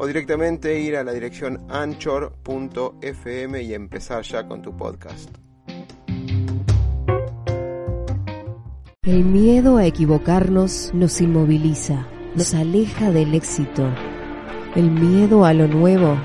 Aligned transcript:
o 0.00 0.06
directamente 0.06 0.80
ir 0.80 0.96
a 0.96 1.04
la 1.04 1.12
dirección 1.12 1.60
anchor.fm 1.68 3.62
y 3.62 3.74
empezar 3.74 4.22
ya 4.22 4.48
con 4.48 4.62
tu 4.62 4.74
podcast. 4.74 5.28
El 9.02 9.24
miedo 9.26 9.76
a 9.76 9.84
equivocarnos 9.84 10.92
nos 10.94 11.20
inmoviliza, 11.20 12.06
nos 12.34 12.54
aleja 12.54 13.10
del 13.10 13.34
éxito. 13.34 13.86
El 14.74 14.90
miedo 14.90 15.44
a 15.44 15.52
lo 15.52 15.68
nuevo 15.68 16.16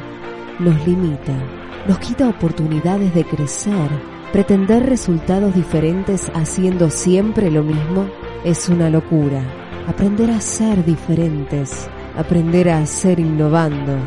nos 0.60 0.88
limita, 0.88 1.38
nos 1.86 2.00
quita 2.00 2.30
oportunidades 2.30 3.14
de 3.14 3.26
crecer. 3.26 3.90
Pretender 4.32 4.86
resultados 4.86 5.54
diferentes 5.54 6.32
haciendo 6.34 6.90
siempre 6.90 7.52
lo 7.52 7.62
mismo 7.62 8.10
es 8.46 8.70
una 8.70 8.90
locura. 8.90 9.44
Aprender 9.86 10.32
a 10.32 10.40
ser 10.40 10.86
diferentes 10.86 11.90
Aprender 12.18 12.70
a 12.70 12.78
hacer 12.78 13.20
innovando 13.20 13.98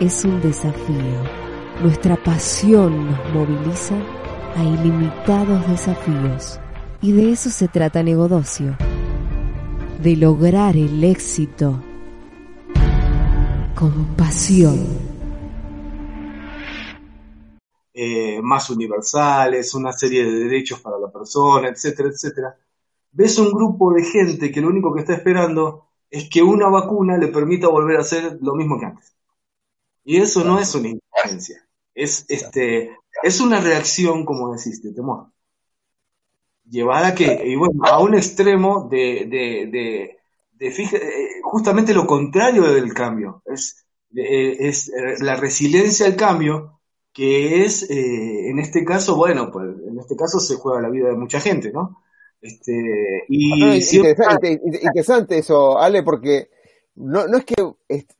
es 0.00 0.24
un 0.24 0.40
desafío. 0.40 1.22
Nuestra 1.82 2.16
pasión 2.16 3.10
nos 3.10 3.34
moviliza 3.34 3.94
a 4.56 4.64
ilimitados 4.64 5.68
desafíos. 5.68 6.58
Y 7.02 7.12
de 7.12 7.32
eso 7.32 7.50
se 7.50 7.68
trata 7.68 8.02
Negodocio. 8.02 8.74
De 10.02 10.16
lograr 10.16 10.78
el 10.78 11.04
éxito 11.04 11.82
con 13.74 14.16
pasión. 14.16 14.86
Eh, 17.92 18.40
más 18.40 18.70
universales, 18.70 19.74
una 19.74 19.92
serie 19.92 20.24
de 20.24 20.38
derechos 20.44 20.80
para 20.80 20.98
la 20.98 21.12
persona, 21.12 21.68
etcétera, 21.68 22.08
etcétera. 22.08 22.56
Ves 23.12 23.38
un 23.38 23.52
grupo 23.52 23.92
de 23.92 24.04
gente 24.04 24.50
que 24.50 24.62
lo 24.62 24.68
único 24.68 24.94
que 24.94 25.00
está 25.00 25.12
esperando 25.12 25.87
es 26.10 26.28
que 26.30 26.42
una 26.42 26.68
vacuna 26.68 27.16
le 27.18 27.28
permita 27.28 27.68
volver 27.68 27.98
a 27.98 28.00
hacer 28.00 28.38
lo 28.40 28.54
mismo 28.54 28.78
que 28.78 28.86
antes. 28.86 29.14
Y 30.04 30.16
eso 30.16 30.44
no 30.44 30.58
es 30.58 30.74
una 30.74 30.88
inteligencia, 30.88 31.68
es, 31.94 32.24
este, 32.28 32.96
es 33.22 33.40
una 33.40 33.60
reacción, 33.60 34.24
como 34.24 34.54
decís, 34.54 34.82
de 34.82 34.92
temor. 34.92 35.26
Llevada 36.64 37.08
a 37.08 37.14
que, 37.14 37.42
y 37.46 37.56
bueno, 37.56 37.84
a 37.84 37.98
un 38.00 38.14
extremo 38.14 38.88
de, 38.90 39.26
de, 39.28 40.18
de, 40.58 40.66
eh, 40.66 41.28
justamente 41.42 41.94
lo 41.94 42.06
contrario 42.06 42.62
del 42.72 42.92
cambio, 42.94 43.42
es, 43.46 43.86
es 44.14 44.90
la 45.20 45.36
resiliencia 45.36 46.06
al 46.06 46.16
cambio, 46.16 46.80
que 47.12 47.64
es, 47.64 47.90
eh, 47.90 48.48
en 48.48 48.58
este 48.58 48.84
caso, 48.84 49.16
bueno, 49.16 49.50
pues 49.50 49.74
en 49.86 49.98
este 49.98 50.14
caso 50.16 50.38
se 50.38 50.56
juega 50.56 50.80
la 50.80 50.88
vida 50.88 51.08
de 51.08 51.16
mucha 51.16 51.40
gente, 51.40 51.72
¿no? 51.72 52.02
Este, 52.40 53.24
y 53.28 53.62
ah, 53.62 53.74
interesante, 53.74 55.38
eso, 55.38 55.78
Ale, 55.78 56.02
porque 56.04 56.50
no, 56.94 57.26
no 57.26 57.38
es 57.38 57.44
que 57.44 57.56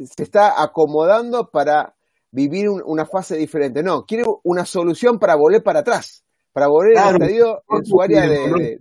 se 0.04 0.22
está 0.22 0.60
acomodando 0.60 1.50
para 1.50 1.94
vivir 2.30 2.68
una 2.68 3.06
fase 3.06 3.36
diferente, 3.36 3.82
no, 3.82 4.04
quiere 4.04 4.24
una 4.42 4.66
solución 4.66 5.18
para 5.18 5.36
volver 5.36 5.62
para 5.62 5.80
atrás, 5.80 6.24
para 6.52 6.66
volver 6.66 6.98
al 6.98 7.14
estadio 7.14 7.62
en 7.70 7.84
su 7.84 8.02
área 8.02 8.22
de, 8.28 8.80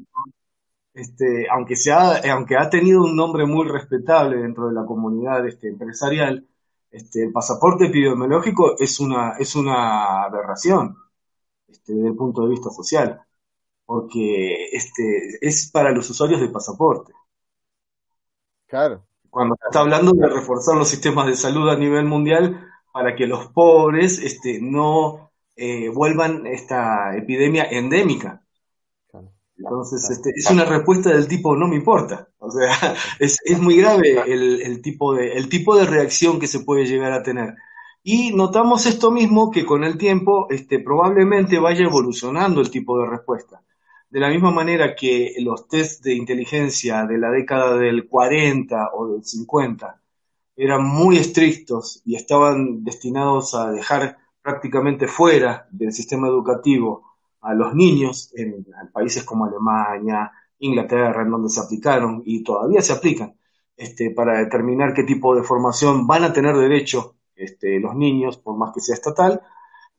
Este, 0.93 1.45
aunque, 1.51 1.75
sea, 1.75 2.19
aunque 2.31 2.57
ha 2.57 2.69
tenido 2.69 3.03
un 3.03 3.15
nombre 3.15 3.45
muy 3.45 3.67
respetable 3.67 4.37
dentro 4.37 4.67
de 4.67 4.73
la 4.73 4.85
comunidad 4.85 5.45
este, 5.47 5.69
empresarial, 5.69 6.47
este, 6.89 7.23
el 7.23 7.31
pasaporte 7.31 7.85
epidemiológico 7.85 8.75
es 8.79 8.99
una, 8.99 9.33
es 9.37 9.55
una 9.55 10.23
aberración 10.23 10.95
este, 11.67 11.93
desde 11.93 12.07
el 12.07 12.15
punto 12.15 12.41
de 12.43 12.49
vista 12.49 12.71
social 12.71 13.21
porque 13.87 14.67
este, 14.73 15.39
es 15.39 15.71
para 15.71 15.91
los 15.91 16.09
usuarios 16.09 16.41
de 16.41 16.49
pasaporte. 16.49 17.13
Claro. 18.67 19.07
Cuando 19.29 19.55
se 19.55 19.69
está 19.69 19.79
hablando 19.79 20.11
de 20.11 20.27
reforzar 20.27 20.75
los 20.75 20.89
sistemas 20.89 21.25
de 21.25 21.37
salud 21.37 21.69
a 21.69 21.77
nivel 21.77 22.03
mundial 22.03 22.67
para 22.91 23.15
que 23.15 23.27
los 23.27 23.47
pobres 23.47 24.19
este, 24.19 24.59
no 24.61 25.31
eh, 25.55 25.87
vuelvan 25.87 26.45
esta 26.45 27.15
epidemia 27.15 27.63
endémica. 27.63 28.43
Entonces, 29.57 30.09
este, 30.09 30.31
es 30.35 30.51
una 30.51 30.65
respuesta 30.65 31.09
del 31.11 31.27
tipo 31.27 31.55
no 31.55 31.67
me 31.67 31.77
importa. 31.77 32.27
O 32.39 32.51
sea, 32.51 32.93
es, 33.19 33.39
es 33.45 33.59
muy 33.59 33.77
grave 33.77 34.21
el, 34.27 34.61
el, 34.61 34.81
tipo 34.81 35.13
de, 35.13 35.31
el 35.31 35.47
tipo 35.47 35.77
de 35.77 35.85
reacción 35.85 36.41
que 36.41 36.47
se 36.47 36.59
puede 36.59 36.85
llegar 36.85 37.13
a 37.13 37.23
tener. 37.23 37.55
Y 38.03 38.35
notamos 38.35 38.85
esto 38.85 39.11
mismo 39.11 39.49
que 39.49 39.65
con 39.65 39.85
el 39.85 39.97
tiempo 39.97 40.47
este, 40.49 40.79
probablemente 40.79 41.57
vaya 41.57 41.85
evolucionando 41.85 42.59
el 42.59 42.69
tipo 42.69 42.99
de 42.99 43.07
respuesta. 43.07 43.61
De 44.09 44.21
la 44.21 44.29
misma 44.29 44.51
manera 44.51 44.95
que 44.95 45.35
los 45.39 45.67
test 45.67 46.03
de 46.03 46.13
inteligencia 46.13 47.05
de 47.05 47.17
la 47.17 47.29
década 47.29 47.77
del 47.77 48.07
40 48.07 48.91
o 48.93 49.07
del 49.07 49.23
50 49.23 50.01
eran 50.55 50.83
muy 50.85 51.17
estrictos 51.17 52.01
y 52.05 52.15
estaban 52.15 52.83
destinados 52.83 53.53
a 53.53 53.71
dejar 53.71 54.17
prácticamente 54.41 55.07
fuera 55.07 55.67
del 55.71 55.91
sistema 55.91 56.27
educativo 56.27 57.03
a 57.41 57.53
los 57.53 57.75
niños 57.75 58.31
en, 58.33 58.65
países 58.93 59.23
como 59.23 59.45
Alemania, 59.45 60.31
Inglaterra, 60.59 61.21
en 61.21 61.31
donde 61.31 61.49
se 61.49 61.59
aplicaron 61.59 62.23
y 62.25 62.43
todavía 62.43 62.81
se 62.81 62.93
aplican, 62.93 63.35
este, 63.75 64.11
para 64.11 64.39
determinar 64.39 64.93
qué 64.93 65.03
tipo 65.03 65.35
de 65.35 65.43
formación 65.43 66.07
van 66.07 66.23
a 66.23 66.33
tener 66.33 66.55
derecho 66.55 67.15
este, 67.35 67.79
los 67.79 67.95
niños, 67.95 68.37
por 68.37 68.57
más 68.57 68.73
que 68.73 68.79
sea 68.79 68.95
estatal, 68.95 69.41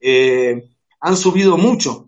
eh, 0.00 0.70
han 1.00 1.16
subido 1.16 1.56
mucho 1.56 2.07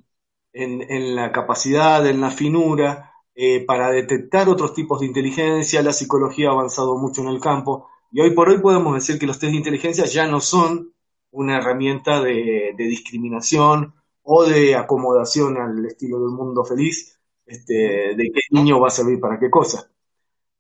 en, 0.52 1.14
la 1.16 1.32
capacidad, 1.32 2.06
en 2.06 2.20
la 2.20 2.30
finura, 2.30 3.12
eh, 3.34 3.64
para 3.64 3.90
detectar 3.90 4.48
otros 4.48 4.74
tipos 4.74 5.00
de 5.00 5.06
inteligencia. 5.06 5.82
La 5.82 5.92
psicología 5.92 6.48
ha 6.48 6.52
avanzado 6.52 6.96
mucho 6.98 7.22
en 7.22 7.28
el 7.28 7.40
campo 7.40 7.88
y 8.12 8.20
hoy 8.20 8.32
por 8.32 8.48
hoy 8.48 8.60
podemos 8.60 8.94
decir 8.94 9.18
que 9.18 9.26
los 9.26 9.38
test 9.38 9.52
de 9.52 9.58
inteligencia 9.58 10.04
ya 10.04 10.26
no 10.26 10.40
son 10.40 10.92
una 11.32 11.58
herramienta 11.58 12.20
de, 12.20 12.74
discriminación 12.76 13.94
o 14.22 14.44
de 14.44 14.74
acomodación 14.74 15.56
al 15.56 15.86
estilo 15.86 16.18
del 16.20 16.30
mundo 16.30 16.64
feliz, 16.64 17.18
este, 17.46 18.14
de 18.16 18.30
qué 18.32 18.40
niño 18.50 18.80
va 18.80 18.88
a 18.88 18.90
servir 18.90 19.20
para 19.20 19.38
qué 19.38 19.48
cosa. 19.48 19.90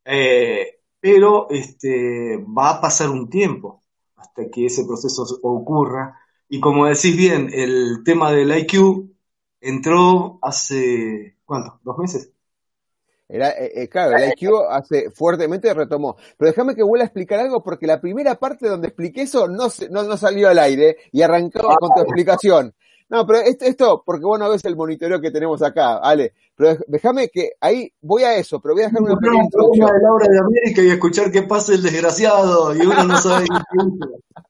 Eh, 0.04 0.80
pero 1.00 1.48
este, 1.50 2.36
va 2.36 2.70
a 2.70 2.80
pasar 2.80 3.10
un 3.10 3.28
tiempo 3.28 3.82
hasta 4.16 4.48
que 4.50 4.66
ese 4.66 4.84
proceso 4.84 5.24
ocurra. 5.42 6.20
Y 6.48 6.60
como 6.60 6.86
decís 6.86 7.16
bien, 7.16 7.50
el 7.52 8.02
tema 8.04 8.32
del 8.32 8.56
IQ 8.56 9.10
entró 9.60 10.38
hace, 10.42 11.36
¿cuánto? 11.44 11.80
¿Dos 11.82 11.98
meses? 11.98 12.30
Era, 13.28 13.50
eh, 13.50 13.82
eh, 13.82 13.88
claro, 13.88 14.16
el 14.16 14.32
IQ 14.32 14.50
hace 14.68 15.10
fuertemente 15.10 15.72
retomó. 15.72 16.16
Pero 16.36 16.50
déjame 16.50 16.74
que 16.74 16.82
vuelva 16.82 17.04
a 17.04 17.06
explicar 17.06 17.38
algo 17.38 17.62
porque 17.62 17.86
la 17.86 18.00
primera 18.00 18.34
parte 18.34 18.68
donde 18.68 18.88
expliqué 18.88 19.22
eso 19.22 19.46
no, 19.46 19.68
no, 19.90 20.02
no 20.02 20.16
salió 20.16 20.48
al 20.48 20.58
aire 20.58 20.96
y 21.12 21.22
arrancó 21.22 21.68
con 21.78 21.90
tu 21.94 22.00
explicación. 22.00 22.74
No, 23.08 23.26
pero 23.26 23.40
esto, 23.40 23.64
esto, 23.64 24.02
porque 24.04 24.24
vos 24.24 24.38
no 24.38 24.48
ves 24.48 24.64
el 24.64 24.76
monitoreo 24.76 25.20
que 25.20 25.32
tenemos 25.32 25.62
acá, 25.62 25.98
Ale. 25.98 26.32
Pero 26.56 26.78
déjame 26.86 27.28
que 27.28 27.50
ahí 27.60 27.92
voy 28.00 28.22
a 28.22 28.36
eso, 28.36 28.60
pero 28.60 28.74
voy 28.74 28.84
a 28.84 28.86
dejar 28.86 29.02
una 29.02 29.16
pequeña 29.16 29.44
introducción. 29.44 29.86
de 29.92 30.02
Laura 30.02 30.26
de 30.28 30.38
América 30.38 30.82
y 30.82 30.90
escuchar 30.90 31.32
qué 31.32 31.42
pasa 31.42 31.74
el 31.74 31.82
desgraciado 31.82 32.74
y 32.74 32.80
uno 32.80 33.04
no 33.04 33.16
sabe 33.18 33.46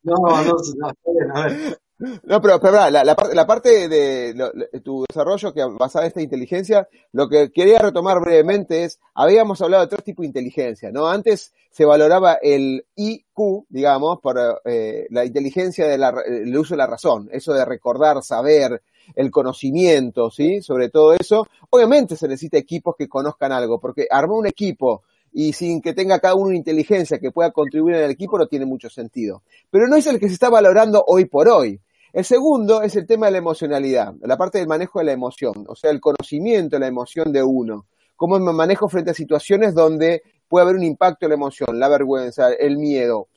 No, 0.02 0.14
no, 0.14 0.56
no, 0.76 1.34
a 1.34 1.46
ver. 1.46 1.78
No, 2.24 2.40
pero, 2.40 2.58
pero 2.60 2.72
la, 2.72 2.90
la, 2.90 3.04
la, 3.04 3.46
parte 3.46 3.88
de, 3.88 4.34
tu 4.82 5.04
desarrollo 5.08 5.52
que 5.52 5.62
basada 5.78 6.04
en 6.04 6.08
esta 6.08 6.22
inteligencia, 6.22 6.88
lo 7.12 7.28
que 7.28 7.52
quería 7.52 7.78
retomar 7.78 8.20
brevemente 8.20 8.84
es, 8.84 8.98
habíamos 9.14 9.60
hablado 9.60 9.84
de 9.84 9.90
tres 9.90 10.04
tipos 10.04 10.22
de 10.22 10.28
inteligencia, 10.28 10.90
¿no? 10.90 11.08
Antes 11.08 11.52
se 11.70 11.84
valoraba 11.84 12.38
el 12.40 12.86
IQ, 12.96 13.66
digamos, 13.68 14.18
por 14.20 14.38
eh, 14.64 15.06
la 15.10 15.24
inteligencia 15.24 15.86
del 15.86 16.56
uso 16.56 16.74
de 16.74 16.78
la 16.78 16.86
razón, 16.86 17.28
eso 17.32 17.52
de 17.52 17.64
recordar, 17.64 18.22
saber, 18.22 18.82
el 19.14 19.30
conocimiento, 19.30 20.30
¿sí? 20.30 20.62
Sobre 20.62 20.88
todo 20.88 21.14
eso. 21.14 21.46
Obviamente 21.70 22.16
se 22.16 22.28
necesita 22.28 22.58
equipos 22.58 22.94
que 22.96 23.08
conozcan 23.08 23.52
algo, 23.52 23.80
porque 23.80 24.06
armar 24.10 24.38
un 24.38 24.46
equipo 24.46 25.02
y 25.32 25.52
sin 25.52 25.80
que 25.80 25.92
tenga 25.92 26.18
cada 26.18 26.34
uno 26.34 26.48
una 26.48 26.56
inteligencia 26.56 27.18
que 27.18 27.30
pueda 27.30 27.52
contribuir 27.52 27.96
en 27.96 28.04
el 28.04 28.10
equipo 28.10 28.38
no 28.38 28.46
tiene 28.46 28.66
mucho 28.66 28.90
sentido. 28.90 29.42
Pero 29.70 29.86
no 29.86 29.96
es 29.96 30.06
el 30.06 30.18
que 30.18 30.28
se 30.28 30.34
está 30.34 30.48
valorando 30.48 31.04
hoy 31.06 31.26
por 31.26 31.48
hoy. 31.48 31.80
El 32.12 32.24
segundo 32.24 32.82
es 32.82 32.96
el 32.96 33.06
tema 33.06 33.26
de 33.26 33.32
la 33.32 33.38
emocionalidad, 33.38 34.14
la 34.22 34.36
parte 34.36 34.58
del 34.58 34.66
manejo 34.66 34.98
de 34.98 35.04
la 35.04 35.12
emoción, 35.12 35.64
o 35.68 35.76
sea, 35.76 35.90
el 35.90 36.00
conocimiento 36.00 36.76
de 36.76 36.80
la 36.80 36.88
emoción 36.88 37.32
de 37.32 37.42
uno. 37.42 37.86
Cómo 38.16 38.38
me 38.38 38.52
manejo 38.52 38.88
frente 38.88 39.12
a 39.12 39.14
situaciones 39.14 39.74
donde 39.74 40.22
puede 40.48 40.64
haber 40.64 40.76
un 40.76 40.82
impacto 40.82 41.26
en 41.26 41.30
la 41.30 41.36
emoción, 41.36 41.78
la 41.78 41.88
vergüenza, 41.88 42.52
el 42.52 42.78
miedo, 42.78 43.28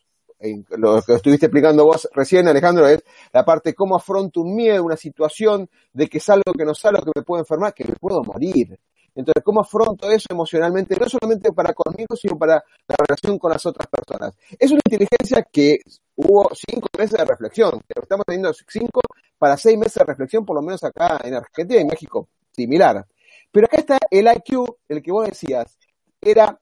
lo 0.77 1.01
que 1.01 1.13
estuviste 1.13 1.45
explicando 1.45 1.85
vos 1.85 2.09
recién, 2.13 2.47
Alejandro, 2.47 2.87
es 2.87 3.03
la 3.31 3.45
parte 3.45 3.73
cómo 3.73 3.95
afronto 3.95 4.41
un 4.41 4.55
miedo, 4.55 4.83
una 4.83 4.97
situación 4.97 5.69
de 5.93 6.07
que 6.07 6.17
es 6.17 6.29
algo 6.29 6.51
que 6.57 6.65
no 6.65 6.73
salgo, 6.73 7.01
que 7.01 7.11
me 7.15 7.23
puedo 7.23 7.41
enfermar, 7.41 7.73
que 7.73 7.85
me 7.85 7.95
puedo 7.95 8.21
morir. 8.23 8.77
Entonces, 9.15 9.43
¿cómo 9.43 9.61
afronto 9.61 10.09
eso 10.09 10.27
emocionalmente? 10.31 10.95
No 10.99 11.07
solamente 11.07 11.53
para 11.53 11.73
conmigo, 11.73 12.15
sino 12.15 12.37
para 12.37 12.55
la 12.87 12.95
relación 12.97 13.37
con 13.37 13.51
las 13.51 13.65
otras 13.65 13.87
personas. 13.87 14.35
Es 14.57 14.71
una 14.71 14.81
inteligencia 14.83 15.47
que 15.51 15.77
hubo 16.15 16.49
cinco 16.53 16.87
meses 16.97 17.17
de 17.17 17.25
reflexión. 17.25 17.81
Estamos 17.87 18.25
teniendo 18.25 18.53
cinco 18.53 19.01
para 19.37 19.57
seis 19.57 19.77
meses 19.77 19.95
de 19.95 20.05
reflexión, 20.05 20.45
por 20.45 20.55
lo 20.55 20.61
menos 20.61 20.83
acá 20.83 21.19
en 21.23 21.35
Argentina 21.35 21.81
y 21.81 21.85
México, 21.85 22.29
similar. 22.51 23.05
Pero 23.51 23.67
acá 23.67 23.77
está 23.77 23.97
el 24.09 24.27
IQ, 24.27 24.63
el 24.87 25.01
que 25.01 25.11
vos 25.11 25.27
decías, 25.27 25.77
era, 26.21 26.59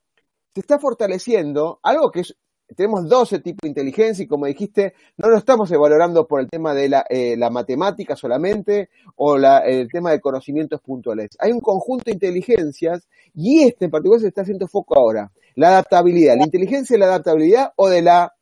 se 0.53 0.61
está 0.61 0.79
fortaleciendo 0.79 1.79
algo 1.83 2.11
que 2.11 2.21
es 2.21 2.35
tenemos 2.75 3.07
12 3.07 3.39
tipos 3.39 3.59
de 3.63 3.69
inteligencia 3.69 4.23
y 4.23 4.27
como 4.27 4.45
dijiste, 4.45 4.93
no 5.17 5.29
lo 5.29 5.37
estamos 5.37 5.71
evaluando 5.71 6.27
por 6.27 6.39
el 6.39 6.49
tema 6.49 6.73
de 6.73 6.89
la, 6.89 7.05
eh, 7.09 7.35
la 7.37 7.49
matemática 7.49 8.15
solamente 8.15 8.89
o 9.15 9.35
el 9.35 9.89
tema 9.91 10.11
de 10.11 10.21
conocimientos 10.21 10.81
puntuales. 10.81 11.31
Hay 11.39 11.51
un 11.51 11.59
conjunto 11.59 12.05
de 12.05 12.13
inteligencias 12.13 13.07
y 13.33 13.63
este 13.63 13.85
en 13.85 13.91
particular 13.91 14.21
se 14.21 14.27
está 14.27 14.41
haciendo 14.41 14.67
foco 14.67 14.97
ahora. 14.97 15.31
La 15.55 15.69
adaptabilidad, 15.69 16.37
la 16.37 16.45
inteligencia 16.45 16.93
de 16.93 16.99
la 16.99 17.07
adaptabilidad 17.07 17.73
o 17.75 17.89
de 17.89 18.01
la 18.01 18.33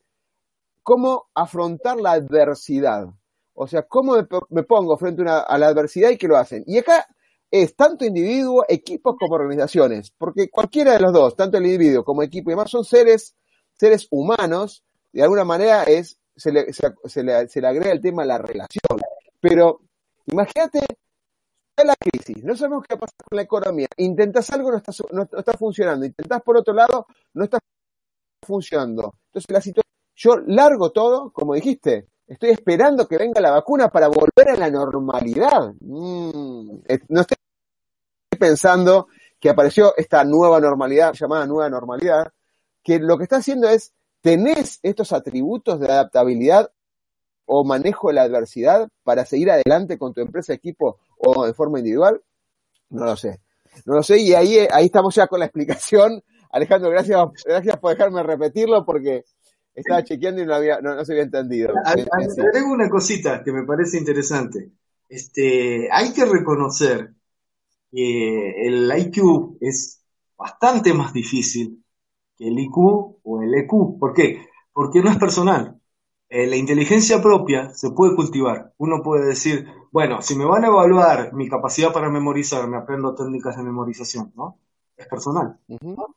cómo 0.89 1.29
afrontar 1.35 2.01
la 2.01 2.13
adversidad. 2.13 3.05
O 3.53 3.67
sea, 3.67 3.83
cómo 3.83 4.15
me, 4.49 4.63
pongo 4.63 4.97
frente 4.97 5.21
a 5.27 5.57
la 5.59 5.67
adversidad 5.67 6.09
y 6.09 6.17
qué 6.17 6.27
lo 6.27 6.35
hacen. 6.35 6.63
Y 6.65 6.79
acá 6.79 7.05
es 7.51 7.75
tanto 7.75 8.05
individuo, 8.05 8.65
equipos 8.67 9.15
como 9.19 9.35
organizaciones, 9.35 10.11
porque 10.17 10.49
cualquiera 10.49 10.93
de 10.93 10.99
los 10.99 11.13
dos, 11.13 11.35
tanto 11.35 11.57
el 11.57 11.67
individuo 11.67 12.03
como 12.03 12.23
equipo 12.23 12.49
y 12.49 12.53
demás, 12.53 12.71
son 12.71 12.83
seres 12.85 13.35
humanos, 14.09 14.83
de 15.13 15.21
alguna 15.21 15.43
manera 15.43 15.83
es, 15.83 16.17
se 16.35 16.51
le, 16.51 16.73
se, 16.73 17.21
le, 17.23 17.67
agrega 17.67 17.91
el 17.91 18.01
tema 18.01 18.23
de 18.23 18.27
la 18.29 18.39
relación. 18.39 18.99
Pero 19.39 19.81
imagínate 20.25 20.79
la 21.85 21.95
crisis, 21.95 22.43
no 22.43 22.55
sabemos 22.55 22.83
qué 22.87 22.95
va 22.95 22.97
a 22.97 23.01
pasar 23.01 23.25
con 23.29 23.35
la 23.35 23.43
economía, 23.43 23.87
intentas 23.97 24.49
algo, 24.49 24.71
no 24.71 24.77
está, 24.77 24.91
no, 25.11 25.21
está 25.21 25.53
funcionando, 25.53 26.03
intentas 26.03 26.41
por 26.41 26.57
otro 26.57 26.73
lado, 26.73 27.05
no 27.35 27.43
está 27.43 27.59
funcionando. 28.41 29.13
Entonces 29.27 29.51
la 29.51 29.61
situación, 29.61 29.98
yo 30.19 30.35
largo 30.45 30.91
todo, 30.91 31.31
como 31.31 31.55
dijiste, 31.55 32.07
estoy 32.27 32.49
esperando 32.49 33.07
que 33.07 33.17
venga 33.17 33.39
la 33.39 33.51
vacuna 33.51 33.87
para 33.87 34.09
volver 34.09 34.49
a 34.49 34.57
la 34.57 34.69
normalidad. 34.69 35.73
Mm, 35.79 36.81
no 37.07 37.21
estoy 37.21 37.37
pensando 38.37 39.07
que 39.39 39.49
apareció 39.49 39.93
esta 39.95 40.25
nueva 40.25 40.59
normalidad, 40.59 41.13
llamada 41.13 41.47
nueva 41.47 41.69
normalidad, 41.69 42.33
que 42.83 42.99
lo 42.99 43.17
que 43.17 43.23
está 43.23 43.37
haciendo 43.37 43.69
es, 43.69 43.93
¿tenés 44.19 44.79
estos 44.83 45.13
atributos 45.13 45.79
de 45.79 45.87
adaptabilidad 45.87 46.69
o 47.45 47.63
manejo 47.63 48.09
de 48.09 48.15
la 48.15 48.23
adversidad 48.23 48.89
para 49.03 49.25
seguir 49.25 49.49
adelante 49.49 49.97
con 49.97 50.13
tu 50.13 50.19
empresa, 50.19 50.53
equipo 50.53 50.99
o 51.17 51.45
de 51.45 51.53
forma 51.53 51.79
individual? 51.79 52.21
No 52.89 53.05
lo 53.05 53.15
sé. 53.15 53.39
No 53.85 53.95
lo 53.95 54.03
sé 54.03 54.19
y 54.19 54.33
ahí, 54.33 54.67
ahí 54.69 54.87
estamos 54.87 55.15
ya 55.15 55.27
con 55.27 55.39
la 55.39 55.45
explicación. 55.45 56.21
Alejandro, 56.51 56.89
gracias, 56.89 57.17
gracias 57.45 57.77
por 57.77 57.91
dejarme 57.91 58.21
repetirlo 58.23 58.83
porque 58.83 59.23
estaba 59.73 60.03
chequeando 60.03 60.41
y 60.41 60.45
no, 60.45 60.55
había, 60.55 60.81
no, 60.81 61.03
se 61.05 61.13
había 61.13 61.23
entendido. 61.23 61.73
Tengo 62.53 62.71
una 62.71 62.89
cosita 62.89 63.43
que 63.43 63.51
me 63.51 63.63
parece 63.63 63.97
interesante. 63.97 64.71
Este, 65.07 65.89
hay 65.91 66.13
que 66.13 66.25
reconocer 66.25 67.13
que 67.91 68.67
el 68.67 68.91
IQ 68.97 69.57
es 69.61 70.01
bastante 70.37 70.93
más 70.93 71.13
difícil 71.13 71.83
el 72.39 72.57
IQ 72.59 72.77
o 73.23 73.41
el 73.41 73.53
EQ. 73.53 73.99
¿Por 73.99 74.13
qué? 74.13 74.47
Porque 74.73 75.01
no 75.01 75.11
es 75.11 75.17
personal. 75.17 75.79
Eh, 76.29 76.47
la 76.47 76.55
inteligencia 76.55 77.21
propia 77.21 77.73
se 77.73 77.91
puede 77.91 78.15
cultivar. 78.15 78.73
Uno 78.77 79.01
puede 79.03 79.27
decir, 79.27 79.67
bueno, 79.91 80.21
si 80.21 80.35
me 80.35 80.45
van 80.45 80.63
a 80.63 80.67
evaluar 80.67 81.33
mi 81.33 81.49
capacidad 81.49 81.91
para 81.93 82.09
memorizar, 82.09 82.67
me 82.67 82.77
aprendo 82.77 83.15
técnicas 83.15 83.57
de 83.57 83.63
memorización, 83.63 84.31
¿no? 84.35 84.59
Es 84.99 85.07
personal. 85.07 85.57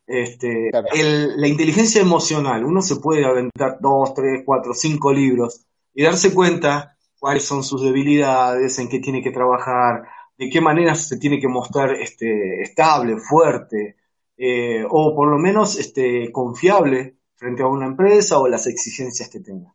este, 0.09 0.71
la 0.73 1.47
inteligencia 1.47 2.03
emocional, 2.03 2.65
uno 2.65 2.83
se 2.83 2.97
puede 2.97 3.25
aventar 3.25 3.79
dos, 3.81 4.13
tres, 4.13 4.43
cuatro, 4.45 4.75
cinco 4.75 5.13
libros 5.13 5.65
y 5.95 6.03
darse 6.03 6.35
cuenta 6.35 6.97
cuáles 7.21 7.45
son 7.45 7.63
sus 7.63 7.81
debilidades, 7.81 8.77
en 8.81 8.89
qué 8.89 8.99
tiene 8.99 9.23
que 9.23 9.31
trabajar, 9.31 10.03
de 10.37 10.51
qué 10.51 10.61
manera 10.61 10.97
se 10.97 11.17
tiene 11.17 11.39
que 11.39 11.47
mostrar 11.47 11.95
este, 11.95 12.63
estable, 12.63 13.19
fuerte, 13.19 13.99
eh, 14.37 14.85
o 14.91 15.15
por 15.15 15.29
lo 15.29 15.39
menos 15.39 15.79
este, 15.79 16.33
confiable 16.33 17.19
frente 17.37 17.63
a 17.63 17.69
una 17.69 17.87
empresa 17.87 18.41
o 18.41 18.49
las 18.49 18.67
exigencias 18.67 19.29
que 19.29 19.39
tenga. 19.39 19.73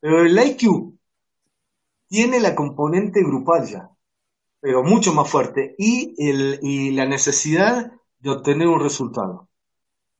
Pero 0.00 0.22
el 0.22 0.36
IQ 0.36 0.92
tiene 2.08 2.40
la 2.40 2.56
componente 2.56 3.22
grupal 3.22 3.68
ya, 3.68 3.90
pero 4.58 4.82
mucho 4.82 5.14
más 5.14 5.30
fuerte, 5.30 5.76
y, 5.78 6.16
el, 6.18 6.58
y 6.62 6.90
la 6.90 7.06
necesidad 7.06 7.92
de 8.20 8.30
obtener 8.30 8.68
un 8.68 8.80
resultado. 8.80 9.48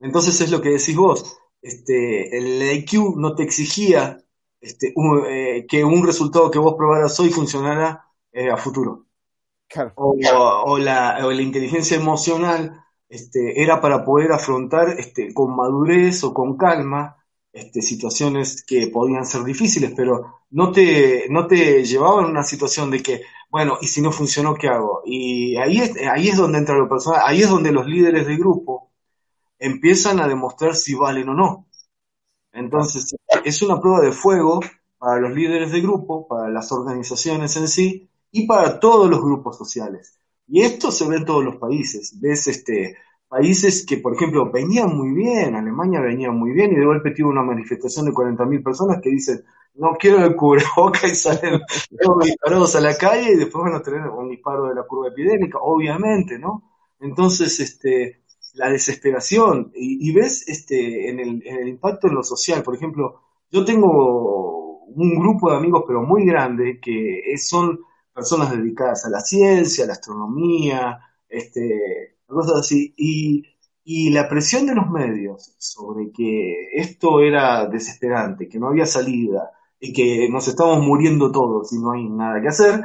Entonces 0.00 0.41
es 0.41 0.50
lo 0.50 0.61
que 0.61 0.70
decís 0.70 0.97
vos, 0.97 1.38
este, 1.62 2.37
el 2.37 2.62
IQ 2.79 3.17
no 3.17 3.35
te 3.35 3.43
exigía 3.43 4.19
este, 4.61 4.94
eh, 5.29 5.67
que 5.69 5.85
un 5.85 6.06
resultado 6.06 6.50
que 6.50 6.58
vos 6.58 6.75
probaras 6.76 7.19
hoy 7.20 7.31
funcionara 7.31 8.05
eh, 8.32 8.50
a 8.50 8.56
futuro. 8.56 9.06
O, 9.94 10.17
la, 10.17 10.64
o, 10.64 10.79
la, 11.32 11.43
inteligencia 11.43 11.97
emocional 11.97 12.85
este, 13.08 13.62
era 13.62 13.81
para 13.81 14.05
poder 14.05 14.32
afrontar 14.32 14.99
este, 14.99 15.32
con 15.32 15.55
madurez 15.55 16.25
o 16.25 16.35
con 16.35 16.56
calma 16.56 17.17
este, 17.52 17.82
situaciones 17.82 18.64
que 18.64 18.88
podían 18.88 19.26
ser 19.26 19.43
difíciles, 19.44 19.93
pero 19.97 20.41
no 20.50 20.73
te, 20.73 21.26
no 21.31 21.47
te 21.47 21.85
llevaban 21.85 22.26
a 22.26 22.29
una 22.29 22.43
situación 22.44 22.91
de 22.91 23.02
que, 23.02 23.23
bueno, 23.50 23.79
¿y 23.81 23.87
si 23.88 24.00
no 24.00 24.12
funcionó, 24.12 24.55
qué 24.55 24.69
hago? 24.69 25.02
Y 25.05 25.56
ahí 25.56 25.79
es, 25.79 25.97
ahí 26.08 26.29
es 26.29 26.37
donde 26.37 26.58
entra 26.58 26.76
lo 26.76 26.88
personal, 26.88 27.23
ahí 27.25 27.43
es 27.43 27.50
donde 27.50 27.73
los 27.73 27.87
líderes 27.87 28.26
de 28.26 28.37
grupo 28.37 28.91
empiezan 29.58 30.20
a 30.20 30.29
demostrar 30.29 30.75
si 30.75 30.94
valen 30.94 31.29
o 31.29 31.35
no. 31.35 31.67
Entonces, 32.52 33.14
es 33.44 33.62
una 33.62 33.81
prueba 33.81 34.00
de 34.00 34.12
fuego 34.12 34.61
para 34.99 35.20
los 35.20 35.32
líderes 35.32 35.73
de 35.73 35.81
grupo, 35.81 36.26
para 36.29 36.49
las 36.50 36.70
organizaciones 36.73 37.56
en 37.56 37.69
sí 37.69 38.08
y 38.32 38.47
para 38.47 38.81
todos 38.81 39.08
los 39.08 39.20
grupos 39.20 39.56
sociales. 39.56 40.19
Y 40.47 40.62
esto 40.62 40.91
se 40.91 41.06
ve 41.08 41.17
en 41.17 41.25
todos 41.25 41.44
los 41.44 41.56
países. 41.56 42.19
Ves 42.20 42.49
este, 42.49 42.97
países 43.31 43.87
que, 43.87 43.99
por 43.99 44.15
ejemplo, 44.15 44.50
venían 44.50 44.94
muy 44.97 45.12
bien, 45.15 45.55
Alemania 45.55 46.00
venía 46.00 46.32
muy 46.32 46.50
bien, 46.50 46.73
y 46.73 46.75
de 46.75 46.85
golpe 46.85 47.12
tuvo 47.12 47.31
una 47.31 47.44
manifestación 47.44 48.06
de 48.06 48.12
40.000 48.12 48.62
personas 48.62 49.00
que 49.00 49.11
dicen, 49.11 49.44
no 49.77 49.97
quiero 49.99 50.25
el 50.25 50.35
cubreboca 50.35 51.07
y 51.07 51.14
salen 51.14 51.61
disparados 52.23 52.75
a 52.75 52.81
la 52.81 52.97
calle 52.99 53.33
y 53.33 53.37
después 53.37 53.64
van 53.64 53.75
a 53.75 53.83
tener 53.83 54.00
un 54.09 54.28
disparo 54.28 54.66
de 54.69 54.75
la 54.75 54.83
curva 54.83 55.09
epidémica, 55.09 55.59
obviamente, 55.61 56.40
¿no? 56.40 56.64
Entonces, 56.99 57.61
este, 57.61 58.23
la 58.54 58.69
desesperación, 58.69 59.71
y, 59.76 60.12
ves 60.12 60.49
este, 60.49 61.09
en 61.09 61.21
el 61.21 61.69
impacto 61.69 62.09
en 62.09 62.16
lo 62.16 62.25
social, 62.25 62.64
por 62.64 62.75
ejemplo, 62.75 63.21
yo 63.50 63.64
tengo 63.64 64.81
un 64.87 65.14
grupo 65.21 65.50
de 65.50 65.57
amigos, 65.57 65.85
pero 65.87 66.02
muy 66.02 66.26
grande, 66.26 66.81
que 66.83 67.23
son 67.38 67.78
personas 68.12 68.50
dedicadas 68.50 69.04
a 69.04 69.11
la 69.11 69.21
ciencia, 69.21 69.85
a 69.85 69.87
la 69.87 69.93
astronomía, 69.93 70.99
este, 71.28 72.16
cosas 72.30 72.60
así. 72.60 72.94
Y, 72.96 73.44
la 74.12 74.28
presión 74.28 74.66
de 74.66 74.75
los 74.75 74.88
medios 74.88 75.52
sobre 75.58 76.12
que 76.12 76.68
esto 76.75 77.20
era 77.20 77.66
desesperante, 77.66 78.49
que 78.49 78.58
no 78.58 78.68
había 78.68 78.87
salida 78.87 79.50
y 79.80 79.92
que 79.92 80.28
nos 80.30 80.46
estábamos 80.46 80.87
muriendo 80.87 81.32
todos 81.32 81.72
y 81.72 81.78
no 81.80 81.92
hay 81.92 82.08
nada 82.08 82.40
que 82.40 82.49
hacer, 82.49 82.84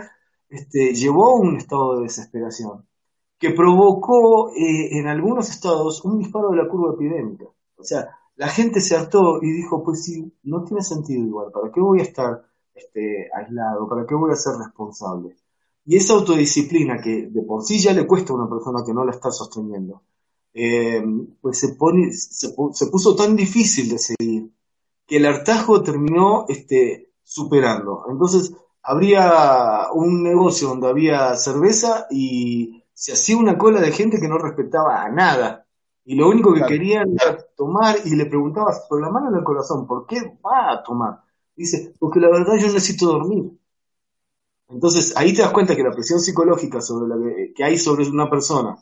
este, 0.50 0.96
llevó 0.96 1.36
a 1.36 1.40
un 1.42 1.58
estado 1.58 1.98
de 1.98 2.04
desesperación 2.04 2.86
que 3.38 3.52
provocó 3.52 4.50
eh, 4.52 4.98
en 4.98 5.08
algunos 5.08 5.50
estados 5.50 6.04
un 6.06 6.18
disparo 6.20 6.50
de 6.52 6.58
la 6.58 6.68
curva 6.70 6.94
epidémica. 6.94 7.46
O 7.78 7.84
sea, 7.84 8.10
la 8.36 8.48
gente 8.48 8.82
se 8.82 8.96
hartó 8.96 9.42
y 9.42 9.52
dijo, 9.52 9.84
pues 9.84 10.04
sí, 10.04 10.34
no 10.44 10.64
tiene 10.64 10.82
sentido 10.82 11.24
igual, 11.24 11.52
¿para 11.52 11.72
qué 11.72 11.82
voy 11.82 12.00
a 12.00 12.04
estar 12.04 12.46
este, 12.74 13.30
aislado? 13.34 13.88
¿Para 13.88 14.06
qué 14.06 14.16
voy 14.16 14.32
a 14.32 14.36
ser 14.36 14.54
responsable? 14.58 15.36
Y 15.86 15.98
esa 15.98 16.14
autodisciplina 16.14 17.00
que 17.00 17.28
de 17.30 17.42
por 17.44 17.64
sí 17.64 17.80
ya 17.80 17.94
le 17.94 18.08
cuesta 18.08 18.34
a 18.34 18.38
una 18.38 18.50
persona 18.50 18.84
que 18.86 18.94
no 18.94 19.06
la 19.06 19.12
está 19.12 19.32
sosteniendo, 19.32 20.02
eh, 20.54 21.04
pues 21.42 21.60
se, 21.60 21.76
pone, 21.76 22.12
se, 22.12 22.88
puso 22.88 23.16
tan 23.16 23.36
difícil 23.36 23.90
de 23.90 24.00
seguir 24.00 24.50
que 25.06 25.18
el 25.18 25.26
hartazgo 25.26 25.84
terminó 25.84 26.46
este, 26.48 27.12
superando. 27.22 28.06
Entonces, 28.10 28.54
habría 28.82 29.88
un 29.94 30.24
negocio 30.24 30.70
donde 30.70 30.88
había 30.88 31.36
cerveza 31.36 32.08
y 32.10 32.84
se 32.94 33.14
hacía 33.14 33.38
una 33.38 33.58
cola 33.58 33.82
de 33.82 33.92
gente 33.92 34.20
que 34.20 34.28
no 34.28 34.38
respetaba 34.38 35.04
a 35.04 35.10
nada. 35.10 35.68
Y 36.06 36.16
lo 36.16 36.30
único 36.30 36.54
que 36.54 36.62
querían 36.62 37.12
era 37.12 37.38
tomar 37.56 37.98
y 38.06 38.16
le 38.16 38.28
preguntabas 38.28 38.86
por 38.88 39.02
la 39.02 39.10
mano 39.10 39.30
en 39.30 39.36
el 39.36 39.44
corazón, 39.44 39.86
¿por 39.86 40.06
qué 40.06 40.38
va 40.44 40.72
a 40.72 40.84
tomar? 40.84 41.22
Dice, 41.56 41.94
porque 42.00 42.20
la 42.20 42.30
verdad 42.30 42.56
yo 42.58 42.68
necesito 42.68 43.08
dormir. 43.08 43.52
Entonces 44.70 45.16
ahí 45.16 45.34
te 45.34 45.42
das 45.42 45.52
cuenta 45.52 45.76
que 45.76 45.84
la 45.84 45.92
presión 45.92 46.20
psicológica 46.20 46.82
sobre 46.82 47.08
la 47.08 47.16
que, 47.56 47.64
hay 47.64 47.78
sobre 47.78 48.08
una 48.08 48.30
persona 48.30 48.76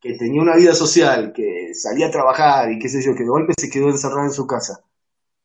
que 0.00 0.14
tenía 0.14 0.42
una 0.42 0.56
vida 0.56 0.74
social, 0.74 1.32
que 1.32 1.74
salía 1.74 2.06
a 2.06 2.10
trabajar 2.10 2.70
y 2.70 2.78
qué 2.78 2.88
sé 2.88 3.02
yo, 3.02 3.14
que 3.14 3.22
de 3.22 3.28
golpe 3.28 3.52
se 3.58 3.70
quedó 3.70 3.88
encerrada 3.88 4.26
en 4.26 4.32
su 4.32 4.46
casa, 4.46 4.84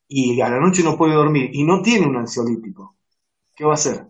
y 0.08 0.40
a 0.42 0.50
la 0.50 0.60
noche 0.60 0.84
no 0.84 0.98
puede 0.98 1.16
dormir 1.16 1.50
y 1.54 1.64
no 1.64 1.82
tiene 1.82 2.08
un 2.08 2.18
ansiolítico, 2.18 2.96
¿qué 3.56 3.66
va 3.66 3.72
a 3.72 3.76
hacer? 3.76 4.06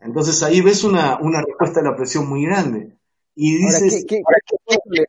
Entonces 0.00 0.42
ahí 0.42 0.62
ves 0.62 0.82
una, 0.82 1.18
una 1.20 1.42
respuesta 1.42 1.80
a 1.80 1.84
la 1.84 1.96
presión 1.96 2.26
muy 2.26 2.44
grande. 2.44 2.96
Y 3.34 3.56
dices... 3.56 4.06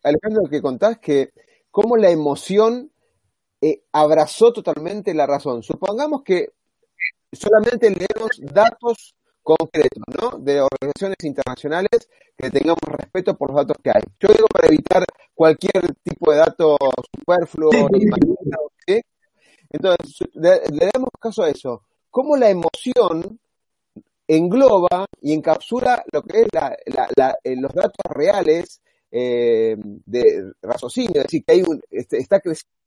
Alejandro, 0.03 0.43
lo 0.43 0.49
que 0.49 0.61
contás 0.61 0.99
que 0.99 1.31
cómo 1.69 1.95
la 1.95 2.09
emoción 2.11 2.91
eh, 3.61 3.83
abrazó 3.91 4.51
totalmente 4.51 5.13
la 5.13 5.27
razón. 5.27 5.63
Supongamos 5.63 6.23
que 6.23 6.49
solamente 7.31 7.89
leemos 7.89 8.41
datos 8.41 9.15
concretos, 9.43 10.03
¿no? 10.19 10.37
De 10.39 10.61
organizaciones 10.61 11.17
internacionales 11.23 12.09
que 12.37 12.49
tengamos 12.49 12.81
respeto 12.87 13.37
por 13.37 13.49
los 13.49 13.57
datos 13.57 13.77
que 13.83 13.89
hay. 13.89 14.03
Yo 14.19 14.29
digo 14.29 14.47
para 14.47 14.67
evitar 14.67 15.03
cualquier 15.33 15.93
tipo 16.03 16.31
de 16.31 16.37
dato 16.37 16.77
superfluo, 17.15 17.71
¿sí? 18.87 19.01
Entonces, 19.69 20.27
le, 20.33 20.89
damos 20.93 21.09
caso 21.19 21.43
a 21.43 21.49
eso. 21.49 21.83
¿Cómo 22.09 22.35
la 22.35 22.49
emoción 22.49 23.39
engloba 24.27 25.05
y 25.21 25.33
encapsula 25.33 26.03
lo 26.11 26.23
que 26.23 26.41
es 26.41 26.47
eh, 27.43 27.55
los 27.57 27.73
datos 27.73 28.05
reales 28.09 28.81
eh, 29.11 29.75
de 29.77 30.53
raciocinio, 30.61 31.21
es 31.21 31.23
decir, 31.23 31.43
que 31.45 31.53
hay 31.53 31.61
un, 31.63 31.81
este, 31.89 32.17
está 32.17 32.39
creciendo 32.39 32.80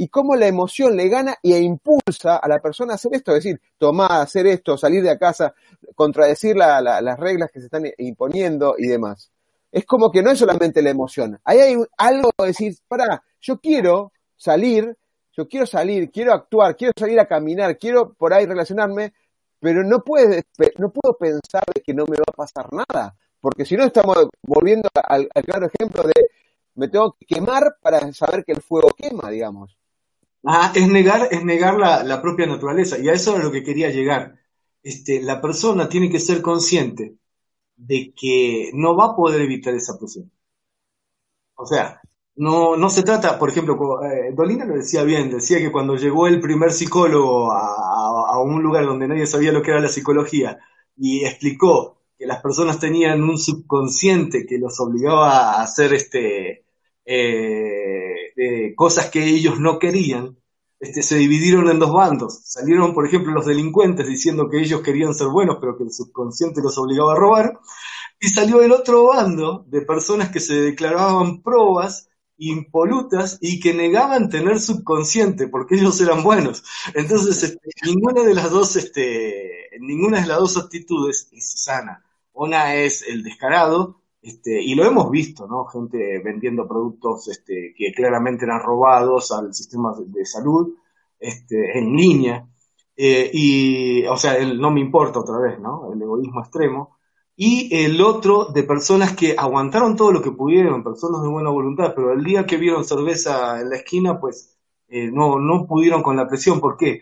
y 0.00 0.08
cómo 0.08 0.34
la 0.34 0.46
emoción 0.46 0.96
le 0.96 1.10
gana 1.10 1.36
e 1.42 1.58
impulsa 1.58 2.38
a 2.38 2.48
la 2.48 2.58
persona 2.58 2.92
a 2.92 2.94
hacer 2.94 3.14
esto, 3.14 3.32
es 3.32 3.44
decir, 3.44 3.60
tomar, 3.76 4.22
hacer 4.22 4.46
esto, 4.46 4.78
salir 4.78 5.02
de 5.02 5.18
casa, 5.18 5.52
contradecir 5.94 6.56
las 6.56 7.20
reglas 7.20 7.50
que 7.52 7.60
se 7.60 7.66
están 7.66 7.84
imponiendo 7.98 8.76
y 8.78 8.86
demás. 8.86 9.30
Es 9.70 9.84
como 9.84 10.10
que 10.10 10.22
no 10.22 10.30
es 10.30 10.38
solamente 10.38 10.80
la 10.80 10.88
emoción, 10.88 11.38
ahí 11.44 11.58
hay 11.58 11.76
algo 11.98 12.30
de 12.38 12.46
decir, 12.46 12.76
para, 12.88 13.22
yo 13.42 13.60
quiero 13.60 14.10
salir, 14.38 14.96
yo 15.36 15.46
quiero 15.46 15.66
salir, 15.66 16.10
quiero 16.10 16.32
actuar, 16.32 16.76
quiero 16.76 16.94
salir 16.98 17.20
a 17.20 17.26
caminar, 17.26 17.76
quiero 17.76 18.14
por 18.14 18.32
ahí 18.32 18.46
relacionarme, 18.46 19.12
pero 19.60 19.84
no, 19.84 20.02
puede, 20.02 20.44
no 20.78 20.90
puedo 20.90 21.18
pensar 21.18 21.64
de 21.74 21.82
que 21.82 21.92
no 21.92 22.06
me 22.06 22.16
va 22.16 22.24
a 22.26 22.32
pasar 22.32 22.72
nada, 22.72 23.14
porque 23.38 23.66
si 23.66 23.76
no 23.76 23.84
estamos 23.84 24.16
volviendo 24.40 24.88
al, 24.94 25.28
claro 25.44 25.66
ejemplo 25.66 26.04
de 26.04 26.30
me 26.74 26.88
tengo 26.88 27.14
que 27.20 27.26
quemar 27.26 27.76
para 27.82 28.10
saber 28.14 28.46
que 28.46 28.52
el 28.52 28.62
fuego 28.62 28.88
quema, 28.96 29.28
digamos. 29.28 29.76
Ah, 30.44 30.72
es 30.74 30.88
negar, 30.88 31.28
es 31.30 31.44
negar 31.44 31.76
la, 31.78 32.22
propia 32.22 32.46
naturaleza, 32.46 32.98
y 32.98 33.08
a 33.08 33.12
eso 33.12 33.36
es 33.36 33.44
lo 33.44 33.52
que 33.52 33.62
quería 33.62 33.90
llegar. 33.90 34.38
Este, 34.82 35.22
la 35.22 35.40
persona 35.40 35.88
tiene 35.88 36.10
que 36.10 36.20
ser 36.20 36.40
consciente 36.42 37.16
de 37.76 38.12
que 38.14 38.70
no 38.74 38.96
va 38.96 39.06
a 39.06 39.16
poder 39.16 39.42
evitar 39.42 39.74
esa 39.74 39.98
presión. 39.98 40.30
O 41.54 41.66
sea, 41.66 42.00
no, 42.36 42.76
no 42.76 42.88
se 42.88 43.02
trata, 43.02 43.38
por 43.38 43.50
ejemplo, 43.50 44.02
eh, 44.02 44.32
Dolina 44.34 44.64
lo 44.64 44.74
decía 44.74 45.02
bien, 45.04 45.30
decía 45.30 45.58
que 45.58 45.70
cuando 45.70 45.96
llegó 45.96 46.26
el 46.26 46.40
primer 46.40 46.72
psicólogo 46.72 47.52
a, 47.52 48.40
un 48.42 48.62
lugar 48.62 48.86
donde 48.86 49.06
nadie 49.06 49.26
sabía 49.26 49.52
lo 49.52 49.62
que 49.62 49.70
era 49.70 49.80
la 49.80 49.88
psicología 49.88 50.58
y 50.96 51.24
explicó 51.24 51.98
que 52.18 52.26
las 52.26 52.40
personas 52.40 52.78
tenían 52.78 53.22
un 53.22 53.38
subconsciente 53.38 54.46
que 54.46 54.58
los 54.58 54.80
obligaba 54.80 55.52
a 55.52 55.62
hacer 55.62 55.92
este, 55.92 56.64
eh, 57.04 58.19
cosas 58.76 59.10
que 59.10 59.24
ellos 59.24 59.58
no 59.60 59.78
querían, 59.78 60.36
este, 60.80 61.02
se 61.02 61.16
dividieron 61.16 61.68
en 61.68 61.78
dos 61.78 61.92
bandos. 61.92 62.40
Salieron, 62.44 62.94
por 62.94 63.06
ejemplo, 63.06 63.32
los 63.32 63.44
delincuentes 63.46 64.06
diciendo 64.06 64.48
que 64.48 64.60
ellos 64.60 64.80
querían 64.80 65.14
ser 65.14 65.28
buenos, 65.28 65.58
pero 65.60 65.76
que 65.76 65.84
el 65.84 65.92
subconsciente 65.92 66.62
los 66.62 66.78
obligaba 66.78 67.12
a 67.12 67.16
robar. 67.16 67.60
Y 68.18 68.28
salió 68.28 68.62
el 68.62 68.72
otro 68.72 69.04
bando 69.04 69.64
de 69.68 69.82
personas 69.82 70.30
que 70.30 70.40
se 70.40 70.54
declaraban 70.54 71.42
probas 71.42 72.08
impolutas 72.38 73.38
y 73.42 73.60
que 73.60 73.74
negaban 73.74 74.30
tener 74.30 74.58
subconsciente 74.60 75.48
porque 75.48 75.74
ellos 75.74 76.00
eran 76.00 76.22
buenos. 76.22 76.64
Entonces, 76.94 77.42
este, 77.42 77.70
ninguna 77.84 78.22
de 78.22 78.34
las 78.34 78.50
dos, 78.50 78.76
este, 78.76 79.68
ninguna 79.80 80.22
de 80.22 80.26
las 80.26 80.38
dos 80.38 80.56
actitudes 80.56 81.28
es 81.32 81.52
sana. 81.62 82.02
Una 82.32 82.76
es 82.76 83.02
el 83.02 83.22
descarado, 83.22 83.99
este, 84.22 84.60
y 84.62 84.74
lo 84.74 84.84
hemos 84.84 85.10
visto, 85.10 85.46
¿no? 85.46 85.64
Gente 85.66 86.20
vendiendo 86.22 86.68
productos 86.68 87.28
este, 87.28 87.74
que 87.76 87.92
claramente 87.92 88.44
eran 88.44 88.60
robados 88.60 89.32
al 89.32 89.54
sistema 89.54 89.94
de 89.98 90.24
salud, 90.24 90.74
este, 91.18 91.78
en 91.78 91.96
línea. 91.96 92.46
Eh, 92.96 93.30
y, 93.32 94.06
o 94.06 94.16
sea, 94.16 94.36
el 94.36 94.60
no 94.60 94.70
me 94.70 94.80
importa 94.80 95.20
otra 95.20 95.38
vez, 95.38 95.58
¿no? 95.58 95.92
El 95.92 96.02
egoísmo 96.02 96.40
extremo 96.40 96.98
y 97.42 97.74
el 97.74 98.02
otro 98.02 98.52
de 98.52 98.64
personas 98.64 99.16
que 99.16 99.34
aguantaron 99.34 99.96
todo 99.96 100.12
lo 100.12 100.20
que 100.20 100.30
pudieron, 100.30 100.84
personas 100.84 101.22
de 101.22 101.28
buena 101.28 101.48
voluntad, 101.48 101.94
pero 101.96 102.12
el 102.12 102.22
día 102.22 102.44
que 102.44 102.58
vieron 102.58 102.84
cerveza 102.84 103.58
en 103.62 103.70
la 103.70 103.76
esquina, 103.76 104.20
pues 104.20 104.58
eh, 104.88 105.10
no, 105.10 105.38
no 105.38 105.66
pudieron 105.66 106.02
con 106.02 106.16
la 106.16 106.28
presión. 106.28 106.60
¿Por 106.60 106.76
qué? 106.76 107.00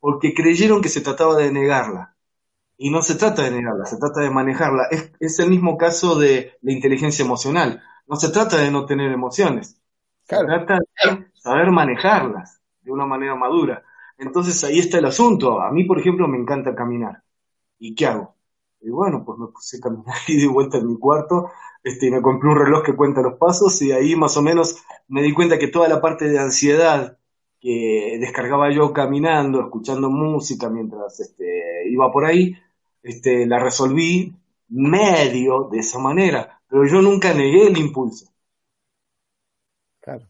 Porque 0.00 0.34
creyeron 0.34 0.82
que 0.82 0.88
se 0.88 1.02
trataba 1.02 1.36
de 1.36 1.52
negarla. 1.52 2.15
Y 2.78 2.90
no 2.90 3.02
se 3.02 3.14
trata 3.14 3.42
de 3.42 3.50
negarla, 3.50 3.86
se 3.86 3.98
trata 3.98 4.20
de 4.20 4.30
manejarla. 4.30 4.88
Es, 4.90 5.12
es 5.18 5.38
el 5.38 5.50
mismo 5.50 5.78
caso 5.78 6.18
de 6.18 6.52
la 6.62 6.72
inteligencia 6.72 7.24
emocional. 7.24 7.82
No 8.06 8.16
se 8.16 8.30
trata 8.30 8.58
de 8.58 8.70
no 8.70 8.86
tener 8.86 9.10
emociones. 9.12 9.80
Se 10.24 10.36
trata 10.36 10.78
de 10.78 11.26
saber 11.34 11.70
manejarlas 11.70 12.60
de 12.82 12.92
una 12.92 13.06
manera 13.06 13.34
madura. 13.34 13.82
Entonces 14.18 14.62
ahí 14.64 14.78
está 14.78 14.98
el 14.98 15.06
asunto. 15.06 15.60
A 15.60 15.70
mí, 15.72 15.84
por 15.84 15.98
ejemplo, 15.98 16.28
me 16.28 16.38
encanta 16.38 16.74
caminar. 16.74 17.22
¿Y 17.78 17.94
qué 17.94 18.06
hago? 18.06 18.36
Y 18.80 18.90
bueno, 18.90 19.24
pues 19.24 19.38
me 19.38 19.48
puse 19.48 19.78
a 19.78 19.80
caminar 19.80 20.14
y 20.28 20.36
de 20.40 20.46
vuelta 20.46 20.78
en 20.78 20.86
mi 20.86 20.98
cuarto, 20.98 21.50
este, 21.82 22.06
y 22.06 22.10
me 22.10 22.22
compré 22.22 22.50
un 22.50 22.58
reloj 22.58 22.84
que 22.84 22.94
cuenta 22.94 23.20
los 23.22 23.34
pasos 23.38 23.80
y 23.82 23.92
ahí 23.92 24.16
más 24.16 24.36
o 24.36 24.42
menos 24.42 24.84
me 25.08 25.22
di 25.22 25.32
cuenta 25.32 25.58
que 25.58 25.68
toda 25.68 25.88
la 25.88 26.00
parte 26.00 26.28
de 26.28 26.38
ansiedad 26.38 27.18
que 27.60 28.18
descargaba 28.20 28.70
yo 28.72 28.92
caminando, 28.92 29.60
escuchando 29.60 30.10
música 30.10 30.68
mientras 30.70 31.20
este, 31.20 31.88
iba 31.88 32.12
por 32.12 32.24
ahí, 32.24 32.56
este, 33.06 33.46
la 33.46 33.58
resolví 33.58 34.34
medio 34.68 35.68
de 35.70 35.78
esa 35.78 35.98
manera, 35.98 36.60
pero 36.68 36.86
yo 36.86 37.00
nunca 37.00 37.32
negué 37.32 37.68
el 37.68 37.78
impulso. 37.78 38.26
Claro, 40.00 40.26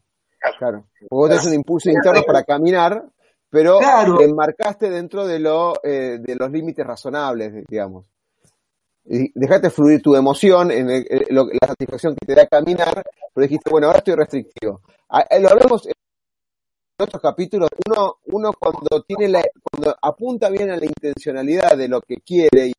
claro. 0.58 0.84
Vos 1.10 1.28
tenés 1.28 1.46
un 1.46 1.54
impulso 1.54 1.90
interno 1.90 2.22
para 2.22 2.44
caminar, 2.44 3.04
pero 3.50 3.78
te 4.18 4.24
enmarcaste 4.24 4.90
dentro 4.90 5.26
de, 5.26 5.38
lo, 5.38 5.74
eh, 5.82 6.18
de 6.20 6.36
los 6.36 6.50
límites 6.50 6.86
razonables, 6.86 7.64
digamos 7.66 8.04
dejaste 9.06 9.70
fluir 9.70 10.02
tu 10.02 10.16
emoción, 10.16 10.70
en 10.70 10.88
la 11.30 11.66
satisfacción 11.66 12.16
que 12.16 12.26
te 12.26 12.34
da 12.34 12.46
caminar, 12.46 13.02
pero 13.32 13.46
dijiste, 13.46 13.70
bueno, 13.70 13.86
ahora 13.86 13.98
estoy 13.98 14.14
restrictivo. 14.14 14.80
Ah, 15.08 15.24
eh, 15.30 15.40
lo 15.40 15.48
hablamos 15.48 15.86
en 15.86 15.92
otros 16.98 17.20
capítulos, 17.20 17.68
uno, 17.86 18.16
uno 18.26 18.52
cuando 18.58 19.02
tiene 19.02 19.28
la, 19.28 19.42
cuando 19.62 19.96
apunta 20.00 20.48
bien 20.48 20.70
a 20.70 20.76
la 20.76 20.86
intencionalidad 20.86 21.76
de 21.76 21.88
lo 21.88 22.00
que 22.00 22.16
quiere 22.18 22.68
y, 22.68 22.72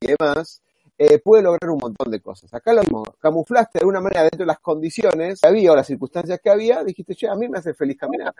demás, 0.00 0.62
eh, 0.98 1.18
puede 1.20 1.42
lograr 1.42 1.70
un 1.70 1.78
montón 1.78 2.10
de 2.10 2.20
cosas. 2.20 2.52
Acá 2.54 2.72
lo 2.72 2.82
mismo, 2.82 3.04
camuflaste 3.20 3.78
de 3.78 3.82
alguna 3.82 4.00
manera 4.00 4.22
dentro 4.22 4.40
de 4.40 4.46
las 4.46 4.60
condiciones 4.60 5.40
que 5.40 5.48
había 5.48 5.72
o 5.72 5.76
las 5.76 5.86
circunstancias 5.86 6.40
que 6.42 6.50
había, 6.50 6.82
dijiste, 6.82 7.14
che, 7.14 7.28
a 7.28 7.34
mí 7.34 7.48
me 7.48 7.58
hace 7.58 7.74
feliz 7.74 7.96
caminar. 7.96 8.34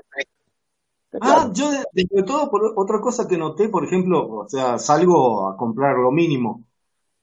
Ah, 1.21 1.51
yo 1.53 1.71
de, 1.71 2.23
todo, 2.25 2.51
por, 2.51 2.73
otra 2.75 3.01
cosa 3.01 3.29
que 3.29 3.37
noté, 3.37 3.69
por 3.69 3.85
ejemplo, 3.85 4.27
o 4.27 4.49
sea, 4.49 4.79
salgo 4.79 5.47
a 5.47 5.57
comprar 5.57 5.97
lo 5.97 6.11
mínimo 6.11 6.65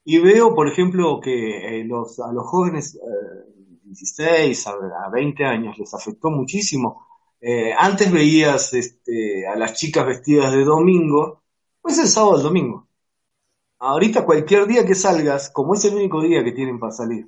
y 0.03 0.19
veo, 0.19 0.53
por 0.55 0.67
ejemplo, 0.67 1.19
que 1.19 1.79
eh, 1.79 1.83
los, 1.85 2.19
a 2.19 2.31
los 2.31 2.45
jóvenes 2.47 2.95
eh, 2.95 3.49
16 3.83 4.67
a, 4.67 5.09
20 5.11 5.43
años 5.43 5.77
les 5.77 5.93
afectó 5.93 6.29
muchísimo. 6.29 7.08
Eh, 7.41 7.73
antes 7.77 8.11
veías 8.11 8.73
este, 8.73 9.47
a 9.47 9.55
las 9.55 9.73
chicas 9.73 10.05
vestidas 10.05 10.51
de 10.51 10.63
domingo, 10.63 11.43
pues 11.81 11.97
el 11.97 12.07
sábado 12.07 12.37
el 12.37 12.43
domingo. 12.43 12.87
Ahorita 13.79 14.25
cualquier 14.25 14.67
día 14.67 14.85
que 14.85 14.95
salgas, 14.95 15.49
como 15.49 15.73
es 15.73 15.85
el 15.85 15.95
único 15.95 16.21
día 16.21 16.43
que 16.43 16.51
tienen 16.51 16.79
para 16.79 16.91
salir, 16.91 17.27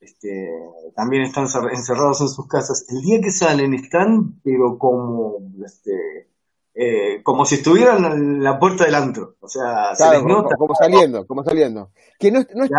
este, 0.00 0.50
también 0.96 1.22
están 1.22 1.46
encerrados 1.72 2.20
en 2.20 2.28
sus 2.28 2.46
casas, 2.48 2.84
el 2.88 3.00
día 3.00 3.20
que 3.20 3.30
salen 3.30 3.74
están, 3.74 4.40
pero 4.42 4.76
como, 4.76 5.38
este, 5.64 6.28
eh, 6.74 7.22
como 7.22 7.46
si 7.46 7.54
estuvieran 7.54 8.04
en 8.04 8.42
la 8.42 8.58
puerta 8.58 8.84
del 8.84 8.96
antro. 8.96 9.36
O 9.40 9.48
sea, 9.48 9.94
se 9.94 10.10
les 10.10 10.24
nota. 10.24 10.56
Como, 10.56 10.74
saliendo, 10.74 11.26
como 11.26 11.44
saliendo. 11.44 11.90
Que 12.18 12.32
no, 12.32 12.40
no 12.54 12.64
es, 12.64 12.70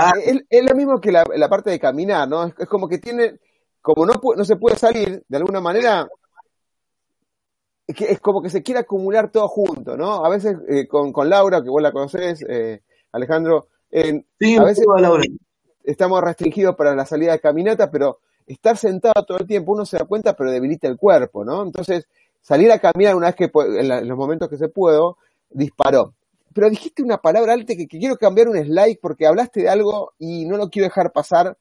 es, 0.49 0.63
lo 0.65 0.75
mismo 0.75 0.99
que 0.99 1.13
la, 1.13 1.23
la, 1.35 1.47
parte 1.47 1.69
de 1.69 1.79
caminar, 1.79 2.27
¿no? 2.27 2.45
Es, 2.45 2.67
como 2.67 2.89
que 2.89 2.97
tiene, 2.97 3.39
como 3.81 4.05
no, 4.05 4.13
no 4.35 4.43
se 4.43 4.57
puede 4.57 4.77
salir, 4.77 5.23
de 5.25 5.37
alguna 5.37 5.61
manera, 5.61 6.07
es, 7.87 7.95
que 7.95 8.05
es 8.05 8.19
como 8.19 8.41
que 8.41 8.49
se 8.49 8.63
quiere 8.63 8.81
acumular 8.81 9.31
todo 9.31 9.47
junto, 9.47 9.97
¿no? 9.97 10.25
A 10.25 10.29
veces 10.29 10.57
eh, 10.67 10.87
con, 10.87 11.11
con 11.11 11.29
Laura, 11.29 11.61
que 11.61 11.69
vos 11.69 11.81
la 11.81 11.91
conocés, 11.91 12.43
eh, 12.47 12.81
Alejandro, 13.11 13.67
sí, 14.39 14.57
a 14.57 14.63
veces 14.63 14.85
Laura. 14.99 15.23
estamos 15.83 16.21
restringidos 16.21 16.75
para 16.75 16.95
la 16.95 17.05
salida 17.05 17.33
de 17.33 17.39
caminata, 17.39 17.89
pero 17.89 18.19
estar 18.47 18.77
sentado 18.77 19.25
todo 19.25 19.37
el 19.37 19.47
tiempo 19.47 19.73
uno 19.73 19.85
se 19.85 19.97
da 19.97 20.05
cuenta, 20.05 20.35
pero 20.35 20.51
debilita 20.51 20.87
el 20.87 20.97
cuerpo, 20.97 21.43
¿no? 21.43 21.63
Entonces, 21.63 22.07
salir 22.41 22.71
a 22.71 22.79
caminar 22.79 23.15
una 23.15 23.27
vez 23.27 23.35
que, 23.35 23.51
en, 23.53 24.07
los 24.07 24.17
momentos 24.17 24.49
que 24.49 24.57
se 24.57 24.67
puedo, 24.67 25.17
disparó. 25.49 26.13
Pero 26.53 26.69
dijiste 26.69 27.03
una 27.03 27.17
palabra 27.17 27.53
alta 27.53 27.75
que, 27.75 27.87
quiero 27.87 28.17
cambiar 28.17 28.47
un 28.47 28.57
slide 28.57 28.99
porque 29.01 29.25
hablaste 29.25 29.63
de 29.63 29.69
algo 29.69 30.13
y 30.19 30.45
no 30.45 30.57
lo 30.57 30.69
quiero 30.69 30.87
dejar 30.87 31.11
pasar, 31.11 31.57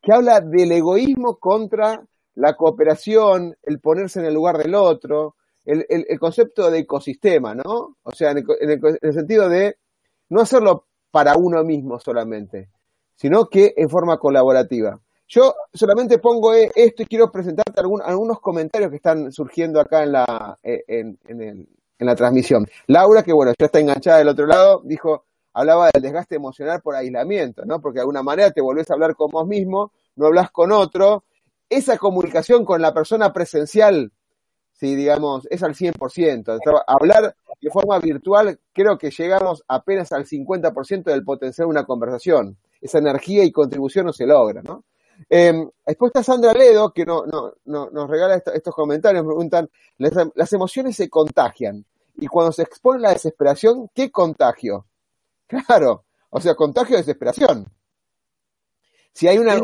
que 0.00 0.12
habla 0.12 0.40
del 0.40 0.72
egoísmo 0.72 1.36
contra 1.36 2.02
la 2.34 2.54
cooperación, 2.54 3.56
el 3.62 3.78
ponerse 3.78 4.20
en 4.20 4.26
el 4.26 4.34
lugar 4.34 4.58
del 4.58 4.74
otro, 4.74 5.36
el, 5.64 5.86
el, 5.88 6.18
concepto 6.18 6.70
de 6.70 6.80
ecosistema, 6.80 7.54
¿no? 7.54 7.96
O 8.02 8.12
sea, 8.12 8.32
en 8.32 8.44
el, 8.60 9.14
sentido 9.14 9.48
de 9.48 9.76
no 10.28 10.40
hacerlo 10.40 10.86
para 11.10 11.36
uno 11.36 11.62
mismo 11.62 12.00
solamente, 12.00 12.70
sino 13.14 13.46
que 13.46 13.74
en 13.76 13.88
forma 13.88 14.18
colaborativa. 14.18 14.98
Yo 15.28 15.54
solamente 15.72 16.18
pongo 16.18 16.52
e, 16.54 16.70
esto 16.74 17.02
y 17.02 17.06
quiero 17.06 17.30
presentarte 17.30 17.80
algunos 17.80 18.40
comentarios 18.40 18.90
que 18.90 18.96
están 18.96 19.32
surgiendo 19.32 19.80
acá 19.80 20.02
en 20.02 20.12
la, 20.12 20.58
e, 20.62 20.84
en, 20.88 21.18
en, 21.28 21.68
la 21.98 22.16
transmisión. 22.16 22.66
Laura, 22.88 23.22
que 23.22 23.32
bueno, 23.32 23.52
ya 23.56 23.66
está 23.66 23.78
enganchada 23.78 24.18
del 24.18 24.28
otro 24.28 24.46
lado, 24.46 24.82
dijo, 24.84 25.24
hablaba 25.52 25.88
del 25.92 26.02
desgaste 26.02 26.34
emocional 26.34 26.80
por 26.82 26.96
aislamiento, 26.96 27.64
¿no? 27.64 27.80
Porque 27.80 27.98
de 27.98 28.00
alguna 28.00 28.24
manera 28.24 28.50
te 28.50 28.60
volvés 28.60 28.90
a 28.90 28.94
hablar 28.94 29.14
con 29.14 29.30
vos 29.30 29.46
mismo, 29.46 29.92
no 30.16 30.26
hablas 30.26 30.50
con 30.50 30.72
otro. 30.72 31.24
Esa 31.70 31.96
comunicación 31.98 32.64
con 32.64 32.82
la 32.82 32.92
persona 32.92 33.32
presencial 33.32 34.12
sí, 34.82 34.96
digamos, 34.96 35.46
es 35.48 35.62
al 35.62 35.76
100%. 35.76 36.58
Hablar 36.88 37.36
de 37.60 37.70
forma 37.70 38.00
virtual, 38.00 38.58
creo 38.72 38.98
que 38.98 39.12
llegamos 39.12 39.62
apenas 39.68 40.10
al 40.10 40.26
50% 40.26 41.04
del 41.04 41.22
potencial 41.22 41.68
de 41.68 41.70
una 41.70 41.84
conversación. 41.84 42.58
Esa 42.80 42.98
energía 42.98 43.44
y 43.44 43.52
contribución 43.52 44.06
no 44.06 44.12
se 44.12 44.26
logra, 44.26 44.60
¿no? 44.60 44.82
Eh, 45.30 45.52
después 45.86 46.10
está 46.10 46.24
Sandra 46.24 46.52
Ledo, 46.52 46.92
que 46.92 47.04
no, 47.06 47.24
no, 47.26 47.52
no 47.66 47.90
nos 47.90 48.10
regala 48.10 48.42
estos 48.52 48.74
comentarios, 48.74 49.22
me 49.22 49.28
preguntan, 49.28 49.70
las, 49.98 50.52
emociones 50.52 50.96
se 50.96 51.08
contagian. 51.08 51.84
Y 52.16 52.26
cuando 52.26 52.50
se 52.50 52.62
expone 52.62 53.02
la 53.02 53.12
desesperación, 53.12 53.88
¿qué 53.94 54.10
contagio? 54.10 54.86
Claro, 55.68 56.06
o 56.30 56.40
sea, 56.40 56.54
contagio 56.54 56.96
de 56.96 57.02
desesperación. 57.02 57.66
Si 59.12 59.28
hay 59.28 59.36
una, 59.36 59.60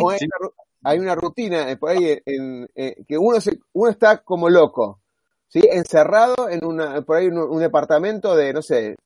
hay 0.85 0.99
una 0.99 1.15
rutina 1.15 1.77
por 1.81 1.91
ahí 1.91 2.21
en, 2.27 2.69
que 3.09 3.17
uno, 3.17 3.41
se, 3.41 3.59
uno 3.73 3.91
está 3.91 4.19
como 4.19 4.51
loco, 4.51 5.01
¿sí? 5.49 5.61
Encerrado 5.71 6.49
en 6.49 6.65
una, 6.65 7.03
por 7.03 7.17
ahí 7.17 7.27
un, 7.29 7.59
departamento 7.61 8.37
de, 8.37 8.53
no 8.53 8.63
sé, 8.63 8.97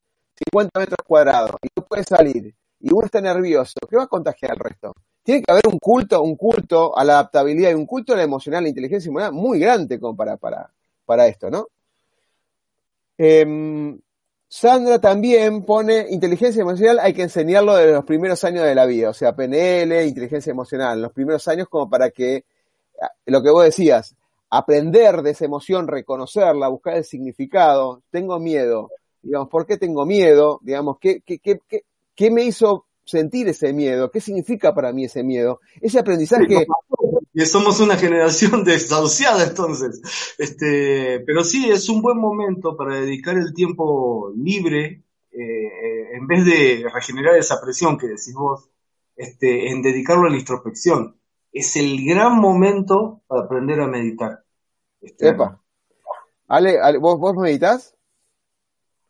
50 0.51 0.81
metros 0.81 0.99
cuadrados 1.07 1.57
y 1.63 1.69
no 1.77 1.85
puede 1.87 2.05
salir 2.05 2.55
y 2.81 2.93
uno 2.93 3.07
está 3.07 3.21
nervioso, 3.21 3.75
¿qué 3.89 3.97
va 3.97 4.05
a 4.05 4.09
contagiar 4.09 4.53
al 4.53 4.59
resto? 4.59 4.93
Tiene 5.23 5.43
que 5.43 5.53
haber 5.53 5.69
un 5.69 5.79
culto, 5.79 6.21
un 6.21 6.37
culto 6.37 6.97
a 6.99 7.05
la 7.05 7.15
adaptabilidad 7.15 7.71
y 7.71 7.75
un 7.75 7.87
culto 7.87 8.13
a 8.13 8.17
la 8.17 8.25
emocional, 8.25 8.65
la 8.65 8.71
inteligencia 8.71 9.09
emocional 9.09 9.33
muy 9.33 9.61
grande 9.61 10.01
como 10.01 10.17
para, 10.17 10.37
para, 10.37 10.69
para 11.05 11.29
esto, 11.29 11.49
¿no? 11.49 11.69
Em, 13.17 14.01
Sandra 14.49 14.99
también 15.01 15.65
pone 15.65 16.07
inteligencia 16.11 16.61
emocional, 16.61 16.99
hay 16.99 17.15
que 17.15 17.23
enseñarlo 17.23 17.77
desde 17.77 17.93
los 17.93 18.05
primeros 18.05 18.43
años 18.45 18.65
de 18.65 18.75
la 18.75 18.85
vida, 18.85 19.11
o 19.11 19.15
sea, 19.15 19.35
PNL, 19.35 20.05
inteligencia 20.05 20.51
emocional, 20.51 21.01
los 21.01 21.13
primeros 21.13 21.47
años 21.49 21.69
como 21.69 21.89
para 21.89 22.11
que, 22.11 22.45
lo 23.27 23.43
que 23.43 23.51
vos 23.51 23.65
decías, 23.65 24.17
aprender 24.55 25.23
de 25.23 25.31
esa 25.31 25.47
emoción, 25.47 25.89
reconocerla, 25.89 26.69
buscar 26.69 26.99
el 26.99 27.05
significado, 27.05 28.03
tengo 28.11 28.39
miedo, 28.39 28.91
digamos, 29.23 29.49
¿por 29.49 29.65
qué 29.65 29.79
tengo 29.79 30.05
miedo? 30.05 30.61
Digamos, 30.63 30.99
¿qué, 31.01 31.23
qué, 31.25 31.39
qué, 31.39 31.59
qué, 32.15 32.31
me 32.31 32.45
hizo 32.45 32.85
sentir 33.03 33.49
ese 33.49 33.73
miedo? 33.73 34.11
¿Qué 34.11 34.21
significa 34.21 34.75
para 34.75 34.93
mí 34.93 35.07
ese 35.07 35.23
miedo? 35.23 35.61
Ese 35.81 35.99
aprendizaje... 35.99 36.67
Que 37.35 37.47
somos 37.47 37.81
una 37.81 37.97
generación 37.97 38.63
desahuciada 38.63 39.43
entonces. 39.45 40.03
Este, 40.37 41.21
pero 41.21 41.45
sí, 41.45 41.71
es 41.71 41.89
un 41.89 42.03
buen 42.03 42.19
momento 42.19 42.77
para 42.77 43.01
dedicar 43.01 43.39
el 43.39 43.55
tiempo 43.55 44.35
libre, 44.37 45.03
eh, 45.33 46.15
en 46.15 46.27
vez 46.27 46.45
de 46.45 46.85
regenerar 46.93 47.37
esa 47.37 47.59
presión 47.59 47.97
que 47.97 48.09
decís 48.09 48.35
vos, 48.35 48.69
este, 49.17 49.71
en 49.71 49.81
dedicarlo 49.81 50.27
a 50.27 50.31
la 50.31 50.37
introspección. 50.37 51.17
Es 51.53 51.77
el 51.77 52.05
gran 52.05 52.39
momento 52.39 53.23
para 53.27 53.43
aprender 53.43 53.81
a 53.81 53.87
meditar. 53.87 54.42
Este, 55.03 55.37
Ale, 56.49 56.99
¿vos, 56.99 57.19
¿vos 57.19 57.35
meditas? 57.35 57.95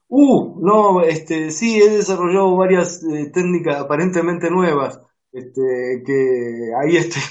Uh, 0.08 0.60
no, 0.60 1.02
este, 1.02 1.50
sí, 1.50 1.80
he 1.80 1.88
desarrollado 1.88 2.56
varias 2.56 3.02
eh, 3.02 3.30
técnicas 3.32 3.80
aparentemente 3.80 4.50
nuevas, 4.50 5.00
este, 5.32 6.02
que 6.04 6.70
ahí 6.80 6.96
estoy 6.96 7.22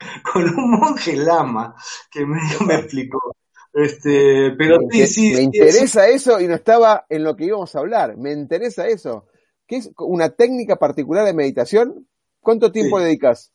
con, 0.32 0.44
un 0.44 0.70
monje 0.72 1.16
lama 1.16 1.74
que 2.10 2.26
me, 2.26 2.38
me 2.66 2.74
explicó. 2.74 3.36
Este, 3.72 4.52
pero 4.56 4.78
sí, 4.90 5.06
sí. 5.06 5.34
Me 5.34 5.42
interesa 5.42 6.08
eso 6.08 6.40
y 6.40 6.46
no 6.46 6.54
estaba 6.54 7.04
en 7.10 7.24
lo 7.24 7.36
que 7.36 7.44
íbamos 7.44 7.74
a 7.74 7.80
hablar. 7.80 8.16
Me 8.16 8.32
interesa 8.32 8.86
eso. 8.86 9.26
¿Qué 9.66 9.76
es 9.76 9.90
una 9.98 10.30
técnica 10.30 10.76
particular 10.76 11.26
de 11.26 11.34
meditación? 11.34 12.08
¿Cuánto 12.40 12.72
tiempo 12.72 13.00
dedicas? 13.00 13.52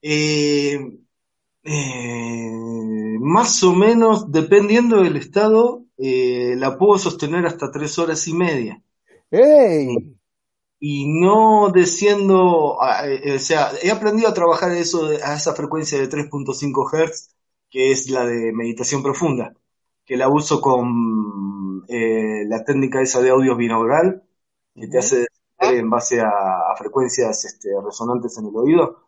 Eh, 0.00 0.78
eh, 1.64 3.18
más 3.20 3.62
o 3.62 3.74
menos, 3.74 4.30
dependiendo 4.32 5.02
del 5.02 5.16
estado, 5.16 5.84
eh, 5.96 6.54
la 6.56 6.76
puedo 6.76 6.98
sostener 6.98 7.46
hasta 7.46 7.70
tres 7.70 7.98
horas 7.98 8.26
y 8.28 8.34
media. 8.34 8.82
Y 10.80 11.06
no 11.20 11.70
desciendo, 11.72 12.78
eh, 13.04 13.36
o 13.36 13.38
sea, 13.38 13.70
he 13.82 13.90
aprendido 13.90 14.28
a 14.28 14.34
trabajar 14.34 14.72
eso 14.72 15.06
a 15.24 15.34
esa 15.34 15.54
frecuencia 15.54 15.98
de 15.98 16.08
3.5 16.08 16.90
Hz, 16.90 17.34
que 17.70 17.92
es 17.92 18.10
la 18.10 18.26
de 18.26 18.52
meditación 18.52 19.02
profunda, 19.02 19.54
que 20.04 20.16
la 20.16 20.28
uso 20.28 20.60
con 20.60 21.86
la 21.88 22.64
técnica 22.64 23.00
esa 23.00 23.20
de 23.20 23.30
audio 23.30 23.56
binaural, 23.56 24.24
que 24.74 24.88
te 24.88 24.98
hace 24.98 25.26
en 25.58 25.88
base 25.90 26.20
a, 26.20 26.74
frecuencias 26.76 27.44
este, 27.44 27.68
resonantes 27.84 28.36
en 28.38 28.46
el 28.46 28.56
oído 28.56 29.01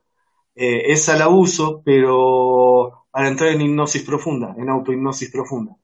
eh, 0.54 0.92
esa 0.92 1.16
la 1.16 1.28
uso, 1.28 1.82
pero 1.84 3.06
para 3.10 3.28
entrar 3.28 3.50
en 3.50 3.62
hipnosis 3.62 4.02
profunda, 4.02 4.54
en 4.58 4.68
autohipnosis 4.68 5.30
profunda. 5.30 5.76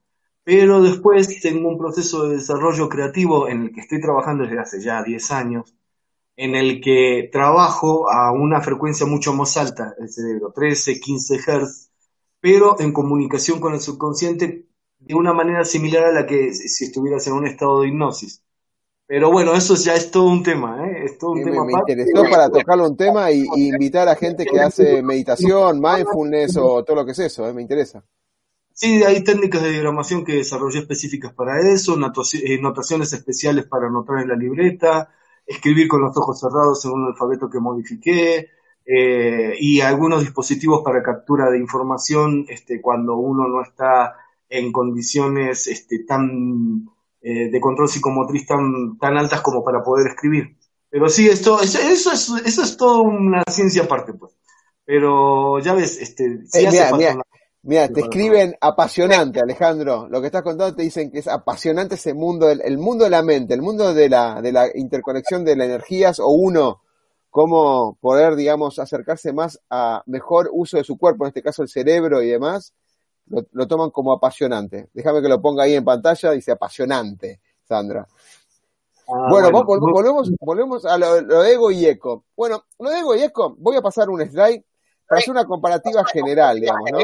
Pero 0.43 0.81
después 0.81 1.39
tengo 1.41 1.69
un 1.69 1.77
proceso 1.77 2.27
de 2.27 2.37
desarrollo 2.37 2.89
creativo 2.89 3.47
en 3.47 3.63
el 3.63 3.71
que 3.71 3.81
estoy 3.81 4.01
trabajando 4.01 4.43
desde 4.43 4.59
hace 4.59 4.81
ya 4.81 5.03
10 5.03 5.31
años, 5.31 5.75
en 6.35 6.55
el 6.55 6.81
que 6.81 7.29
trabajo 7.31 8.09
a 8.11 8.31
una 8.31 8.61
frecuencia 8.61 9.05
mucho 9.05 9.33
más 9.33 9.57
alta, 9.57 9.93
el 9.99 10.09
cerebro, 10.09 10.51
13, 10.53 10.99
15 10.99 11.37
Hz, 11.37 11.91
pero 12.39 12.79
en 12.79 12.91
comunicación 12.93 13.59
con 13.59 13.73
el 13.73 13.79
subconsciente 13.79 14.65
de 14.99 15.15
una 15.15 15.33
manera 15.33 15.63
similar 15.65 16.05
a 16.05 16.11
la 16.11 16.25
que 16.25 16.53
si 16.53 16.85
estuvieras 16.85 17.25
en 17.27 17.33
un 17.33 17.47
estado 17.47 17.81
de 17.81 17.89
hipnosis. 17.89 18.43
Pero 19.11 19.29
bueno, 19.29 19.53
eso 19.53 19.75
ya 19.75 19.93
es 19.93 20.09
todo 20.09 20.23
un 20.23 20.41
tema, 20.41 20.87
¿eh? 20.87 21.03
Es 21.03 21.17
todo 21.17 21.31
un 21.31 21.43
tema 21.43 21.65
me, 21.65 21.73
me 21.73 21.79
interesó 21.79 22.23
para 22.31 22.49
tocarlo 22.49 22.87
un 22.87 22.95
tema 22.95 23.29
y, 23.29 23.45
invitar 23.57 24.07
a 24.07 24.15
gente 24.15 24.45
que 24.45 24.57
hace 24.57 25.03
meditación, 25.03 25.81
mindfulness 25.81 26.55
o 26.55 26.81
todo 26.85 26.95
lo 26.95 27.05
que 27.05 27.11
es 27.11 27.19
eso, 27.19 27.45
¿eh? 27.45 27.53
Me 27.53 27.61
interesa. 27.61 28.05
Sí, 28.71 29.03
hay 29.03 29.21
técnicas 29.21 29.63
de 29.63 29.71
diagramación 29.71 30.23
que 30.23 30.35
desarrollé 30.35 30.79
específicas 30.79 31.33
para 31.33 31.59
eso, 31.59 31.97
eh, 32.41 32.57
notaciones 32.61 33.11
especiales 33.11 33.65
para 33.65 33.87
anotar 33.87 34.19
en 34.19 34.29
la 34.29 34.35
libreta, 34.37 35.09
escribir 35.45 35.89
con 35.89 36.03
los 36.03 36.15
ojos 36.15 36.39
cerrados 36.39 36.85
en 36.85 36.91
un 36.91 37.07
alfabeto 37.07 37.49
que 37.49 37.59
modifiqué, 37.59 38.47
eh, 38.85 39.55
y 39.59 39.81
algunos 39.81 40.21
dispositivos 40.21 40.83
para 40.85 41.03
captura 41.03 41.51
de 41.51 41.57
información 41.57 42.45
este, 42.47 42.79
cuando 42.79 43.17
uno 43.17 43.45
no 43.49 43.61
está 43.61 44.15
en 44.47 44.71
condiciones 44.71 45.67
este, 45.67 46.05
tan 46.05 46.87
eh, 47.23 47.51
de 47.51 47.61
control 47.61 47.87
psicomotriz 47.87 48.47
tan, 48.47 48.97
tan 48.97 49.15
altas 49.15 49.41
como 49.41 49.63
para 49.63 49.83
poder 49.83 50.07
escribir. 50.07 50.57
Pero 50.89 51.07
sí, 51.07 51.29
esto, 51.29 51.61
eso, 51.61 51.79
eso, 51.79 52.11
es, 52.11 52.29
eso 52.45 52.63
es 52.63 52.77
toda 52.77 53.01
una 53.01 53.43
ciencia 53.47 53.83
aparte, 53.83 54.13
pues. 54.13 54.33
Pero 54.83 55.59
ya 55.59 55.73
ves, 55.73 56.01
este, 56.01 56.39
mira, 57.61 57.87
te 57.89 58.01
escriben 58.01 58.55
apasionante, 58.59 59.39
Alejandro. 59.39 60.07
Lo 60.09 60.19
que 60.19 60.27
estás 60.27 60.41
contando 60.41 60.75
te 60.75 60.81
dicen 60.81 61.11
que 61.11 61.19
es 61.19 61.27
apasionante 61.27 61.95
ese 61.95 62.15
mundo, 62.15 62.49
el, 62.49 62.59
el, 62.61 62.79
mundo 62.79 63.03
de 63.03 63.11
la 63.11 63.21
mente, 63.21 63.53
el 63.53 63.61
mundo 63.61 63.93
de 63.93 64.09
la, 64.09 64.41
de 64.41 64.51
la 64.51 64.67
interconexión 64.73 65.45
de 65.45 65.55
las 65.55 65.67
energías 65.67 66.19
o 66.19 66.27
uno, 66.29 66.81
cómo 67.29 67.99
poder, 68.01 68.35
digamos, 68.35 68.79
acercarse 68.79 69.31
más 69.31 69.61
a 69.69 70.01
mejor 70.07 70.49
uso 70.51 70.77
de 70.77 70.83
su 70.83 70.97
cuerpo, 70.97 71.23
en 71.23 71.29
este 71.29 71.43
caso 71.43 71.61
el 71.61 71.69
cerebro 71.69 72.23
y 72.23 72.29
demás 72.29 72.73
lo, 73.51 73.67
toman 73.67 73.89
como 73.89 74.13
apasionante. 74.13 74.89
Déjame 74.93 75.21
que 75.21 75.29
lo 75.29 75.41
ponga 75.41 75.63
ahí 75.63 75.75
en 75.75 75.85
pantalla, 75.85 76.31
dice 76.31 76.51
apasionante, 76.51 77.39
Sandra. 77.63 78.07
Ah, 79.07 79.27
bueno, 79.29 79.51
volvemos, 79.51 80.31
volvemos 80.39 80.85
a 80.85 80.97
lo, 80.97 81.21
de 81.21 81.51
ego 81.51 81.71
y 81.71 81.85
eco. 81.85 82.25
Bueno, 82.35 82.63
lo 82.79 82.89
de 82.89 82.99
ego 82.99 83.15
y 83.15 83.23
eco, 83.23 83.55
voy 83.57 83.75
a 83.77 83.81
pasar 83.81 84.09
un 84.09 84.21
slide 84.21 84.63
para 85.07 85.19
hacer 85.19 85.31
una 85.31 85.45
comparativa 85.45 86.03
general, 86.05 86.59
digamos, 86.59 86.89
¿no? 86.91 86.99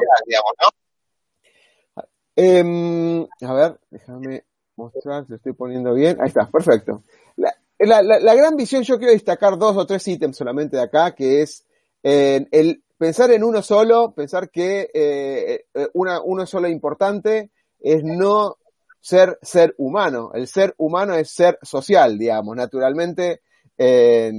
Em, 2.36 3.28
a 3.42 3.54
ver, 3.54 3.80
déjame 3.90 4.46
mostrar 4.76 5.26
si 5.26 5.34
estoy 5.34 5.54
poniendo 5.54 5.94
bien. 5.94 6.22
Ahí 6.22 6.28
está, 6.28 6.48
perfecto. 6.50 7.04
La, 7.36 8.02
la, 8.02 8.36
gran 8.36 8.56
visión, 8.56 8.84
yo 8.84 8.98
quiero 8.98 9.14
destacar 9.14 9.58
dos 9.58 9.76
o 9.78 9.86
tres 9.86 10.08
ítems 10.08 10.38
solamente 10.38 10.78
de 10.78 10.84
acá, 10.84 11.14
que 11.14 11.42
es 11.42 11.66
eh, 12.04 12.48
el 12.52 12.84
pensar 12.98 13.32
en 13.32 13.44
uno 13.44 13.62
solo, 13.62 14.12
pensar 14.14 14.50
que 14.50 14.90
eh, 14.94 15.66
eh, 15.74 15.88
una, 15.94 16.22
uno 16.22 16.46
solo 16.46 16.68
importante 16.68 17.52
es 17.80 18.04
no 18.04 18.58
ser 19.00 19.38
ser 19.42 19.76
humano. 19.78 20.32
El 20.34 20.48
ser 20.48 20.74
humano 20.78 21.14
es 21.14 21.30
ser 21.30 21.60
social, 21.62 22.18
digamos. 22.18 22.56
Naturalmente 22.56 23.42
eh, 23.78 24.32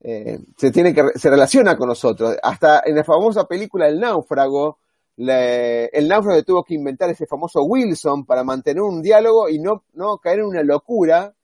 se 0.00 0.70
tiene 0.70 0.94
que 0.94 1.10
se 1.14 1.30
relaciona 1.30 1.76
con 1.76 1.88
nosotros. 1.88 2.36
Hasta 2.42 2.82
en 2.84 2.96
la 2.96 3.04
famosa 3.04 3.46
película 3.46 3.88
El 3.88 4.00
náufrago, 4.00 4.78
el 5.16 6.08
náufrago 6.08 6.42
tuvo 6.42 6.64
que 6.64 6.74
inventar 6.74 7.10
ese 7.10 7.26
famoso 7.26 7.62
Wilson 7.62 8.24
para 8.24 8.42
mantener 8.42 8.82
un 8.82 9.00
diálogo 9.00 9.48
y 9.48 9.58
no, 9.58 9.84
no 9.92 10.18
caer 10.18 10.40
en 10.40 10.46
una 10.46 10.62
locura. 10.62 11.34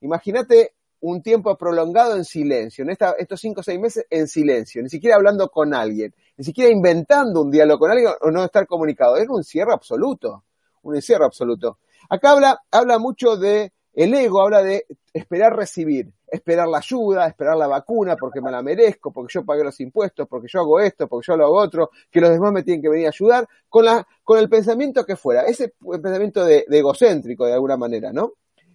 Imagínate 0.00 0.74
un 1.00 1.22
tiempo 1.22 1.56
prolongado 1.56 2.16
en 2.16 2.24
silencio, 2.24 2.84
en 2.84 2.90
estos 2.90 3.40
cinco 3.40 3.60
o 3.60 3.64
seis 3.64 3.80
meses 3.80 4.06
en 4.10 4.28
silencio, 4.28 4.82
ni 4.82 4.88
siquiera 4.88 5.16
hablando 5.16 5.48
con 5.48 5.74
alguien, 5.74 6.14
ni 6.36 6.44
siquiera 6.44 6.70
inventando 6.70 7.42
un 7.42 7.50
diálogo 7.50 7.80
con 7.80 7.90
alguien 7.90 8.10
o 8.20 8.30
no 8.30 8.44
estar 8.44 8.66
comunicado. 8.66 9.16
Era 9.16 9.32
un 9.32 9.44
cierre 9.44 9.72
absoluto, 9.72 10.44
un 10.82 10.94
encierro 10.94 11.24
absoluto. 11.24 11.78
Acá 12.08 12.32
habla, 12.32 12.62
habla 12.70 12.98
mucho 12.98 13.36
de, 13.36 13.72
el 13.94 14.14
ego 14.14 14.42
habla 14.42 14.62
de 14.62 14.86
esperar 15.12 15.56
recibir, 15.56 16.12
esperar 16.28 16.68
la 16.68 16.78
ayuda, 16.78 17.26
esperar 17.26 17.56
la 17.56 17.66
vacuna 17.66 18.16
porque 18.16 18.40
me 18.40 18.50
la 18.50 18.62
merezco, 18.62 19.10
porque 19.10 19.32
yo 19.34 19.44
pagué 19.44 19.64
los 19.64 19.80
impuestos, 19.80 20.28
porque 20.28 20.48
yo 20.48 20.60
hago 20.60 20.80
esto, 20.80 21.08
porque 21.08 21.26
yo 21.26 21.36
lo 21.36 21.46
hago 21.46 21.56
otro, 21.56 21.90
que 22.10 22.20
los 22.20 22.30
demás 22.30 22.52
me 22.52 22.62
tienen 22.62 22.82
que 22.82 22.88
venir 22.88 23.06
a 23.06 23.10
ayudar, 23.10 23.48
con, 23.68 23.84
la, 23.84 24.06
con 24.22 24.38
el 24.38 24.48
pensamiento 24.48 25.04
que 25.04 25.16
fuera, 25.16 25.42
ese 25.42 25.74
pensamiento 26.02 26.44
de, 26.44 26.66
egocéntrico 26.68 27.46
de 27.46 27.54
alguna 27.54 27.76
manera, 27.76 28.12
¿no? 28.12 28.34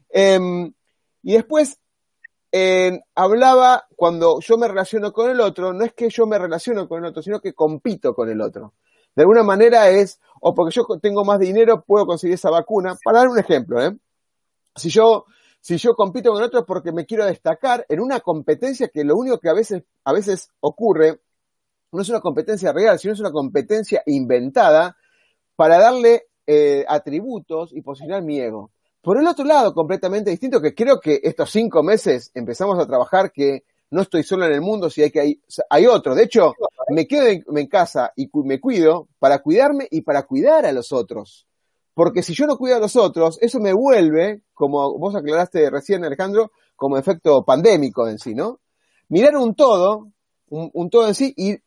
Em, 0.09 0.71
y 1.23 1.33
después 1.33 1.79
eh, 2.57 3.01
hablaba 3.15 3.85
cuando 3.97 4.39
yo 4.39 4.57
me 4.57 4.69
relaciono 4.69 5.11
con 5.11 5.29
el 5.29 5.41
otro, 5.41 5.73
no 5.73 5.83
es 5.83 5.91
que 5.91 6.09
yo 6.09 6.25
me 6.25 6.39
relaciono 6.39 6.87
con 6.87 6.99
el 6.99 7.09
otro, 7.09 7.21
sino 7.21 7.41
que 7.41 7.51
compito 7.53 8.15
con 8.15 8.29
el 8.29 8.39
otro. 8.39 8.75
De 9.13 9.23
alguna 9.23 9.43
manera 9.43 9.89
es, 9.89 10.21
o 10.39 10.55
porque 10.55 10.73
yo 10.73 10.85
tengo 11.01 11.25
más 11.25 11.37
dinero, 11.37 11.83
puedo 11.85 12.05
conseguir 12.05 12.35
esa 12.35 12.49
vacuna. 12.49 12.97
Para 13.03 13.19
dar 13.19 13.27
un 13.27 13.37
ejemplo, 13.37 13.81
¿eh? 13.81 13.97
Si 14.73 14.89
yo 14.89 15.25
compito 15.97 16.31
con 16.31 16.43
otros 16.43 16.63
porque 16.65 16.93
me 16.93 17.05
quiero 17.05 17.25
destacar 17.25 17.85
en 17.89 17.99
una 17.99 18.21
competencia 18.21 18.87
que 18.87 19.03
lo 19.03 19.17
único 19.17 19.37
que 19.37 19.49
a 19.49 19.53
veces, 19.53 19.83
a 20.05 20.13
veces 20.13 20.49
ocurre 20.61 21.19
no 21.91 22.01
es 22.01 22.07
una 22.07 22.21
competencia 22.21 22.71
real, 22.71 22.97
sino 22.97 23.13
es 23.13 23.19
una 23.19 23.33
competencia 23.33 24.01
inventada 24.05 24.95
para 25.57 25.77
darle 25.77 26.27
eh, 26.47 26.85
atributos 26.87 27.73
y 27.73 27.81
posicionar 27.81 28.21
mi 28.21 28.39
ego. 28.39 28.71
Por 29.05 29.19
el 29.19 29.27
otro 29.27 29.45
lado, 29.45 29.71
completamente 29.71 30.31
distinto, 30.31 30.59
que 30.59 30.73
creo 30.73 30.99
que 30.99 31.19
estos 31.21 31.51
cinco 31.51 31.83
meses 31.83 32.31
empezamos 32.33 32.79
a 32.79 32.87
trabajar 32.87 33.31
que 33.31 33.63
no 33.91 34.01
estoy 34.01 34.23
solo 34.23 34.47
en 34.47 34.53
el 34.53 34.61
mundo, 34.61 34.89
si 34.89 35.03
hay 35.03 35.11
que 35.11 35.19
hay, 35.19 35.41
hay 35.69 35.85
otro. 35.85 36.15
De 36.15 36.23
hecho, 36.23 36.53
me 36.89 37.05
quedo 37.05 37.27
en 37.27 37.67
casa 37.67 38.13
y 38.15 38.27
me 38.43 38.59
cuido 38.59 39.07
para 39.19 39.43
cuidarme 39.43 39.87
y 39.91 40.01
para 40.01 40.23
cuidar 40.23 40.65
a 40.65 40.71
los 40.71 40.91
otros. 40.91 41.45
Porque 41.93 42.23
si 42.23 42.33
yo 42.33 42.47
no 42.47 42.57
cuido 42.57 42.77
a 42.77 42.79
los 42.79 42.95
otros, 42.95 43.37
eso 43.43 43.59
me 43.59 43.73
vuelve, 43.73 44.41
como 44.55 44.97
vos 44.97 45.15
aclaraste 45.15 45.69
recién, 45.69 46.03
Alejandro, 46.03 46.51
como 46.75 46.97
efecto 46.97 47.45
pandémico 47.45 48.07
en 48.07 48.17
sí, 48.17 48.33
¿no? 48.33 48.59
Mirar 49.09 49.37
un 49.37 49.53
todo, 49.53 50.13
un, 50.49 50.89
todo 50.89 51.07
en 51.07 51.13
sí, 51.13 51.31
y, 51.37 51.59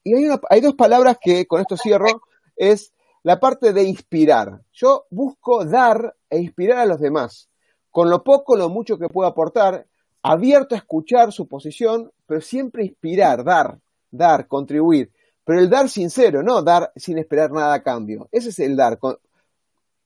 hay 0.51 0.61
dos 0.61 0.74
palabras 0.74 1.18
que 1.20 1.46
con 1.46 1.61
esto 1.61 1.77
cierro, 1.77 2.20
es 2.57 2.92
la 3.22 3.38
parte 3.38 3.72
de 3.72 3.85
inspirar. 3.85 4.61
Yo 4.72 5.07
busco 5.11 5.64
dar 5.64 6.16
e 6.31 6.38
inspirar 6.38 6.79
a 6.79 6.87
los 6.87 7.01
demás, 7.01 7.49
con 7.91 8.11
lo 8.11 8.23
poco, 8.23 8.57
lo 8.57 8.69
mucho 8.69 8.99
que 8.99 9.09
puedo 9.09 9.29
aportar, 9.29 9.87
abierto 10.23 10.75
a 10.75 10.79
escuchar 10.79 11.33
su 11.33 11.47
posición, 11.49 12.11
pero 12.27 12.41
siempre 12.41 12.85
inspirar, 12.85 13.45
dar, 13.45 13.79
dar, 14.11 14.47
contribuir. 14.47 15.11
Pero 15.45 15.61
el 15.61 15.71
dar 15.71 15.88
sincero, 15.88 16.43
no 16.43 16.62
dar 16.62 16.93
sin 16.97 17.19
esperar 17.19 17.51
nada 17.51 17.75
a 17.75 17.83
cambio. 17.83 18.29
Ese 18.31 18.51
es 18.51 18.59
el 18.59 18.77
dar, 18.77 18.99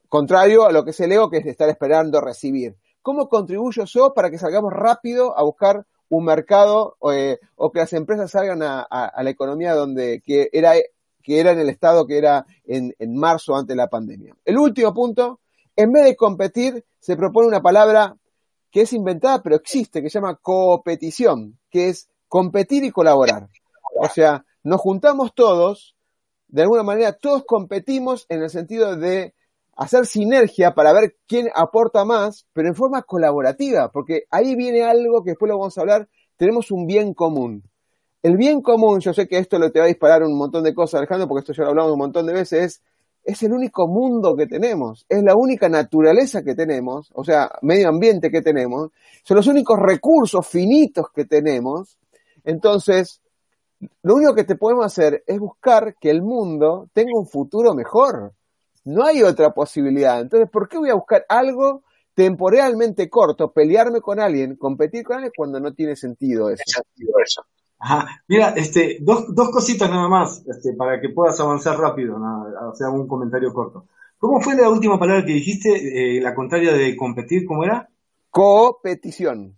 Contrario 0.09 0.67
a 0.67 0.73
lo 0.73 0.85
que 0.85 0.91
es 0.91 1.01
el 1.01 1.11
ego, 1.11 1.31
que 1.31 1.39
es 1.39 1.47
estar 1.47 1.69
esperando 1.69 2.21
recibir. 2.21 2.77
¿Cómo 3.01 3.29
contribuyo 3.29 3.85
yo 3.85 4.13
para 4.15 4.31
que 4.31 4.39
salgamos 4.39 4.73
rápido 4.73 5.37
a 5.37 5.43
buscar 5.43 5.87
un 6.11 6.25
mercado 6.25 6.97
eh, 7.11 7.39
o 7.57 7.73
que 7.73 7.81
las 7.81 7.93
empresas 7.95 8.31
salgan 8.31 8.63
a, 8.63 8.87
la 8.91 9.31
economía 9.31 9.75
donde 9.75 10.21
que 10.21 10.51
era 10.53 10.75
que 11.23 11.41
era 11.41 11.53
en 11.53 11.61
el 11.61 11.71
estado 11.71 12.07
que 12.07 12.19
era 12.19 12.45
en, 12.65 12.95
en 12.99 13.17
marzo 13.17 13.57
antes 13.57 13.69
de 13.69 13.77
la 13.77 13.89
pandemia. 13.89 14.37
El 14.45 14.59
último 14.59 14.93
punto, 14.93 15.41
en 15.77 15.93
vez 15.93 16.05
de 16.05 16.17
competir, 16.17 16.85
se 16.99 17.17
propone 17.17 17.49
una 17.49 17.63
palabra 17.63 18.17
que 18.71 18.83
es 18.83 18.93
inventada 18.93 19.43
pero 19.43 19.57
existe, 19.57 20.03
que 20.03 20.11
se 20.11 20.19
llama 20.19 20.37
competición, 20.37 21.59
que 21.71 21.89
es 21.89 22.09
competir 22.29 22.85
y 22.85 22.91
colaborar. 22.91 23.49
O 23.99 24.09
sea, 24.09 24.45
nos 24.63 24.81
juntamos 24.81 25.35
todos, 25.35 25.95
de 26.49 26.63
alguna 26.63 26.83
manera 26.83 27.13
todos 27.13 27.45
competimos 27.45 28.27
en 28.29 28.43
el 28.43 28.51
sentido 28.51 28.97
de 28.97 29.35
hacer 29.77 30.07
sinergia 30.07 30.75
para 30.75 30.93
ver 30.93 31.17
quién 31.27 31.49
aporta 31.55 32.05
más, 32.05 32.47
pero 32.53 32.69
en 32.69 32.75
forma 32.75 33.03
colaborativa, 33.03 33.91
porque 33.91 34.25
ahí 34.31 34.55
viene 34.55 34.83
algo 34.83 35.23
que 35.23 35.31
después 35.31 35.49
lo 35.49 35.59
vamos 35.59 35.77
a 35.77 35.81
hablar, 35.81 36.09
tenemos 36.37 36.71
un 36.71 36.87
bien 36.87 37.15
común. 37.15 37.63
El 38.23 38.37
bien 38.37 38.63
común, 38.63 39.01
yo 39.01 39.13
sé 39.13 39.27
que 39.27 39.39
esto 39.39 39.59
le 39.59 39.71
te 39.71 39.81
va 39.81 39.87
a 39.87 39.89
disparar 39.89 40.23
un 40.23 40.37
montón 40.37 40.63
de 40.63 40.75
cosas, 40.75 40.99
Alejandro, 40.99 41.27
porque 41.27 41.41
esto 41.41 41.53
ya 41.53 41.65
lo 41.65 41.71
hablamos 41.71 41.93
un 41.93 41.99
montón 41.99 42.27
de 42.27 42.33
veces, 42.33 42.63
es, 42.63 42.83
es 43.25 43.43
el 43.43 43.53
único 43.53 43.87
mundo 43.87 44.35
que 44.37 44.47
tenemos, 44.47 45.07
es 45.09 45.23
la 45.23 45.37
única 45.37 45.69
naturaleza 45.69 46.43
que 46.43 46.55
tenemos, 46.55 47.11
o 47.15 47.25
sea, 47.25 47.51
medio 47.63 47.89
ambiente 47.89 48.31
que 48.31 48.43
tenemos, 48.43 48.91
son 49.23 49.37
los 49.37 49.47
únicos 49.47 49.79
recursos 49.79 50.47
finitos 50.47 51.07
que 51.15 51.25
tenemos. 51.25 51.99
Entonces, 52.45 53.21
lo 54.03 54.15
único 54.15 54.35
que 54.35 54.45
te 54.45 54.57
podemos 54.57 54.87
hacer 54.87 55.23
es 55.27 55.39
buscar 55.39 55.97
que 56.01 56.11
el 56.11 56.23
mundo 56.23 56.89
tenga 56.93 57.13
un 57.15 57.27
futuro 57.27 57.75
mejor. 57.75 58.33
No 58.85 59.05
hay 59.05 59.23
otra 59.23 59.51
posibilidad. 59.53 60.21
Entonces, 60.21 60.51
¿por 60.51 60.69
qué 60.69 60.79
voy 60.79 60.91
a 60.91 60.95
buscar 60.95 61.25
algo 61.29 61.83
temporalmente 62.15 63.09
corto, 63.09 63.53
pelearme 63.53 64.01
con 64.01 64.21
alguien, 64.21 64.57
competir 64.57 65.05
con 65.05 65.17
alguien 65.17 65.33
cuando 65.37 65.61
no 65.61 65.73
tiene 65.73 65.97
sentido 65.97 66.51
eso? 66.51 66.65
Mira, 68.29 68.51
este, 68.51 68.99
dos, 69.01 69.35
dos 69.35 69.51
cositas 69.51 69.91
nada 69.91 70.09
más, 70.09 70.45
este, 70.47 70.75
para 70.75 71.01
que 71.01 71.09
puedas 71.09 71.39
avanzar 71.41 71.79
rápido, 71.79 72.17
o 72.17 72.75
sea, 72.75 72.91
un 72.91 73.09
comentario 73.09 73.53
corto. 73.53 73.87
¿Cómo 74.19 74.41
fue 74.41 74.55
la 74.55 74.71
última 74.71 74.99
palabra 74.99 75.25
que 75.25 75.33
dijiste, 75.33 76.17
eh, 76.17 76.21
la 76.21 76.35
contraria 76.35 76.73
de 76.75 76.97
competir, 76.97 77.45
cómo 77.45 77.65
era? 77.65 77.89
Competición. 78.31 79.57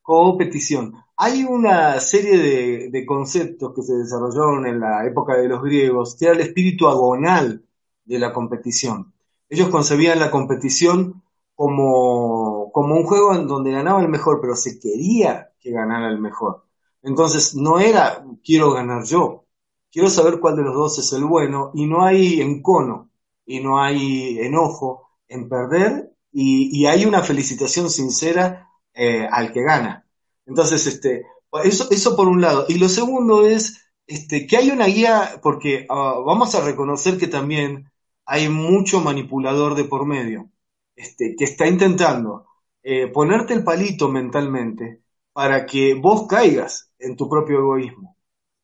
Competición. 0.00 0.94
Hay 1.16 1.44
una 1.44 2.00
serie 2.00 2.38
de, 2.38 2.90
de, 2.90 3.06
conceptos 3.06 3.72
que 3.74 3.82
se 3.82 3.94
desarrollaron 3.94 4.66
en 4.66 4.80
la 4.80 5.06
época 5.06 5.36
de 5.36 5.46
los 5.46 5.62
griegos, 5.62 6.16
que 6.16 6.24
era 6.24 6.34
el 6.34 6.40
espíritu 6.40 6.88
agonal 6.88 7.64
de 8.04 8.18
la 8.18 8.32
competición. 8.32 9.12
Ellos 9.48 9.68
concebían 9.68 10.18
la 10.18 10.30
competición 10.30 11.22
como, 11.54 12.72
como 12.72 12.96
un 12.96 13.04
juego 13.04 13.34
en 13.34 13.46
donde 13.46 13.70
ganaba 13.70 14.00
el 14.00 14.08
mejor, 14.08 14.40
pero 14.40 14.56
se 14.56 14.80
quería 14.80 15.52
que 15.60 15.70
ganara 15.70 16.08
el 16.08 16.18
mejor. 16.18 16.64
Entonces 17.02 17.54
no 17.54 17.78
era 17.78 18.24
quiero 18.44 18.72
ganar 18.72 19.04
yo, 19.04 19.46
quiero 19.90 20.08
saber 20.08 20.40
cuál 20.40 20.56
de 20.56 20.62
los 20.62 20.74
dos 20.74 20.98
es 20.98 21.12
el 21.12 21.24
bueno 21.24 21.70
y 21.74 21.86
no 21.86 22.04
hay 22.04 22.40
encono 22.40 23.10
y 23.44 23.60
no 23.60 23.80
hay 23.82 24.38
enojo 24.40 25.10
en 25.28 25.48
perder 25.48 26.12
y, 26.32 26.86
hay 26.86 27.04
una 27.04 27.22
felicitación 27.22 27.90
sincera 27.90 28.68
eh, 28.94 29.28
al 29.30 29.52
que 29.52 29.62
gana. 29.62 30.06
Entonces, 30.46 30.86
este, 30.86 31.26
eso, 31.64 31.88
eso 31.90 32.16
por 32.16 32.28
un 32.28 32.40
lado. 32.40 32.64
Y 32.68 32.78
lo 32.78 32.88
segundo 32.88 33.46
es 33.46 33.82
este, 34.06 34.46
que 34.46 34.56
hay 34.56 34.70
una 34.70 34.86
guía, 34.86 35.40
porque 35.42 35.86
ah, 35.88 36.20
vamos 36.24 36.54
a 36.54 36.64
reconocer 36.64 37.18
que 37.18 37.26
también 37.28 37.90
hay 38.24 38.48
mucho 38.48 39.00
manipulador 39.00 39.74
de 39.74 39.84
por 39.84 40.06
medio, 40.06 40.50
este, 40.96 41.36
que 41.36 41.44
está 41.44 41.66
intentando 41.66 42.46
eh, 42.82 43.08
ponerte 43.08 43.54
el 43.54 43.64
palito 43.64 44.08
mentalmente 44.08 45.02
para 45.32 45.66
que 45.66 45.94
vos 45.94 46.26
caigas 46.28 46.91
en 47.02 47.16
tu 47.16 47.28
propio 47.28 47.58
egoísmo. 47.58 48.16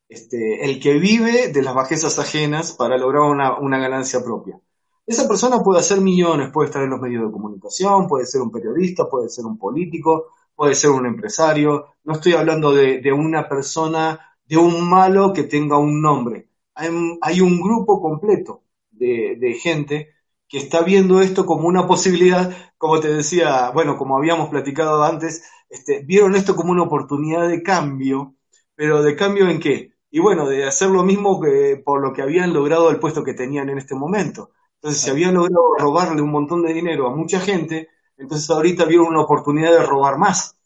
Este, 0.08 0.64
el 0.64 0.80
que 0.80 0.94
vive 0.94 1.48
de 1.48 1.62
las 1.62 1.74
bajezas 1.74 2.18
ajenas 2.18 2.72
para 2.72 2.96
lograr 2.96 3.22
una, 3.22 3.58
una 3.58 3.78
ganancia 3.78 4.22
propia. 4.24 4.60
Esa 5.06 5.28
persona 5.28 5.62
puede 5.62 5.80
hacer 5.80 6.00
millones, 6.00 6.50
puede 6.52 6.66
estar 6.68 6.82
en 6.82 6.90
los 6.90 7.00
medios 7.00 7.24
de 7.26 7.32
comunicación, 7.32 8.08
puede 8.08 8.26
ser 8.26 8.40
un 8.42 8.50
periodista, 8.50 9.08
puede 9.08 9.28
ser 9.28 9.44
un 9.44 9.58
político, 9.58 10.26
puede 10.54 10.74
ser 10.74 10.90
un 10.90 11.06
empresario. 11.06 11.94
No 12.04 12.14
estoy 12.14 12.34
hablando 12.34 12.72
de, 12.72 13.00
de 13.00 13.12
una 13.12 13.48
persona, 13.48 14.18
de 14.46 14.56
un 14.56 14.88
malo 14.88 15.32
que 15.32 15.44
tenga 15.44 15.78
un 15.78 16.00
nombre. 16.00 16.48
Hay, 16.74 16.88
hay 17.20 17.40
un 17.40 17.60
grupo 17.60 18.00
completo 18.00 18.62
de, 18.98 19.54
gente 19.60 20.14
que 20.48 20.58
está 20.58 20.82
viendo 20.82 21.20
esto 21.20 21.44
como 21.46 21.68
una 21.68 21.86
posibilidad, 21.86 22.50
como 22.78 23.00
te 23.00 23.12
decía, 23.12 23.70
bueno, 23.70 23.96
como 23.98 24.16
habíamos 24.16 24.48
platicado 24.48 25.02
antes, 25.04 25.44
este, 25.68 26.02
vieron 26.04 26.34
esto 26.34 26.56
como 26.56 26.72
una 26.72 26.82
oportunidad 26.82 27.48
de 27.48 27.62
cambio, 27.62 28.34
pero 28.74 29.02
de 29.02 29.16
cambio 29.16 29.48
en 29.48 29.60
qué? 29.60 29.92
Y 30.10 30.20
bueno, 30.20 30.48
de 30.48 30.66
hacer 30.66 30.88
lo 30.88 31.02
mismo 31.02 31.40
que 31.40 31.82
por 31.84 32.00
lo 32.00 32.12
que 32.12 32.22
habían 32.22 32.52
logrado 32.54 32.90
el 32.90 32.98
puesto 32.98 33.22
que 33.22 33.34
tenían 33.34 33.68
en 33.68 33.78
este 33.78 33.94
momento. 33.94 34.50
Entonces, 34.76 35.02
si 35.02 35.10
habían 35.10 35.34
logrado 35.34 35.74
robarle 35.78 36.22
un 36.22 36.30
montón 36.30 36.62
de 36.62 36.72
dinero 36.72 37.08
a 37.08 37.14
mucha 37.14 37.40
gente, 37.40 37.88
entonces 38.16 38.48
ahorita 38.48 38.84
vieron 38.84 39.08
una 39.08 39.22
oportunidad 39.22 39.72
de 39.72 39.82
robar 39.82 40.16
más. 40.16 40.56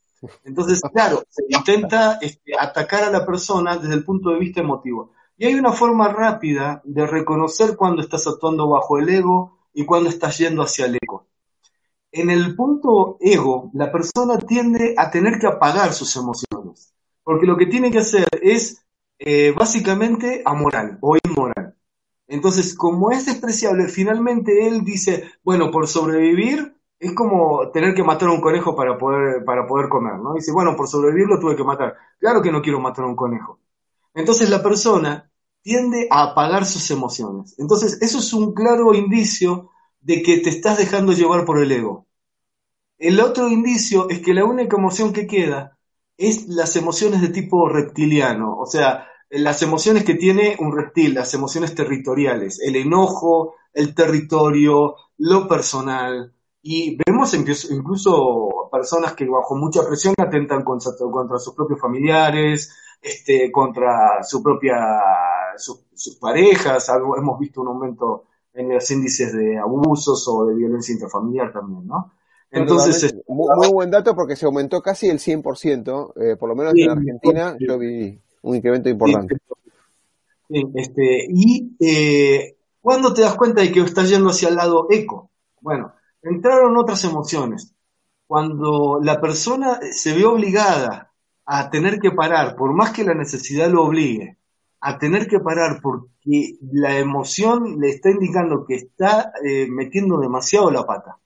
Entonces, 0.45 0.81
claro, 0.93 1.25
se 1.29 1.45
intenta 1.49 2.19
este, 2.21 2.53
atacar 2.59 3.05
a 3.05 3.11
la 3.11 3.27
persona 3.27 3.77
desde 3.77 3.95
el 3.95 4.05
punto 4.05 4.31
de 4.31 4.39
vista 4.39 4.61
emotivo. 4.61 5.13
Y 5.37 5.47
hay 5.47 5.55
una 5.55 5.73
forma 5.73 6.09
rápida 6.09 6.83
de 6.85 7.07
reconocer 7.07 7.77
cuando 7.77 8.03
estás 8.03 8.27
actuando 8.27 8.69
bajo 8.69 8.99
el 8.99 9.09
ego 9.09 9.59
y 9.73 9.85
cuando 9.85 10.09
estás 10.11 10.39
yendo 10.39 10.63
hacia 10.63 10.87
el 10.87 10.99
ego. 11.03 11.27
En 12.13 12.31
el 12.31 12.55
punto 12.55 13.17
ego, 13.21 13.71
la 13.73 13.91
persona 13.91 14.39
tiende 14.39 14.95
a 14.99 15.11
tener 15.11 15.39
que 15.39 15.47
apagar 15.47 15.95
sus 15.95 16.15
emociones, 16.17 16.93
porque 17.25 17.47
lo 17.47 17.57
que 17.57 17.67
tiene 17.67 17.91
que 17.91 17.99
hacer 18.01 18.27
es 18.43 18.85
eh, 19.19 19.53
básicamente 19.57 20.43
amoral 20.45 20.99
o 21.01 21.17
inmoral. 21.25 21.75
Entonces, 22.29 22.75
como 22.75 23.11
es 23.11 23.27
despreciable, 23.27 23.89
finalmente 23.89 24.67
él 24.67 24.85
dice, 24.85 25.25
bueno, 25.43 25.71
por 25.71 25.89
sobrevivir 25.89 26.77
es 26.99 27.15
como 27.15 27.71
tener 27.73 27.95
que 27.95 28.05
matar 28.05 28.29
a 28.29 28.33
un 28.33 28.41
conejo 28.41 28.77
para 28.77 28.97
poder, 28.97 29.45
para 29.45 29.67
poder 29.67 29.89
comer, 29.89 30.19
¿no? 30.19 30.35
Dice, 30.35 30.53
bueno, 30.53 30.77
por 30.77 30.89
sobrevivir 30.89 31.27
lo 31.27 31.41
tuve 31.41 31.57
que 31.57 31.65
matar. 31.65 31.97
Claro 32.19 32.41
que 32.41 32.53
no 32.53 32.63
quiero 32.63 32.79
matar 32.79 33.05
a 33.05 33.09
un 33.09 33.17
conejo. 33.17 33.59
Entonces 34.15 34.51
la 34.51 34.63
persona 34.63 35.31
tiende 35.63 36.07
a 36.11 36.25
apagar 36.31 36.65
sus 36.65 36.91
emociones. 36.91 37.55
Entonces, 37.59 38.01
eso 38.03 38.19
es 38.19 38.33
un 38.33 38.53
claro 38.53 38.95
indicio 38.95 39.71
de 40.03 40.23
que 40.23 40.39
te 40.39 40.51
estás 40.51 40.79
dejando 40.79 41.13
llevar 41.13 41.45
por 41.45 41.63
el 41.63 41.73
ego. 41.73 42.07
El 42.99 43.21
otro 43.21 43.49
indicio 43.49 44.09
es 44.11 44.21
que 44.21 44.35
la 44.35 44.45
única 44.45 44.77
emoción 44.77 45.13
que 45.13 45.27
queda 45.27 45.79
es 46.17 46.49
las 46.49 46.77
emociones 46.77 47.21
de 47.21 47.29
tipo 47.29 47.69
reptiliano, 47.69 48.57
o 48.59 48.67
sea, 48.67 49.09
las 49.31 49.63
emociones 49.63 50.05
que 50.05 50.15
tiene 50.15 50.57
un 50.61 50.77
reptil, 50.77 51.15
las 51.15 51.33
emociones 51.35 51.75
territoriales, 51.75 52.61
el 52.61 52.77
enojo, 52.77 53.55
el 53.73 53.95
territorio, 53.95 54.95
lo 55.19 55.49
personal. 55.49 56.33
Y 56.61 56.99
vemos 57.05 57.35
incluso, 57.35 58.69
personas 58.71 59.15
que 59.15 59.27
bajo 59.27 59.57
mucha 59.57 59.83
presión 59.87 60.15
atentan 60.19 60.63
contra, 60.63 60.93
sus 61.39 61.55
propios 61.55 61.81
familiares, 61.81 62.73
este, 63.01 63.51
contra 63.51 64.23
su 64.23 64.43
propia, 64.43 64.77
sus 65.57 66.17
parejas. 66.21 66.89
Hemos 66.89 67.39
visto 67.39 67.63
un 67.63 67.69
aumento 67.69 68.27
en 68.55 68.69
los 68.69 68.91
índices 68.91 69.33
de 69.33 69.59
abusos 69.59 70.27
o 70.29 70.47
de 70.47 70.55
violencia 70.55 70.93
intrafamiliar 70.93 71.53
también, 71.53 71.87
¿no? 71.87 72.13
Entonces, 72.51 73.03
este, 73.03 73.23
muy, 73.29 73.69
buen 73.73 73.91
dato 73.91 74.15
porque 74.15 74.37
se 74.37 74.45
aumentó 74.45 74.83
casi 74.83 75.09
el 75.09 75.19
100%, 75.19 76.13
eh, 76.17 76.37
por 76.37 76.51
lo 76.51 76.55
menos 76.55 76.75
en 76.77 76.91
Argentina 76.91 77.57
yo 77.59 77.79
vi 77.79 78.21
un 78.43 78.57
incremento 78.57 78.91
importante. 78.91 79.37
este, 80.51 81.27
y 81.31 81.75
eh, 81.81 82.57
¿cuándo 82.81 83.15
te 83.15 83.23
das 83.23 83.37
cuenta 83.37 83.63
de 83.63 83.73
que 83.73 83.81
estás 83.81 84.11
yendo 84.11 84.29
hacia 84.29 84.51
el 84.51 84.57
lado 84.57 84.87
eco? 84.91 85.31
Bueno, 85.63 85.95
entraron 86.23 86.77
otras 86.77 87.03
emociones. 87.05 87.75
Cuando 88.27 89.01
la 89.03 89.19
persona 89.19 89.81
se 89.91 90.15
ve 90.15 90.27
obligada 90.27 91.11
a 91.47 91.71
tener 91.71 91.99
que 91.99 92.11
parar, 92.11 92.55
por 92.55 92.75
más 92.75 92.93
que 92.93 93.05
la 93.05 93.15
necesidad 93.15 93.71
lo 93.71 93.85
obligue, 93.85 94.37
a 94.85 94.99
tener 94.99 95.29
que 95.29 95.39
parar 95.39 95.81
porque 95.81 96.59
la 96.73 96.99
emoción 96.99 97.81
le 97.81 97.91
está 97.91 98.11
indicando 98.11 98.65
que 98.67 98.75
está 98.75 99.33
eh, 99.45 99.69
metiendo 99.71 100.19
demasiado 100.19 100.71
la 100.71 100.85
pata 100.85 101.19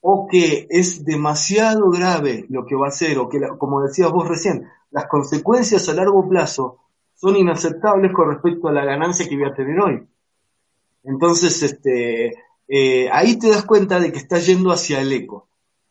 o 0.00 0.28
que 0.30 0.66
es 0.70 1.04
demasiado 1.04 1.90
grave 1.90 2.46
lo 2.48 2.64
que 2.64 2.76
va 2.76 2.86
a 2.86 2.88
hacer, 2.88 3.18
o 3.18 3.28
que, 3.28 3.40
como 3.58 3.82
decías 3.82 4.10
vos 4.10 4.26
recién, 4.26 4.66
las 4.90 5.06
consecuencias 5.06 5.88
a 5.88 5.94
largo 5.94 6.26
plazo 6.28 6.78
son 7.14 7.36
inaceptables 7.36 8.12
con 8.14 8.30
respecto 8.30 8.68
a 8.68 8.72
la 8.72 8.84
ganancia 8.84 9.28
que 9.28 9.36
voy 9.36 9.50
a 9.50 9.54
tener 9.54 9.78
hoy. 9.78 10.08
Entonces, 11.04 11.62
este, 11.62 12.32
eh, 12.66 13.10
ahí 13.12 13.38
te 13.38 13.50
das 13.50 13.64
cuenta 13.64 14.00
de 14.00 14.10
que 14.10 14.18
estás 14.18 14.46
yendo 14.46 14.72
hacia 14.72 15.00
el 15.00 15.12
eco. 15.12 15.48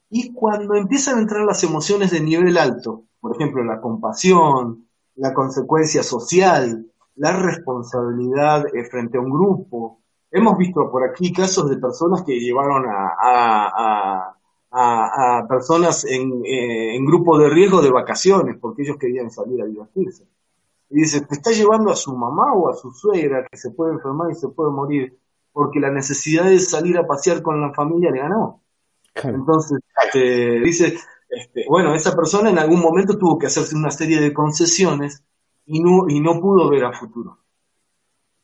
Y 0.10 0.34
cuando 0.34 0.76
empiezan 0.76 1.18
a 1.18 1.22
entrar 1.22 1.46
las 1.46 1.64
emociones 1.64 2.10
de 2.10 2.22
nivel 2.22 2.58
alto, 2.58 3.04
por 3.20 3.36
ejemplo, 3.36 3.64
la 3.64 3.80
compasión, 3.80 4.89
la 5.20 5.34
consecuencia 5.34 6.02
social, 6.02 6.86
la 7.16 7.34
responsabilidad 7.34 8.66
eh, 8.74 8.86
frente 8.86 9.18
a 9.18 9.22
un 9.22 9.30
grupo, 9.30 10.00
hemos 10.32 10.58
visto 10.58 10.90
por 10.90 11.04
aquí 11.04 11.34
casos 11.34 11.70
de 11.70 11.78
personas 11.78 12.24
que 12.24 12.40
llevaron 12.40 12.86
a, 12.88 14.36
a, 14.72 15.48
personas 15.48 16.06
en, 16.06 16.46
eh, 16.46 16.96
en 16.96 17.06
grupo 17.06 17.38
de 17.38 17.50
riesgo 17.50 17.82
de 17.82 17.92
vacaciones 17.92 18.58
porque 18.62 18.84
ellos 18.84 18.98
querían 18.98 19.30
salir 19.30 19.62
a 19.62 19.66
divertirse. 19.66 20.26
Y 20.90 21.02
dice, 21.02 21.22
te 21.22 21.36
está 21.36 21.52
llevando 21.52 21.92
a 21.92 21.96
su 21.96 22.16
mamá 22.16 22.54
o 22.54 22.70
a 22.70 22.76
su 22.76 22.92
suegra 22.92 23.46
que 23.50 23.58
se 23.58 23.72
puede 23.72 23.94
enfermar 23.94 24.32
y 24.32 24.36
se 24.36 24.48
puede 24.50 24.72
morir 24.72 25.18
porque 25.52 25.80
la 25.80 25.92
necesidad 25.92 26.46
de 26.46 26.60
salir 26.60 26.98
a 26.98 27.08
pasear 27.08 27.42
con 27.42 27.60
la 27.60 27.74
familia 27.74 28.12
le 28.12 28.20
ganó. 28.20 28.62
Entonces, 29.16 29.80
este, 30.04 30.60
dice, 30.62 30.98
este, 31.30 31.66
bueno, 31.70 31.94
esa 31.94 32.16
persona 32.16 32.50
en 32.50 32.58
algún 32.58 32.82
momento 32.82 33.18
tuvo 33.18 33.38
que 33.38 33.48
hacerse 33.48 33.76
una 33.76 33.92
serie 33.92 34.20
de 34.20 34.34
concesiones 34.34 35.24
y 35.66 35.80
no, 35.80 36.06
y 36.08 36.20
no 36.20 36.40
pudo 36.40 36.70
ver 36.70 36.86
a 36.86 36.94
futuro. 36.94 37.38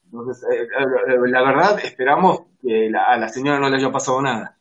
Entonces, 0.05 0.43
eh, 0.43 0.63
eh, 0.63 1.29
la 1.29 1.41
verdad, 1.41 1.79
esperamos 1.83 2.41
que 2.61 2.89
a 2.95 3.17
la 3.17 3.27
señora 3.27 3.59
no 3.59 3.69
le 3.69 3.77
haya 3.77 3.91
pasado 3.91 4.21
nada. 4.21 4.57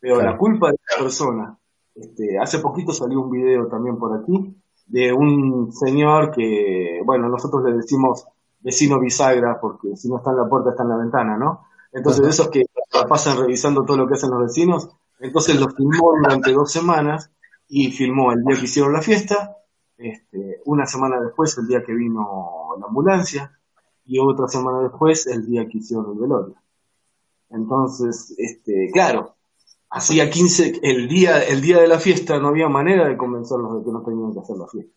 Pero 0.00 0.20
la 0.20 0.36
culpa 0.36 0.68
de 0.68 0.76
esa 0.84 1.02
persona, 1.02 1.58
este, 1.94 2.38
hace 2.38 2.58
poquito 2.58 2.92
salió 2.92 3.20
un 3.20 3.30
video 3.30 3.66
también 3.66 3.96
por 3.96 4.16
aquí 4.16 4.54
de 4.86 5.12
un 5.12 5.72
señor 5.72 6.30
que, 6.30 7.00
bueno, 7.04 7.28
nosotros 7.28 7.64
le 7.64 7.76
decimos 7.76 8.26
vecino 8.60 8.98
bisagra 8.98 9.58
porque 9.60 9.96
si 9.96 10.08
no 10.08 10.18
está 10.18 10.30
en 10.30 10.38
la 10.38 10.48
puerta 10.48 10.70
está 10.70 10.82
en 10.82 10.88
la 10.88 10.96
ventana, 10.96 11.36
¿no? 11.36 11.66
Entonces, 11.92 12.26
esos 12.26 12.48
que 12.48 12.64
pasan 13.08 13.38
revisando 13.38 13.84
todo 13.84 13.96
lo 13.96 14.06
que 14.06 14.14
hacen 14.14 14.30
los 14.30 14.40
vecinos, 14.40 14.88
entonces 15.20 15.60
lo 15.60 15.68
filmó 15.68 16.12
durante 16.16 16.52
dos 16.52 16.70
semanas 16.70 17.30
y 17.68 17.90
filmó 17.90 18.32
el 18.32 18.42
día 18.44 18.56
que 18.56 18.64
hicieron 18.64 18.92
la 18.92 19.02
fiesta, 19.02 19.56
este, 19.96 20.60
una 20.64 20.86
semana 20.86 21.20
después, 21.20 21.56
el 21.58 21.66
día 21.66 21.82
que 21.84 21.94
vino 21.94 22.76
la 22.78 22.86
ambulancia, 22.86 23.52
y 24.04 24.18
otra 24.18 24.48
semana 24.48 24.80
después, 24.82 25.26
el 25.26 25.46
día 25.46 25.66
que 25.68 25.78
hicieron 25.78 26.12
el 26.12 26.18
velorio. 26.18 26.54
Entonces, 27.50 28.34
este, 28.38 28.90
claro, 28.92 29.36
hacía 29.90 30.30
15, 30.30 30.80
el 30.82 31.08
día, 31.08 31.42
el 31.42 31.60
día 31.60 31.80
de 31.80 31.88
la 31.88 31.98
fiesta 31.98 32.38
no 32.38 32.48
había 32.48 32.68
manera 32.68 33.08
de 33.08 33.16
convencerlos 33.16 33.78
de 33.78 33.84
que 33.84 33.92
no 33.92 34.02
tenían 34.02 34.32
que 34.32 34.40
hacer 34.40 34.56
la 34.56 34.66
fiesta. 34.66 34.92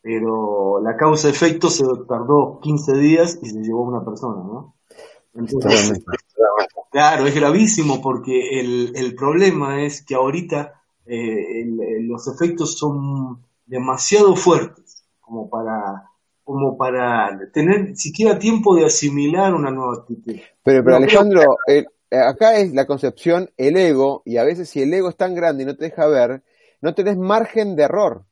Pero 0.00 0.80
la 0.82 0.96
causa-efecto 0.96 1.70
se 1.70 1.84
tardó 2.06 2.60
15 2.60 2.92
días 2.98 3.38
y 3.42 3.48
se 3.48 3.60
llevó 3.60 3.84
a 3.84 3.88
una 3.88 4.04
persona, 4.04 4.36
¿no? 4.36 4.74
Entonces, 5.34 6.04
claro, 6.90 7.26
es 7.26 7.34
gravísimo 7.34 8.00
porque 8.00 8.60
el, 8.60 9.14
problema 9.16 9.82
es 9.82 10.04
que 10.04 10.14
ahorita 10.14 10.83
eh, 11.06 11.64
los 12.02 12.26
efectos 12.28 12.78
son 12.78 13.42
demasiado 13.66 14.36
fuertes 14.36 15.04
como 15.20 15.48
para 15.48 16.10
como 16.44 16.76
para 16.76 17.38
tener 17.54 17.96
siquiera 17.96 18.38
tiempo 18.38 18.76
de 18.76 18.84
asimilar 18.84 19.54
una 19.54 19.70
nueva 19.70 19.94
actitud. 19.94 20.34
Pero, 20.62 20.84
pero 20.84 20.96
Alejandro, 20.96 21.56
acá 22.10 22.56
es 22.58 22.72
la 22.74 22.86
concepción, 22.86 23.50
el 23.56 23.76
ego, 23.76 24.22
y 24.24 24.36
a 24.36 24.44
veces 24.44 24.68
si 24.68 24.82
el 24.82 24.92
ego 24.92 25.08
es 25.08 25.16
tan 25.16 25.34
grande 25.34 25.62
y 25.62 25.66
no 25.66 25.74
te 25.74 25.86
deja 25.86 26.06
ver, 26.06 26.42
no 26.80 26.94
tenés 26.94 27.16
margen 27.16 27.76
de 27.76 27.84
error. 27.84 28.24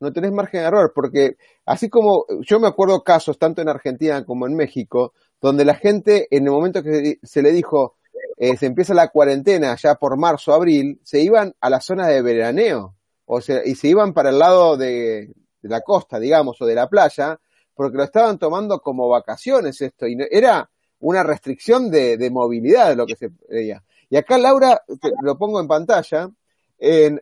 No 0.00 0.12
tenés 0.12 0.32
margen 0.32 0.62
de 0.62 0.66
error, 0.66 0.92
porque 0.92 1.36
así 1.64 1.88
como 1.88 2.24
yo 2.40 2.58
me 2.58 2.66
acuerdo 2.66 3.04
casos, 3.04 3.38
tanto 3.38 3.62
en 3.62 3.68
Argentina 3.68 4.24
como 4.24 4.48
en 4.48 4.56
México, 4.56 5.12
donde 5.40 5.64
la 5.64 5.74
gente, 5.74 6.26
en 6.30 6.44
el 6.44 6.50
momento 6.50 6.82
que 6.82 7.18
se 7.22 7.42
le 7.42 7.52
dijo, 7.52 7.94
eh, 8.42 8.56
se 8.56 8.66
empieza 8.66 8.92
la 8.92 9.06
cuarentena, 9.06 9.76
ya 9.76 9.94
por 9.94 10.16
marzo, 10.16 10.52
abril, 10.52 11.00
se 11.04 11.20
iban 11.20 11.54
a 11.60 11.70
la 11.70 11.80
zona 11.80 12.08
de 12.08 12.22
veraneo, 12.22 12.96
o 13.24 13.40
sea, 13.40 13.60
y 13.64 13.76
se 13.76 13.86
iban 13.86 14.12
para 14.12 14.30
el 14.30 14.40
lado 14.40 14.76
de, 14.76 15.32
la 15.60 15.82
costa, 15.82 16.18
digamos, 16.18 16.60
o 16.60 16.66
de 16.66 16.74
la 16.74 16.88
playa, 16.88 17.38
porque 17.72 17.96
lo 17.96 18.02
estaban 18.02 18.40
tomando 18.40 18.80
como 18.80 19.08
vacaciones 19.08 19.80
esto, 19.80 20.08
y 20.08 20.16
era 20.28 20.68
una 20.98 21.22
restricción 21.22 21.88
de, 21.88 22.16
de 22.16 22.30
movilidad 22.30 22.96
lo 22.96 23.06
que 23.06 23.14
se 23.14 23.30
veía. 23.48 23.84
Y 24.10 24.16
acá 24.16 24.38
Laura, 24.38 24.82
lo 25.22 25.38
pongo 25.38 25.60
en 25.60 25.68
pantalla, 25.68 26.28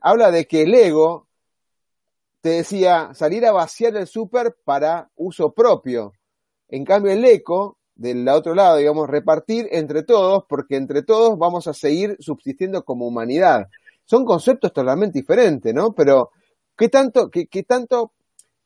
habla 0.00 0.30
de 0.30 0.46
que 0.46 0.62
el 0.62 0.74
ego 0.74 1.28
te 2.40 2.48
decía 2.48 3.10
salir 3.12 3.44
a 3.44 3.52
vaciar 3.52 3.94
el 3.94 4.06
súper 4.06 4.56
para 4.64 5.10
uso 5.16 5.52
propio. 5.52 6.14
En 6.70 6.82
cambio, 6.82 7.12
el 7.12 7.22
eco, 7.26 7.76
del 8.00 8.26
otro 8.30 8.54
lado, 8.54 8.78
digamos, 8.78 9.10
repartir 9.10 9.68
entre 9.72 10.02
todos, 10.02 10.44
porque 10.48 10.76
entre 10.76 11.02
todos 11.02 11.38
vamos 11.38 11.66
a 11.66 11.74
seguir 11.74 12.16
subsistiendo 12.18 12.82
como 12.82 13.06
humanidad. 13.06 13.68
Son 14.06 14.24
conceptos 14.24 14.72
totalmente 14.72 15.18
diferentes, 15.18 15.74
¿no? 15.74 15.92
Pero, 15.92 16.30
¿qué 16.74 16.88
tanto, 16.88 17.28
qué, 17.30 17.62
tanto, 17.62 18.12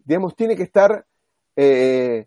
digamos, 0.04 0.36
tiene 0.36 0.54
que 0.54 0.62
estar 0.62 1.04
eh, 1.56 2.26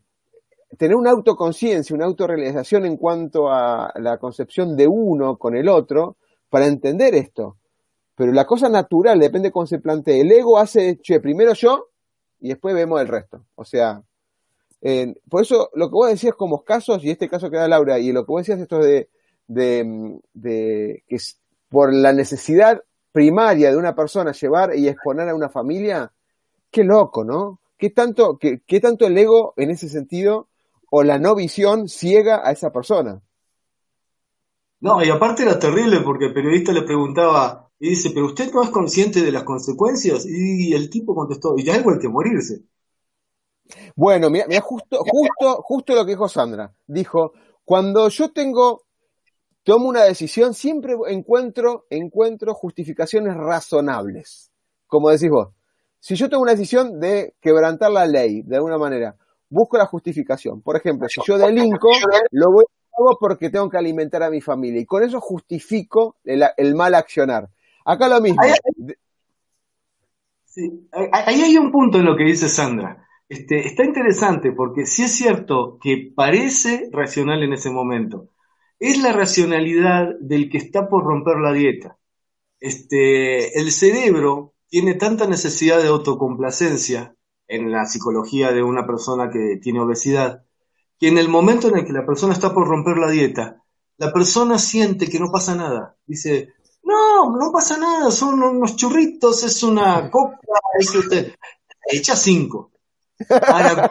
tener 0.77 0.97
una 0.97 1.11
autoconciencia, 1.11 1.95
una 1.95 2.07
autorrealización 2.07 2.85
en 2.85 2.97
cuanto 2.97 3.49
a 3.49 3.93
la 3.95 4.17
concepción 4.17 4.75
de 4.75 4.87
uno 4.89 5.37
con 5.37 5.55
el 5.55 5.69
otro 5.69 6.17
para 6.49 6.67
entender 6.67 7.15
esto. 7.15 7.55
Pero 8.15 8.33
la 8.33 8.45
cosa 8.45 8.67
natural 8.67 9.17
depende 9.17 9.47
de 9.47 9.53
cómo 9.53 9.65
se 9.65 9.79
plantee. 9.79 10.19
El 10.19 10.31
ego 10.33 10.57
hace, 10.57 10.97
che, 11.01 11.21
primero 11.21 11.53
yo 11.53 11.87
y 12.41 12.49
después 12.49 12.75
vemos 12.75 12.99
el 12.99 13.07
resto. 13.07 13.45
O 13.55 13.63
sea, 13.63 14.03
por 15.29 15.41
eso 15.41 15.69
lo 15.73 15.89
que 15.89 15.93
vos 15.93 16.09
decías 16.09 16.35
como 16.35 16.63
casos, 16.63 17.03
y 17.03 17.09
este 17.09 17.29
caso 17.29 17.49
que 17.49 17.57
da 17.57 17.67
Laura, 17.67 17.99
y 17.99 18.11
lo 18.11 18.25
que 18.25 18.31
vos 18.31 18.41
decías 18.41 18.59
esto 18.59 18.79
de, 18.79 19.09
de, 19.47 20.19
de 20.33 21.03
que 21.07 21.17
por 21.69 21.93
la 21.93 22.13
necesidad 22.13 22.81
primaria 23.11 23.71
de 23.71 23.77
una 23.77 23.95
persona 23.95 24.31
llevar 24.31 24.75
y 24.75 24.87
exponer 24.87 25.29
a 25.29 25.35
una 25.35 25.49
familia, 25.49 26.11
qué 26.69 26.83
loco, 26.83 27.23
¿no? 27.23 27.59
¿Qué 27.77 27.89
tanto, 27.89 28.37
qué, 28.37 28.79
tanto 28.79 29.05
el 29.05 29.17
ego 29.17 29.53
en 29.57 29.69
ese 29.71 29.89
sentido 29.89 30.47
o 30.89 31.03
la 31.03 31.19
no 31.19 31.35
visión 31.35 31.89
ciega 31.89 32.41
a 32.43 32.51
esa 32.51 32.71
persona. 32.71 33.21
No, 34.79 35.03
y 35.03 35.09
aparte 35.09 35.43
era 35.43 35.59
terrible 35.59 36.01
porque 36.01 36.25
el 36.25 36.33
periodista 36.33 36.71
le 36.71 36.83
preguntaba 36.83 37.69
y 37.79 37.89
dice, 37.89 38.11
pero 38.13 38.27
usted 38.27 38.51
no 38.53 38.63
es 38.63 38.69
consciente 38.69 39.21
de 39.21 39.31
las 39.31 39.43
consecuencias 39.43 40.25
y 40.25 40.73
el 40.73 40.89
tipo 40.89 41.15
contestó, 41.15 41.55
y 41.57 41.63
ya 41.63 41.77
igual 41.77 41.99
que 41.99 42.09
morirse. 42.09 42.61
Bueno, 43.95 44.29
mira, 44.29 44.45
justo, 44.61 44.99
justo, 44.99 45.61
justo 45.61 45.95
lo 45.95 46.05
que 46.05 46.11
dijo 46.11 46.27
Sandra. 46.27 46.73
Dijo, 46.85 47.33
cuando 47.65 48.09
yo 48.09 48.31
tengo, 48.31 48.83
tomo 49.63 49.89
una 49.89 50.03
decisión, 50.03 50.53
siempre 50.53 50.95
encuentro, 51.09 51.85
encuentro 51.89 52.53
justificaciones 52.53 53.35
razonables. 53.35 54.51
Como 54.87 55.09
decís 55.09 55.29
vos. 55.29 55.49
Si 55.99 56.15
yo 56.15 56.29
tengo 56.29 56.43
una 56.43 56.51
decisión 56.51 56.99
de 56.99 57.35
quebrantar 57.41 57.91
la 57.91 58.05
ley, 58.05 58.41
de 58.43 58.55
alguna 58.55 58.77
manera, 58.77 59.15
busco 59.49 59.77
la 59.77 59.85
justificación. 59.85 60.61
Por 60.61 60.77
ejemplo, 60.77 61.07
si 61.09 61.19
yo 61.25 61.37
delinco, 61.37 61.89
lo 62.31 62.51
voy 62.51 62.65
hago 62.97 63.17
porque 63.19 63.49
tengo 63.49 63.69
que 63.69 63.77
alimentar 63.77 64.23
a 64.23 64.29
mi 64.29 64.41
familia. 64.41 64.81
Y 64.81 64.85
con 64.85 65.03
eso 65.03 65.19
justifico 65.21 66.17
el, 66.23 66.75
mal 66.75 66.95
accionar. 66.95 67.49
Acá 67.85 68.07
lo 68.07 68.19
mismo. 68.19 68.41
Sí, 70.45 70.89
ahí 71.11 71.41
hay 71.41 71.57
un 71.57 71.71
punto 71.71 71.99
en 71.99 72.05
lo 72.05 72.15
que 72.15 72.23
dice 72.23 72.49
Sandra. 72.49 73.06
Este, 73.29 73.67
está 73.67 73.83
interesante 73.83 74.53
porque 74.53 74.85
sí 74.85 75.03
es 75.03 75.11
cierto 75.11 75.77
que 75.81 76.11
parece 76.15 76.89
racional 76.91 77.43
en 77.43 77.53
ese 77.53 77.69
momento. 77.69 78.29
Es 78.79 79.01
la 79.01 79.11
racionalidad 79.11 80.15
del 80.19 80.49
que 80.49 80.57
está 80.57 80.87
por 80.87 81.03
romper 81.03 81.37
la 81.37 81.51
dieta. 81.51 81.97
Este, 82.59 83.59
el 83.59 83.71
cerebro 83.71 84.53
tiene 84.69 84.95
tanta 84.95 85.27
necesidad 85.27 85.81
de 85.81 85.87
autocomplacencia 85.87 87.15
en 87.47 87.71
la 87.71 87.85
psicología 87.85 88.51
de 88.51 88.63
una 88.63 88.85
persona 88.85 89.29
que 89.31 89.57
tiene 89.61 89.79
obesidad, 89.81 90.43
que 90.99 91.07
en 91.07 91.17
el 91.17 91.29
momento 91.29 91.69
en 91.69 91.77
el 91.77 91.85
que 91.85 91.93
la 91.93 92.05
persona 92.05 92.33
está 92.33 92.53
por 92.53 92.67
romper 92.67 92.97
la 92.97 93.09
dieta, 93.09 93.63
la 93.97 94.13
persona 94.13 94.59
siente 94.59 95.09
que 95.09 95.19
no 95.19 95.31
pasa 95.31 95.55
nada. 95.55 95.95
Dice, 96.05 96.53
no, 96.83 97.35
no 97.37 97.51
pasa 97.51 97.77
nada, 97.77 98.11
son 98.11 98.41
unos 98.41 98.75
churritos, 98.75 99.43
es 99.43 99.63
una 99.63 100.09
coca, 100.11 100.39
es 100.79 100.93
usted. 100.95 101.35
Echa 101.91 102.15
cinco. 102.15 102.71
Claro, 103.27 103.89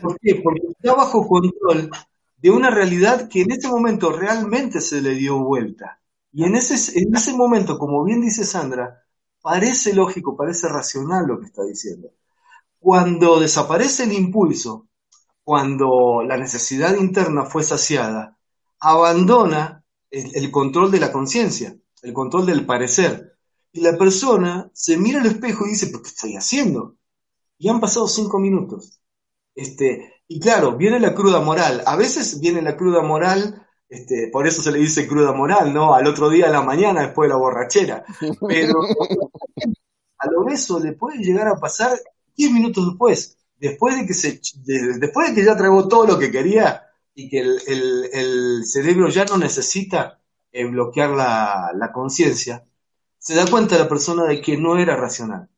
¿por 0.00 0.18
qué? 0.20 0.40
Porque 0.42 0.66
está 0.68 0.94
bajo 0.94 1.26
control 1.26 1.90
de 2.36 2.50
una 2.50 2.70
realidad 2.70 3.28
que 3.28 3.42
en 3.42 3.52
este 3.52 3.68
momento 3.68 4.12
realmente 4.12 4.80
se 4.80 5.00
le 5.02 5.14
dio 5.14 5.42
vuelta. 5.42 6.00
Y 6.32 6.44
en 6.44 6.56
ese, 6.56 6.98
en 6.98 7.14
ese 7.14 7.34
momento, 7.34 7.78
como 7.78 8.04
bien 8.04 8.20
dice 8.20 8.44
Sandra, 8.44 9.04
parece 9.42 9.94
lógico, 9.94 10.36
parece 10.36 10.68
racional 10.68 11.26
lo 11.26 11.38
que 11.38 11.46
está 11.46 11.64
diciendo. 11.64 12.08
Cuando 12.78 13.40
desaparece 13.40 14.04
el 14.04 14.12
impulso, 14.12 14.88
cuando 15.44 16.22
la 16.26 16.36
necesidad 16.36 16.96
interna 16.96 17.44
fue 17.44 17.62
saciada, 17.62 18.38
abandona 18.78 19.84
el, 20.10 20.50
control 20.50 20.90
de 20.90 21.00
la 21.00 21.12
conciencia, 21.12 21.76
el 22.02 22.12
control 22.12 22.46
del 22.46 22.64
parecer. 22.64 23.36
Y 23.72 23.80
la 23.80 23.96
persona 23.96 24.70
se 24.72 24.96
mira 24.96 25.20
al 25.20 25.26
espejo 25.26 25.66
y 25.66 25.70
dice, 25.70 25.88
¿pero 25.88 26.02
qué 26.02 26.08
estoy 26.08 26.36
haciendo? 26.36 26.96
Y 27.60 27.68
han 27.68 27.78
pasado 27.78 28.08
cinco 28.08 28.40
minutos. 28.40 29.00
Este, 29.54 30.22
y 30.26 30.40
claro, 30.40 30.76
viene 30.76 30.98
la 30.98 31.14
cruda 31.14 31.40
moral. 31.40 31.84
A 31.86 31.94
veces 31.94 32.40
viene 32.40 32.60
la 32.60 32.76
cruda 32.76 33.02
moral, 33.02 33.64
este, 33.88 34.30
por 34.32 34.48
eso 34.48 34.62
se 34.62 34.72
le 34.72 34.80
dice 34.80 35.06
cruda 35.06 35.32
moral, 35.32 35.72
¿no? 35.72 35.94
Al 35.94 36.08
otro 36.08 36.28
día 36.28 36.48
a 36.48 36.50
la 36.50 36.62
mañana 36.62 37.02
después 37.02 37.28
de 37.28 37.34
la 37.34 37.38
borrachera. 37.38 38.04
Pero 38.48 38.80
al 40.18 40.34
obeso 40.36 40.80
le 40.80 40.94
puede 40.94 41.18
llegar 41.18 41.46
a 41.46 41.60
pasar 41.60 41.96
diez 42.34 42.50
minutos 42.50 42.84
después 42.88 43.36
después 43.60 43.96
de 43.96 44.06
que 44.06 44.14
se, 44.14 44.40
después 44.98 45.28
de 45.28 45.34
que 45.34 45.44
ya 45.44 45.56
tragó 45.56 45.86
todo 45.86 46.06
lo 46.06 46.18
que 46.18 46.30
quería 46.30 46.82
y 47.14 47.28
que 47.28 47.40
el, 47.40 48.64
cerebro 48.64 49.08
ya 49.08 49.26
no 49.26 49.36
necesita 49.36 50.18
eh, 50.50 50.64
bloquear 50.64 51.10
la, 51.10 51.70
la 51.74 51.92
conciencia, 51.92 52.64
se 53.18 53.34
da 53.34 53.46
cuenta 53.46 53.78
la 53.78 53.88
persona 53.88 54.24
de 54.24 54.40
que 54.40 54.56
no 54.56 54.78
era 54.78 54.96
racional. 54.96 55.48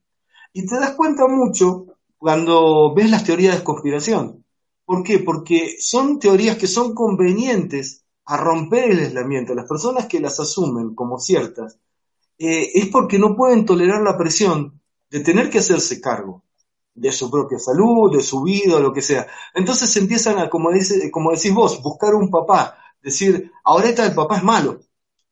Y 0.52 0.66
te 0.66 0.74
das 0.74 0.92
cuenta 0.92 1.28
mucho 1.28 1.91
cuando 2.22 2.94
ves 2.94 3.10
las 3.10 3.24
teorías 3.24 3.58
de 3.58 3.64
conspiración. 3.64 4.44
¿Por 4.84 5.02
qué? 5.02 5.18
Porque 5.18 5.74
son 5.80 6.20
teorías 6.20 6.56
que 6.56 6.68
son 6.68 6.94
convenientes 6.94 8.04
a 8.26 8.36
romper 8.36 8.92
el 8.92 9.00
aislamiento. 9.00 9.56
Las 9.56 9.68
personas 9.68 10.06
que 10.06 10.20
las 10.20 10.38
asumen 10.38 10.94
como 10.94 11.18
ciertas 11.18 11.80
eh, 12.38 12.70
es 12.74 12.86
porque 12.90 13.18
no 13.18 13.34
pueden 13.34 13.66
tolerar 13.66 14.02
la 14.02 14.16
presión 14.16 14.80
de 15.10 15.18
tener 15.18 15.50
que 15.50 15.58
hacerse 15.58 16.00
cargo 16.00 16.44
de 16.94 17.10
su 17.10 17.28
propia 17.28 17.58
salud, 17.58 18.16
de 18.16 18.22
su 18.22 18.44
vida, 18.44 18.78
lo 18.78 18.92
que 18.92 19.02
sea. 19.02 19.26
Entonces 19.52 19.96
empiezan 19.96 20.38
a, 20.38 20.48
como, 20.48 20.70
dice, 20.70 21.10
como 21.10 21.32
decís 21.32 21.52
vos, 21.52 21.82
buscar 21.82 22.14
un 22.14 22.30
papá, 22.30 22.78
decir, 23.02 23.50
ahorita 23.64 24.06
el 24.06 24.14
papá 24.14 24.36
es 24.36 24.44
malo, 24.44 24.78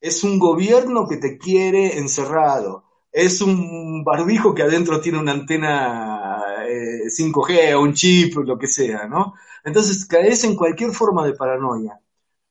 es 0.01 0.25
un 0.25 0.41
gobierno 0.41 1.07
que 1.07 1.19
te 1.19 1.39
quiere 1.39 1.99
encerrado, 1.99 2.83
es 3.13 3.41
un 3.41 4.03
barbijo 4.03 4.57
que 4.57 4.63
adentro 4.63 5.01
tiene 5.01 5.21
una 5.21 5.33
antena 5.33 6.50
5G 6.50 6.50
eh, 6.71 7.75
o 7.75 7.81
un 7.83 7.95
chip, 7.95 8.37
lo 8.39 8.59
que 8.59 8.67
sea, 8.67 9.07
¿no? 9.07 9.35
Entonces 9.65 10.07
caes 10.07 10.45
en 10.45 10.57
cualquier 10.57 10.93
forma 10.93 11.27
de 11.27 11.35
paranoia. 11.35 12.01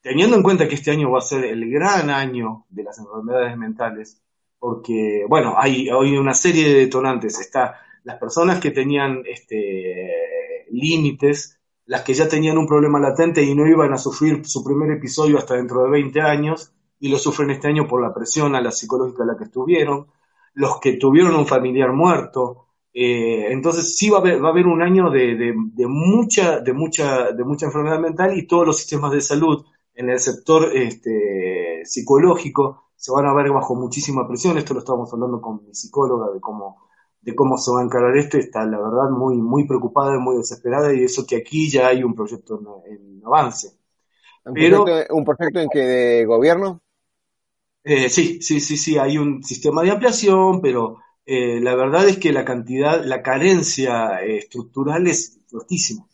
Teniendo 0.01 0.35
en 0.35 0.43
cuenta 0.43 0.67
que 0.67 0.75
este 0.75 0.91
año 0.91 1.11
va 1.11 1.19
a 1.19 1.21
ser 1.21 1.43
el 1.45 1.69
gran 1.69 2.09
año 2.09 2.65
de 2.69 2.83
las 2.83 2.97
enfermedades 2.99 3.57
mentales, 3.57 4.21
porque, 4.57 5.25
bueno, 5.27 5.55
hay, 5.57 5.89
hay 5.89 6.17
una 6.17 6.33
serie 6.33 6.67
de 6.69 6.79
detonantes. 6.81 7.39
Está 7.39 7.79
las 8.03 8.17
personas 8.17 8.59
que 8.59 8.71
tenían 8.71 9.23
este, 9.25 10.65
límites, 10.71 11.59
las 11.85 12.03
que 12.03 12.13
ya 12.13 12.29
tenían 12.29 12.57
un 12.57 12.67
problema 12.67 12.99
latente 12.99 13.43
y 13.43 13.55
no 13.55 13.67
iban 13.67 13.93
a 13.93 13.97
sufrir 13.97 14.45
su 14.45 14.63
primer 14.63 14.91
episodio 14.91 15.37
hasta 15.37 15.55
dentro 15.55 15.83
de 15.83 15.89
20 15.89 16.21
años, 16.21 16.73
y 16.99 17.09
lo 17.09 17.17
sufren 17.17 17.51
este 17.51 17.67
año 17.67 17.87
por 17.87 18.01
la 18.01 18.13
presión 18.13 18.55
a 18.55 18.61
la 18.61 18.71
psicológica 18.71 19.23
a 19.23 19.25
la 19.25 19.37
que 19.37 19.45
estuvieron, 19.45 20.07
los 20.53 20.79
que 20.79 20.93
tuvieron 20.93 21.35
un 21.35 21.47
familiar 21.47 21.93
muerto. 21.93 22.68
Eh, 22.93 23.51
entonces 23.51 23.95
sí 23.97 24.09
va 24.09 24.17
a 24.17 24.21
haber, 24.21 24.43
va 24.43 24.49
a 24.49 24.51
haber 24.51 24.67
un 24.67 24.81
año 24.81 25.09
de, 25.09 25.35
de, 25.35 25.87
mucha, 25.87 26.59
de, 26.59 26.73
mucha, 26.73 27.31
de 27.31 27.43
mucha 27.43 27.67
enfermedad 27.67 27.99
mental 27.99 28.37
y 28.37 28.47
todos 28.47 28.65
los 28.65 28.77
sistemas 28.77 29.11
de 29.11 29.21
salud 29.21 29.65
en 29.93 30.09
el 30.09 30.19
sector 30.19 30.75
este, 30.75 31.81
psicológico 31.85 32.89
se 32.95 33.11
van 33.11 33.25
a 33.25 33.33
ver 33.33 33.51
bajo 33.51 33.75
muchísima 33.75 34.27
presión. 34.27 34.57
Esto 34.57 34.73
lo 34.73 34.79
estábamos 34.79 35.13
hablando 35.13 35.39
con 35.39 35.65
mi 35.65 35.73
psicóloga 35.73 36.31
de 36.33 36.39
cómo 36.39 36.89
de 37.21 37.35
cómo 37.35 37.57
se 37.57 37.71
va 37.71 37.81
a 37.81 37.83
encarar 37.83 38.15
esto, 38.17 38.37
está 38.37 38.65
la 38.65 38.77
verdad 38.77 39.09
muy, 39.09 39.35
muy 39.37 39.67
preocupada 39.67 40.15
y 40.15 40.19
muy 40.19 40.37
desesperada 40.37 40.93
y 40.93 41.03
eso 41.03 41.25
que 41.27 41.37
aquí 41.37 41.69
ya 41.69 41.87
hay 41.87 42.03
un 42.03 42.15
proyecto 42.15 42.61
en, 42.85 43.21
avance. 43.25 43.77
¿Un, 44.45 44.53
proyecto, 44.53 45.15
¿Un 45.15 45.25
proyecto 45.25 45.59
en 45.59 45.69
que 45.69 45.79
de 45.79 46.25
gobierno? 46.25 46.81
Eh, 47.83 48.09
sí, 48.09 48.41
sí, 48.41 48.59
sí, 48.59 48.77
sí, 48.77 48.97
hay 48.97 49.17
un 49.17 49.43
sistema 49.43 49.83
de 49.83 49.91
ampliación, 49.91 50.61
pero 50.61 50.97
eh, 51.31 51.59
la 51.61 51.75
verdad 51.75 52.07
es 52.07 52.17
que 52.17 52.33
la 52.33 52.43
cantidad, 52.43 53.05
la 53.05 53.21
carencia 53.21 54.19
eh, 54.23 54.37
estructural 54.37 55.05
es 55.05 55.39
fortísima. 55.47 56.07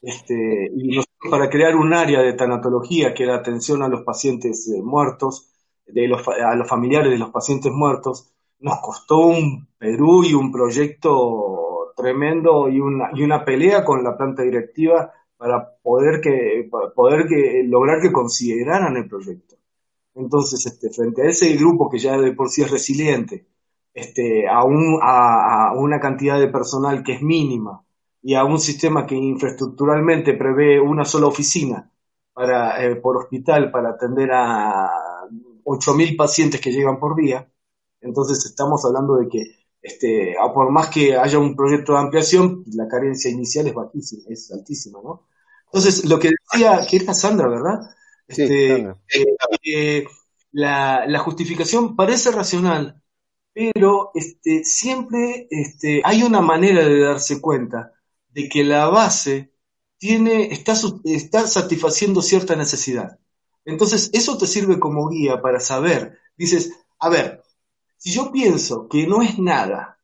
Este, 0.00 0.70
y 0.74 0.98
para 1.30 1.50
crear 1.50 1.76
un 1.76 1.92
área 1.92 2.22
de 2.22 2.32
tanatología 2.32 3.12
que 3.12 3.26
da 3.26 3.36
atención 3.36 3.82
a 3.82 3.88
los 3.88 4.04
pacientes 4.04 4.66
muertos, 4.82 5.50
de 5.86 6.08
los, 6.08 6.26
a 6.26 6.54
los 6.54 6.66
familiares 6.66 7.12
de 7.12 7.18
los 7.18 7.28
pacientes 7.30 7.70
muertos, 7.70 8.32
nos 8.60 8.80
costó 8.80 9.18
un 9.18 9.68
Perú 9.76 10.24
y 10.24 10.32
un 10.32 10.50
proyecto 10.50 11.92
tremendo 11.94 12.70
y 12.70 12.80
una, 12.80 13.10
y 13.12 13.22
una 13.24 13.44
pelea 13.44 13.84
con 13.84 14.02
la 14.02 14.16
planta 14.16 14.44
directiva 14.44 15.12
para 15.36 15.76
poder 15.82 16.22
que 16.22 16.70
poder 16.94 17.26
que 17.28 17.64
lograr 17.66 18.00
que 18.00 18.12
consideraran 18.12 18.96
el 18.96 19.06
proyecto. 19.08 19.56
Entonces, 20.14 20.64
este, 20.64 20.88
frente 20.88 21.20
a 21.22 21.30
ese 21.30 21.54
grupo 21.56 21.90
que 21.90 21.98
ya 21.98 22.16
de 22.16 22.32
por 22.32 22.48
sí 22.48 22.62
es 22.62 22.70
resiliente, 22.70 23.46
este, 23.98 24.46
a, 24.48 24.62
un, 24.64 25.00
a, 25.02 25.72
una 25.74 25.98
cantidad 25.98 26.38
de 26.38 26.48
personal 26.48 27.02
que 27.02 27.14
es 27.14 27.22
mínima 27.22 27.84
y 28.22 28.34
a 28.34 28.44
un 28.44 28.60
sistema 28.60 29.04
que 29.04 29.16
infraestructuralmente 29.16 30.34
prevé 30.34 30.80
una 30.80 31.04
sola 31.04 31.26
oficina 31.26 31.90
para, 32.32 32.84
eh, 32.84 32.96
por 32.96 33.16
hospital 33.16 33.72
para 33.72 33.90
atender 33.90 34.30
a 34.32 34.88
8.000 35.64 36.16
pacientes 36.16 36.60
que 36.60 36.70
llegan 36.70 37.00
por 37.00 37.16
día, 37.16 37.50
entonces 38.00 38.44
estamos 38.46 38.84
hablando 38.84 39.16
de 39.16 39.28
que, 39.28 39.42
este, 39.82 40.36
por 40.54 40.70
más 40.70 40.88
que 40.90 41.16
haya 41.16 41.38
un 41.38 41.56
proyecto 41.56 41.92
de 41.92 41.98
ampliación, 41.98 42.64
la 42.74 42.86
carencia 42.86 43.30
inicial 43.30 43.66
es 43.66 43.74
bajísima, 43.74 44.22
es 44.28 44.52
altísima, 44.52 45.00
¿no? 45.02 45.26
Entonces, 45.66 46.04
lo 46.04 46.18
que 46.18 46.30
decía, 46.30 46.86
que 46.88 46.96
era 46.98 47.12
Sandra, 47.12 47.48
¿verdad? 47.48 47.80
Este, 48.28 48.88
eh, 49.64 50.04
la, 50.52 51.04
la, 51.06 51.18
justificación 51.18 51.96
parece 51.96 52.30
racional, 52.30 53.02
pero 53.58 54.12
este, 54.14 54.62
siempre 54.62 55.48
este, 55.50 56.00
hay 56.04 56.22
una 56.22 56.40
manera 56.40 56.86
de 56.86 57.00
darse 57.00 57.40
cuenta 57.40 57.92
de 58.28 58.48
que 58.48 58.62
la 58.62 58.86
base 58.86 59.52
tiene, 59.96 60.52
está, 60.52 60.74
está 61.02 61.44
satisfaciendo 61.44 62.22
cierta 62.22 62.54
necesidad. 62.54 63.18
Entonces, 63.64 64.10
eso 64.12 64.38
te 64.38 64.46
sirve 64.46 64.78
como 64.78 65.08
guía 65.08 65.42
para 65.42 65.58
saber, 65.58 66.20
dices, 66.36 66.70
a 67.00 67.08
ver, 67.08 67.42
si 67.96 68.12
yo 68.12 68.30
pienso 68.30 68.88
que 68.88 69.08
no 69.08 69.22
es 69.22 69.40
nada, 69.40 69.98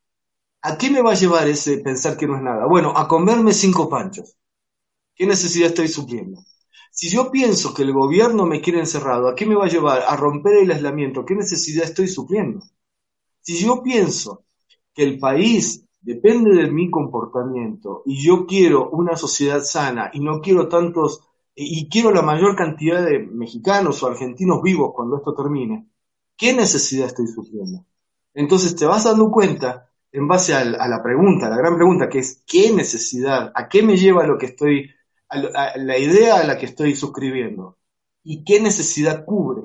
¿a 0.60 0.76
qué 0.76 0.90
me 0.90 1.00
va 1.00 1.12
a 1.12 1.16
llevar 1.16 1.46
ese 1.46 1.78
pensar 1.78 2.16
que 2.16 2.26
no 2.26 2.34
es 2.34 2.42
nada? 2.42 2.66
Bueno, 2.66 2.92
a 2.96 3.06
comerme 3.06 3.52
cinco 3.52 3.88
panchos. 3.88 4.36
¿Qué 5.14 5.26
necesidad 5.28 5.68
estoy 5.68 5.86
supliendo? 5.86 6.42
Si 6.90 7.08
yo 7.08 7.30
pienso 7.30 7.72
que 7.72 7.82
el 7.82 7.92
gobierno 7.92 8.46
me 8.46 8.60
quiere 8.60 8.80
encerrado, 8.80 9.28
¿a 9.28 9.36
qué 9.36 9.46
me 9.46 9.54
va 9.54 9.66
a 9.66 9.68
llevar? 9.68 10.02
A 10.08 10.16
romper 10.16 10.56
el 10.56 10.72
aislamiento. 10.72 11.24
¿Qué 11.24 11.36
necesidad 11.36 11.84
estoy 11.84 12.08
supliendo? 12.08 12.60
Si 13.44 13.58
yo 13.62 13.82
pienso 13.82 14.46
que 14.94 15.02
el 15.02 15.18
país 15.18 15.84
depende 16.00 16.54
de 16.54 16.70
mi 16.70 16.90
comportamiento 16.90 18.02
y 18.06 18.24
yo 18.24 18.46
quiero 18.46 18.88
una 18.88 19.16
sociedad 19.16 19.62
sana 19.62 20.10
y 20.14 20.20
no 20.20 20.40
quiero 20.40 20.66
tantos, 20.66 21.20
y 21.54 21.86
quiero 21.90 22.10
la 22.10 22.22
mayor 22.22 22.56
cantidad 22.56 23.04
de 23.04 23.18
mexicanos 23.18 24.02
o 24.02 24.06
argentinos 24.06 24.62
vivos 24.62 24.92
cuando 24.94 25.18
esto 25.18 25.34
termine, 25.34 25.86
¿qué 26.38 26.54
necesidad 26.54 27.08
estoy 27.08 27.26
sufriendo? 27.26 27.84
Entonces 28.32 28.74
te 28.76 28.86
vas 28.86 29.04
dando 29.04 29.30
cuenta 29.30 29.90
en 30.10 30.26
base 30.26 30.54
a, 30.54 30.64
la 30.64 31.02
pregunta, 31.02 31.50
la 31.50 31.58
gran 31.58 31.76
pregunta 31.76 32.08
que 32.08 32.20
es 32.20 32.42
¿qué 32.46 32.72
necesidad? 32.72 33.52
¿A 33.54 33.68
qué 33.68 33.82
me 33.82 33.98
lleva 33.98 34.26
lo 34.26 34.38
que 34.38 34.46
estoy, 34.46 34.90
a 35.28 35.76
la 35.76 35.98
idea 35.98 36.36
a 36.40 36.44
la 36.44 36.56
que 36.56 36.66
estoy 36.66 36.94
suscribiendo? 36.94 37.76
¿Y 38.22 38.42
qué 38.42 38.58
necesidad 38.60 39.26
cubre? 39.26 39.64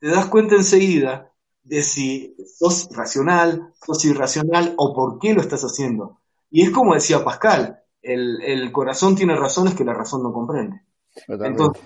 Te 0.00 0.08
das 0.08 0.26
cuenta 0.26 0.56
enseguida 0.56 1.29
de 1.62 1.82
si 1.82 2.36
sos 2.58 2.88
racional, 2.92 3.72
sos 3.84 4.04
irracional 4.04 4.74
o 4.76 4.94
por 4.94 5.18
qué 5.18 5.34
lo 5.34 5.40
estás 5.40 5.62
haciendo. 5.62 6.20
Y 6.50 6.62
es 6.62 6.70
como 6.70 6.94
decía 6.94 7.24
Pascal, 7.24 7.80
el, 8.02 8.72
corazón 8.72 9.14
tiene 9.14 9.36
razones 9.36 9.74
que 9.74 9.84
la 9.84 9.94
razón 9.94 10.22
no 10.22 10.32
comprende. 10.32 10.82
Entonces, 11.28 11.82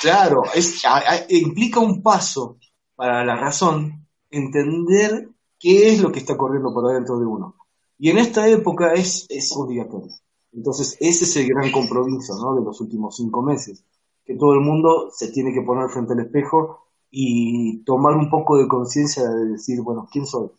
claro, 0.00 0.42
es, 0.54 0.82
implica 1.28 1.80
un 1.80 2.02
paso 2.02 2.58
para 2.94 3.24
la 3.24 3.36
razón 3.36 4.06
entender 4.30 5.28
qué 5.58 5.92
es 5.92 6.00
lo 6.00 6.12
que 6.12 6.20
está 6.20 6.36
corriendo 6.36 6.72
por 6.72 6.90
adentro 6.90 7.18
de 7.18 7.26
uno. 7.26 7.56
Y 7.98 8.10
en 8.10 8.18
esta 8.18 8.48
época 8.48 8.92
es, 8.92 9.26
es 9.28 9.52
obligatorio. 9.56 10.12
Entonces, 10.52 10.96
ese 11.00 11.24
es 11.24 11.36
el 11.36 11.48
gran 11.48 11.72
compromiso 11.72 12.36
¿no? 12.40 12.54
de 12.54 12.64
los 12.64 12.80
últimos 12.80 13.16
cinco 13.16 13.42
meses, 13.42 13.84
que 14.24 14.36
todo 14.36 14.54
el 14.54 14.60
mundo 14.60 15.10
se 15.12 15.32
tiene 15.32 15.52
que 15.52 15.62
poner 15.62 15.88
frente 15.90 16.12
al 16.12 16.20
espejo 16.20 16.83
y 17.16 17.84
tomar 17.84 18.16
un 18.16 18.28
poco 18.28 18.58
de 18.58 18.66
conciencia 18.66 19.22
de 19.22 19.52
decir, 19.52 19.80
bueno, 19.82 20.08
¿quién 20.10 20.26
soy? 20.26 20.50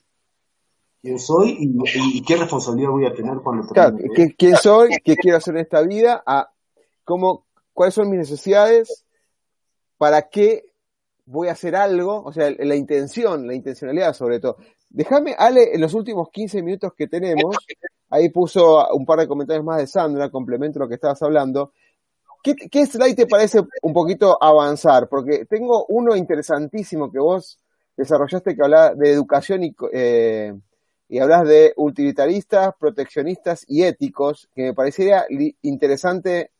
¿Quién 1.01 1.19
soy 1.19 1.57
y, 1.59 2.21
qué 2.23 2.37
responsabilidad 2.37 2.91
voy 2.91 3.05
a 3.05 3.13
tener 3.13 3.39
cuando 3.43 3.67
claro, 3.67 3.97
¿quién 4.37 4.55
soy? 4.55 4.91
¿Qué 5.03 5.17
quiero 5.17 5.37
hacer 5.37 5.55
en 5.55 5.61
esta 5.61 5.81
vida? 5.81 6.23
¿A 6.25 6.49
cómo, 7.03 7.45
¿Cuáles 7.73 7.93
son 7.93 8.09
mis 8.09 8.19
necesidades? 8.19 9.03
¿Para 9.97 10.29
qué 10.29 10.63
voy 11.25 11.49
a 11.49 11.51
hacer 11.51 11.75
algo? 11.75 12.23
O 12.23 12.31
sea, 12.31 12.49
la 12.57 12.75
intención, 12.75 13.45
la 13.45 13.53
intencionalidad 13.53 14.13
sobre 14.13 14.39
todo. 14.39 14.55
Déjame, 14.89 15.35
Ale, 15.37 15.75
en 15.75 15.81
los 15.81 15.93
últimos 15.93 16.29
15 16.29 16.63
minutos 16.63 16.93
que 16.97 17.07
tenemos, 17.07 17.57
ahí 18.09 18.29
puso 18.29 18.87
un 18.93 19.05
par 19.05 19.19
de 19.19 19.27
comentarios 19.27 19.65
más 19.65 19.79
de 19.79 19.87
Sandra, 19.87 20.29
complemento 20.29 20.79
lo 20.79 20.87
que 20.87 20.95
estabas 20.95 21.21
hablando. 21.21 21.73
¿Qué, 22.53 22.85
slide 22.85 23.15
te 23.15 23.25
parece 23.25 23.61
un 23.81 23.93
poquito 23.93 24.37
avanzar? 24.39 25.09
Porque 25.09 25.45
tengo 25.45 25.85
uno 25.87 26.15
interesantísimo 26.15 27.11
que 27.11 27.17
vos 27.17 27.57
desarrollaste 27.97 28.55
que 28.55 28.61
habla 28.61 28.93
de 28.93 29.11
educación 29.11 29.63
y, 29.63 29.75
eh, 29.91 30.53
y 31.09 31.17
hablas 31.17 31.47
de 31.47 31.73
utilitaristas, 31.75 32.75
proteccionistas 32.79 33.65
y 33.67 33.81
éticos, 33.81 34.47
que 34.53 34.61
me 34.61 34.73
parecería 34.75 35.25
interesante 35.63 36.51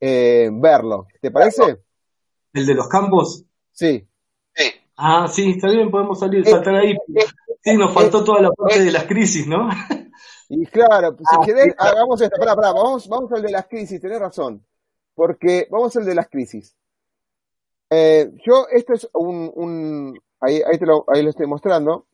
eh, 0.00 0.48
verlo. 0.50 1.08
¿Te 1.20 1.30
parece? 1.30 1.76
¿El 2.54 2.64
de 2.64 2.74
los 2.74 2.88
campos? 2.88 3.44
Sí. 3.70 4.08
Ah, 4.96 5.28
sí, 5.28 5.50
está 5.50 5.68
bien, 5.68 5.90
podemos 5.90 6.18
salir, 6.18 6.40
eh, 6.40 6.50
saltar 6.50 6.76
ahí. 6.76 6.96
Sí, 7.62 7.76
nos 7.76 7.92
faltó 7.92 8.24
toda 8.24 8.40
la 8.40 8.50
parte 8.50 8.82
de 8.82 8.90
las 8.90 9.04
crisis, 9.04 9.46
¿no? 9.46 9.68
Y 10.48 10.64
claro, 10.64 11.14
si 11.18 11.24
ah, 11.30 11.38
querés, 11.44 11.74
hagamos 11.76 12.18
esto. 12.22 12.36
Pará, 12.38 12.56
pará, 12.56 12.72
vamos, 12.72 13.06
vamos 13.06 13.30
al 13.32 13.42
de 13.42 13.50
las 13.50 13.66
crisis, 13.66 14.00
tenés 14.00 14.18
razón 14.18 14.64
porque 15.18 15.66
vamos 15.68 15.96
al 15.96 16.04
de 16.04 16.14
las 16.14 16.28
crisis. 16.28 16.76
Eh, 17.90 18.30
yo, 18.46 18.68
esto 18.70 18.92
es 18.94 19.10
un, 19.12 20.16
ahí, 20.40 20.62
ahí, 20.64 20.78
lo, 20.78 21.04
ahí, 21.08 21.24
lo, 21.24 21.30
estoy 21.30 21.48
mostrando, 21.48 22.06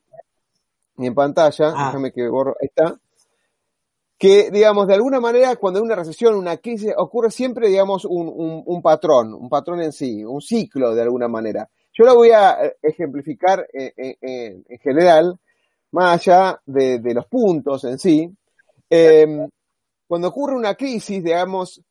y 0.96 1.06
en 1.06 1.14
pantalla, 1.14 1.74
ah. 1.76 1.86
déjame 1.88 2.12
que 2.12 2.26
borro, 2.26 2.56
ahí 2.58 2.68
está, 2.68 2.98
que, 4.16 4.50
digamos, 4.50 4.86
de 4.86 4.94
alguna 4.94 5.20
manera, 5.20 5.54
cuando 5.56 5.80
hay 5.80 5.84
una 5.84 5.96
recesión, 5.96 6.34
una 6.34 6.56
crisis, 6.56 6.94
ocurre 6.96 7.30
siempre, 7.30 7.68
digamos, 7.68 8.06
un, 8.06 8.62
un, 8.64 8.80
patrón, 8.80 9.34
un 9.34 9.50
patrón 9.50 9.82
en 9.82 9.92
sí, 9.92 10.24
un 10.24 10.40
ciclo 10.40 10.94
de 10.94 11.02
alguna 11.02 11.28
manera. 11.28 11.68
Yo 11.92 12.06
lo 12.06 12.14
voy 12.14 12.30
a 12.30 12.52
eh, 12.52 12.76
ejemplificar 12.80 13.66
eh, 13.70 13.92
en 14.22 14.78
general, 14.78 15.38
más 15.90 16.26
allá 16.26 16.58
de, 16.64 17.00
de, 17.00 17.12
los 17.12 17.26
puntos 17.26 17.84
en 17.84 17.98
sí. 17.98 18.34
cuando 20.06 20.28
ocurre 20.28 20.56
una 20.56 20.74
crisis, 20.74 21.22
digamos, 21.22 21.82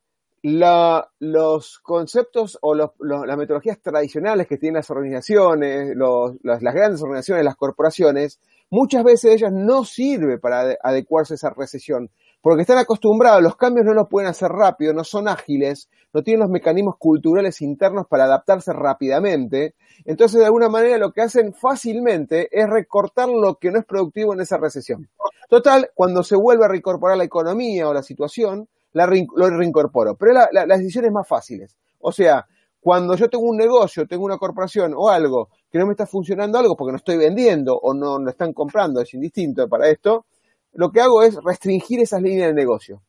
la, 0.43 1.09
los 1.19 1.79
conceptos 1.79 2.57
o 2.61 2.75
los, 2.75 2.91
las 2.99 3.37
metodologías 3.37 3.81
tradicionales 3.81 4.45
que 4.45 4.57
tienen 4.57 4.75
las 4.75 4.91
organizaciones, 4.91 5.95
los, 5.95 6.33
las, 6.43 6.59
grandes 6.61 7.01
organizaciones, 7.01 7.45
las 7.45 7.55
corporaciones, 7.55 8.41
muchas 8.69 9.05
veces 9.05 9.35
ellas 9.35 9.53
no 9.53 9.85
sirven 9.85 10.41
para 10.41 10.75
adecuarse 10.83 11.33
a 11.33 11.35
esa 11.35 11.49
recesión, 11.51 12.09
porque 12.41 12.63
están 12.63 12.77
acostumbrados, 12.77 13.41
los 13.41 13.55
cambios 13.55 13.85
no 13.85 13.93
los 13.93 14.09
pueden 14.09 14.29
hacer 14.29 14.49
rápido, 14.49 14.93
no 14.93 15.05
son 15.05 15.29
ágiles, 15.29 15.89
no 16.13 16.23
tienen 16.23 16.41
los 16.41 16.49
mecanismos 16.49 16.97
culturales 16.97 17.61
internos 17.61 18.05
para 18.09 18.25
adaptarse 18.25 18.73
rápidamente, 18.73 19.75
entonces 20.03 20.41
de 20.41 20.45
alguna 20.47 20.67
manera 20.67 20.97
lo 20.97 21.13
que 21.13 21.21
hacen 21.21 21.53
fácilmente 21.53 22.49
es 22.51 22.69
recortar 22.69 23.29
lo 23.29 23.55
que 23.55 23.71
no 23.71 23.79
es 23.79 23.85
productivo 23.85 24.33
en 24.33 24.41
esa 24.41 24.57
recesión. 24.57 25.09
Total, 25.47 25.89
cuando 25.95 26.21
se 26.21 26.35
vuelve 26.35 26.65
a 26.65 26.67
reincorporar 26.67 27.15
la 27.15 27.23
economía 27.23 27.87
o 27.87 27.93
la 27.93 28.03
situación, 28.03 28.67
la 28.93 29.05
lo 29.05 29.49
reincorporo. 29.49 30.15
Pero 30.15 30.33
la, 30.33 30.47
las 30.51 30.79
decisiones 30.79 31.11
más 31.11 31.27
fáciles. 31.27 31.75
O 31.99 32.11
sea, 32.11 32.45
cuando 32.83 33.15
yo 33.15 33.29
tengo 33.29 33.45
un 33.45 33.57
negocio, 33.57 34.05
tengo 34.05 34.25
una 34.25 34.37
corporación 34.37 34.93
o 34.95 35.09
algo 35.09 35.49
que 35.71 35.79
no 35.79 35.85
me 35.85 35.93
está 35.93 36.05
funcionando 36.05 36.59
algo 36.59 36.75
porque 36.75 36.91
no 36.91 36.97
estoy 36.97 37.17
vendiendo 37.17 37.75
o 37.75 37.93
no 37.93 38.19
lo 38.19 38.29
están 38.29 38.53
comprando, 38.53 39.01
es 39.01 39.13
indistinto 39.13 39.67
para 39.69 39.89
esto, 39.89 40.25
lo 40.73 40.91
que 40.91 40.99
hago 40.99 41.23
es 41.23 41.35
restringir 41.43 42.01
esas 42.01 42.21
líneas 42.21 42.47
de 42.49 42.53
negocio. 42.53 43.01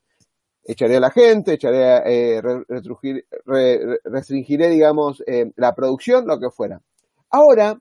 Echaré 0.62 0.97
a 0.97 1.01
la 1.01 1.11
gente, 1.11 1.55
echaré, 1.55 2.03
eh, 2.07 2.43
restringiré, 4.05 4.68
digamos, 4.68 5.22
eh, 5.26 5.51
la 5.57 5.74
producción, 5.74 6.26
lo 6.26 6.39
que 6.39 6.51
fuera. 6.51 6.80
Ahora, 7.30 7.76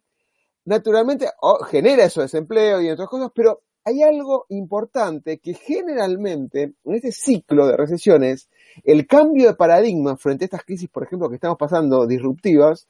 naturalmente, 0.65 1.29
genera 1.69 2.05
eso 2.05 2.21
desempleo 2.21 2.81
y 2.81 2.89
otras 2.89 3.07
cosas, 3.07 3.29
pero 3.33 3.61
hay 3.85 4.01
algo 4.01 4.45
importante 4.49 5.39
que 5.39 5.53
generalmente 5.53 6.73
en 6.83 6.93
este 6.93 7.11
ciclo 7.11 7.67
de 7.67 7.77
recesiones, 7.77 8.49
el 8.83 9.05
cambio 9.07 9.47
de 9.47 9.55
paradigma 9.55 10.15
frente 10.17 10.45
a 10.45 10.47
estas 10.47 10.63
crisis, 10.63 10.89
por 10.89 11.03
ejemplo, 11.03 11.29
que 11.29 11.35
estamos 11.35 11.57
pasando 11.57 12.07
disruptivas, 12.07 12.87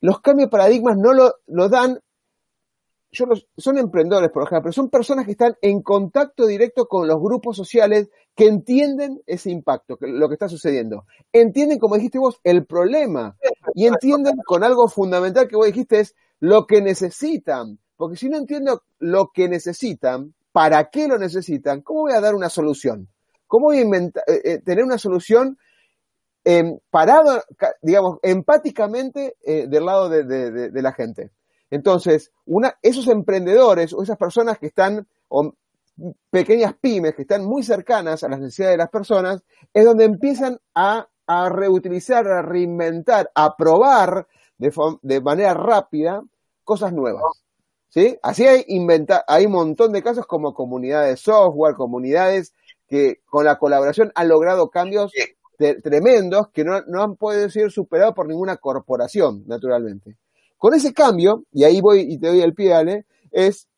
los 0.00 0.20
cambios 0.20 0.48
de 0.48 0.50
paradigmas 0.50 0.96
no 0.98 1.12
lo, 1.12 1.68
dan, 1.68 2.00
yo 3.12 3.26
son 3.56 3.78
emprendedores, 3.78 4.30
por 4.30 4.42
ejemplo, 4.42 4.64
pero 4.64 4.72
son 4.72 4.90
personas 4.90 5.24
que 5.24 5.32
están 5.32 5.56
en 5.62 5.82
contacto 5.82 6.46
directo 6.46 6.86
con 6.86 7.06
los 7.06 7.20
grupos 7.20 7.56
sociales 7.56 8.10
que 8.34 8.46
entienden 8.46 9.22
ese 9.26 9.50
impacto, 9.50 9.96
lo 10.00 10.28
que 10.28 10.34
está 10.34 10.48
sucediendo. 10.48 11.06
Entienden, 11.32 11.78
como 11.78 11.94
dijiste 11.94 12.18
vos, 12.18 12.40
el 12.42 12.66
problema 12.66 13.36
y 13.74 13.86
entienden 13.86 14.36
con 14.44 14.64
algo 14.64 14.88
fundamental 14.88 15.46
que 15.46 15.56
vos 15.56 15.66
dijiste 15.66 16.00
es 16.00 16.14
lo 16.40 16.66
que 16.66 16.82
necesitan 16.82 17.78
porque 18.04 18.18
si 18.18 18.28
no 18.28 18.36
entiendo 18.36 18.82
lo 18.98 19.30
que 19.32 19.48
necesitan, 19.48 20.34
para 20.52 20.90
qué 20.90 21.08
lo 21.08 21.16
necesitan, 21.16 21.80
¿cómo 21.80 22.02
voy 22.02 22.12
a 22.12 22.20
dar 22.20 22.34
una 22.34 22.50
solución? 22.50 23.08
¿Cómo 23.46 23.68
voy 23.68 23.78
a 23.78 23.80
inventar, 23.80 24.22
eh, 24.26 24.42
eh, 24.44 24.58
tener 24.58 24.84
una 24.84 24.98
solución 24.98 25.56
eh, 26.44 26.78
parado, 26.90 27.42
digamos, 27.80 28.18
empáticamente 28.22 29.36
eh, 29.42 29.68
del 29.68 29.86
lado 29.86 30.10
de, 30.10 30.70
la 30.82 30.92
gente? 30.92 31.30
Entonces, 31.70 32.30
una, 32.44 32.74
esos 32.82 33.08
emprendedores 33.08 33.94
o 33.94 34.02
esas 34.02 34.18
personas 34.18 34.58
que 34.58 34.66
están, 34.66 35.08
o 35.28 35.54
pequeñas 36.28 36.74
pymes 36.78 37.14
que 37.14 37.22
están 37.22 37.42
muy 37.42 37.62
cercanas 37.62 38.22
a 38.22 38.28
las 38.28 38.38
necesidades 38.38 38.74
de 38.74 38.82
las 38.82 38.90
personas, 38.90 39.42
es 39.72 39.86
donde 39.86 40.04
empiezan 40.04 40.58
a, 40.74 41.08
reutilizar, 41.26 42.28
a 42.28 42.42
reinventar, 42.42 43.30
a 43.34 43.56
probar 43.56 44.26
de 44.58 45.20
manera 45.22 45.54
rápida 45.54 46.22
cosas 46.64 46.92
nuevas. 46.92 47.22
¿Sí? 47.94 48.18
Así 48.22 48.44
hay, 48.44 48.64
inventa 48.66 49.24
hay 49.28 49.46
un 49.46 49.52
montón 49.52 49.92
de 49.92 50.02
casos 50.02 50.26
como 50.26 50.52
comunidades 50.52 51.10
de 51.10 51.16
software, 51.16 51.76
comunidades 51.76 52.52
que 52.88 53.20
con 53.24 53.44
la 53.44 53.56
colaboración 53.56 54.10
han 54.16 54.28
logrado 54.28 54.68
cambios 54.68 55.12
tremendos 55.56 56.48
que 56.48 56.64
no, 56.64 56.82
no, 56.88 57.02
han 57.04 57.14
podido 57.14 57.48
ser 57.48 57.70
superados 57.70 58.14
por 58.14 58.26
ninguna 58.26 58.56
corporación, 58.56 59.44
naturalmente. 59.46 60.16
Con 60.58 60.74
ese 60.74 60.92
cambio, 60.92 61.44
y 61.52 61.62
ahí 61.62 61.80
voy 61.80 62.00
y 62.00 62.18
te 62.18 62.26
doy 62.26 62.40
el 62.40 62.52
pie, 62.52 62.74
Ale, 62.74 63.06
es, 63.30 63.68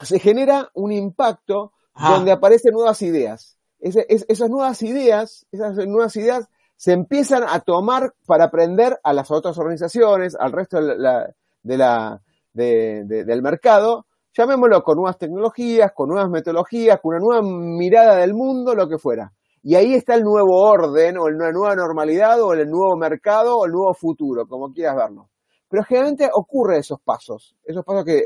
se 0.00 0.18
genera 0.18 0.70
un 0.72 0.92
impacto 0.92 1.72
donde 1.94 2.32
aparecen 2.32 2.72
nuevas 2.72 3.02
ideas. 3.02 3.58
esas 3.78 4.48
nuevas 4.48 4.82
ideas, 4.82 5.44
esas 5.52 5.76
nuevas 5.86 6.16
ideas 6.16 6.48
se 6.76 6.92
empiezan 6.92 7.44
a 7.46 7.60
tomar 7.60 8.14
para 8.24 8.44
aprender 8.44 8.98
a 9.02 9.12
las 9.12 9.30
otras 9.30 9.58
organizaciones, 9.58 10.34
al 10.34 10.52
resto 10.52 10.80
de 10.80 10.96
la, 10.96 11.34
de 11.62 11.76
la, 11.76 12.22
del 12.52 13.42
mercado, 13.42 14.06
llamémoslo 14.32 14.82
con 14.82 14.96
nuevas 14.96 15.18
tecnologías, 15.18 15.92
con 15.94 16.08
nuevas 16.08 16.30
metodologías, 16.30 17.00
con 17.00 17.14
una 17.14 17.20
nueva 17.20 17.42
mirada 17.42 18.16
del 18.16 18.34
mundo, 18.34 18.74
lo 18.74 18.88
que 18.88 18.98
fuera. 18.98 19.32
Y 19.62 19.74
ahí 19.74 19.94
está 19.94 20.14
el 20.14 20.22
nuevo 20.22 20.62
orden, 20.62 21.18
o 21.18 21.28
la 21.28 21.52
nueva 21.52 21.74
normalidad, 21.74 22.40
o 22.40 22.54
el 22.54 22.68
nuevo 22.68 22.96
mercado, 22.96 23.58
o 23.58 23.66
el 23.66 23.72
nuevo 23.72 23.92
futuro, 23.94 24.46
como 24.46 24.72
quieras 24.72 24.96
verlo. 24.96 25.28
Pero 25.68 25.84
generalmente 25.84 26.28
ocurre 26.32 26.78
esos 26.78 27.00
pasos, 27.00 27.54
esos 27.64 27.84
pasos 27.84 28.04
que 28.04 28.22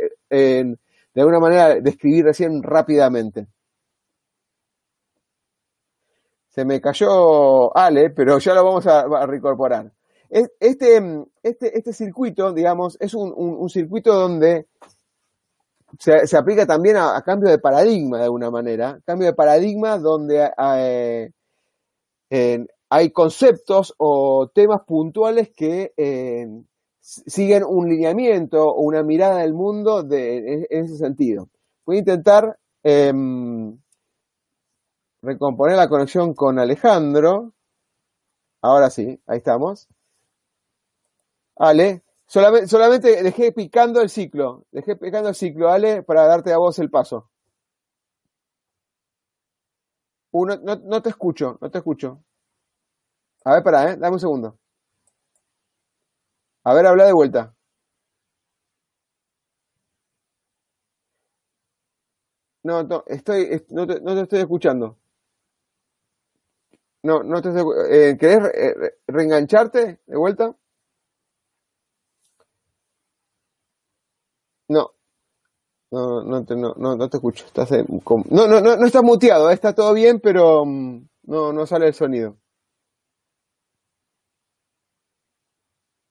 de 1.14 1.20
alguna 1.20 1.39
manera 1.39 1.75
describí 1.81 2.22
recién 2.22 2.62
rápidamente. 2.62 3.47
Se 6.49 6.64
me 6.64 6.81
cayó 6.81 7.77
Ale, 7.77 8.11
pero 8.11 8.39
ya 8.39 8.55
lo 8.55 8.64
vamos 8.64 8.87
a, 8.87 9.27
reincorporar. 9.27 9.91
Este, 10.35 10.99
este, 11.45 11.78
este 11.78 11.93
circuito, 11.93 12.53
digamos, 12.53 12.97
es 12.99 13.14
un, 13.14 13.70
circuito 13.70 14.12
donde 14.12 14.66
se, 16.01 16.37
aplica 16.37 16.66
también 16.66 16.97
a, 16.97 17.22
cambio 17.24 17.51
de 17.51 17.61
paradigma 17.61 18.18
de 18.18 18.24
alguna 18.24 18.51
manera. 18.51 19.01
Cambio 19.07 19.28
de 19.28 19.35
paradigma 19.35 19.97
donde 19.97 20.51
eh, 22.30 22.66
hay 22.91 23.11
conceptos 23.12 23.95
o 23.97 24.51
temas 24.53 24.80
puntuales 24.85 25.51
que 25.55 25.93
eh, 25.97 26.49
siguen 26.99 27.62
un 27.62 27.89
lineamiento 27.89 28.61
o 28.64 28.82
una 28.82 29.05
mirada 29.05 29.39
del 29.39 29.55
mundo 29.55 30.03
de, 30.03 30.66
en 30.68 30.85
ese 30.85 30.97
sentido. 30.97 31.49
Voy 31.87 31.99
a 31.99 32.01
intentar 32.01 32.59
em, 32.82 33.78
recomponer 35.22 35.76
la 35.76 35.89
conexión 35.89 36.35
con 36.35 36.59
Alejandro. 36.59 37.53
Ahora 38.62 38.91
sí, 38.91 39.20
ahí 39.28 39.39
estamos. 39.39 39.87
Ale, 41.57 42.05
solamente, 42.27 42.69
solamente 42.69 43.21
dejé 43.23 43.51
picando 43.51 44.01
el 44.01 44.09
ciclo, 44.09 44.67
dejé 44.71 44.95
picando 44.97 45.29
el 45.31 45.35
ciclo, 45.35 45.69
Ale, 45.71 46.03
para 46.05 46.27
darte 46.29 46.53
a 46.53 46.59
vos 46.59 46.79
el 46.79 46.91
paso. 46.91 47.29
Uno, 50.33 50.57
no, 50.59 50.77
no 50.77 51.01
te 51.01 51.09
escucho, 51.09 51.57
no 51.63 51.71
te 51.71 51.79
escucho. 51.79 52.23
A 53.45 53.55
ver, 53.55 53.63
para, 53.63 53.93
¿eh? 53.93 53.97
Dame 53.97 54.15
un 54.15 54.21
segundo. 54.21 54.59
A 56.65 56.75
ver, 56.75 56.85
habla 56.87 57.07
de 57.07 57.13
vuelta. 57.15 57.55
No, 62.65 62.83
no, 62.83 63.05
estoy, 63.07 63.65
no 63.71 63.87
te, 63.87 64.01
no 64.01 64.15
te 64.17 64.23
estoy 64.23 64.41
escuchando. 64.41 64.99
No, 67.03 67.23
no 67.23 67.41
te 67.43 67.51
estoy, 67.51 67.65
eh, 67.91 68.17
¿Querés 68.19 68.43
reengancharte 69.07 70.01
de 70.07 70.17
vuelta? 70.17 70.57
No. 74.69 74.91
No, 75.91 76.25
no 76.25 76.45
te, 76.45 76.57
no, 76.57 76.75
no, 76.77 77.09
te 77.09 77.17
escucho. 77.19 77.47
Estás 77.47 77.71
no, 77.71 78.47
no, 78.49 78.61
no, 78.61 78.77
no 78.77 78.87
estás 78.87 79.03
muteado, 79.03 79.51
eh, 79.51 79.55
está 79.55 79.75
todo 79.75 79.95
bien, 79.95 80.21
pero 80.21 80.65
mm, 80.65 81.09
no, 81.25 81.53
no 81.53 81.67
sale 81.67 81.87
el 81.87 81.95
sonido. 81.95 82.37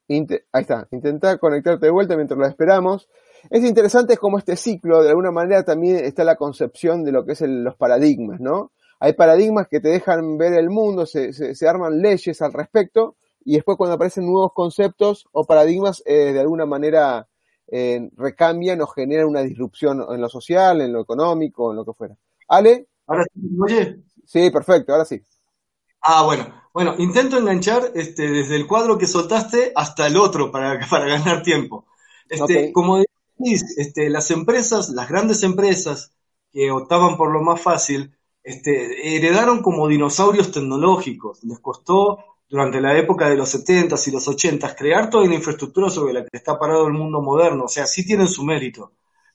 ahí 0.08 0.62
está, 0.62 0.86
intenta 0.90 1.38
conectarte 1.38 1.86
de 1.86 1.92
vuelta 1.92 2.16
mientras 2.16 2.38
lo 2.38 2.46
esperamos. 2.46 3.08
Es 3.50 3.64
interesante 3.64 4.16
como 4.16 4.38
este 4.38 4.56
ciclo, 4.56 5.02
de 5.02 5.10
alguna 5.10 5.30
manera 5.30 5.64
también 5.64 6.04
está 6.04 6.24
la 6.24 6.36
concepción 6.36 7.04
de 7.04 7.12
lo 7.12 7.24
que 7.24 7.32
es 7.32 7.42
los 7.42 7.76
paradigmas, 7.76 8.40
¿no? 8.40 8.72
Hay 9.00 9.12
paradigmas 9.14 9.68
que 9.68 9.80
te 9.80 9.88
dejan 9.88 10.38
ver 10.38 10.54
el 10.54 10.70
mundo, 10.70 11.04
se, 11.04 11.32
se, 11.32 11.68
arman 11.68 12.00
leyes 12.00 12.40
al 12.40 12.52
respecto, 12.52 13.16
y 13.44 13.54
después 13.56 13.76
cuando 13.76 13.94
aparecen 13.96 14.24
nuevos 14.24 14.52
conceptos 14.54 15.26
o 15.32 15.44
paradigmas, 15.44 16.02
eh, 16.06 16.32
de 16.32 16.40
alguna 16.40 16.64
manera 16.64 17.28
eh, 17.76 18.08
recambian 18.16 18.80
o 18.82 18.86
generan 18.86 19.26
una 19.26 19.40
disrupción 19.40 20.06
en 20.08 20.20
lo 20.20 20.28
social, 20.28 20.80
en 20.80 20.92
lo 20.92 21.00
económico, 21.00 21.72
en 21.72 21.76
lo 21.78 21.84
que 21.84 21.92
fuera. 21.92 22.16
Ale. 22.46 22.86
Ahora 23.08 23.24
sí, 23.24 23.40
oye. 23.60 23.96
Sí, 24.24 24.48
perfecto, 24.50 24.92
ahora 24.92 25.04
sí. 25.04 25.20
Ah, 26.00 26.22
bueno. 26.22 26.62
Bueno, 26.72 26.94
intento 26.98 27.36
enganchar 27.36 27.90
este, 27.96 28.30
desde 28.30 28.54
el 28.54 28.68
cuadro 28.68 28.96
que 28.96 29.08
soltaste 29.08 29.72
hasta 29.74 30.06
el 30.06 30.16
otro 30.16 30.52
para, 30.52 30.78
para 30.88 31.06
ganar 31.06 31.42
tiempo. 31.42 31.86
Este, 32.28 32.72
Como 32.72 32.98
decís, 32.98 33.64
este, 33.76 34.08
las 34.08 34.30
empresas, 34.30 34.90
las 34.90 35.08
grandes 35.08 35.42
empresas 35.42 36.12
que 36.52 36.70
optaban 36.70 37.16
por 37.16 37.32
lo 37.32 37.42
más 37.42 37.60
fácil, 37.60 38.16
este, 38.44 39.16
heredaron 39.16 39.62
como 39.62 39.88
dinosaurios 39.88 40.52
tecnológicos. 40.52 41.42
Les 41.42 41.58
costó 41.58 42.33
durante 42.54 42.80
la 42.80 42.96
época 42.96 43.28
de 43.28 43.36
los 43.36 43.52
70s 43.52 44.06
y 44.06 44.12
los 44.12 44.28
80s 44.28 44.76
crear 44.78 45.10
toda 45.10 45.26
la 45.26 45.34
infraestructura 45.34 45.90
sobre 45.90 46.12
la 46.12 46.22
que 46.22 46.36
está 46.36 46.56
parado 46.56 46.86
el 46.86 46.92
mundo 46.92 47.20
moderno. 47.20 47.64
O 47.64 47.68
sea, 47.68 47.84
sí 47.84 48.06
tienen 48.06 48.28
su 48.28 48.44
mérito. 48.44 48.92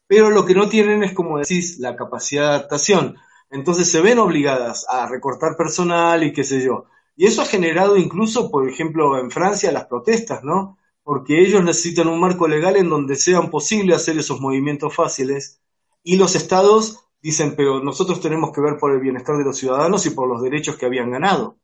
Pero 0.08 0.30
lo 0.30 0.46
que 0.46 0.56
no 0.56 0.70
tienen 0.70 1.04
es, 1.04 1.12
como 1.12 1.38
decís, 1.38 1.80
la 1.80 1.98
capacidad 1.98 2.44
de 2.44 2.48
adaptación. 2.48 3.18
Entonces 3.52 3.92
se 3.92 4.00
ven 4.00 4.20
obligadas 4.20 4.86
a 4.88 5.06
recortar 5.06 5.58
personal 5.58 6.24
y 6.24 6.32
qué 6.32 6.46
sé 6.46 6.64
yo. 6.64 6.86
Y 7.18 7.26
eso 7.26 7.42
ha 7.42 7.46
generado 7.46 7.98
incluso, 7.98 8.50
por 8.50 8.70
ejemplo, 8.70 9.20
en 9.20 9.30
Francia 9.32 9.70
las 9.74 9.88
protestas, 9.88 10.42
¿no? 10.46 10.78
Porque 11.04 11.42
ellos 11.42 11.62
necesitan 11.62 12.08
un 12.08 12.22
marco 12.22 12.48
legal 12.48 12.78
en 12.78 12.88
donde 12.88 13.18
sean 13.18 13.52
posible 13.52 13.96
hacer 13.96 14.18
esos 14.18 14.40
movimientos 14.40 14.96
fáciles 14.96 15.60
y 16.04 16.16
los 16.16 16.36
estados 16.36 17.04
dicen, 17.22 17.56
pero 17.58 17.84
nosotros 17.84 18.22
tenemos 18.22 18.54
que 18.54 18.62
ver 18.62 18.78
por 18.78 18.94
el 18.94 19.02
bienestar 19.02 19.36
de 19.36 19.44
los 19.44 19.58
ciudadanos 19.58 20.06
y 20.06 20.12
por 20.12 20.30
los 20.30 20.42
derechos 20.42 20.78
que 20.78 20.86
habían 20.86 21.12
ganado. 21.12 21.58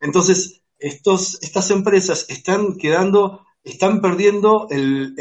Entonces, 0.00 0.60
estos, 0.78 1.42
estas 1.42 1.70
empresas 1.70 2.26
están 2.28 2.76
quedando 2.76 3.44
están 3.64 4.02
perdiendo 4.02 4.68
el, 4.70 5.14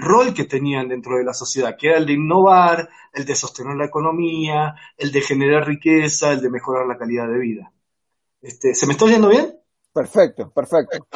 rol 0.00 0.32
que 0.32 0.44
tenían 0.44 0.88
dentro 0.88 1.18
de 1.18 1.24
la 1.24 1.34
sociedad, 1.34 1.76
que 1.78 1.88
era 1.88 1.98
el 1.98 2.06
de 2.06 2.14
innovar, 2.14 2.88
el 3.12 3.26
de 3.26 3.36
sostener 3.36 3.76
la 3.76 3.84
economía, 3.84 4.74
el 4.96 5.12
de 5.12 5.20
generar 5.20 5.66
riqueza, 5.66 6.32
el 6.32 6.40
de 6.40 6.50
mejorar 6.50 6.86
la 6.86 6.96
calidad 6.96 7.28
de 7.28 7.38
vida. 7.38 7.72
Este, 8.40 8.74
¿Se 8.74 8.86
me 8.86 8.92
está 8.92 9.04
oyendo 9.04 9.28
bien? 9.28 9.54
Perfecto, 9.92 10.50
perfecto. 10.50 11.06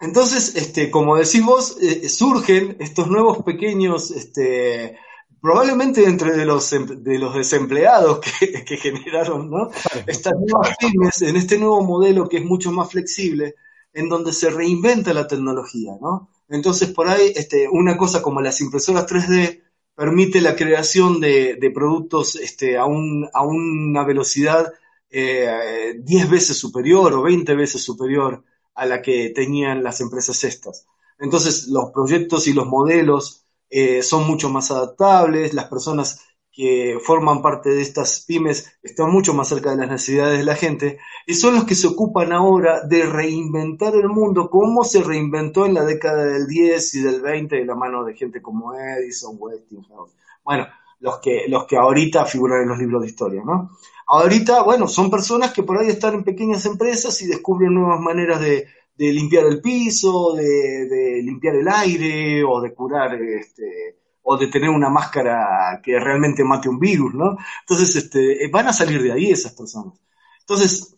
Entonces, 0.00 0.54
este, 0.56 0.90
como 0.90 1.16
decís 1.16 1.44
vos, 1.44 1.76
eh, 1.82 2.08
surgen 2.08 2.76
estos 2.78 3.08
nuevos 3.08 3.42
pequeños, 3.42 4.10
este, 4.12 4.98
probablemente 5.42 6.04
entre 6.04 6.36
de 6.36 6.46
los, 6.46 6.72
em, 6.72 6.86
de 6.86 7.18
los 7.18 7.34
desempleados 7.34 8.20
que, 8.20 8.64
que 8.64 8.76
generaron, 8.76 9.50
¿no? 9.50 9.70
Estas 10.06 10.34
nuevas 10.34 10.76
pymes 10.78 11.20
en 11.22 11.36
este 11.36 11.58
nuevo 11.58 11.82
modelo 11.82 12.28
que 12.28 12.38
es 12.38 12.44
mucho 12.44 12.70
más 12.70 12.90
flexible, 12.90 13.56
en 13.92 14.08
donde 14.08 14.32
se 14.32 14.48
reinventa 14.48 15.12
la 15.12 15.26
tecnología, 15.26 15.92
¿no? 16.00 16.30
Entonces, 16.48 16.90
por 16.90 17.08
ahí, 17.08 17.32
este, 17.34 17.68
una 17.68 17.96
cosa 17.98 18.22
como 18.22 18.40
las 18.40 18.60
impresoras 18.60 19.06
3D 19.06 19.62
permite 19.94 20.40
la 20.40 20.54
creación 20.54 21.20
de, 21.20 21.72
productos 21.74 22.36
este, 22.36 22.78
a, 22.78 22.84
un, 22.84 23.28
a 23.32 23.42
una 23.42 24.04
velocidad 24.04 24.72
eh, 25.10 25.94
10 25.98 26.30
veces 26.30 26.56
superior 26.56 27.12
o 27.12 27.22
20 27.22 27.54
veces 27.54 27.82
superior 27.82 28.44
a 28.74 28.86
la 28.86 29.02
que 29.02 29.30
tenían 29.30 29.82
las 29.82 30.00
empresas 30.00 30.44
estas. 30.44 30.86
Entonces, 31.18 31.68
los 31.68 31.90
proyectos 31.90 32.46
y 32.46 32.52
los 32.52 32.66
modelos 32.66 33.41
eh, 33.74 34.02
son 34.02 34.26
mucho 34.26 34.50
más 34.50 34.70
adaptables, 34.70 35.54
las 35.54 35.64
personas 35.64 36.20
que 36.52 36.98
forman 37.02 37.40
parte 37.40 37.70
de 37.70 37.80
estas 37.80 38.26
pymes 38.28 38.78
están 38.82 39.10
mucho 39.10 39.32
más 39.32 39.48
cerca 39.48 39.70
de 39.70 39.78
las 39.78 39.88
necesidades 39.88 40.38
de 40.38 40.44
la 40.44 40.54
gente 40.54 40.98
y 41.26 41.32
son 41.32 41.54
los 41.54 41.64
que 41.64 41.74
se 41.74 41.86
ocupan 41.86 42.34
ahora 42.34 42.82
de 42.82 43.06
reinventar 43.06 43.94
el 43.94 44.10
mundo 44.10 44.50
como 44.50 44.84
se 44.84 45.02
reinventó 45.02 45.64
en 45.64 45.72
la 45.72 45.84
década 45.84 46.26
del 46.26 46.46
10 46.46 46.94
y 46.96 47.00
del 47.00 47.22
20 47.22 47.56
de 47.56 47.64
la 47.64 47.74
mano 47.74 48.04
de 48.04 48.14
gente 48.14 48.42
como 48.42 48.74
Edison, 48.74 49.36
Westinghouse. 49.38 50.12
Bueno, 50.44 50.66
los 51.00 51.18
que, 51.20 51.46
los 51.48 51.64
que 51.64 51.78
ahorita 51.78 52.26
figuran 52.26 52.64
en 52.64 52.68
los 52.68 52.78
libros 52.78 53.00
de 53.00 53.08
historia, 53.08 53.42
¿no? 53.42 53.70
Ahorita, 54.06 54.62
bueno, 54.64 54.86
son 54.88 55.10
personas 55.10 55.54
que 55.54 55.62
por 55.62 55.78
ahí 55.78 55.88
están 55.88 56.12
en 56.12 56.24
pequeñas 56.24 56.66
empresas 56.66 57.22
y 57.22 57.26
descubren 57.26 57.72
nuevas 57.72 58.00
maneras 58.00 58.38
de, 58.42 58.66
limpiar 58.96 59.46
el 59.46 59.60
piso, 59.60 60.34
de, 60.34 60.86
de, 60.86 61.22
limpiar 61.22 61.56
el 61.56 61.68
aire 61.68 62.44
o 62.44 62.60
de 62.60 62.74
curar 62.74 63.14
este, 63.14 63.98
o 64.22 64.36
de 64.36 64.48
tener 64.48 64.70
una 64.70 64.88
máscara 64.90 65.80
que 65.82 65.98
realmente 65.98 66.44
mate 66.44 66.68
un 66.68 66.78
virus, 66.78 67.14
¿no? 67.14 67.36
Entonces, 67.60 67.96
este, 67.96 68.48
van 68.48 68.68
a 68.68 68.72
salir 68.72 69.02
de 69.02 69.12
ahí 69.12 69.30
esas 69.30 69.54
personas. 69.54 70.00
Entonces, 70.40 70.96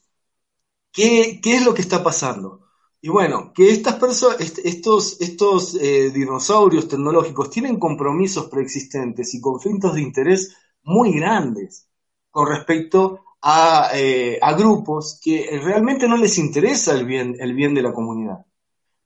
¿qué, 0.93 1.41
qué 1.43 1.57
es 1.57 1.65
lo 1.65 1.75
que 1.75 1.83
está 1.83 2.03
pasando? 2.03 2.65
Y 3.01 3.11
bueno, 3.11 3.53
que 3.55 3.71
estas 3.71 3.97
personas, 3.97 4.41
estos, 4.65 5.21
estos 5.21 5.75
eh, 5.75 6.11
dinosaurios 6.11 6.89
tecnológicos 6.89 7.51
tienen 7.51 7.79
compromisos 7.79 8.47
preexistentes 8.47 9.35
y 9.35 9.43
conflictos 9.43 9.95
de 9.95 10.01
interés 10.01 10.57
muy 10.83 11.13
grandes 11.13 11.89
con 12.31 12.49
respecto 12.49 13.25
a, 13.47 13.91
eh, 13.93 14.39
a 14.41 14.55
grupos 14.55 15.21
que 15.23 15.61
realmente 15.63 16.09
no 16.09 16.17
les 16.17 16.39
interesa 16.39 16.95
el 16.95 17.05
bien, 17.05 17.37
el 17.39 17.55
bien 17.55 17.75
de 17.75 17.83
la 17.83 17.93
comunidad. 17.93 18.39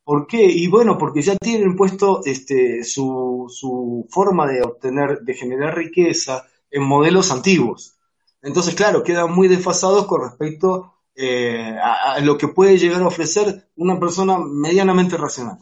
¿Por 0.04 0.28
qué? 0.28 0.44
Y 0.44 0.68
bueno, 0.68 0.96
porque 0.96 1.22
ya 1.22 1.36
tienen 1.36 1.74
puesto 1.76 2.22
este, 2.24 2.84
su, 2.84 3.46
su 3.48 4.06
forma 4.08 4.46
de 4.46 4.62
obtener, 4.62 5.20
de 5.22 5.34
generar 5.34 5.76
riqueza 5.76 6.46
en 6.70 6.84
modelos 6.84 7.32
antiguos. 7.32 7.98
Entonces, 8.40 8.76
claro, 8.76 9.02
quedan 9.02 9.34
muy 9.34 9.48
desfasados 9.48 10.06
con 10.06 10.22
respecto 10.22 10.94
eh, 11.16 11.76
a, 11.82 12.20
lo 12.20 12.38
que 12.38 12.46
puede 12.46 12.78
llegar 12.78 13.02
a 13.02 13.08
ofrecer 13.08 13.70
una 13.76 13.98
persona 13.98 14.38
medianamente 14.38 15.16
racional. 15.16 15.58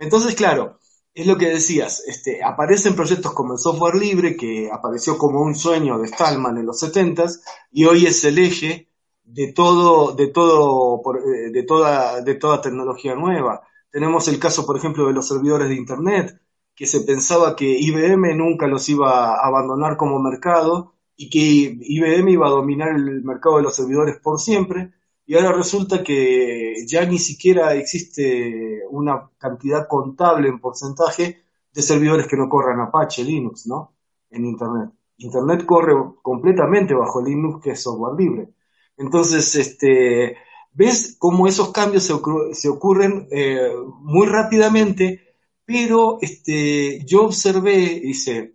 Entonces, 0.00 0.34
claro, 0.34 0.80
es 1.16 1.26
lo 1.26 1.38
que 1.38 1.48
decías, 1.48 2.04
este, 2.06 2.44
aparecen 2.44 2.94
proyectos 2.94 3.32
como 3.32 3.54
el 3.54 3.58
software 3.58 3.94
libre, 3.94 4.36
que 4.36 4.68
apareció 4.70 5.16
como 5.16 5.40
un 5.40 5.54
sueño 5.54 5.98
de 5.98 6.08
Stallman 6.08 6.58
en 6.58 6.66
los 6.66 6.82
70s, 6.82 7.40
y 7.72 7.86
hoy 7.86 8.04
es 8.04 8.22
el 8.24 8.38
eje 8.38 8.90
de 9.24 9.50
todo, 9.54 10.12
de 10.12 10.26
todo, 10.28 11.00
eh, 11.16 11.50
de 11.50 11.62
toda, 11.62 12.20
de 12.20 12.34
toda 12.34 12.60
tecnología 12.60 13.14
nueva. 13.14 13.62
Tenemos 13.90 14.28
el 14.28 14.38
caso, 14.38 14.66
por 14.66 14.76
ejemplo, 14.76 15.06
de 15.06 15.14
los 15.14 15.26
servidores 15.26 15.70
de 15.70 15.76
Internet, 15.76 16.38
que 16.74 16.86
se 16.86 17.00
pensaba 17.00 17.56
que 17.56 17.64
IBM 17.64 18.36
nunca 18.36 18.66
los 18.66 18.86
iba 18.90 19.36
a 19.36 19.46
abandonar 19.46 19.96
como 19.96 20.20
mercado 20.20 20.92
y 21.16 21.30
que 21.30 21.38
IBM 21.80 22.28
iba 22.30 22.46
a 22.46 22.50
dominar 22.50 22.90
el 22.90 23.24
mercado 23.24 23.56
de 23.56 23.62
los 23.62 23.74
servidores 23.74 24.18
por 24.22 24.38
siempre, 24.38 24.92
y 25.26 25.34
ahora 25.34 25.52
resulta 25.52 26.04
que 26.04 26.86
ya 26.86 27.04
ni 27.04 27.18
siquiera 27.18 27.74
existe 27.74 28.82
una 28.90 29.28
cantidad 29.38 29.88
contable 29.88 30.48
en 30.48 30.60
porcentaje 30.60 31.42
de 31.72 31.82
servidores 31.82 32.28
que 32.28 32.36
no 32.36 32.48
corran 32.48 32.80
Apache, 32.80 33.24
Linux, 33.24 33.66
¿no? 33.66 33.92
En 34.30 34.44
Internet. 34.44 34.90
Internet 35.18 35.66
corre 35.66 35.94
completamente 36.22 36.94
bajo 36.94 37.20
Linux, 37.20 37.62
que 37.62 37.70
es 37.70 37.82
software 37.82 38.18
libre. 38.18 38.48
Entonces, 38.96 39.54
este, 39.56 40.36
ves 40.72 41.16
cómo 41.18 41.48
esos 41.48 41.72
cambios 41.72 42.04
se, 42.52 42.68
ocurren 42.68 43.26
eh, 43.32 43.72
muy 44.00 44.26
rápidamente, 44.28 45.34
pero 45.64 46.18
este, 46.20 47.04
yo 47.04 47.24
observé, 47.24 48.00
hice 48.04 48.54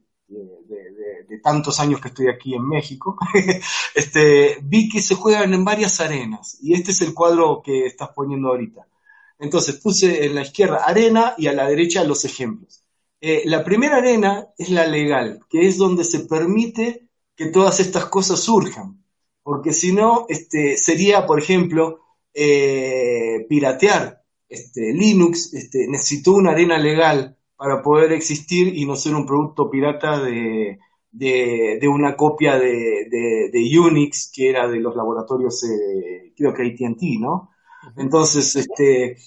de, 1.31 1.39
tantos 1.39 1.79
años 1.79 2.01
que 2.01 2.09
estoy 2.09 2.27
aquí 2.27 2.53
en 2.53 2.67
México, 2.67 3.17
este, 3.95 4.57
vi 4.63 4.89
que 4.89 5.01
se 5.01 5.15
juegan 5.15 5.53
en 5.53 5.63
varias 5.63 5.99
arenas, 5.99 6.57
y 6.61 6.73
este 6.73 6.91
es 6.91 7.01
el 7.01 7.13
cuadro 7.13 7.61
que 7.63 7.85
estás 7.85 8.09
poniendo 8.09 8.49
ahorita. 8.49 8.87
Entonces 9.39 9.75
puse 9.77 10.25
en 10.25 10.35
la 10.35 10.43
izquierda 10.43 10.83
arena 10.85 11.33
y 11.37 11.47
a 11.47 11.53
la 11.53 11.67
derecha 11.67 12.03
los 12.03 12.25
ejemplos. 12.25 12.83
Eh, 13.19 13.43
la 13.45 13.63
primera 13.63 13.97
arena 13.97 14.47
es 14.57 14.69
la 14.69 14.85
legal, 14.85 15.39
que 15.49 15.67
es 15.67 15.77
donde 15.77 16.03
se 16.03 16.21
permite 16.21 17.07
que 17.35 17.47
todas 17.47 17.79
estas 17.79 18.05
cosas 18.05 18.39
surjan, 18.39 19.03
porque 19.43 19.73
si 19.73 19.91
no, 19.91 20.25
este, 20.29 20.77
sería, 20.77 21.25
por 21.25 21.39
ejemplo, 21.39 21.99
eh, 22.33 23.45
piratear. 23.49 24.21
Este, 24.47 24.93
Linux 24.93 25.53
este, 25.53 25.87
necesitó 25.87 26.33
una 26.33 26.51
arena 26.51 26.77
legal 26.77 27.37
para 27.55 27.81
poder 27.81 28.11
existir 28.11 28.75
y 28.77 28.85
no 28.85 28.95
ser 28.95 29.15
un 29.15 29.25
producto 29.25 29.69
pirata 29.69 30.19
de, 30.19 30.79
de, 31.11 31.79
una 31.87 32.15
copia 32.15 32.57
de, 32.57 33.07
de, 33.09 33.79
Unix 33.79 34.31
que 34.33 34.49
era 34.49 34.67
de 34.67 34.79
los 34.79 34.95
laboratorios, 34.95 35.63
eh, 35.63 36.33
creo 36.35 36.53
que 36.53 36.63
ATT, 36.63 37.01
¿no? 37.19 37.51
Entonces, 37.97 38.55
este, 38.55 39.17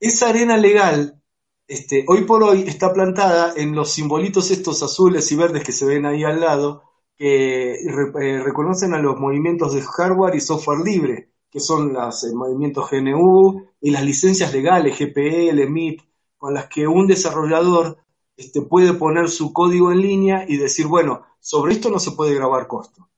esa 0.00 0.28
arena 0.28 0.56
legal 0.56 1.20
este, 1.66 2.04
hoy 2.08 2.24
por 2.24 2.42
hoy 2.42 2.64
está 2.66 2.92
plantada 2.92 3.54
en 3.56 3.74
los 3.74 3.90
simbolitos 3.90 4.50
estos 4.50 4.82
azules 4.82 5.30
y 5.32 5.36
verdes 5.36 5.64
que 5.64 5.72
se 5.72 5.86
ven 5.86 6.04
ahí 6.04 6.22
al 6.22 6.40
lado, 6.40 6.82
que 7.16 7.74
eh, 7.74 8.42
reconocen 8.42 8.92
a 8.92 8.98
los 8.98 9.18
movimientos 9.18 9.74
de 9.74 9.80
hardware 9.80 10.34
y 10.34 10.40
software 10.40 10.80
libre, 10.84 11.30
que 11.50 11.60
son 11.60 11.94
los 11.94 12.24
eh, 12.24 12.34
movimientos 12.34 12.90
GNU 12.90 13.66
y 13.80 13.90
las 13.90 14.04
licencias 14.04 14.52
legales, 14.52 14.98
GPL, 14.98 15.58
MIT, 15.66 16.02
con 16.36 16.52
las 16.52 16.66
que 16.68 16.86
un 16.86 17.06
desarrollador 17.06 17.96
este, 18.36 18.62
puede 18.62 18.94
poner 18.94 19.28
su 19.28 19.52
código 19.52 19.92
en 19.92 20.00
línea 20.00 20.44
y 20.48 20.56
decir, 20.56 20.86
bueno, 20.86 21.22
sobre 21.40 21.74
esto 21.74 21.90
no 21.90 21.98
se 21.98 22.12
puede 22.12 22.34
grabar 22.34 22.66
costo. 22.66 23.08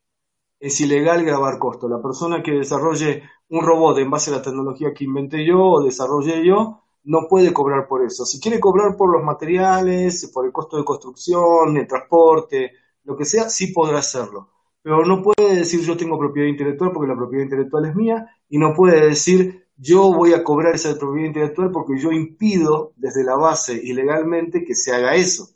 Es 0.58 0.80
ilegal 0.80 1.24
grabar 1.24 1.58
costo. 1.58 1.88
La 1.88 2.02
persona 2.02 2.42
que 2.42 2.52
desarrolle 2.52 3.22
un 3.50 3.64
robot 3.64 3.98
en 3.98 4.10
base 4.10 4.30
a 4.30 4.36
la 4.36 4.42
tecnología 4.42 4.92
que 4.94 5.04
inventé 5.04 5.46
yo 5.46 5.60
o 5.60 5.84
desarrollé 5.84 6.44
yo, 6.44 6.80
no 7.04 7.28
puede 7.28 7.52
cobrar 7.52 7.86
por 7.86 8.04
eso. 8.04 8.24
Si 8.24 8.40
quiere 8.40 8.58
cobrar 8.58 8.96
por 8.96 9.12
los 9.12 9.22
materiales, 9.22 10.30
por 10.34 10.44
el 10.44 10.52
costo 10.52 10.76
de 10.76 10.84
construcción, 10.84 11.76
el 11.76 11.86
transporte, 11.86 12.72
lo 13.04 13.16
que 13.16 13.24
sea, 13.24 13.48
sí 13.48 13.68
podrá 13.68 13.98
hacerlo. 13.98 14.50
Pero 14.82 15.04
no 15.04 15.22
puede 15.22 15.56
decir 15.56 15.80
yo 15.80 15.96
tengo 15.96 16.18
propiedad 16.18 16.48
intelectual 16.48 16.92
porque 16.92 17.08
la 17.08 17.16
propiedad 17.16 17.44
intelectual 17.44 17.86
es 17.86 17.94
mía 17.94 18.26
y 18.48 18.58
no 18.58 18.74
puede 18.74 19.06
decir 19.06 19.65
yo 19.76 20.12
voy 20.12 20.32
a 20.32 20.42
cobrar 20.42 20.74
esa 20.74 20.96
propiedad 20.98 21.28
intelectual 21.28 21.70
porque 21.70 22.00
yo 22.00 22.10
impido 22.10 22.92
desde 22.96 23.24
la 23.24 23.36
base 23.36 23.74
ilegalmente 23.74 24.64
que 24.64 24.74
se 24.74 24.94
haga 24.94 25.14
eso. 25.14 25.50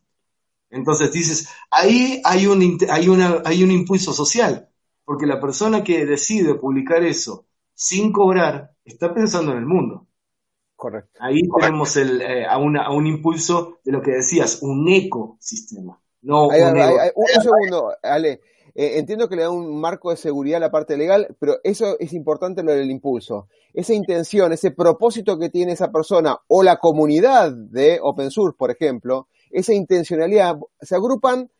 Entonces 0.70 1.12
dices, 1.12 1.48
ahí 1.70 2.20
hay 2.24 2.46
un, 2.46 2.78
hay, 2.88 3.08
una, 3.08 3.42
hay 3.44 3.64
un 3.64 3.70
impulso 3.70 4.12
social, 4.12 4.68
porque 5.04 5.26
la 5.26 5.40
persona 5.40 5.82
que 5.82 6.06
decide 6.06 6.54
publicar 6.54 7.02
eso 7.02 7.46
sin 7.74 8.12
cobrar 8.12 8.72
está 8.84 9.12
pensando 9.12 9.52
en 9.52 9.58
el 9.58 9.66
mundo. 9.66 10.06
Correcto. 10.76 11.18
Ahí 11.20 11.40
tenemos 11.58 11.96
el, 11.96 12.22
eh, 12.22 12.46
a, 12.46 12.58
un 12.58 13.06
impulso 13.06 13.80
de 13.84 13.92
lo 13.92 14.00
que 14.00 14.12
decías, 14.12 14.60
un 14.62 14.88
ecosistema. 14.88 16.00
No 16.22 16.48
un, 16.48 16.54
segundo, 16.54 17.92
Ale. 18.02 18.40
Eh, 18.80 18.98
entiendo 18.98 19.28
que 19.28 19.36
le 19.36 19.42
da 19.42 19.50
un 19.50 19.78
marco 19.78 20.08
de 20.08 20.16
seguridad 20.16 20.56
a 20.56 20.60
la 20.60 20.70
parte 20.70 20.96
legal, 20.96 21.36
pero 21.38 21.56
eso 21.64 21.98
es 21.98 22.14
importante 22.14 22.62
lo 22.62 22.72
del 22.72 22.90
impulso. 22.90 23.46
Esa 23.74 23.92
intención, 23.92 24.54
ese 24.54 24.70
propósito 24.70 25.38
que 25.38 25.50
tiene 25.50 25.72
esa 25.72 25.90
persona 25.90 26.38
o 26.48 26.62
la 26.62 26.78
comunidad 26.78 27.52
de 27.52 27.98
open 28.02 28.30
source, 28.30 28.56
por 28.56 28.70
ejemplo, 28.70 29.28
esa 29.50 29.74
intencionalidad, 29.74 30.56
se 30.80 30.94
agrupan 30.94 31.50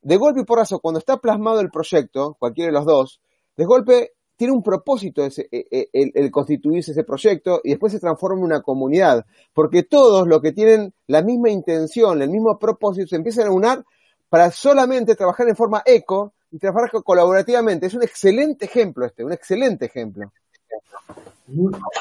de 0.00 0.16
golpe 0.16 0.42
y 0.42 0.44
porrazo. 0.44 0.78
Cuando 0.78 1.00
está 1.00 1.16
plasmado 1.16 1.58
el 1.58 1.70
proyecto, 1.70 2.36
cualquiera 2.38 2.68
de 2.68 2.78
los 2.78 2.86
dos, 2.86 3.20
de 3.56 3.64
golpe 3.64 4.12
tiene 4.36 4.52
un 4.52 4.62
propósito 4.62 5.24
ese, 5.24 5.48
e, 5.50 5.66
e, 5.72 5.88
el, 5.92 6.30
constituirse 6.30 6.92
ese 6.92 7.02
proyecto 7.02 7.62
y 7.64 7.70
después 7.70 7.92
se 7.92 7.98
transforma 7.98 8.38
en 8.38 8.44
una 8.44 8.62
comunidad, 8.62 9.26
porque 9.52 9.82
todos 9.82 10.28
los 10.28 10.40
que 10.40 10.52
tienen 10.52 10.94
la 11.08 11.20
misma 11.20 11.50
intención, 11.50 12.22
el 12.22 12.30
mismo 12.30 12.60
propósito, 12.60 13.08
se 13.08 13.16
empiezan 13.16 13.48
a 13.48 13.50
unir 13.50 13.84
para 14.28 14.52
solamente 14.52 15.16
trabajar 15.16 15.48
en 15.48 15.56
forma 15.56 15.82
eco 15.84 16.33
y 16.54 16.58
trabajar 16.58 17.02
colaborativamente. 17.02 17.86
Es 17.86 17.94
un 17.94 18.04
excelente 18.04 18.66
ejemplo 18.66 19.04
este, 19.04 19.24
un 19.24 19.32
excelente 19.32 19.86
ejemplo. 19.86 20.32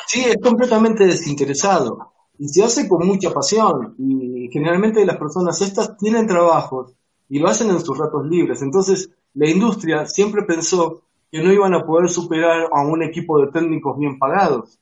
Sí, 0.08 0.26
es 0.26 0.38
completamente 0.42 1.08
desinteresado 1.08 2.14
y 2.38 2.48
se 2.48 2.64
hace 2.64 2.88
con 2.88 3.06
mucha 3.08 3.34
pasión 3.34 3.96
y 3.98 4.48
generalmente 4.52 5.04
las 5.06 5.18
personas 5.18 5.60
estas 5.60 5.98
tienen 5.98 6.28
trabajos 6.28 6.94
y 7.30 7.40
lo 7.40 7.48
hacen 7.48 7.72
en 7.72 7.82
sus 7.82 7.98
ratos 7.98 8.28
libres. 8.28 8.62
Entonces, 8.62 9.10
la 9.34 9.50
industria 9.50 10.06
siempre 10.06 10.44
pensó 10.44 11.02
que 11.32 11.42
no 11.42 11.52
iban 11.52 11.74
a 11.74 11.84
poder 11.84 12.08
superar 12.08 12.70
a 12.72 12.86
un 12.86 13.02
equipo 13.02 13.40
de 13.40 13.52
técnicos 13.52 13.98
bien 13.98 14.20
pagados. 14.20 14.78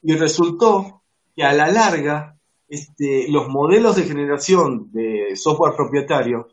Y 0.00 0.14
resultó 0.14 1.02
que 1.36 1.44
a 1.44 1.52
la 1.52 1.68
larga, 1.70 2.38
este, 2.66 3.26
los 3.28 3.46
modelos 3.48 3.96
de 3.96 4.04
generación 4.04 4.90
de 4.90 5.36
software 5.36 5.74
propietario 5.76 6.48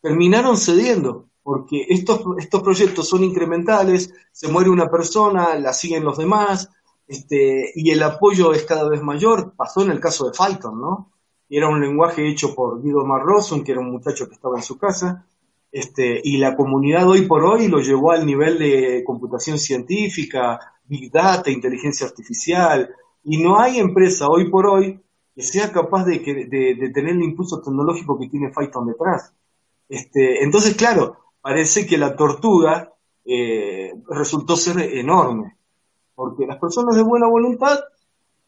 terminaron 0.00 0.56
cediendo, 0.56 1.26
porque 1.44 1.86
estos, 1.90 2.22
estos 2.38 2.62
proyectos 2.62 3.06
son 3.06 3.22
incrementales, 3.22 4.12
se 4.32 4.48
muere 4.48 4.70
una 4.70 4.90
persona, 4.90 5.54
la 5.56 5.74
siguen 5.74 6.02
los 6.02 6.16
demás, 6.16 6.70
este, 7.06 7.70
y 7.74 7.90
el 7.90 8.02
apoyo 8.02 8.52
es 8.54 8.64
cada 8.64 8.88
vez 8.88 9.02
mayor. 9.02 9.52
Pasó 9.54 9.82
en 9.82 9.90
el 9.90 10.00
caso 10.00 10.24
de 10.24 10.32
Python, 10.32 10.80
¿no? 10.80 11.12
Era 11.48 11.68
un 11.68 11.80
lenguaje 11.80 12.26
hecho 12.26 12.54
por 12.54 12.82
Guido 12.82 13.04
Marrosun, 13.04 13.62
que 13.62 13.72
era 13.72 13.82
un 13.82 13.92
muchacho 13.92 14.26
que 14.26 14.34
estaba 14.34 14.56
en 14.56 14.62
su 14.62 14.78
casa, 14.78 15.26
este, 15.70 16.18
y 16.24 16.38
la 16.38 16.56
comunidad 16.56 17.06
hoy 17.06 17.26
por 17.26 17.44
hoy 17.44 17.68
lo 17.68 17.80
llevó 17.80 18.12
al 18.12 18.24
nivel 18.24 18.58
de 18.58 19.04
computación 19.04 19.58
científica, 19.58 20.58
big 20.84 21.12
data, 21.12 21.50
inteligencia 21.50 22.06
artificial, 22.06 22.88
y 23.22 23.36
no 23.36 23.60
hay 23.60 23.78
empresa 23.78 24.28
hoy 24.28 24.48
por 24.50 24.66
hoy 24.66 24.98
que 25.34 25.42
sea 25.42 25.70
capaz 25.72 26.04
de, 26.04 26.20
tener 26.20 27.12
el 27.12 27.22
impulso 27.22 27.60
tecnológico 27.60 28.18
que 28.18 28.28
tiene 28.28 28.52
Python 28.56 28.86
detrás. 28.86 29.34
Este, 29.88 30.42
entonces, 30.42 30.74
claro, 30.74 31.23
parece 31.44 31.86
que 31.86 31.98
la 31.98 32.16
tortuga 32.16 32.90
eh, 33.22 33.92
resultó 34.08 34.56
ser 34.56 34.80
enorme, 34.96 35.58
porque 36.14 36.46
las 36.46 36.58
personas 36.58 36.96
de 36.96 37.02
buena 37.02 37.28
voluntad, 37.28 37.80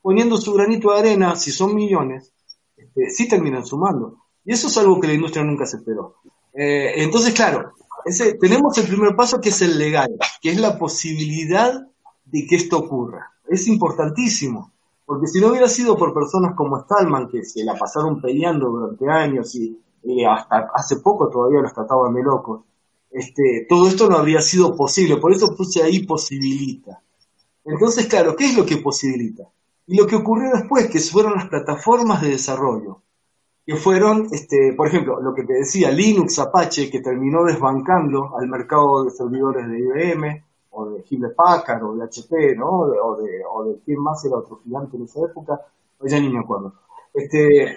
poniendo 0.00 0.38
su 0.38 0.54
granito 0.54 0.90
de 0.90 1.00
arena, 1.00 1.36
si 1.36 1.52
son 1.52 1.74
millones, 1.74 2.32
este, 2.74 3.10
sí 3.10 3.28
terminan 3.28 3.66
sumando. 3.66 4.16
Y 4.46 4.54
eso 4.54 4.68
es 4.68 4.78
algo 4.78 4.98
que 4.98 5.08
la 5.08 5.12
industria 5.12 5.44
nunca 5.44 5.66
se 5.66 5.76
esperó. 5.76 6.16
Eh, 6.54 7.02
entonces, 7.02 7.34
claro, 7.34 7.74
ese, 8.06 8.32
tenemos 8.38 8.78
el 8.78 8.86
primer 8.86 9.14
paso 9.14 9.42
que 9.42 9.50
es 9.50 9.60
el 9.60 9.76
legal, 9.76 10.16
que 10.40 10.52
es 10.52 10.58
la 10.58 10.78
posibilidad 10.78 11.86
de 12.24 12.46
que 12.46 12.56
esto 12.56 12.78
ocurra. 12.78 13.30
Es 13.46 13.68
importantísimo, 13.68 14.72
porque 15.04 15.26
si 15.26 15.38
no 15.38 15.48
hubiera 15.48 15.68
sido 15.68 15.98
por 15.98 16.14
personas 16.14 16.54
como 16.56 16.80
Stallman, 16.80 17.28
que 17.28 17.44
se 17.44 17.62
la 17.62 17.74
pasaron 17.74 18.22
peleando 18.22 18.70
durante 18.70 19.06
años 19.06 19.54
y, 19.54 19.82
hasta 20.24 20.70
hace 20.72 21.00
poco 21.00 21.28
todavía 21.28 21.60
los 21.60 21.74
trataban 21.74 22.14
de 22.14 22.22
locos, 22.22 22.62
este, 23.10 23.66
todo 23.68 23.88
esto 23.88 24.08
no 24.08 24.16
habría 24.16 24.40
sido 24.40 24.76
posible. 24.76 25.16
Por 25.16 25.32
eso 25.32 25.54
puse 25.56 25.82
ahí 25.82 26.04
posibilita. 26.06 27.02
Entonces, 27.64 28.06
claro, 28.06 28.36
¿qué 28.36 28.46
es 28.46 28.56
lo 28.56 28.64
que 28.64 28.76
posibilita? 28.78 29.44
Y 29.86 29.96
lo 29.96 30.06
que 30.06 30.16
ocurrió 30.16 30.50
después, 30.52 30.88
que 30.88 31.00
fueron 31.00 31.34
las 31.34 31.48
plataformas 31.48 32.22
de 32.22 32.30
desarrollo 32.30 33.02
que 33.66 33.74
fueron, 33.74 34.28
este, 34.30 34.74
por 34.76 34.86
ejemplo, 34.86 35.20
lo 35.20 35.34
que 35.34 35.42
te 35.42 35.54
decía, 35.54 35.90
Linux 35.90 36.38
Apache, 36.38 36.88
que 36.88 37.00
terminó 37.00 37.42
desbancando 37.42 38.36
al 38.38 38.46
mercado 38.46 39.02
de 39.02 39.10
servidores 39.10 39.68
de 39.68 39.80
IBM, 39.80 40.44
o 40.70 40.90
de 40.90 41.04
Hewlett 41.10 41.34
Packard, 41.34 41.82
o 41.82 41.96
de 41.96 42.04
HP, 42.04 42.54
¿no? 42.54 42.68
O 42.68 43.16
de, 43.20 43.42
o 43.44 43.64
de, 43.64 43.80
quién 43.84 44.00
más 44.00 44.24
era 44.24 44.36
otro 44.36 44.60
gigante 44.62 44.96
en 44.96 45.02
esa 45.02 45.20
época, 45.20 45.60
pues 45.98 46.12
ya 46.12 46.20
ni 46.20 46.28
me 46.28 46.38
acuerdo. 46.38 46.74
Este, 47.12 47.76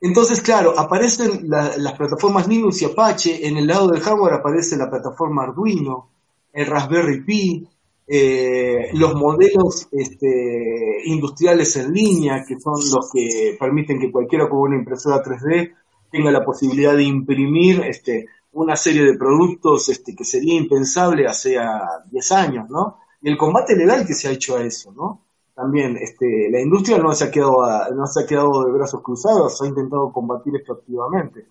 entonces, 0.00 0.42
claro, 0.42 0.78
aparecen 0.78 1.48
las 1.48 1.92
plataformas 1.94 2.46
Linux 2.46 2.82
y 2.82 2.84
Apache, 2.84 3.46
en 3.46 3.56
el 3.56 3.66
lado 3.66 3.88
del 3.88 4.02
hardware 4.02 4.34
aparece 4.34 4.76
la 4.76 4.90
plataforma 4.90 5.44
Arduino, 5.44 6.10
el 6.52 6.66
Raspberry 6.66 7.24
Pi, 7.24 7.68
eh, 8.08 8.90
los 8.92 9.14
modelos 9.14 9.88
este, 9.90 11.00
industriales 11.06 11.74
en 11.76 11.92
línea, 11.92 12.44
que 12.46 12.58
son 12.60 12.74
los 12.74 13.10
que 13.12 13.56
permiten 13.58 13.98
que 13.98 14.12
cualquiera 14.12 14.48
con 14.48 14.60
una 14.60 14.76
impresora 14.76 15.22
3D 15.22 15.72
tenga 16.10 16.30
la 16.30 16.44
posibilidad 16.44 16.94
de 16.94 17.02
imprimir 17.02 17.80
este, 17.80 18.26
una 18.52 18.76
serie 18.76 19.02
de 19.02 19.18
productos 19.18 19.88
este, 19.88 20.14
que 20.14 20.24
sería 20.24 20.54
impensable 20.54 21.26
hace 21.26 21.56
10 22.10 22.32
años, 22.32 22.70
¿no? 22.70 22.98
Y 23.20 23.28
el 23.28 23.36
combate 23.36 23.74
legal 23.74 24.06
que 24.06 24.14
se 24.14 24.28
ha 24.28 24.32
hecho 24.32 24.56
a 24.56 24.62
eso, 24.62 24.92
¿no? 24.92 25.25
También, 25.56 25.96
este, 25.96 26.50
la 26.50 26.60
industria 26.60 26.98
no 26.98 27.12
se 27.12 27.24
ha 27.24 27.30
quedado, 27.30 27.64
no 27.94 28.06
se 28.06 28.22
ha 28.22 28.26
quedado 28.26 28.62
de 28.66 28.72
brazos 28.72 29.02
cruzados, 29.02 29.62
ha 29.62 29.66
intentado 29.66 30.12
combatir 30.12 30.54
esto 30.54 30.74
activamente. 30.74 31.46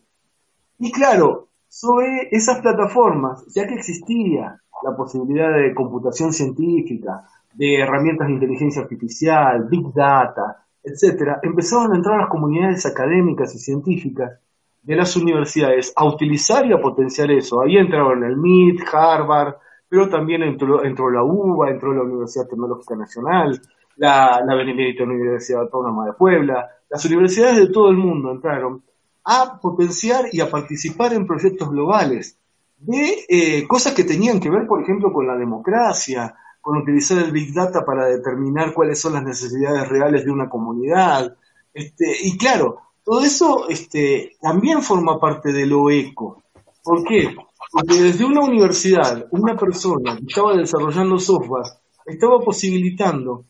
Y 0.78 0.92
claro, 0.92 1.48
sobre 1.68 2.30
esas 2.30 2.62
plataformas, 2.62 3.44
ya 3.56 3.66
que 3.66 3.74
existía 3.74 4.62
la 4.84 4.96
posibilidad 4.96 5.52
de 5.58 5.74
computación 5.74 6.32
científica, 6.32 7.26
de 7.56 7.80
herramientas 7.80 8.28
de 8.28 8.34
inteligencia 8.34 8.84
artificial, 8.84 9.68
big 9.68 9.92
data, 9.92 10.68
etcétera, 10.84 11.40
empezaron 11.42 11.92
a 11.92 11.96
entrar 11.96 12.20
las 12.20 12.30
comunidades 12.30 12.86
académicas 12.86 13.56
y 13.56 13.58
científicas 13.58 14.40
de 14.84 14.96
las 14.96 15.16
universidades 15.16 15.92
a 15.96 16.06
utilizar 16.06 16.64
y 16.68 16.74
a 16.74 16.80
potenciar 16.80 17.32
eso. 17.32 17.60
Ahí 17.60 17.76
entraron 17.76 18.24
el 18.24 18.38
MIT, 18.38 18.82
Harvard, 18.94 19.56
pero 19.90 20.08
también 20.10 20.44
entró, 20.44 20.86
entró 20.86 21.10
la 21.10 21.24
UBA, 21.24 21.72
entró 21.72 21.92
la 21.92 22.04
Universidad 22.04 22.48
Tecnológica 22.48 22.96
Nacional, 22.96 23.60
la, 23.98 24.42
la 24.46 24.56
Benemérita 24.56 25.04
Universidad 25.04 25.62
Autónoma 25.62 26.06
de 26.06 26.14
Puebla, 26.14 26.70
las 26.90 27.04
universidades 27.06 27.58
de 27.58 27.70
todo 27.70 27.90
el 27.90 27.98
mundo 27.98 28.32
entraron 28.32 28.84
a 29.26 29.60
potenciar 29.60 30.26
y 30.32 30.40
a 30.40 30.50
participar 30.50 31.14
en 31.14 31.26
proyectos 31.26 31.70
globales 31.70 32.38
de 32.78 33.26
eh, 33.28 33.68
cosas 33.68 33.94
que 33.94 34.04
tenían 34.04 34.40
que 34.40 34.50
ver, 34.50 34.68
por 34.68 34.82
ejemplo, 34.82 35.12
con 35.12 35.26
la 35.26 35.36
democracia, 35.36 36.36
con 36.62 36.78
utilizar 36.78 37.18
el 37.20 37.32
Big 37.32 37.54
Data 37.54 37.84
para 37.84 38.06
determinar 38.06 38.74
cuáles 38.74 39.00
son 39.00 39.14
las 39.14 39.24
necesidades 39.24 39.88
reales 39.88 40.26
de 40.26 40.32
una 40.32 40.50
comunidad. 40.50 41.36
Este, 41.74 42.16
y 42.24 42.38
claro, 42.38 42.82
todo 43.04 43.22
eso 43.22 43.68
este, 43.70 44.36
también 44.42 44.82
forma 44.82 45.20
parte 45.20 45.52
de 45.52 45.66
lo 45.66 45.90
eco. 45.90 46.44
¿Por 46.84 47.04
qué? 47.04 47.36
Porque 47.72 48.02
desde 48.02 48.26
una 48.26 48.42
universidad, 48.42 49.28
una 49.32 49.56
persona 49.56 50.16
que 50.18 50.26
estaba 50.28 50.56
desarrollando 50.56 51.18
software, 51.18 51.66
estaba 52.06 52.40
posibilitando 52.40 53.46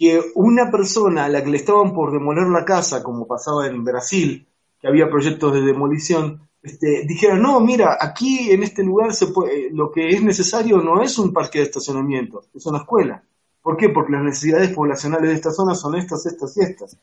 que 0.00 0.18
una 0.34 0.70
persona 0.70 1.26
a 1.26 1.28
la 1.28 1.44
que 1.44 1.50
le 1.50 1.58
estaban 1.58 1.92
por 1.92 2.10
demoler 2.10 2.46
la 2.46 2.64
casa, 2.64 3.02
como 3.02 3.26
pasaba 3.26 3.66
en 3.66 3.84
Brasil, 3.84 4.48
que 4.80 4.88
había 4.88 5.10
proyectos 5.10 5.52
de 5.52 5.60
demolición, 5.60 6.40
este, 6.62 7.04
dijera, 7.06 7.36
no, 7.36 7.60
mira, 7.60 7.98
aquí 8.00 8.50
en 8.50 8.62
este 8.62 8.82
lugar 8.82 9.12
se 9.12 9.26
puede, 9.26 9.68
lo 9.70 9.92
que 9.92 10.08
es 10.08 10.22
necesario 10.22 10.78
no 10.78 11.02
es 11.02 11.18
un 11.18 11.34
parque 11.34 11.58
de 11.58 11.66
estacionamiento, 11.66 12.44
es 12.54 12.64
una 12.64 12.78
escuela. 12.78 13.22
¿Por 13.60 13.76
qué? 13.76 13.90
Porque 13.90 14.12
las 14.12 14.22
necesidades 14.22 14.70
poblacionales 14.70 15.28
de 15.28 15.36
esta 15.36 15.50
zona 15.50 15.74
son 15.74 15.94
estas, 15.96 16.24
estas 16.24 16.56
y 16.56 16.60
estas. 16.62 16.96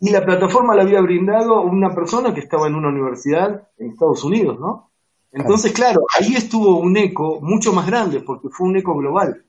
Y 0.00 0.10
la 0.10 0.22
plataforma 0.22 0.74
la 0.74 0.82
había 0.82 1.00
brindado 1.00 1.62
una 1.62 1.94
persona 1.94 2.34
que 2.34 2.40
estaba 2.40 2.66
en 2.66 2.74
una 2.74 2.90
universidad 2.90 3.68
en 3.78 3.92
Estados 3.92 4.22
Unidos, 4.22 4.60
¿no? 4.60 4.90
Entonces, 5.32 5.72
claro, 5.72 6.02
ahí 6.20 6.34
estuvo 6.34 6.78
un 6.78 6.94
eco 6.98 7.40
mucho 7.40 7.72
más 7.72 7.86
grande, 7.86 8.20
porque 8.20 8.50
fue 8.50 8.68
un 8.68 8.76
eco 8.76 8.94
global. 8.94 9.42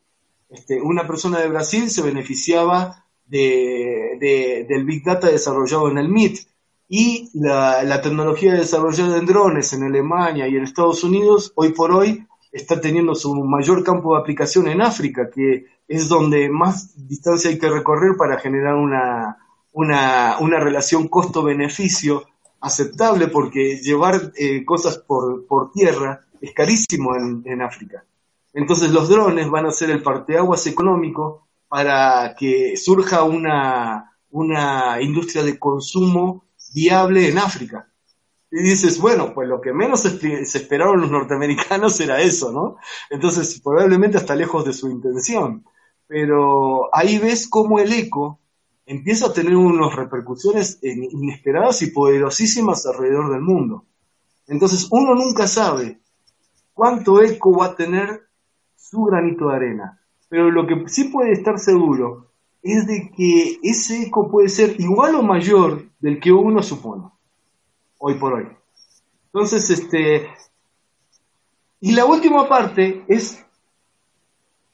Este, 0.55 0.81
una 0.81 1.05
persona 1.05 1.39
de 1.39 1.49
Brasil 1.49 1.89
se 1.89 2.01
beneficiaba 2.01 3.05
de, 3.25 4.65
del 4.69 4.85
Big 4.85 5.03
Data 5.03 5.27
desarrollado 5.27 5.89
en 5.89 5.97
el 5.97 6.07
MIT 6.07 6.47
y 6.87 7.29
la, 7.33 7.83
la, 7.83 8.01
tecnología 8.01 8.53
desarrollada 8.53 9.17
en 9.17 9.25
drones 9.25 9.73
en 9.73 9.83
Alemania 9.83 10.47
y 10.47 10.55
en 10.55 10.63
Estados 10.63 11.03
Unidos, 11.03 11.51
hoy 11.55 11.73
por 11.73 11.91
hoy, 11.91 12.25
está 12.53 12.79
teniendo 12.79 13.15
su 13.15 13.35
mayor 13.35 13.83
campo 13.83 14.13
de 14.13 14.21
aplicación 14.21 14.69
en 14.69 14.81
África, 14.81 15.29
que 15.29 15.65
es 15.89 16.07
donde 16.07 16.49
más 16.49 17.07
distancia 17.07 17.49
hay 17.49 17.59
que 17.59 17.69
recorrer 17.69 18.15
para 18.17 18.39
generar 18.39 18.75
una, 18.75 19.37
una, 19.73 20.37
una 20.39 20.59
relación 20.59 21.09
costo-beneficio 21.09 22.23
aceptable 22.61 23.27
porque 23.27 23.77
llevar 23.81 24.31
eh, 24.37 24.63
cosas 24.63 24.97
por, 24.99 25.45
por, 25.47 25.71
tierra 25.73 26.21
es 26.39 26.53
carísimo 26.53 27.13
en, 27.15 27.43
en, 27.45 27.61
África. 27.61 28.05
Entonces 28.55 28.89
los 28.91 29.09
drones 29.09 29.49
van 29.49 29.65
a 29.65 29.71
ser 29.71 29.89
el 29.89 30.01
parteaguas 30.01 30.65
económico 30.65 31.47
para 31.67 32.35
que 32.35 32.77
surja 32.77 33.23
una, 33.23 34.17
una 34.31 35.01
industria 35.01 35.43
de 35.43 35.59
consumo 35.59 36.45
viable 36.73 37.27
en 37.27 37.37
África. 37.37 37.91
Y 38.49 38.63
dices, 38.63 38.99
bueno, 39.01 39.33
pues 39.33 39.49
lo 39.49 39.59
que 39.59 39.73
menos 39.73 40.01
se 40.01 40.41
esperaron 40.41 41.01
los 41.01 41.11
norteamericanos 41.11 41.99
era 41.99 42.21
eso, 42.21 42.53
¿no? 42.53 42.77
Entonces, 43.09 43.59
probablemente 43.61 44.17
hasta 44.17 44.35
lejos 44.35 44.63
de 44.63 44.71
su 44.71 44.89
intención. 44.89 45.65
Pero 46.07 46.95
ahí 46.95 47.17
ves 47.17 47.49
cómo 47.49 47.79
el 47.79 47.91
eco 47.91 48.39
empieza 48.85 49.27
a 49.27 49.33
tener 49.33 49.55
unas 49.55 49.93
repercusiones 49.95 50.79
inesperadas 50.81 51.81
y 51.81 51.91
poderosísimas 51.91 52.85
alrededor 52.85 53.31
del 53.31 53.41
mundo. 53.41 53.85
Entonces 54.47 54.87
uno 54.91 55.15
nunca 55.15 55.47
sabe 55.47 55.99
cuánto 56.73 57.21
eco 57.21 57.57
va 57.57 57.65
a 57.65 57.75
tener 57.75 58.24
su 58.89 59.03
granito 59.03 59.49
de 59.49 59.55
arena, 59.55 59.99
pero 60.29 60.51
lo 60.51 60.67
que 60.67 60.87
sí 60.87 61.05
puede 61.05 61.31
estar 61.31 61.59
seguro 61.59 62.27
es 62.61 62.87
de 62.87 63.11
que 63.15 63.59
ese 63.63 64.03
eco 64.03 64.29
puede 64.29 64.49
ser 64.49 64.79
igual 64.79 65.15
o 65.15 65.21
mayor 65.21 65.85
del 65.99 66.19
que 66.19 66.31
uno 66.31 66.63
supone, 66.63 67.03
hoy 67.99 68.15
por 68.15 68.33
hoy. 68.33 68.47
Entonces, 69.27 69.69
este, 69.69 70.27
y 71.79 71.91
la 71.91 72.05
última 72.05 72.47
parte 72.47 73.03
es 73.07 73.43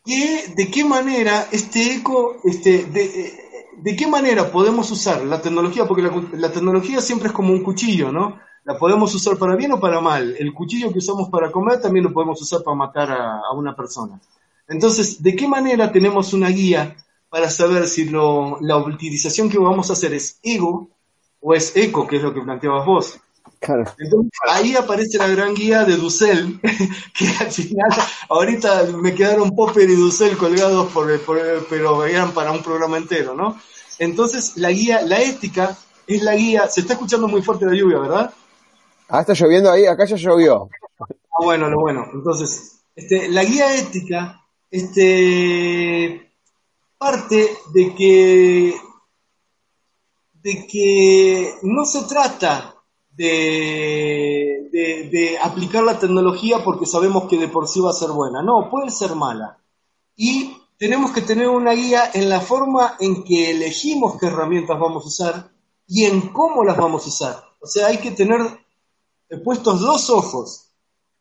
que, 0.06 0.54
de 0.56 0.72
qué 0.72 0.86
manera 0.86 1.48
este 1.52 1.96
eco, 1.96 2.38
este, 2.44 2.86
de, 2.86 3.34
¿de 3.78 3.96
qué 3.96 4.08
manera 4.08 4.52
podemos 4.52 4.92
usar 4.92 5.24
la 5.24 5.42
tecnología? 5.42 5.86
Porque 5.86 6.04
la, 6.34 6.52
tecnología 6.52 7.02
siempre 7.02 7.28
es 7.28 7.34
como 7.34 7.52
un 7.52 7.64
cuchillo, 7.64 8.12
¿no? 8.12 8.40
La 8.64 8.78
podemos 8.78 9.14
usar 9.16 9.38
para 9.38 9.56
bien 9.56 9.72
o 9.72 9.80
para 9.80 10.00
mal. 10.02 10.36
El 10.38 10.54
cuchillo 10.54 10.92
que 10.92 11.00
usamos 11.00 11.30
para 11.30 11.52
comer 11.52 11.82
también 11.82 12.06
lo 12.06 12.14
podemos 12.14 12.42
usar 12.42 12.64
para 12.64 12.76
matar 12.76 13.12
a, 13.12 13.52
una 13.54 13.76
persona. 13.76 14.20
Entonces, 14.68 15.22
¿de 15.22 15.36
qué 15.36 15.48
manera 15.48 15.92
tenemos 15.92 16.34
una 16.34 16.50
guía 16.50 16.96
para 17.30 17.50
saber 17.50 17.88
si 17.88 18.06
la 18.06 18.78
utilización 18.78 19.50
que 19.50 19.58
vamos 19.58 19.90
a 19.90 19.94
hacer 19.94 20.14
es 20.14 20.40
ego 20.44 20.90
o 21.40 21.54
es 21.54 21.76
eco, 21.76 22.08
que 22.08 22.18
es 22.18 22.22
lo 22.22 22.34
que 22.34 22.42
planteabas 22.42 22.86
vos? 22.86 23.20
Entonces, 24.00 24.32
ahí 24.50 24.76
aparece 24.76 25.20
la 25.20 25.28
gran 25.28 25.54
guía 25.54 25.84
de 25.84 25.96
Dussel, 25.96 26.60
que 27.18 27.28
al 27.40 27.52
final, 27.52 27.90
ahorita 28.30 28.86
me 29.00 29.14
quedaron 29.14 29.56
Popper 29.56 29.88
y 29.88 29.96
Dussel 29.96 30.36
colgados, 30.36 30.92
por, 30.92 31.08
pero 31.70 32.04
eran 32.06 32.32
para 32.32 32.52
un 32.52 32.64
programa 32.64 32.98
entero, 32.98 33.36
¿no? 33.36 33.60
Entonces, 34.00 34.58
la 34.58 34.72
guía, 34.72 35.02
la 35.04 35.22
ética, 35.22 35.78
es 36.08 36.24
la 36.24 36.36
guía, 36.36 36.68
se 36.68 36.82
está 36.82 36.94
escuchando 36.94 37.28
muy 37.28 37.44
fuerte 37.44 37.68
la 37.68 37.76
lluvia, 37.76 38.00
¿verdad? 38.00 38.34
Ah, 39.14 39.20
está 39.20 39.34
lloviendo 39.34 39.70
ahí, 39.70 39.86
acá 39.86 40.06
ya 40.06 40.16
llovió. 40.16 40.70
Ah, 40.98 41.44
bueno, 41.44 41.70
lo 41.70 41.82
bueno. 41.82 42.08
Entonces, 42.14 42.82
este, 42.96 43.28
la 43.28 43.44
guía 43.44 43.76
ética, 43.76 44.42
este, 44.70 46.32
parte 46.98 47.50
de 47.74 47.94
que, 47.94 48.74
de 50.42 50.66
que 50.66 51.56
no 51.64 51.84
se 51.84 52.04
trata 52.04 52.74
de, 53.12 54.70
de, 54.72 55.38
aplicar 55.44 55.84
la 55.84 56.00
tecnología 56.00 56.64
porque 56.64 56.86
sabemos 56.86 57.28
que 57.28 57.38
de 57.38 57.50
por 57.50 57.68
sí 57.68 57.82
va 57.82 57.90
a 57.90 57.94
ser 57.94 58.12
buena. 58.12 58.42
No, 58.42 58.70
puede 58.72 58.92
ser 58.92 59.16
mala. 59.16 59.58
Y 60.16 60.56
tenemos 60.78 61.12
que 61.12 61.22
tener 61.22 61.50
una 61.50 61.74
guía 61.74 62.12
en 62.14 62.30
la 62.30 62.40
forma 62.40 62.96
en 63.02 63.26
que 63.26 63.52
elegimos 63.52 64.18
qué 64.18 64.28
herramientas 64.28 64.80
vamos 64.80 65.04
a 65.04 65.08
usar 65.08 65.52
y 65.86 66.06
en 66.06 66.30
cómo 66.30 66.64
las 66.64 66.78
vamos 66.78 67.04
a 67.06 67.10
usar. 67.10 67.44
O 67.60 67.68
sea, 67.68 67.88
hay 67.88 67.98
que 67.98 68.12
tener 68.12 68.61
puestos 69.38 69.80
dos 69.80 70.10
ojos. 70.10 70.72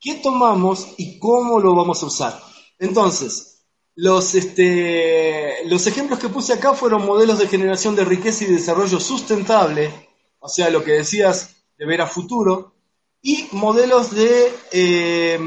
¿Qué 0.00 0.14
tomamos 0.14 0.94
y 0.96 1.18
cómo 1.18 1.60
lo 1.60 1.74
vamos 1.74 2.02
a 2.02 2.06
usar? 2.06 2.42
Entonces, 2.78 3.64
los, 3.94 4.34
este, 4.34 5.66
los 5.66 5.86
ejemplos 5.86 6.18
que 6.18 6.28
puse 6.28 6.54
acá 6.54 6.72
fueron 6.74 7.04
modelos 7.04 7.38
de 7.38 7.48
generación 7.48 7.94
de 7.94 8.04
riqueza 8.04 8.44
y 8.44 8.48
desarrollo 8.48 8.98
sustentable, 8.98 10.08
o 10.38 10.48
sea, 10.48 10.70
lo 10.70 10.82
que 10.82 10.92
decías 10.92 11.56
de 11.76 11.86
ver 11.86 12.00
a 12.00 12.06
futuro, 12.06 12.74
y 13.22 13.48
modelos 13.52 14.10
de... 14.14 14.52
Eh, 14.72 15.38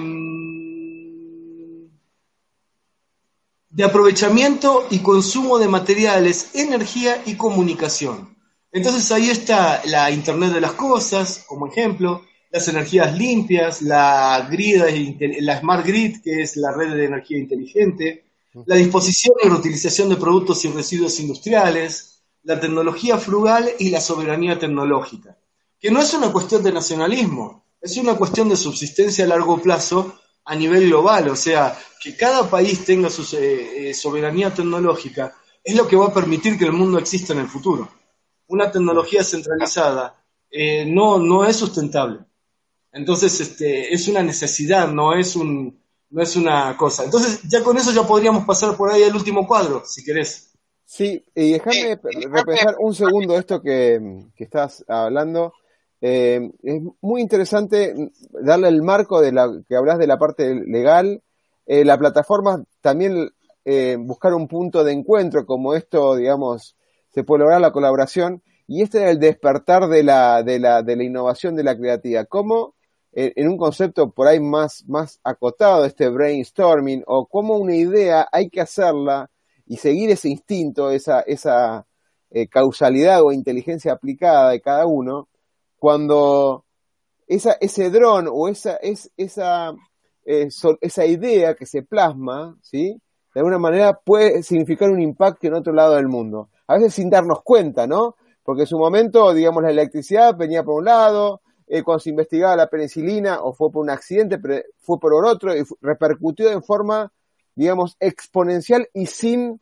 de 3.74 3.84
aprovechamiento 3.84 4.86
y 4.92 5.00
consumo 5.00 5.58
de 5.58 5.68
materiales, 5.68 6.52
energía 6.54 7.24
y 7.26 7.36
comunicación. 7.36 8.38
Entonces 8.72 9.12
ahí 9.12 9.32
está 9.32 9.82
la 9.86 10.12
Internet 10.12 10.54
de 10.54 10.62
las 10.62 10.74
Cosas, 10.74 11.44
como 11.48 11.66
ejemplo, 11.66 12.22
las 12.54 12.68
energías 12.68 13.18
limpias, 13.18 13.82
la, 13.82 14.48
grid, 14.50 14.84
la 15.40 15.60
Smart 15.60 15.84
Grid, 15.84 16.22
que 16.22 16.44
es 16.44 16.56
la 16.56 16.72
red 16.72 16.94
de 16.94 17.06
energía 17.06 17.40
inteligente, 17.40 18.26
la 18.68 18.76
disposición 18.76 19.34
y 19.44 19.50
reutilización 19.50 20.10
de 20.10 20.18
productos 20.18 20.64
y 20.64 20.68
residuos 20.70 21.20
industriales, 21.20 22.22
la 22.44 22.60
tecnología 22.60 23.18
frugal 23.18 23.68
y 23.80 23.90
la 23.90 24.00
soberanía 24.00 24.60
tecnológica, 24.60 25.36
que 25.80 25.90
no 25.90 26.00
es 26.00 26.14
una 26.14 26.32
cuestión 26.32 26.62
de 26.62 26.72
nacionalismo, 26.72 27.66
es 27.82 27.98
una 27.98 28.16
cuestión 28.16 28.50
de 28.50 28.56
subsistencia 28.56 29.26
a 29.26 29.30
largo 29.30 29.60
plazo 29.60 30.20
a 30.46 30.56
nivel 30.56 30.86
global, 30.90 31.30
o 31.30 31.36
sea, 31.36 31.76
que 32.00 32.16
cada 32.16 32.48
país 32.48 32.86
tenga 32.86 33.10
su 33.10 33.24
eh, 33.36 33.90
eh, 33.90 33.94
soberanía 33.96 34.54
tecnológica, 34.54 35.36
es 35.64 35.76
lo 35.76 35.88
que 35.88 35.96
va 35.96 36.10
a 36.10 36.14
permitir 36.14 36.60
que 36.60 36.66
el 36.66 36.74
mundo 36.74 37.00
exista 37.00 37.34
en 37.34 37.40
el 37.40 37.48
futuro. 37.48 37.90
Una 38.46 38.70
tecnología 38.70 39.24
centralizada 39.24 40.24
eh, 40.52 40.86
no, 40.86 41.18
no 41.18 41.46
es 41.46 41.56
sustentable. 41.56 42.20
Entonces, 42.94 43.42
este, 43.42 43.94
es 43.94 44.08
una 44.08 44.24
necesidad, 44.24 44.88
no 44.88 45.14
es 45.14 45.36
un, 45.36 45.82
no 46.12 46.22
es 46.22 46.36
una 46.36 46.78
cosa. 46.78 47.04
Entonces, 47.04 47.42
ya 47.50 47.64
con 47.64 47.76
eso 47.78 47.92
ya 47.92 48.04
podríamos 48.04 48.46
pasar 48.46 48.78
por 48.78 48.92
ahí 48.92 49.04
al 49.04 49.16
último 49.16 49.48
cuadro, 49.48 49.84
si 49.86 50.04
querés. 50.04 50.52
Sí, 50.86 51.26
y 51.34 51.54
déjame 51.54 52.00
repensar 52.30 52.76
un 52.80 52.94
segundo 52.94 53.36
esto 53.38 53.62
que, 53.62 54.00
que 54.36 54.44
estás 54.44 54.86
hablando. 54.88 55.54
Eh, 56.02 56.52
es 56.62 56.82
muy 57.02 57.22
interesante 57.22 57.96
darle 58.30 58.68
el 58.68 58.84
marco 58.84 59.22
de 59.22 59.32
la 59.32 59.50
que 59.68 59.76
hablas 59.76 59.98
de 59.98 60.06
la 60.06 60.20
parte 60.20 60.54
legal. 60.54 61.24
Eh, 61.66 61.84
la 61.84 61.98
plataforma 61.98 62.64
también 62.82 63.32
eh, 63.66 63.96
buscar 63.98 64.34
un 64.34 64.48
punto 64.48 64.84
de 64.84 64.92
encuentro, 64.92 65.46
como 65.46 65.74
esto, 65.74 66.16
digamos, 66.16 66.76
se 67.10 67.24
puede 67.24 67.40
lograr 67.40 67.62
la 67.62 67.72
colaboración. 67.72 68.44
Y 68.68 68.82
este 68.82 69.04
es 69.06 69.12
el 69.12 69.20
despertar 69.20 69.88
de 69.88 70.04
la, 70.04 70.44
de 70.44 70.60
la, 70.60 70.84
de 70.84 70.96
la 70.96 71.04
innovación, 71.04 71.56
de 71.56 71.64
la 71.64 71.78
creatividad. 71.78 72.28
¿Cómo, 72.30 72.73
en, 73.14 73.48
un 73.48 73.58
concepto 73.58 74.10
por 74.12 74.28
ahí 74.28 74.40
más, 74.40 74.84
más 74.88 75.20
acotado, 75.24 75.86
este 75.86 76.10
brainstorming, 76.10 77.04
o 77.08 77.28
cómo 77.28 77.58
una 77.58 77.76
idea 77.76 78.28
hay 78.32 78.50
que 78.50 78.62
hacerla 78.62 79.30
y 79.66 79.78
seguir 79.78 80.10
ese 80.10 80.30
instinto, 80.30 80.90
esa, 80.92 81.22
esa 81.22 81.86
eh, 82.32 82.48
causalidad 82.48 83.22
o 83.24 83.32
inteligencia 83.32 83.94
aplicada 83.94 84.50
de 84.52 84.62
cada 84.62 84.86
uno, 84.88 85.30
cuando 85.78 86.66
esa, 87.28 87.54
ese 87.62 87.90
dron 87.90 88.28
o 88.32 88.48
esa, 88.48 88.78
es, 88.78 89.12
esa, 89.16 89.74
eh, 90.26 90.48
esa 90.82 91.06
idea 91.06 91.54
que 91.56 91.66
se 91.66 91.84
plasma, 91.84 92.58
¿sí? 92.62 93.00
de 93.34 93.40
alguna 93.40 93.60
manera 93.60 93.94
puede 93.94 94.44
significar 94.44 94.90
un 94.90 95.02
impacto 95.02 95.48
en 95.48 95.56
otro 95.56 95.74
lado 95.74 95.96
del 95.96 96.08
mundo. 96.08 96.50
A 96.68 96.76
veces 96.76 96.94
sin 96.94 97.10
darnos 97.10 97.40
cuenta, 97.44 97.88
¿no? 97.88 98.16
Porque 98.44 98.62
en 98.62 98.68
su 98.68 98.78
momento, 98.78 99.34
digamos, 99.34 99.64
la 99.64 99.72
electricidad 99.72 100.36
venía 100.38 100.64
por 100.64 100.76
un 100.76 100.86
lado, 100.86 101.42
eh, 101.68 101.84
cuando 101.84 102.00
se 102.00 102.10
investigaba 102.10 102.56
la 102.56 102.70
penicilina, 102.70 103.42
o 103.42 103.54
fue 103.54 103.72
por 103.72 103.84
un 103.84 103.90
accidente, 103.90 104.38
pero 104.40 104.62
fue 104.80 105.00
por 105.00 105.14
otro, 105.26 105.56
y 105.56 105.64
repercutió 105.82 106.52
en 106.52 106.64
forma, 106.64 107.12
digamos, 107.56 107.96
exponencial 108.00 108.88
y 108.94 109.06
sin, 109.06 109.60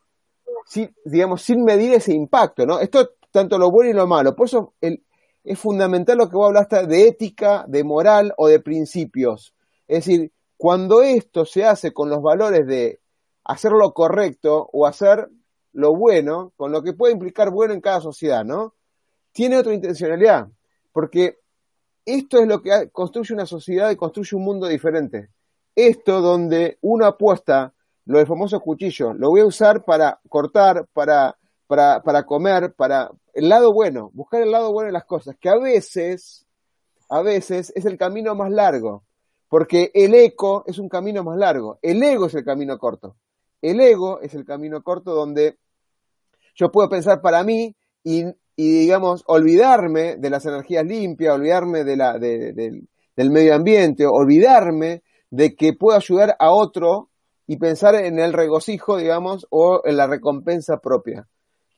digamos, 1.04 1.42
sin 1.42 1.64
medir 1.64 1.92
ese 1.94 2.12
impacto, 2.12 2.66
¿no? 2.66 2.80
Esto 2.80 3.10
tanto 3.30 3.58
lo 3.58 3.70
bueno 3.70 3.90
y 3.90 3.94
lo 3.94 4.06
malo. 4.06 4.36
Por 4.36 4.46
eso 4.46 4.74
es 4.80 5.58
fundamental 5.58 6.18
lo 6.18 6.28
que 6.28 6.36
vos 6.36 6.48
hablaste 6.48 6.86
de 6.86 7.08
ética, 7.08 7.64
de 7.66 7.82
moral 7.82 8.32
o 8.36 8.46
de 8.46 8.60
principios. 8.60 9.54
Es 9.88 10.04
decir, 10.04 10.30
cuando 10.56 11.02
esto 11.02 11.44
se 11.44 11.64
hace 11.64 11.92
con 11.92 12.08
los 12.08 12.22
valores 12.22 12.66
de 12.66 13.00
hacer 13.44 13.72
lo 13.72 13.92
correcto 13.92 14.68
o 14.72 14.86
hacer 14.86 15.28
lo 15.72 15.94
bueno, 15.96 16.52
con 16.56 16.70
lo 16.70 16.82
que 16.82 16.92
puede 16.92 17.14
implicar 17.14 17.50
bueno 17.50 17.74
en 17.74 17.80
cada 17.80 18.00
sociedad, 18.00 18.44
¿no? 18.44 18.74
Tiene 19.32 19.58
otra 19.58 19.74
intencionalidad, 19.74 20.48
porque 20.92 21.38
esto 22.04 22.38
es 22.38 22.48
lo 22.48 22.62
que 22.62 22.90
construye 22.90 23.34
una 23.34 23.46
sociedad 23.46 23.90
y 23.90 23.96
construye 23.96 24.36
un 24.36 24.44
mundo 24.44 24.66
diferente. 24.66 25.30
Esto 25.74 26.20
donde 26.20 26.78
uno 26.82 27.06
apuesta 27.06 27.72
lo 28.04 28.18
del 28.18 28.26
famoso 28.26 28.60
cuchillo, 28.60 29.14
lo 29.14 29.30
voy 29.30 29.40
a 29.40 29.46
usar 29.46 29.84
para 29.84 30.20
cortar, 30.28 30.86
para, 30.92 31.36
para, 31.66 32.02
para 32.02 32.24
comer, 32.24 32.74
para 32.74 33.10
el 33.32 33.48
lado 33.48 33.72
bueno, 33.72 34.10
buscar 34.12 34.42
el 34.42 34.50
lado 34.50 34.72
bueno 34.72 34.86
de 34.86 34.92
las 34.92 35.04
cosas, 35.04 35.36
que 35.40 35.48
a 35.48 35.56
veces, 35.56 36.46
a 37.08 37.22
veces 37.22 37.72
es 37.76 37.84
el 37.84 37.96
camino 37.96 38.34
más 38.34 38.50
largo, 38.50 39.04
porque 39.48 39.90
el 39.94 40.14
eco 40.14 40.64
es 40.66 40.78
un 40.78 40.88
camino 40.88 41.22
más 41.22 41.38
largo, 41.38 41.78
el 41.82 42.02
ego 42.02 42.26
es 42.26 42.34
el 42.34 42.44
camino 42.44 42.78
corto. 42.78 43.16
El 43.60 43.80
ego 43.80 44.20
es 44.20 44.34
el 44.34 44.44
camino 44.44 44.82
corto 44.82 45.14
donde 45.14 45.56
yo 46.56 46.72
puedo 46.72 46.88
pensar 46.88 47.20
para 47.20 47.44
mí 47.44 47.76
y, 48.02 48.24
digamos, 48.56 49.24
olvidarme 49.26 50.16
de 50.16 50.30
las 50.30 50.44
energías 50.46 50.84
limpias, 50.84 51.34
olvidarme 51.34 51.84
de 51.84 51.96
la, 51.96 52.18
del 52.18 53.30
medio 53.30 53.54
ambiente, 53.54 54.06
olvidarme 54.06 55.02
de 55.30 55.54
que 55.54 55.72
puedo 55.72 55.96
ayudar 55.96 56.36
a 56.38 56.50
otro 56.50 57.10
y 57.46 57.56
pensar 57.56 57.94
en 57.94 58.18
el 58.18 58.32
regocijo, 58.32 58.96
digamos, 58.96 59.46
o 59.50 59.82
en 59.84 59.96
la 59.96 60.06
recompensa 60.06 60.78
propia. 60.78 61.26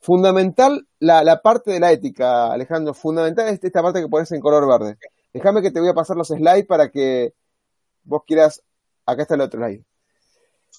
Fundamental 0.00 0.86
la, 0.98 1.24
la 1.24 1.40
parte 1.40 1.72
de 1.72 1.80
la 1.80 1.92
ética, 1.92 2.52
Alejandro, 2.52 2.92
fundamental 2.92 3.48
es 3.48 3.62
esta 3.62 3.82
parte 3.82 4.00
que 4.00 4.08
pones 4.08 4.30
en 4.32 4.40
color 4.40 4.68
verde. 4.68 4.98
Déjame 5.32 5.62
que 5.62 5.70
te 5.70 5.80
voy 5.80 5.88
a 5.88 5.94
pasar 5.94 6.16
los 6.16 6.28
slides 6.28 6.66
para 6.66 6.90
que 6.90 7.34
vos 8.04 8.22
quieras, 8.26 8.62
acá 9.06 9.22
está 9.22 9.34
el 9.34 9.40
otro 9.40 9.60
slide. 9.60 9.84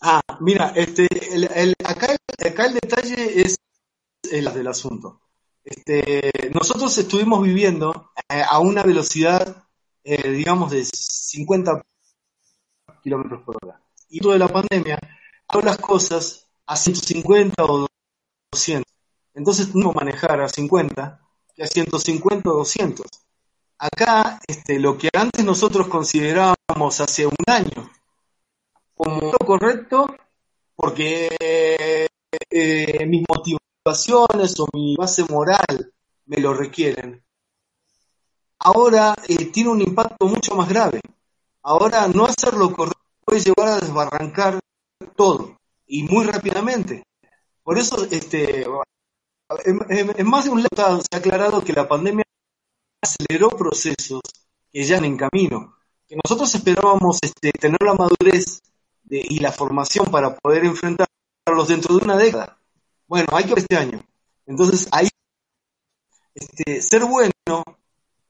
Ah, 0.01 0.21
mira, 0.39 0.73
este, 0.75 1.07
el, 1.33 1.73
acá, 1.83 2.15
acá, 2.45 2.65
el 2.65 2.73
detalle 2.73 3.41
es 3.41 3.55
el 4.31 4.53
del 4.53 4.67
asunto. 4.67 5.21
Este, 5.65 6.31
nosotros 6.53 6.95
estuvimos 6.95 7.41
viviendo 7.41 8.11
eh, 8.29 8.43
a 8.47 8.59
una 8.59 8.83
velocidad, 8.83 9.63
eh, 10.03 10.29
digamos, 10.29 10.69
de 10.69 10.85
50 10.85 11.81
kilómetros 13.01 13.41
por 13.41 13.57
hora. 13.63 13.81
Y 14.09 14.19
todo 14.19 14.33
de 14.33 14.39
la 14.39 14.47
pandemia, 14.47 14.99
ahora 15.47 15.71
las 15.71 15.79
cosas 15.79 16.47
a 16.67 16.75
150 16.75 17.65
o 17.65 17.87
200. 18.51 18.85
Entonces, 19.33 19.73
no 19.73 19.91
manejar 19.91 20.39
a 20.39 20.47
50 20.47 21.19
que 21.55 21.63
a 21.63 21.67
150 21.67 22.47
o 22.47 22.57
200. 22.57 23.07
Acá, 23.79 24.39
este, 24.47 24.79
lo 24.79 24.99
que 24.99 25.09
antes 25.13 25.43
nosotros 25.43 25.87
considerábamos 25.87 27.01
hace 27.01 27.25
un 27.25 27.35
año 27.47 27.89
como 28.93 29.31
lo 29.31 29.37
correcto 29.39 30.15
porque 30.75 31.29
eh, 32.49 33.05
mis 33.07 33.23
motivaciones 33.85 34.59
o 34.59 34.67
mi 34.73 34.95
base 34.95 35.23
moral 35.25 35.93
me 36.25 36.37
lo 36.37 36.53
requieren. 36.53 37.23
Ahora 38.59 39.13
eh, 39.27 39.51
tiene 39.51 39.69
un 39.69 39.81
impacto 39.81 40.25
mucho 40.27 40.55
más 40.55 40.67
grave. 40.67 41.01
Ahora 41.61 42.07
no 42.07 42.25
hacer 42.25 42.55
lo 42.55 42.71
correcto 42.73 43.01
puede 43.23 43.41
llevar 43.41 43.67
a 43.67 43.79
desbarrancar 43.79 44.59
todo 45.15 45.57
y 45.87 46.03
muy 46.03 46.25
rápidamente. 46.25 47.03
Por 47.63 47.77
eso, 47.77 48.05
este, 48.09 48.65
en, 49.65 50.27
más 50.27 50.45
de 50.45 50.51
un 50.51 50.63
lado 50.63 51.01
se 51.01 51.15
ha 51.15 51.17
aclarado 51.17 51.63
que 51.63 51.73
la 51.73 51.87
pandemia 51.87 52.23
aceleró 53.01 53.49
procesos 53.49 54.21
que 54.71 54.83
ya 54.83 54.97
en 54.97 55.17
camino. 55.17 55.75
Que 56.07 56.15
nosotros 56.23 56.53
esperábamos 56.53 57.19
este, 57.21 57.51
tener 57.51 57.81
la 57.81 57.95
madurez 57.95 58.61
y 59.09 59.39
la 59.39 59.51
formación 59.51 60.05
para 60.11 60.35
poder 60.35 60.65
enfrentarlos 60.65 61.67
dentro 61.67 61.97
de 61.97 62.05
una 62.05 62.17
década. 62.17 62.54
Bueno, 63.07 63.27
hay 63.31 63.43
que 63.43 63.49
ver 63.51 63.59
este 63.59 63.77
año. 63.77 64.03
Entonces, 64.45 64.87
ahí, 64.91 65.07
este, 66.33 66.81
ser 66.81 67.05
bueno 67.05 67.63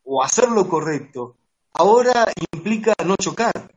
o 0.03 0.23
hacer 0.23 0.49
lo 0.49 0.67
correcto, 0.67 1.37
ahora 1.73 2.25
implica 2.53 2.93
no 3.05 3.15
chocar. 3.15 3.73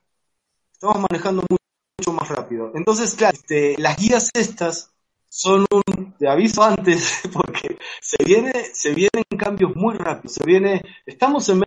Estamos 0.73 1.07
manejando 1.11 1.43
mucho, 1.49 2.13
más 2.13 2.29
rápido. 2.29 2.73
Entonces, 2.75 3.15
claro, 3.15 3.37
este, 3.37 3.77
las 3.79 3.97
guías 3.97 4.31
estas 4.35 4.93
son 5.29 5.67
un 5.71 6.15
de 6.19 6.29
aviso 6.29 6.63
antes 6.63 7.21
porque 7.33 7.79
se 8.01 8.17
viene 8.25 8.51
se 8.73 8.95
vienen 8.95 9.25
cambios 9.37 9.77
muy 9.77 9.95
rápidos 9.95 10.37
se 10.37 10.45
viene 10.45 10.83
estamos 11.05 11.47
en 11.51 11.63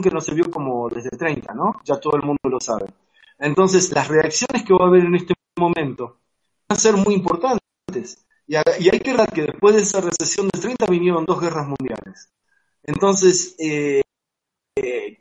que 0.00 0.10
no 0.10 0.20
se 0.20 0.32
vio 0.32 0.48
como 0.48 0.88
desde 0.88 1.10
30 1.10 1.54
no 1.54 1.80
ya 1.84 1.98
todo 1.98 2.14
el 2.14 2.22
mundo 2.22 2.38
lo 2.44 2.60
sabe 2.60 2.86
entonces, 3.38 3.92
las 3.92 4.08
reacciones 4.08 4.64
que 4.64 4.74
va 4.74 4.86
a 4.86 4.88
haber 4.88 5.04
en 5.04 5.14
este 5.14 5.34
momento 5.56 6.18
van 6.68 6.76
a 6.76 6.80
ser 6.80 6.96
muy 6.96 7.14
importantes. 7.14 8.26
Y, 8.48 8.56
hay 8.56 9.00
que 9.00 9.14
ver 9.14 9.28
que 9.28 9.42
después 9.42 9.76
de 9.76 9.82
esa 9.82 10.00
recesión 10.00 10.48
de 10.48 10.58
30 10.58 10.86
vinieron 10.86 11.26
dos 11.26 11.38
guerras 11.40 11.66
mundiales. 11.68 12.32
Entonces, 12.82 13.54
eh, 13.58 14.00
eh 14.76 15.18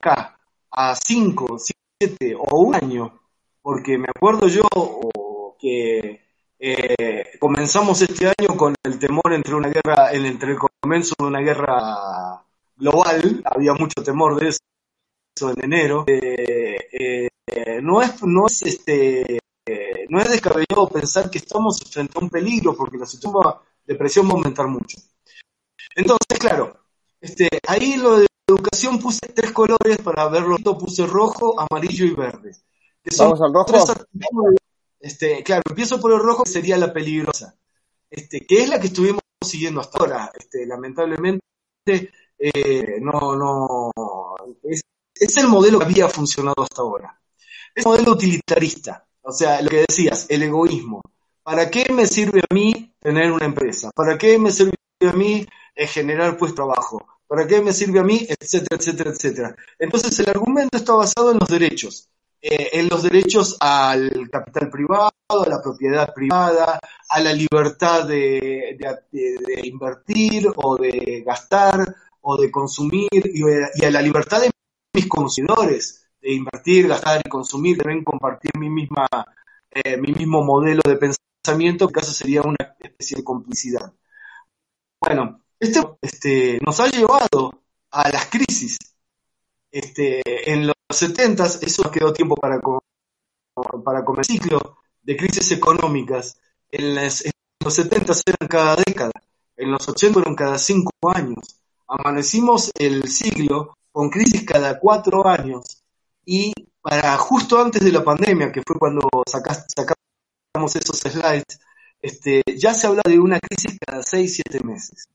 a 0.71 0.95
5, 0.95 1.57
7 1.99 2.35
o 2.37 2.59
un 2.61 2.75
año, 2.75 3.19
porque 3.61 3.97
me 3.97 4.07
acuerdo 4.07 4.47
yo 4.47 4.63
que 5.59 6.21
eh, 6.59 7.37
comenzamos 7.39 8.01
este 8.01 8.27
año 8.27 8.55
con 8.55 8.75
el 8.83 8.99
temor 8.99 9.33
entre 9.33 9.55
una 9.55 9.69
guerra, 9.69 10.13
entre 10.13 10.51
el 10.51 10.57
comienzo 10.81 11.15
de 11.19 11.25
una 11.25 11.39
guerra 11.39 12.43
global, 12.77 13.41
había 13.43 13.73
mucho 13.73 14.03
temor 14.03 14.39
de 14.39 14.49
eso 14.49 15.51
en 15.51 15.65
enero. 15.65 16.05
Eh, 16.07 17.29
no 17.81 18.01
es, 18.01 18.23
no 18.23 18.45
es 18.47 18.61
este, 18.61 19.39
eh, 19.67 20.05
no 20.09 20.19
es 20.19 20.29
descabellado 20.29 20.87
pensar 20.87 21.29
que 21.29 21.39
estamos 21.39 21.79
frente 21.91 22.13
a 22.15 22.21
un 22.21 22.29
peligro 22.29 22.75
porque 22.75 22.97
la 22.97 23.05
situación 23.05 23.43
de 23.85 23.95
presión 23.95 24.27
va 24.27 24.31
a 24.31 24.33
aumentar 24.33 24.67
mucho. 24.67 24.97
Entonces, 25.95 26.39
claro, 26.39 26.79
este, 27.19 27.49
ahí 27.67 27.97
lo 27.97 28.19
de 28.19 28.27
educación 28.47 28.99
puse 28.99 29.27
tres 29.33 29.51
colores 29.51 29.97
para 30.03 30.27
verlo, 30.29 30.57
puse 30.77 31.05
rojo, 31.05 31.59
amarillo 31.59 32.05
y 32.05 32.13
verde. 32.13 32.51
Vamos 33.17 33.41
al 33.41 33.53
rojo. 33.53 33.93
este, 34.99 35.43
claro, 35.43 35.63
empiezo 35.69 35.99
por 35.99 36.11
el 36.13 36.19
rojo, 36.19 36.43
que 36.43 36.51
sería 36.51 36.77
la 36.77 36.93
peligrosa, 36.93 37.55
este, 38.09 38.45
que 38.45 38.63
es 38.63 38.69
la 38.69 38.79
que 38.79 38.87
estuvimos 38.87 39.21
siguiendo 39.43 39.81
hasta 39.81 39.99
ahora. 39.99 40.31
Este, 40.37 40.65
lamentablemente, 40.65 41.41
eh, 42.37 42.99
no, 43.01 43.35
no, 43.35 43.91
es, 44.63 44.81
es 45.15 45.37
el 45.37 45.47
modelo 45.47 45.79
que 45.79 45.85
había 45.85 46.09
funcionado 46.09 46.63
hasta 46.63 46.81
ahora. 46.81 47.19
Es 47.73 47.85
un 47.85 47.93
modelo 47.93 48.11
utilitarista, 48.13 49.06
o 49.27 49.31
sea, 49.33 49.61
lo 49.61 49.69
que 49.69 49.83
decías, 49.87 50.25
el 50.29 50.43
egoísmo. 50.43 51.01
¿Para 51.43 51.69
qué 51.69 51.91
me 51.91 52.07
sirve 52.07 52.39
a 52.39 52.53
mí 52.53 52.93
tener 52.99 53.29
una 53.31 53.45
empresa? 53.45 53.91
¿Para 53.93 54.17
qué 54.17 54.39
me 54.39 54.51
sirve 54.51 54.71
a 55.01 55.11
mí 55.11 55.45
eh, 55.75 55.85
generar 55.85 56.37
pues 56.37 56.55
trabajo? 56.55 57.05
¿Para 57.27 57.45
qué 57.45 57.61
me 57.61 57.73
sirve 57.73 57.99
a 57.99 58.03
mí? 58.03 58.25
Etcétera, 58.27 58.77
etcétera, 58.79 59.11
etcétera. 59.11 59.55
Entonces 59.77 60.17
el 60.19 60.29
argumento 60.29 60.77
está 60.77 60.93
basado 60.93 61.31
en 61.31 61.39
los 61.39 61.49
derechos. 61.49 62.09
Eh, 62.41 62.69
en 62.79 62.87
los 62.87 63.03
derechos 63.03 63.57
al 63.59 64.29
capital 64.31 64.69
privado, 64.69 65.11
a 65.27 65.49
la 65.49 65.61
propiedad 65.61 66.13
privada, 66.13 66.79
a 67.09 67.19
la 67.19 67.33
libertad 67.33 68.05
de, 68.07 68.77
invertir 69.63 70.47
o 70.55 70.77
de 70.77 71.23
gastar 71.25 71.95
o 72.21 72.37
de 72.37 72.49
consumir 72.49 73.09
y, 73.11 73.83
a 73.83 73.91
la 73.91 74.01
libertad 74.01 74.39
de 74.39 74.51
mis 74.93 75.07
consumidores 75.07 76.06
de 76.06 76.06
invertir, 76.33 76.87
gastar 76.87 77.21
y 77.25 77.29
consumir, 77.29 77.77
deben 77.77 78.03
compartir 78.03 78.51
mi 78.57 78.69
misma 78.69 79.07
eh, 79.71 79.97
mi 79.97 80.13
mismo 80.13 80.43
modelo 80.43 80.81
de 80.85 80.97
pensamiento, 80.97 81.87
que 81.87 81.93
caso 81.93 82.11
sería 82.11 82.41
una 82.41 82.57
especie 82.79 83.17
de 83.17 83.23
complicidad. 83.23 83.93
Bueno, 84.99 85.43
esto 85.59 85.97
este, 86.01 86.59
nos 86.65 86.79
ha 86.79 86.87
llevado 86.87 87.63
a 87.91 88.09
las 88.09 88.25
crisis. 88.27 88.77
Este, 89.71 90.51
en 90.51 90.67
los 90.67 90.75
70 90.89 91.45
eso 91.45 91.83
nos 91.83 91.91
quedó 91.91 92.13
tiempo 92.13 92.35
para, 92.35 92.59
para 93.83 94.03
comer 94.03 94.25
ciclo 94.25 94.77
de 95.03 95.17
crisis 95.17 95.51
económicas. 95.51 96.39
En, 96.71 96.95
los 96.95 97.73
70 97.73 98.13
eran 98.25 98.47
cada 98.47 98.75
década, 98.77 99.11
en 99.57 99.71
los 99.71 99.87
80 99.87 100.21
eran 100.21 100.35
cada 100.35 100.57
cinco 100.57 100.91
años. 101.13 101.59
Amanecimos 101.87 102.71
el 102.75 103.07
siglo 103.09 103.77
con 103.91 104.09
crisis 104.09 104.43
cada 104.43 104.79
cuatro 104.79 105.27
años 105.27 105.83
y 106.27 106.53
para 106.81 107.17
justo 107.17 107.57
antes 107.57 107.81
de 107.81 107.91
la 107.91 108.03
pandemia, 108.03 108.51
que 108.51 108.61
fue 108.67 108.77
cuando 108.77 109.07
sacamos 109.25 110.75
esos 110.75 110.99
slides, 110.99 111.45
este, 112.01 112.43
ya 112.57 112.73
se 112.73 112.85
habla 112.85 113.01
de 113.05 113.17
una 113.17 113.39
crisis 113.39 113.79
cada 113.79 114.03
seis, 114.03 114.35
siete 114.35 114.61
meses. 114.61 115.07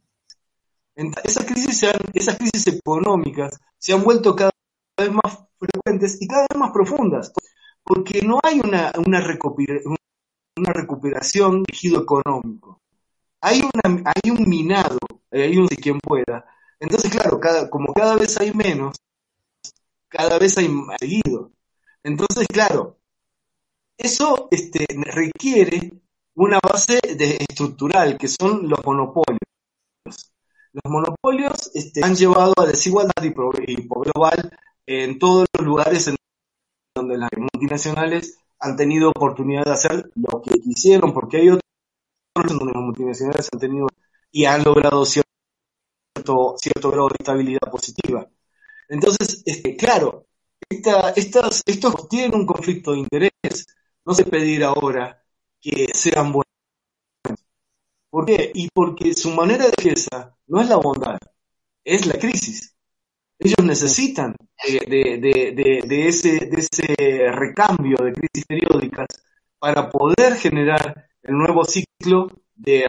Esas 1.23 1.45
crisis, 1.45 1.85
esas 2.15 2.39
crisis 2.39 2.67
económicas 2.67 3.61
se 3.77 3.93
han 3.93 4.03
vuelto 4.03 4.35
cada 4.35 4.51
vez 4.99 5.13
más 5.13 5.39
frecuentes 5.59 6.21
y 6.23 6.27
cada 6.27 6.47
vez 6.51 6.59
más 6.59 6.71
profundas, 6.73 7.31
porque 7.85 8.23
no 8.23 8.41
hay 8.43 8.61
una, 8.61 8.91
una, 9.07 9.21
recuperación 10.73 11.63
de 11.63 11.65
tejido 11.65 12.03
económico. 12.03 12.81
Hay, 13.43 13.61
una, 13.61 14.03
hay 14.07 14.31
un 14.31 14.49
minado, 14.49 14.99
hay 15.31 15.59
un 15.59 15.67
de 15.67 15.77
quien 15.77 15.99
pueda. 15.99 16.47
Entonces, 16.81 17.11
claro, 17.11 17.39
cada, 17.39 17.69
como 17.69 17.93
cada 17.93 18.17
vez 18.17 18.41
hay 18.41 18.53
menos, 18.55 18.97
cada 20.13 20.39
vez 20.39 20.57
hay 20.59 20.69
más 20.69 20.99
seguido. 21.01 21.51
Entonces, 22.05 22.47
claro, 22.49 22.99
eso 23.97 24.49
este, 24.51 24.87
requiere 24.91 25.93
una 26.35 26.59
base 26.63 27.01
estructural, 27.03 28.19
que 28.19 28.29
son 28.29 28.69
los 28.69 28.85
monopolios. 28.85 29.39
Los 30.73 30.91
monopolios 30.91 31.71
este, 31.75 32.03
han 32.05 32.15
llevado 32.15 32.55
a 32.59 32.67
desigualdad 32.67 33.23
y, 33.23 33.31
global 33.31 34.59
en 34.87 35.19
todos 35.19 35.47
los 35.57 35.67
lugares 35.67 36.09
en 36.09 36.17
donde 36.95 37.19
las 37.19 37.31
multinacionales 37.37 38.39
han 38.59 38.77
tenido 38.77 39.11
oportunidad 39.11 39.65
de 39.65 39.73
hacer 39.73 40.11
lo 40.15 40.41
que 40.43 40.61
quisieron, 40.61 41.13
porque 41.13 41.39
hay 41.39 41.49
otros 41.51 41.63
donde 42.35 42.73
las 42.73 42.83
multinacionales 42.83 43.49
han 43.53 43.61
tenido 43.61 43.87
y 44.31 44.47
han 44.47 44.63
logrado 44.65 45.05
cierto, 45.05 46.55
cierto 46.57 46.91
grado 46.91 47.09
de 47.09 47.17
estabilidad 47.21 47.71
positiva. 47.71 48.27
Entonces, 48.93 49.43
este, 49.47 49.74
claro, 49.74 50.26
estas, 50.68 51.62
estos 51.64 52.09
tienen 52.11 52.34
un 52.34 52.45
conflicto 52.47 52.93
de 52.93 52.99
interés. 52.99 53.66
No 54.05 54.12
se 54.12 54.24
pedir 54.26 54.64
ahora 54.64 55.24
que 55.59 55.86
sean 55.95 56.30
buenos. 56.30 56.45
¿Por 58.11 58.26
qué? 58.26 58.53
Y 58.55 58.68
porque 58.68 59.14
su 59.14 59.30
manera 59.30 59.64
de 59.64 59.72
defensa 59.78 60.36
no 60.47 60.61
es 60.61 60.68
la 60.68 60.76
bondad, 60.76 61.18
es 61.82 62.05
la 62.07 62.18
crisis. 62.18 62.74
Ellos 63.38 63.64
necesitan 63.64 64.36
de, 64.62 66.07
ese, 66.07 66.40
de 66.40 66.59
ese 66.59 66.95
recambio 67.32 67.97
de 67.97 68.12
crisis 68.12 68.45
periódicas 68.47 69.07
para 69.59 69.88
poder 69.88 70.36
generar 70.36 71.09
el 71.22 71.34
nuevo 71.34 71.64
ciclo 71.64 72.28
de 72.55 72.86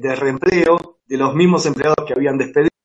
de, 0.00 0.16
reempleo 0.16 1.00
de 1.04 1.16
los 1.18 1.34
mismos 1.34 1.66
empleados 1.66 2.06
que 2.06 2.14
habían 2.14 2.38
despedido 2.38 2.75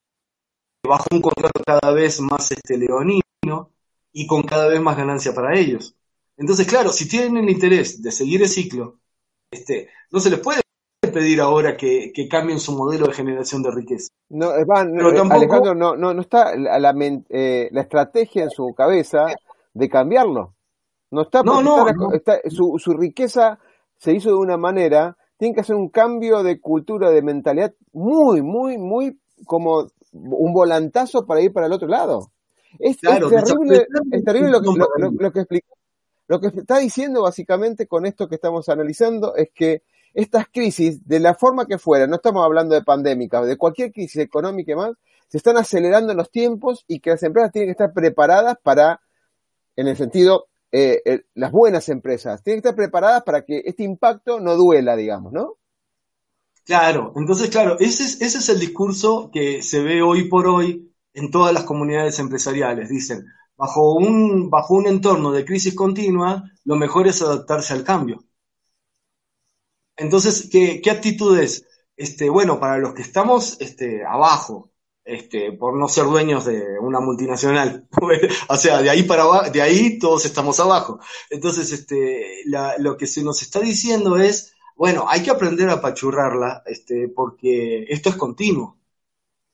bajo 0.88 1.06
un 1.12 1.22
contrato 1.22 1.62
cada 1.66 1.94
vez 1.94 2.20
más 2.22 2.52
este, 2.52 2.78
leonino 2.78 3.72
y 4.12 4.28
con 4.28 4.44
cada 4.44 4.68
vez 4.68 4.82
más 4.82 4.98
ganancia 4.98 5.34
para 5.34 5.58
ellos. 5.58 5.96
Entonces, 6.38 6.68
claro, 6.68 6.90
si 6.90 7.08
tienen 7.08 7.38
el 7.38 7.50
interés 7.50 8.02
de 8.02 8.12
seguir 8.12 8.42
el 8.42 8.50
ciclo, 8.50 9.00
este, 9.52 9.90
no 10.12 10.20
se 10.20 10.30
les 10.30 10.40
puede 10.40 10.62
pedir 11.14 11.42
ahora 11.42 11.76
que, 11.76 12.12
cambien 12.30 12.60
su 12.60 12.72
modelo 12.74 13.08
de 13.08 13.14
generación 13.14 13.62
de 13.62 13.72
riqueza. 13.72 14.08
No, 14.30 14.52
Pero 14.66 15.16
eh, 15.16 15.30
Alejandro, 15.30 15.76
no, 15.76 15.96
no, 15.96 16.14
no 16.14 16.22
está 16.22 16.56
la, 16.56 16.94
eh, 17.30 17.70
la, 17.72 17.82
estrategia 17.82 18.44
en 18.44 18.50
su 18.50 18.74
cabeza 18.76 19.26
de 19.74 19.90
cambiarlo. 19.90 20.56
No 21.12 21.24
está, 21.24 21.44
no, 21.44 21.62
no, 21.62 21.86
su, 22.50 22.76
su 22.78 22.94
riqueza 22.94 23.60
se 23.98 24.14
hizo 24.14 24.30
de 24.30 24.36
una 24.36 24.58
manera, 24.58 25.18
tiene 25.38 25.54
que 25.54 25.62
hacer 25.62 25.76
un 25.76 25.90
cambio 25.90 26.42
de 26.44 26.62
cultura, 26.62 27.10
de 27.10 27.22
mentalidad 27.22 27.74
muy, 27.92 28.42
muy, 28.42 28.78
muy 28.78 29.20
como 29.46 29.88
un 30.12 30.54
volantazo 30.54 31.26
para 31.26 31.42
ir 31.42 31.54
para 31.54 31.68
el 31.68 31.74
otro 31.74 31.88
lado. 31.88 32.32
Es, 32.80 32.98
terrible, 32.98 33.88
es 34.12 34.24
terrible 34.24 34.50
lo 34.50 34.62
que, 34.62 34.68
lo, 34.68 35.32
que 35.32 35.46
Lo 36.28 36.40
que 36.40 36.48
está 36.48 36.78
diciendo 36.78 37.24
básicamente 37.24 37.88
con 37.88 38.06
esto 38.06 38.28
que 38.28 38.36
estamos 38.36 38.70
analizando 38.70 39.36
es 39.36 39.50
que 39.54 39.84
estas 40.14 40.48
crisis, 40.52 41.06
de 41.08 41.20
la 41.20 41.34
forma 41.36 41.66
que 41.66 41.78
fuera, 41.78 42.08
no 42.08 42.16
estamos 42.16 42.44
hablando 42.44 42.76
de 42.76 42.84
pandémica, 42.84 43.42
de 43.42 43.58
cualquier 43.58 43.92
crisis 43.92 44.22
económica 44.22 44.74
y 44.74 44.76
más, 44.76 44.92
se 45.28 45.38
están 45.38 45.58
acelerando 45.58 46.12
en 46.12 46.18
los 46.18 46.30
tiempos 46.30 46.84
y 46.88 47.00
que 47.00 47.12
las 47.12 47.24
empresas 47.24 47.52
tienen 47.52 47.70
que 47.70 47.72
estar 47.72 47.94
preparadas 47.94 48.58
para, 48.62 49.02
en 49.78 49.88
el 49.88 49.96
sentido, 49.96 50.48
eh, 50.72 51.02
eh, 51.06 51.22
las 51.36 51.52
buenas 51.52 51.88
empresas, 51.88 52.44
tienen 52.44 52.62
que 52.62 52.68
estar 52.68 52.76
preparadas 52.76 53.24
para 53.24 53.44
que 53.44 53.62
este 53.66 53.84
impacto 53.84 54.40
no 54.42 54.56
duela, 54.56 54.98
digamos, 54.98 55.32
¿no? 55.32 55.56
Claro, 56.72 57.12
entonces, 57.18 57.50
claro, 57.50 57.78
ese 57.80 58.04
es, 58.06 58.22
ese 58.22 58.38
es 58.38 58.48
el 58.48 58.58
discurso 58.60 59.30
que 59.34 59.62
se 59.62 59.84
ve 59.84 60.02
hoy 60.02 60.30
por 60.30 60.48
hoy 60.48 60.90
en 61.14 61.30
todas 61.30 61.54
las 61.54 61.66
comunidades 61.66 62.18
empresariales. 62.20 62.88
Dicen, 62.88 63.26
bajo 63.58 63.94
un, 63.96 64.50
bajo 64.50 64.76
un 64.76 64.88
entorno 64.88 65.34
de 65.34 65.44
crisis 65.44 65.76
continua, 65.76 66.50
lo 66.64 66.78
mejor 66.78 67.08
es 67.10 67.22
adaptarse 67.22 67.74
al 67.74 67.84
cambio. 67.84 68.24
Entonces, 69.98 70.48
¿qué, 70.50 70.80
qué 70.82 70.92
actitud 70.92 71.38
es? 71.38 71.66
Este, 71.98 72.30
bueno, 72.30 72.58
para 72.58 72.78
los 72.78 72.94
que 72.94 73.02
estamos 73.02 73.58
este, 73.60 74.06
abajo, 74.06 74.72
este, 75.04 75.52
por 75.52 75.78
no 75.78 75.90
ser 75.90 76.06
dueños 76.06 76.46
de 76.46 76.80
una 76.80 77.02
multinacional, 77.02 77.86
o 78.48 78.56
sea, 78.56 78.82
de 78.82 78.90
ahí 78.90 79.04
para 79.04 79.50
de 79.50 79.62
ahí 79.62 80.00
todos 80.00 80.26
estamos 80.26 80.58
abajo. 80.62 81.02
Entonces, 81.30 81.74
este, 81.74 82.44
lo 82.80 82.96
que 82.96 83.08
se 83.08 83.24
nos 83.24 83.42
está 83.42 83.60
diciendo 83.60 84.16
es, 84.16 84.54
bueno, 84.82 85.06
hay 85.08 85.22
que 85.22 85.30
aprender 85.30 85.70
a 85.70 85.74
apachurrarla, 85.74 86.64
este, 86.66 87.08
porque 87.08 87.86
esto 87.88 88.10
es 88.10 88.16
continuo. 88.16 88.80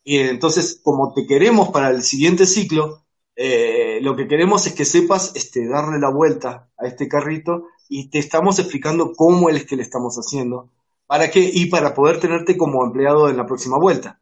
Y 0.01 0.19
entonces, 0.19 0.80
como 0.82 1.13
te 1.13 1.28
queremos 1.28 1.67
para 1.67 1.89
el 1.89 2.01
siguiente 2.01 2.45
ciclo, 2.45 3.03
eh, 3.36 3.99
lo 4.01 4.15
que 4.15 4.30
queremos 4.30 4.65
es 4.67 4.73
que 4.73 4.86
sepas 4.86 5.34
este, 5.36 5.67
darle 5.67 5.99
la 5.99 6.11
vuelta 6.11 6.69
a 6.78 6.88
este 6.88 7.09
carrito 7.09 7.65
y 7.89 8.09
te 8.09 8.19
estamos 8.19 8.57
explicando 8.59 9.11
cómo 9.17 9.49
es 9.49 9.65
que 9.65 9.75
le 9.75 9.82
estamos 9.82 10.15
haciendo 10.15 10.69
para 11.07 11.30
que 11.30 11.41
y 11.41 11.65
para 11.65 11.93
poder 11.93 12.21
tenerte 12.21 12.55
como 12.55 12.86
empleado 12.86 13.30
en 13.30 13.36
la 13.36 13.45
próxima 13.45 13.78
vuelta. 13.78 14.21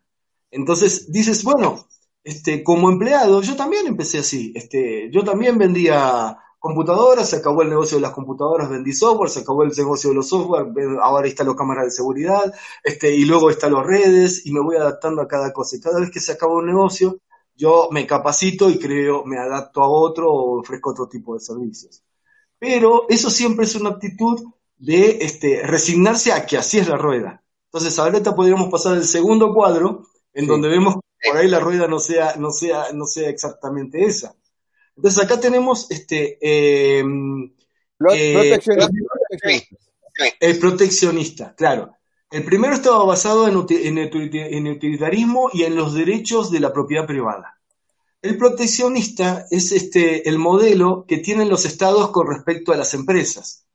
Entonces 0.50 1.12
dices, 1.12 1.44
bueno, 1.44 1.86
este, 2.24 2.64
como 2.64 2.90
empleado, 2.90 3.44
yo 3.44 3.56
también 3.56 3.86
empecé 3.86 4.18
así. 4.18 4.54
Este, 4.56 5.12
yo 5.12 5.24
también 5.24 5.60
vendía 5.60 6.36
computadoras, 6.66 7.30
se 7.30 7.36
acabó 7.36 7.62
el 7.62 7.70
negocio 7.70 7.98
de 7.98 8.02
las 8.02 8.12
computadoras, 8.12 8.68
vendí 8.68 8.92
software, 8.92 9.30
se 9.30 9.42
acabó 9.42 9.62
el 9.62 9.70
negocio 9.70 10.10
de 10.10 10.16
los 10.16 10.28
software, 10.28 10.66
ahora 11.00 11.28
están 11.28 11.46
los 11.46 11.56
cámaras 11.56 11.86
de 11.86 11.92
seguridad, 11.92 12.52
este, 12.84 13.16
y 13.16 13.24
luego 13.26 13.52
están 13.52 13.72
los 13.72 13.86
redes, 13.86 14.48
y 14.48 14.52
me 14.52 14.62
voy 14.62 14.76
adaptando 14.76 15.22
a 15.22 15.28
cada 15.28 15.54
cosa. 15.54 15.76
Y 15.76 15.80
cada 15.80 16.00
vez 16.00 16.10
que 16.10 16.20
se 16.20 16.32
acaba 16.32 16.56
un 16.56 16.66
negocio, 16.66 17.20
yo 17.56 17.90
me 17.92 18.08
capacito 18.08 18.68
y 18.72 18.80
creo, 18.80 19.24
me 19.26 19.38
adapto 19.38 19.84
a 19.84 19.88
otro 19.88 20.28
o 20.32 20.60
ofrezco 20.60 20.90
otro 20.90 21.08
tipo 21.08 21.36
de 21.36 21.40
servicios. 21.40 22.04
Pero 22.58 23.06
eso 23.10 23.30
siempre 23.30 23.66
es 23.66 23.76
una 23.76 23.92
actitud 23.92 24.44
de 24.78 25.20
este, 25.22 25.62
resignarse 25.68 26.34
a 26.34 26.48
que 26.48 26.58
así 26.58 26.80
es 26.80 26.90
la 26.90 26.98
rueda. 26.98 27.44
Entonces, 27.72 28.00
ahorita 28.00 28.36
podríamos 28.36 28.70
pasar 28.70 28.94
al 28.94 29.06
segundo 29.06 29.54
cuadro, 29.54 30.08
en 30.34 30.48
donde 30.48 30.68
vemos 30.68 30.96
que 30.96 31.30
por 31.30 31.38
ahí 31.38 31.48
la 31.48 31.60
rueda 31.60 31.88
no 31.88 32.00
sea, 32.00 32.36
no 32.38 32.50
sea, 32.50 32.92
no 32.92 33.06
sea 33.06 33.30
exactamente 33.30 34.04
esa. 34.04 34.36
Entonces 34.96 35.24
acá 35.24 35.40
tenemos 35.40 35.90
este 35.92 36.38
em, 36.42 37.52
eh, 38.14 38.60
el 40.40 40.60
proteccionista, 40.60 41.54
claro. 41.56 41.96
El 42.32 42.44
primero 42.44 42.74
estaba 42.74 43.04
basado 43.06 43.48
en, 43.48 43.98
el 43.98 44.72
utilitarismo 44.72 45.50
y 45.54 45.64
en 45.64 45.76
los 45.76 45.94
derechos 45.94 46.52
de 46.52 46.60
la 46.60 46.74
propiedad 46.74 47.06
privada. 47.06 47.60
El 48.22 48.38
proteccionista 48.38 49.46
es 49.52 49.72
este, 49.72 50.28
el 50.28 50.40
modelo 50.40 51.06
que 51.08 51.18
tienen 51.18 51.50
los 51.50 51.66
estados 51.66 52.10
con 52.10 52.28
respecto 52.28 52.74
a 52.74 52.78
las 52.78 52.94
empresas, 52.94 53.68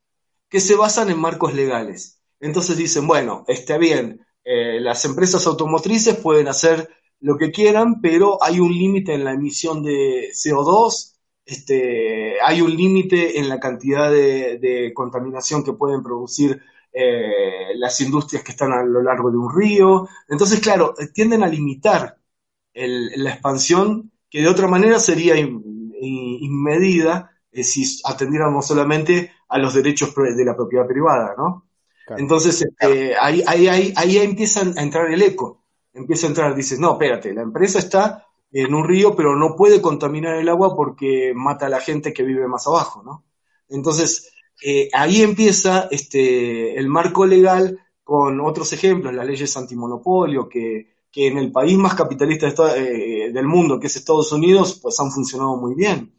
que 0.49 0.59
se 0.59 0.75
basan 0.75 1.09
en 1.09 1.19
marcos 1.19 1.53
legales. 1.53 2.19
Entonces 2.39 2.75
dicen, 2.75 3.07
bueno, 3.07 3.45
está 3.47 3.77
bien, 3.77 4.25
eh, 4.43 4.79
las 4.79 5.05
empresas 5.05 5.47
automotrices 5.47 6.17
pueden 6.17 6.47
hacer 6.47 6.89
lo 7.21 7.37
que 7.37 7.51
quieran, 7.51 8.01
pero 8.01 8.43
hay 8.43 8.59
un 8.59 8.71
límite 8.71 9.13
en 9.13 9.23
la 9.23 9.33
emisión 9.33 9.83
de 9.83 10.31
CO2, 10.33 11.13
este, 11.45 12.41
hay 12.41 12.61
un 12.61 12.75
límite 12.75 13.39
en 13.39 13.49
la 13.49 13.59
cantidad 13.59 14.11
de, 14.11 14.91
contaminación 14.93 15.63
que 15.63 15.73
pueden 15.73 16.03
producir 16.03 16.61
eh, 16.93 17.73
las 17.75 17.99
industrias 18.01 18.43
que 18.43 18.51
están 18.51 18.71
a 18.73 18.83
lo 18.83 19.01
largo 19.01 19.31
de 19.31 19.37
un 19.37 19.53
río. 19.53 20.07
Entonces, 20.27 20.59
claro, 20.59 20.93
tienden 21.13 21.43
a 21.43 21.47
limitar 21.47 22.17
la 22.73 23.31
expansión 23.31 24.11
que 24.29 24.41
de 24.41 24.47
otra 24.47 24.67
manera 24.67 24.99
sería 24.99 25.35
inmedida 25.37 27.31
eh, 27.51 27.63
si 27.63 27.83
atendiéramos 28.05 28.65
solamente 28.65 29.31
a 29.49 29.57
los 29.57 29.73
derechos 29.73 30.13
de 30.15 30.45
la 30.45 30.55
propiedad 30.55 30.87
privada, 30.87 31.35
¿no? 31.37 31.67
Entonces, 32.17 32.61
este, 32.61 33.15
ahí, 33.17 33.43
ahí, 33.45 33.67
ahí, 33.67 33.93
ahí 33.95 34.17
empieza 34.17 34.61
a 34.61 34.81
entrar 34.81 35.11
el 35.11 35.21
eco, 35.21 35.60
empieza 35.93 36.25
a 36.25 36.29
entrar, 36.29 36.55
dices, 36.55 36.79
no, 36.79 36.93
espérate, 36.93 37.33
la 37.33 37.41
empresa 37.41 37.79
está 37.79 38.27
en 38.51 38.73
un 38.73 38.87
río, 38.87 39.15
pero 39.15 39.35
no 39.35 39.55
puede 39.55 39.81
contaminar 39.81 40.35
el 40.35 40.49
agua 40.49 40.75
porque 40.75 41.33
mata 41.35 41.67
a 41.67 41.69
la 41.69 41.79
gente 41.79 42.13
que 42.13 42.23
vive 42.23 42.47
más 42.47 42.67
abajo, 42.67 43.01
¿no? 43.03 43.23
Entonces, 43.69 44.31
eh, 44.63 44.89
ahí 44.93 45.21
empieza 45.21 45.87
este, 45.89 46.77
el 46.77 46.87
marco 46.87 47.25
legal 47.25 47.79
con 48.03 48.41
otros 48.41 48.73
ejemplos, 48.73 49.13
las 49.13 49.25
leyes 49.25 49.55
antimonopolio, 49.55 50.49
que, 50.49 50.95
que 51.11 51.27
en 51.27 51.37
el 51.37 51.51
país 51.51 51.77
más 51.77 51.95
capitalista 51.95 52.75
eh, 52.75 53.31
del 53.31 53.47
mundo, 53.47 53.79
que 53.79 53.87
es 53.87 53.95
Estados 53.95 54.31
Unidos, 54.33 54.79
pues 54.81 54.99
han 54.99 55.11
funcionado 55.11 55.55
muy 55.55 55.73
bien. 55.75 56.13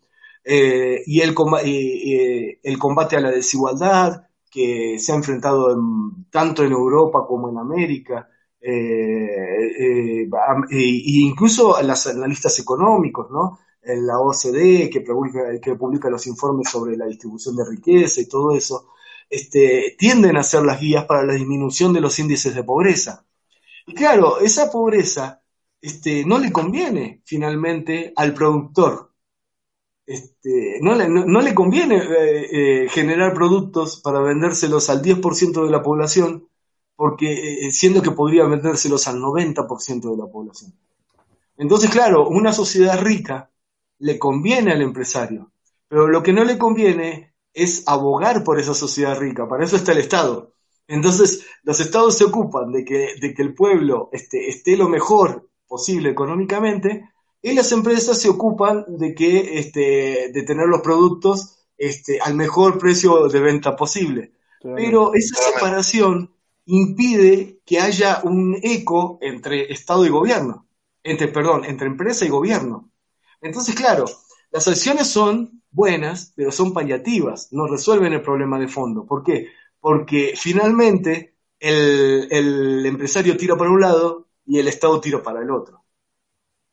Eh, 0.45 1.03
y 1.07 1.21
el, 1.21 1.35
el 2.63 2.79
combate 2.79 3.17
a 3.17 3.21
la 3.21 3.31
desigualdad, 3.31 4.27
que 4.51 4.99
se 4.99 5.13
ha 5.13 5.17
enfrentado 5.17 5.77
tanto 6.31 6.65
en 6.65 6.73
Europa 6.73 7.25
como 7.27 7.49
en 7.49 7.59
América, 7.59 8.29
eh, 8.65 10.29
e 10.71 10.79
incluso 11.21 11.81
las 11.83 12.07
analistas 12.07 12.59
económicos, 12.61 13.31
¿no? 13.31 13.59
En 13.83 14.07
la 14.07 14.21
OCDE, 14.21 14.89
que 14.89 15.01
publica, 15.01 16.09
los 16.09 16.27
informes 16.29 16.71
sobre 16.71 16.97
la 16.97 17.07
distribución 17.07 17.57
de 17.57 17.65
riqueza 17.69 18.21
y 18.21 18.29
todo 18.29 18.55
eso, 18.55 18.91
este, 19.29 19.97
tienden 19.99 20.37
a 20.37 20.45
ser 20.45 20.63
las 20.63 20.81
guías 20.81 21.05
para 21.07 21.25
la 21.25 21.35
disminución 21.35 21.93
de 21.93 22.01
los 22.01 22.19
índices 22.19 22.55
de 22.55 22.63
pobreza. 22.63 23.27
Y 23.87 23.95
claro, 23.95 24.39
esa 24.41 24.71
pobreza 24.71 25.43
este, 25.81 26.25
no 26.25 26.39
le 26.39 26.53
conviene 26.53 27.23
finalmente 27.25 28.13
al 28.15 28.35
productor. 28.35 29.11
Este, 30.07 30.79
no, 30.81 30.95
le, 30.95 31.09
no, 31.09 31.41
le 31.41 31.55
conviene 31.55 32.03
eh, 32.21 32.89
generar 32.91 33.35
productos 33.35 34.01
para 34.01 34.21
vendérselos 34.21 34.91
al 34.91 35.03
10% 35.03 35.65
de 35.65 35.71
la 35.71 35.83
población, 35.83 36.49
porque 36.97 37.67
eh, 37.67 37.73
siendo 37.73 38.03
que 38.03 38.11
podría 38.11 38.45
vendérselos 38.45 39.09
al 39.09 39.19
90% 39.19 40.11
de 40.11 40.17
la 40.17 40.31
población. 40.31 40.73
Entonces, 41.57 41.91
claro, 41.91 42.29
una 42.29 42.53
sociedad 42.53 43.01
rica 43.01 43.51
le 43.99 44.19
conviene 44.19 44.73
al 44.73 44.83
empresario, 44.83 45.53
pero 45.89 46.09
lo 46.09 46.23
que 46.23 46.33
no 46.33 46.45
le 46.45 46.59
conviene 46.59 47.35
es 47.55 47.85
abogar 47.87 48.43
por 48.45 48.59
esa 48.59 48.75
sociedad 48.75 49.19
rica, 49.19 49.49
para 49.49 49.65
eso 49.65 49.77
está 49.77 49.93
el 49.93 49.99
Estado. 49.99 50.53
Entonces, 50.89 51.47
los 51.63 51.81
estados 51.81 52.17
se 52.17 52.25
ocupan 52.25 52.73
de 52.73 52.85
que, 52.85 53.15
de 53.21 53.35
que 53.35 53.43
el 53.43 53.55
pueblo 53.55 54.09
esté, 54.13 54.49
esté 54.49 54.77
lo 54.77 54.89
mejor 54.89 55.49
posible 55.67 56.11
económicamente 56.11 57.09
y 57.41 57.53
las 57.53 57.73
empresas 57.73 58.19
se 58.19 58.29
ocupan 58.29 58.85
de 58.89 59.15
que 59.15 59.59
este, 59.59 60.31
de 60.33 60.43
tener 60.43 60.67
los 60.67 60.81
productos 60.81 61.59
este, 61.77 62.21
al 62.21 62.35
mejor 62.35 62.79
precio 62.79 63.29
de 63.29 63.41
venta 63.41 63.75
posible. 63.75 64.33
Pero 64.63 65.13
esa 65.15 65.35
separación 65.43 66.32
impide 66.67 67.61
que 67.65 67.81
haya 67.81 68.21
un 68.25 68.57
eco 68.63 69.19
entre 69.21 69.73
Estado 69.73 70.07
y 70.07 70.11
gobierno, 70.11 70.69
entre, 71.03 71.29
perdón, 71.29 71.65
entre 71.65 71.87
empresa 71.89 72.25
y 72.25 72.29
gobierno. 72.29 72.91
Entonces, 73.41 73.75
claro, 73.75 74.05
las 74.51 74.69
acciones 74.69 75.09
son 75.09 75.63
buenas, 75.71 76.33
pero 76.37 76.53
son 76.53 76.73
paliativas, 76.73 77.53
no 77.53 77.67
resuelven 77.67 78.13
el 78.13 78.23
problema 78.23 78.59
de 78.59 78.69
fondo. 78.69 79.07
¿Por 79.07 79.23
qué? 79.23 79.49
Porque 79.81 80.35
finalmente 80.37 81.37
el, 81.59 82.29
el 82.31 82.87
empresario 82.87 83.37
tira 83.37 83.57
para 83.57 83.71
un 83.71 83.81
lado 83.81 84.29
y 84.47 84.59
el 84.59 84.69
Estado 84.69 85.01
tira 85.01 85.23
para 85.23 85.43
el 85.43 85.51
otro. 85.51 85.85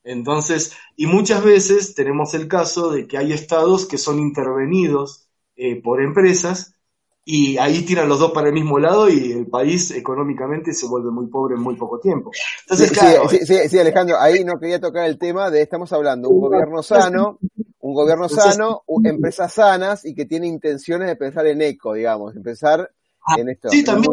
Entonces, 0.04 0.76
y 0.96 1.06
muchas 1.08 1.44
veces 1.44 1.94
tenemos 1.94 2.34
el 2.34 2.48
caso 2.48 2.92
de 2.92 3.08
que 3.08 3.18
hay 3.18 3.34
estados 3.34 3.88
que 3.88 3.98
son 3.98 4.20
intervenidos 4.20 5.28
eh, 5.56 5.82
por 5.82 6.02
empresas 6.02 6.79
y 7.32 7.60
ahí 7.60 7.84
tiran 7.84 8.10
los 8.10 8.18
dos 8.18 8.32
para 8.32 8.48
el 8.48 8.56
mismo 8.56 8.80
lado 8.80 9.08
y 9.08 9.32
el 9.32 9.46
país 9.46 9.92
económicamente 9.92 10.74
se 10.74 10.88
vuelve 10.88 11.12
muy 11.12 11.28
pobre 11.28 11.54
en 11.54 11.62
muy 11.62 11.76
poco 11.76 12.00
tiempo. 12.00 12.32
Entonces, 12.62 12.90
sí, 13.30 13.46
sí, 13.46 13.70
sí, 13.70 13.78
Alejandro, 13.78 14.20
ahí 14.20 14.44
no 14.44 14.60
quería 14.60 14.80
tocar 14.80 15.06
el 15.06 15.20
tema 15.20 15.52
de, 15.52 15.62
estamos 15.62 15.94
hablando, 15.94 16.28
un 16.28 16.40
gobierno 16.40 16.82
sano, 16.82 17.38
un 17.82 17.94
gobierno 17.94 18.30
sano, 18.30 18.82
empresas 19.04 19.54
sanas 19.54 20.06
y 20.06 20.16
que 20.16 20.26
tiene 20.26 20.48
intenciones 20.48 21.08
de 21.08 21.16
pensar 21.18 21.46
en 21.46 21.62
eco, 21.62 21.94
digamos, 21.94 22.36
empezar 22.36 22.90
Ah, 23.22 23.36
sí, 23.70 23.84
también. 23.84 24.12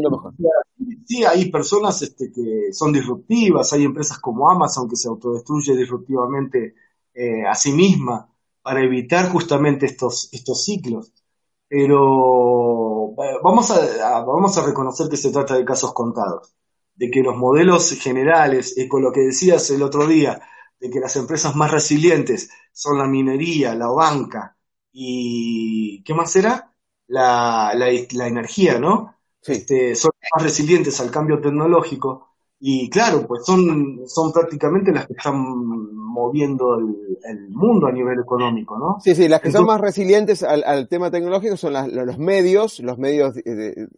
Sí, 1.06 1.24
hay 1.24 1.50
personas 1.50 2.02
este, 2.02 2.30
que 2.30 2.70
son 2.72 2.92
disruptivas, 2.92 3.72
hay 3.72 3.84
empresas 3.84 4.18
como 4.18 4.50
Amazon 4.50 4.90
que 4.90 4.96
se 4.96 5.08
autodestruye 5.08 5.74
disruptivamente 5.74 6.74
eh, 7.14 7.46
a 7.46 7.54
sí 7.54 7.72
misma 7.72 8.28
para 8.60 8.82
evitar 8.82 9.30
justamente 9.30 9.86
estos, 9.86 10.28
estos 10.32 10.64
ciclos. 10.64 11.12
Pero 11.66 12.85
vamos 13.42 13.70
a, 13.70 14.20
vamos 14.20 14.56
a 14.58 14.66
reconocer 14.66 15.08
que 15.08 15.16
se 15.16 15.30
trata 15.30 15.56
de 15.56 15.64
casos 15.64 15.92
contados, 15.92 16.54
de 16.94 17.10
que 17.10 17.22
los 17.22 17.36
modelos 17.36 17.90
generales, 17.92 18.74
con 18.88 19.02
lo 19.02 19.12
que 19.12 19.20
decías 19.20 19.70
el 19.70 19.82
otro 19.82 20.06
día, 20.06 20.40
de 20.80 20.90
que 20.90 21.00
las 21.00 21.16
empresas 21.16 21.54
más 21.56 21.70
resilientes 21.70 22.50
son 22.72 22.98
la 22.98 23.06
minería, 23.06 23.74
la 23.74 23.88
banca 23.88 24.56
y 24.92 26.02
¿qué 26.04 26.14
más 26.14 26.30
será? 26.30 26.76
la, 27.08 27.72
la, 27.74 28.26
energía, 28.26 28.78
¿no? 28.78 29.14
Este, 29.42 29.94
son 29.94 30.10
más 30.34 30.42
resilientes 30.42 31.00
al 31.00 31.10
cambio 31.10 31.40
tecnológico 31.40 32.28
y 32.58 32.90
claro, 32.90 33.26
pues 33.26 33.44
son, 33.44 34.02
son 34.06 34.32
prácticamente 34.32 34.92
las 34.92 35.06
que 35.06 35.12
están 35.12 35.34
moviendo 36.16 36.74
el, 36.78 37.48
mundo 37.50 37.86
a 37.86 37.92
nivel 37.92 38.18
económico, 38.18 38.78
¿no? 38.78 38.96
Sí, 39.00 39.14
sí, 39.14 39.28
las 39.28 39.40
que 39.40 39.52
son 39.52 39.66
más 39.66 39.80
resilientes 39.80 40.42
al, 40.42 40.88
tema 40.88 41.10
tecnológico 41.10 41.56
son 41.56 41.74
los 41.74 42.18
medios, 42.18 42.80
los 42.80 42.98
medios 42.98 43.34
de, 43.34 43.88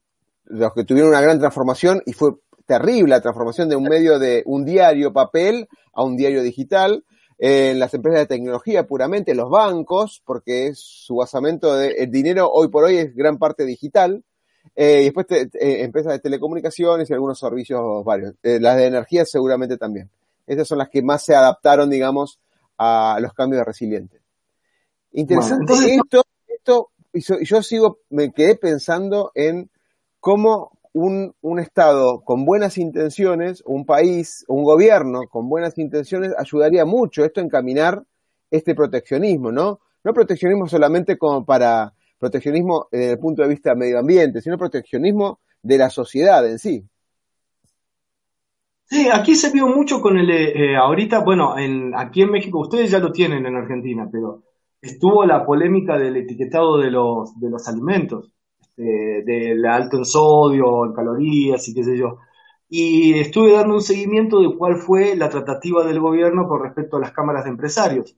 los 0.47 0.75
que 0.75 0.85
tuvieron 0.85 1.11
una 1.11 1.21
gran 1.21 1.39
transformación 1.39 2.03
y 2.05 2.13
fue 2.13 2.33
terrible 2.67 3.11
la 3.11 3.21
transformación 3.21 3.69
de 3.69 3.77
un 3.77 3.85
medio 3.85 4.19
de 4.19 4.43
un 4.45 4.65
diario 4.65 5.13
papel 5.13 5.69
a 5.95 6.03
un 6.03 6.17
diario 6.17 6.43
digital 6.43 7.05
en 7.39 7.79
las 7.79 7.95
empresas 7.95 8.21
de 8.21 8.27
tecnología 8.27 8.87
puramente, 8.87 9.35
los 9.35 9.49
bancos, 9.49 10.23
porque 10.27 10.73
su 10.75 11.17
basamento 11.17 11.75
de 11.77 11.91
el 11.93 12.11
dinero 12.11 12.51
hoy 12.53 12.69
por 12.69 12.85
hoy 12.85 12.97
es 12.97 13.15
gran 13.15 13.39
parte 13.39 13.65
digital, 13.65 14.25
eh, 14.75 15.01
y 15.03 15.05
después 15.05 15.27
eh, 15.31 15.83
empresas 15.83 16.13
de 16.13 16.19
telecomunicaciones 16.21 17.11
y 17.11 17.13
algunos 17.13 17.39
servicios 17.39 18.05
varios. 18.05 18.35
Eh, 18.43 18.59
las 18.61 18.77
de 18.77 18.87
energía 18.87 19.25
seguramente 19.25 19.77
también. 19.77 20.11
Estas 20.49 20.67
son 20.67 20.79
las 20.79 20.89
que 20.89 21.03
más 21.03 21.25
se 21.25 21.35
adaptaron, 21.35 21.91
digamos, 21.91 22.41
a 22.79 23.19
los 23.21 23.33
cambios 23.33 23.61
de 23.61 23.65
resiliente. 23.65 24.21
Interesante 25.13 25.73
esto, 25.95 26.25
esto, 26.47 26.91
y 27.13 27.21
yo 27.45 27.63
sigo, 27.63 27.99
me 28.11 28.33
quedé 28.33 28.57
pensando 28.57 29.33
en 29.35 29.71
cómo 30.21 30.73
un, 30.93 31.35
un, 31.43 31.59
Estado 31.61 32.23
con 32.25 32.45
buenas 32.45 32.79
intenciones, 32.79 33.63
un 33.67 33.85
país, 33.85 34.45
un 34.49 34.65
gobierno 34.65 35.23
con 35.31 35.49
buenas 35.49 35.79
intenciones, 35.79 36.33
ayudaría 36.37 36.85
mucho 36.85 37.25
esto 37.25 37.41
a 37.41 37.45
encaminar 37.45 38.03
este 38.51 38.75
proteccionismo, 38.75 39.53
¿no? 39.53 39.81
No 40.05 40.13
proteccionismo 40.13 40.67
solamente 40.67 41.19
como 41.19 41.45
para 41.45 41.93
proteccionismo 42.19 42.89
desde 42.91 43.13
el 43.13 43.19
punto 43.19 43.43
de 43.43 43.49
vista 43.49 43.75
medio 43.75 43.99
ambiente, 43.99 44.41
sino 44.41 44.59
proteccionismo 44.59 45.41
de 45.63 45.79
la 45.79 45.91
sociedad 45.91 46.47
en 46.47 46.59
sí. 46.59 46.85
Sí, 48.91 49.09
aquí 49.13 49.35
se 49.35 49.51
vio 49.53 49.67
mucho 49.69 50.01
con 50.01 50.17
el, 50.19 50.31
eh, 50.31 50.77
ahorita, 50.77 51.21
bueno, 51.21 51.59
en, 51.59 51.95
aquí 51.95 52.23
en 52.23 52.31
México, 52.31 52.61
ustedes 52.61 52.91
ya 52.91 52.99
lo 52.99 53.13
tienen 53.13 53.45
en 53.45 53.55
Argentina, 53.57 54.09
pero 54.11 54.45
estuvo 54.81 55.25
la 55.27 55.45
polémica 55.45 55.99
del 55.99 56.17
etiquetado 56.17 56.79
de 56.79 56.91
los, 56.91 57.39
de 57.39 57.51
los 57.51 57.69
alimentos 57.69 58.33
del 58.77 59.67
alto 59.67 59.97
en 59.99 60.05
sodio, 60.05 60.85
en 60.87 60.93
calorías 60.93 61.69
y 61.69 61.75
qué 61.75 61.83
sé 61.85 61.97
yo. 61.99 62.19
Y 62.69 63.19
estuve 63.19 63.53
dando 63.53 63.75
un 63.75 63.83
seguimiento 63.83 64.41
de 64.41 64.57
cuál 64.57 64.77
fue 64.77 65.17
la 65.17 65.29
tratativa 65.29 65.85
del 65.85 66.01
gobierno 66.01 66.47
con 66.49 66.63
respecto 66.63 66.97
a 66.97 67.01
las 67.01 67.13
cámaras 67.13 67.45
de 67.45 67.51
empresarios. 67.51 68.17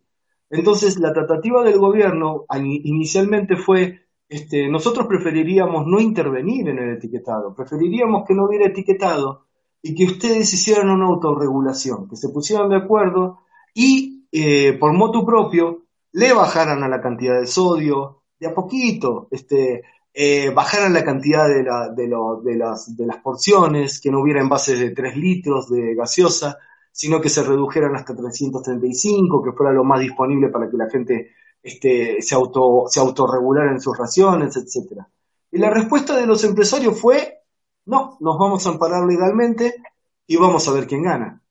Entonces, 0.50 0.98
la 0.98 1.12
tratativa 1.12 1.62
del 1.64 1.78
gobierno 1.78 2.44
inicialmente 2.58 3.56
fue, 3.56 4.00
este, 4.28 4.68
nosotros 4.68 5.06
preferiríamos 5.06 5.86
no 5.86 6.00
intervenir 6.00 6.68
en 6.68 6.78
el 6.78 6.96
etiquetado, 6.96 7.54
preferiríamos 7.54 8.24
que 8.26 8.34
no 8.34 8.46
hubiera 8.46 8.66
etiquetado 8.66 9.46
y 9.82 9.94
que 9.94 10.04
ustedes 10.04 10.52
hicieran 10.52 10.90
una 10.90 11.06
autorregulación, 11.06 12.08
que 12.08 12.16
se 12.16 12.28
pusieran 12.28 12.68
de 12.68 12.76
acuerdo 12.76 13.40
y 13.74 14.26
eh, 14.32 14.74
por 14.78 14.92
motu 14.92 15.24
propio 15.24 15.84
le 16.12 16.32
bajaran 16.32 16.82
a 16.82 16.88
la 16.88 17.00
cantidad 17.00 17.40
de 17.40 17.46
sodio 17.46 18.22
de 18.38 18.48
a 18.48 18.54
poquito, 18.54 19.28
este, 19.30 19.82
eh, 20.12 20.50
bajaran 20.50 20.92
la 20.92 21.04
cantidad 21.04 21.48
de, 21.48 21.62
las, 21.62 23.16
porciones, 23.22 24.00
que 24.00 24.10
no 24.10 24.20
hubiera 24.20 24.40
envases 24.40 24.80
de 24.80 24.90
3 24.90 25.16
litros 25.16 25.68
de 25.68 25.94
gaseosa, 25.94 26.58
sino 26.90 27.20
que 27.20 27.28
se 27.28 27.42
redujeran 27.42 27.94
hasta 27.94 28.16
335, 28.16 29.42
que 29.42 29.52
fuera 29.52 29.72
lo 29.72 29.84
más 29.84 30.00
disponible 30.00 30.48
para 30.48 30.68
que 30.68 30.76
la 30.76 30.88
gente 30.88 31.30
este, 31.62 32.20
se, 32.22 32.34
auto, 32.34 32.84
se 32.88 32.98
autorregulara 32.98 33.70
en 33.70 33.80
sus 33.80 33.96
raciones, 33.96 34.56
etcétera. 34.56 35.08
Y 35.52 35.58
la 35.58 35.70
respuesta 35.70 36.16
de 36.16 36.26
los 36.26 36.42
empresarios 36.44 36.98
fue, 36.98 37.39
no, 37.86 38.16
nos 38.20 38.38
vamos 38.38 38.66
a 38.66 38.70
amparar 38.70 39.04
legalmente 39.04 39.82
y 40.26 40.36
vamos 40.36 40.66
a 40.68 40.72
ver 40.72 40.86
quién 40.86 41.02
gana. 41.02 41.42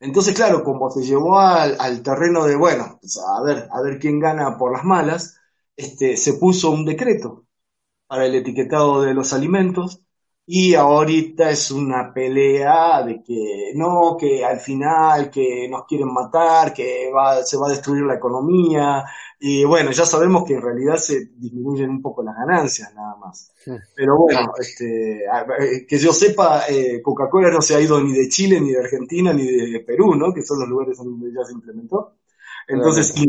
Entonces, 0.00 0.34
claro, 0.34 0.64
como 0.64 0.90
se 0.90 1.02
llevó 1.02 1.38
al, 1.38 2.02
terreno 2.02 2.44
de, 2.44 2.56
bueno, 2.56 2.98
pues, 3.00 3.18
a 3.18 3.42
ver, 3.42 3.68
a 3.70 3.80
ver 3.82 3.98
quién 3.98 4.18
gana 4.18 4.58
por 4.58 4.72
las 4.72 4.84
malas, 4.84 5.38
este, 5.76 6.16
se 6.16 6.34
puso 6.34 6.70
un 6.70 6.84
decreto 6.84 7.46
para 8.06 8.26
el 8.26 8.34
etiquetado 8.34 9.02
de 9.02 9.14
los 9.14 9.32
alimentos 9.32 10.02
y 10.44 10.74
ahorita 10.74 11.50
es 11.50 11.70
una 11.70 12.12
pelea 12.12 13.02
de 13.04 13.22
que 13.22 13.72
no, 13.76 14.16
que 14.18 14.44
al 14.44 14.58
final, 14.58 15.30
que 15.30 15.68
nos 15.68 15.86
quieren 15.86 16.12
matar, 16.12 16.74
que 16.74 17.10
va, 17.14 17.44
se 17.44 17.56
va 17.56 17.68
a 17.68 17.70
destruir 17.70 18.02
la 18.02 18.16
economía. 18.16 19.04
Y 19.38 19.64
bueno, 19.64 19.92
ya 19.92 20.04
sabemos 20.04 20.44
que 20.44 20.54
en 20.54 20.62
realidad 20.62 20.96
se 20.96 21.26
disminuyen 21.36 21.90
un 21.90 22.02
poco 22.02 22.24
las 22.24 22.36
ganancias 22.36 22.92
nada 22.92 23.16
más. 23.16 23.52
Pero 23.94 24.16
bueno, 24.16 24.52
este, 24.58 25.24
eh, 25.24 25.86
que 25.86 25.98
yo 25.98 26.12
sepa, 26.12 26.64
eh, 26.68 27.00
Coca-Cola 27.00 27.50
no 27.50 27.62
se 27.62 27.76
ha 27.76 27.80
ido 27.80 28.02
ni 28.02 28.12
de 28.12 28.28
Chile, 28.28 28.60
ni 28.60 28.72
de 28.72 28.80
Argentina, 28.80 29.32
ni 29.32 29.46
de 29.46 29.80
Perú, 29.80 30.16
¿no? 30.16 30.32
Que 30.34 30.42
son 30.42 30.58
los 30.58 30.68
lugares 30.68 30.98
donde 30.98 31.30
ya 31.32 31.44
se 31.44 31.52
implementó. 31.52 32.16
Entonces, 32.66 33.12
y, 33.16 33.26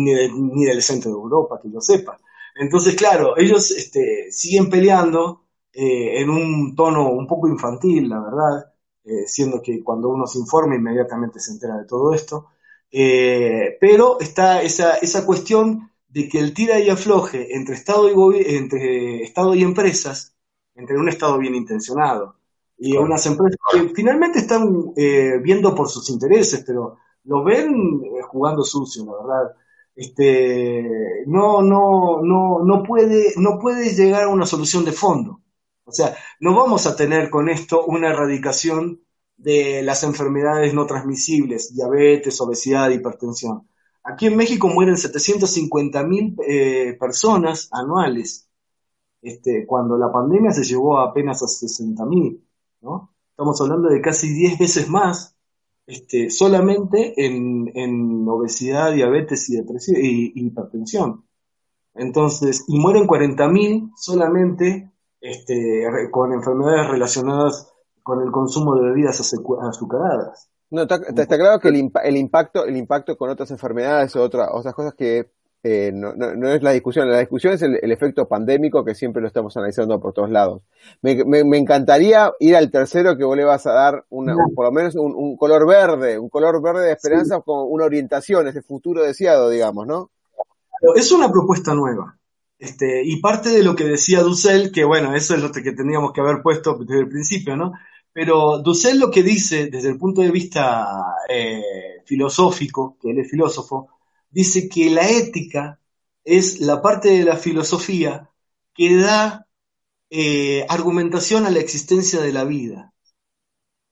ni, 0.00 0.12
ni 0.28 0.64
del 0.64 0.82
centro 0.82 1.12
de 1.12 1.16
Europa, 1.16 1.60
que 1.62 1.70
yo 1.70 1.80
sepa. 1.80 2.18
Entonces, 2.56 2.94
claro, 2.96 3.36
ellos 3.36 3.70
este, 3.70 4.30
siguen 4.30 4.68
peleando 4.68 5.43
eh, 5.74 6.20
en 6.20 6.30
un 6.30 6.74
tono 6.76 7.10
un 7.10 7.26
poco 7.26 7.48
infantil, 7.48 8.08
la 8.08 8.20
verdad, 8.20 8.72
eh, 9.04 9.26
siendo 9.26 9.60
que 9.60 9.82
cuando 9.82 10.08
uno 10.08 10.26
se 10.26 10.38
informa 10.38 10.76
inmediatamente 10.76 11.40
se 11.40 11.52
entera 11.52 11.76
de 11.78 11.86
todo 11.86 12.14
esto. 12.14 12.50
Eh, 12.90 13.76
pero 13.80 14.20
está 14.20 14.62
esa, 14.62 14.96
esa 14.98 15.26
cuestión 15.26 15.90
de 16.08 16.28
que 16.28 16.38
el 16.38 16.54
tira 16.54 16.78
y 16.78 16.90
afloje 16.90 17.56
entre 17.56 17.74
Estado 17.74 18.08
y, 18.08 18.56
entre 18.56 19.24
Estado 19.24 19.54
y 19.54 19.62
empresas, 19.64 20.34
entre 20.76 20.96
un 20.98 21.08
Estado 21.08 21.38
bien 21.38 21.56
intencionado 21.56 22.36
y 22.78 22.96
unas 22.96 23.26
empresas 23.26 23.58
que 23.72 23.88
finalmente 23.94 24.40
están 24.40 24.92
viendo 24.94 25.74
por 25.74 25.88
sus 25.88 26.10
intereses, 26.10 26.64
pero 26.66 26.98
lo 27.24 27.44
ven 27.44 28.02
jugando 28.28 28.64
sucio, 28.64 29.04
la 29.06 29.12
verdad. 29.12 29.56
Este, 29.96 31.24
no, 31.26 31.62
no, 31.62 32.20
no, 32.22 32.64
no 32.64 32.82
puede, 32.82 33.32
no 33.36 33.58
puede 33.60 33.94
llegar 33.94 34.24
a 34.24 34.28
una 34.28 34.46
solución 34.46 34.84
de 34.84 34.92
fondo. 34.92 35.40
O 35.84 35.92
sea, 35.92 36.16
no 36.40 36.54
vamos 36.56 36.86
a 36.86 36.96
tener 36.96 37.30
con 37.30 37.48
esto 37.48 37.84
una 37.84 38.10
erradicación 38.10 39.02
de 39.36 39.82
las 39.82 40.02
enfermedades 40.02 40.72
no 40.74 40.86
transmisibles, 40.86 41.74
diabetes, 41.74 42.40
obesidad, 42.40 42.90
hipertensión. 42.90 43.68
Aquí 44.02 44.26
en 44.26 44.36
México 44.36 44.68
mueren 44.68 44.96
750 44.96 46.04
mil 46.04 46.36
eh, 46.46 46.96
personas 46.98 47.68
anuales, 47.72 48.48
este, 49.22 49.66
cuando 49.66 49.96
la 49.96 50.12
pandemia 50.12 50.50
se 50.52 50.64
llevó 50.64 50.98
apenas 50.98 51.42
a 51.42 51.48
60 51.48 52.04
mil, 52.06 52.46
¿no? 52.82 53.14
Estamos 53.30 53.60
hablando 53.60 53.88
de 53.88 54.00
casi 54.00 54.32
10 54.32 54.58
veces 54.58 54.88
más, 54.88 55.34
este, 55.86 56.30
solamente 56.30 57.14
en, 57.16 58.26
obesidad, 58.28 58.92
diabetes 58.92 59.48
y, 59.50 59.58
y, 59.58 60.32
hipertensión. 60.34 61.24
Entonces, 61.94 62.64
y 62.68 62.78
mueren 62.78 63.06
40 63.06 63.48
mil 63.48 63.90
solamente 63.96 64.90
este, 65.24 65.86
con 66.10 66.34
enfermedades 66.34 66.90
relacionadas 66.90 67.72
con 68.02 68.22
el 68.22 68.30
consumo 68.30 68.76
de 68.76 68.88
bebidas 68.88 69.20
azucaradas. 69.20 70.50
No, 70.70 70.82
está, 70.82 70.98
claro 71.38 71.58
que 71.60 71.68
el, 71.68 71.90
el, 72.04 72.16
impacto, 72.16 72.66
el 72.66 72.76
impacto 72.76 73.16
con 73.16 73.30
otras 73.30 73.50
enfermedades 73.50 74.14
o 74.16 74.22
otra, 74.22 74.52
otras 74.52 74.74
cosas 74.74 74.92
que 74.94 75.30
eh, 75.62 75.92
no, 75.94 76.14
no, 76.14 76.48
es 76.50 76.62
la 76.62 76.72
discusión, 76.72 77.10
la 77.10 77.20
discusión 77.20 77.54
es 77.54 77.62
el, 77.62 77.90
efecto 77.90 78.28
pandémico 78.28 78.84
que 78.84 78.94
siempre 78.94 79.22
lo 79.22 79.28
estamos 79.28 79.56
analizando 79.56 79.98
por 79.98 80.12
todos 80.12 80.28
lados. 80.28 80.60
Me, 81.00 81.24
me, 81.24 81.56
encantaría 81.56 82.30
ir 82.38 82.54
al 82.54 82.70
tercero 82.70 83.16
que 83.16 83.24
vos 83.24 83.34
le 83.34 83.44
vas 83.44 83.66
a 83.66 83.72
dar 83.72 84.04
una, 84.10 84.34
por 84.54 84.66
lo 84.66 84.72
menos 84.72 84.94
un, 84.94 85.38
color 85.38 85.66
verde, 85.66 86.18
un 86.18 86.28
color 86.28 86.60
verde 86.60 86.88
de 86.88 86.92
esperanza 86.92 87.40
con 87.40 87.64
una 87.66 87.86
orientación, 87.86 88.46
ese 88.46 88.60
futuro 88.60 89.02
deseado, 89.02 89.48
digamos, 89.48 89.86
¿no? 89.86 90.10
Es 90.94 91.10
una 91.12 91.32
propuesta 91.32 91.72
nueva. 91.72 92.14
Este, 92.64 93.02
y 93.04 93.20
parte 93.20 93.50
de 93.50 93.62
lo 93.62 93.76
que 93.76 93.84
decía 93.84 94.22
Dussel, 94.22 94.72
que 94.72 94.84
bueno, 94.84 95.14
eso 95.14 95.34
es 95.34 95.42
lo 95.42 95.52
que 95.52 95.60
tendríamos 95.72 96.12
que 96.12 96.22
haber 96.22 96.40
puesto 96.42 96.78
desde 96.78 97.00
el 97.00 97.08
principio, 97.08 97.56
¿no? 97.56 97.72
Pero 98.10 98.58
Dussel 98.58 98.98
lo 98.98 99.10
que 99.10 99.22
dice 99.22 99.66
desde 99.66 99.90
el 99.90 99.98
punto 99.98 100.22
de 100.22 100.30
vista 100.30 100.86
eh, 101.28 101.60
filosófico, 102.06 102.96
que 102.98 103.10
él 103.10 103.18
es 103.18 103.30
filósofo, 103.30 103.88
dice 104.30 104.66
que 104.66 104.88
la 104.88 105.06
ética 105.10 105.78
es 106.24 106.60
la 106.60 106.80
parte 106.80 107.10
de 107.10 107.24
la 107.24 107.36
filosofía 107.36 108.30
que 108.72 108.96
da 108.96 109.46
eh, 110.08 110.64
argumentación 110.68 111.44
a 111.44 111.50
la 111.50 111.58
existencia 111.60 112.22
de 112.22 112.32
la 112.32 112.44
vida. 112.44 112.94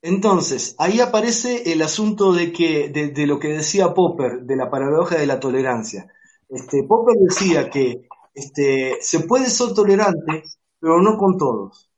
Entonces, 0.00 0.74
ahí 0.78 1.00
aparece 1.00 1.72
el 1.72 1.82
asunto 1.82 2.32
de 2.32 2.52
que, 2.52 2.88
de, 2.88 3.26
lo 3.26 3.38
que 3.38 3.48
decía 3.48 3.92
Popper, 3.92 4.42
de 4.42 4.56
la 4.56 4.70
paradoja 4.70 5.18
de 5.18 5.26
la 5.26 5.40
tolerancia. 5.40 6.06
Este, 6.48 6.84
Popper 6.84 7.16
decía 7.18 7.68
que 7.68 8.08
este, 8.34 8.98
se 9.00 9.20
puede 9.20 9.46
ser 9.46 9.74
tolerante, 9.74 10.44
pero 10.78 11.00
no 11.00 11.16
con 11.16 11.36
todos. 11.36 11.90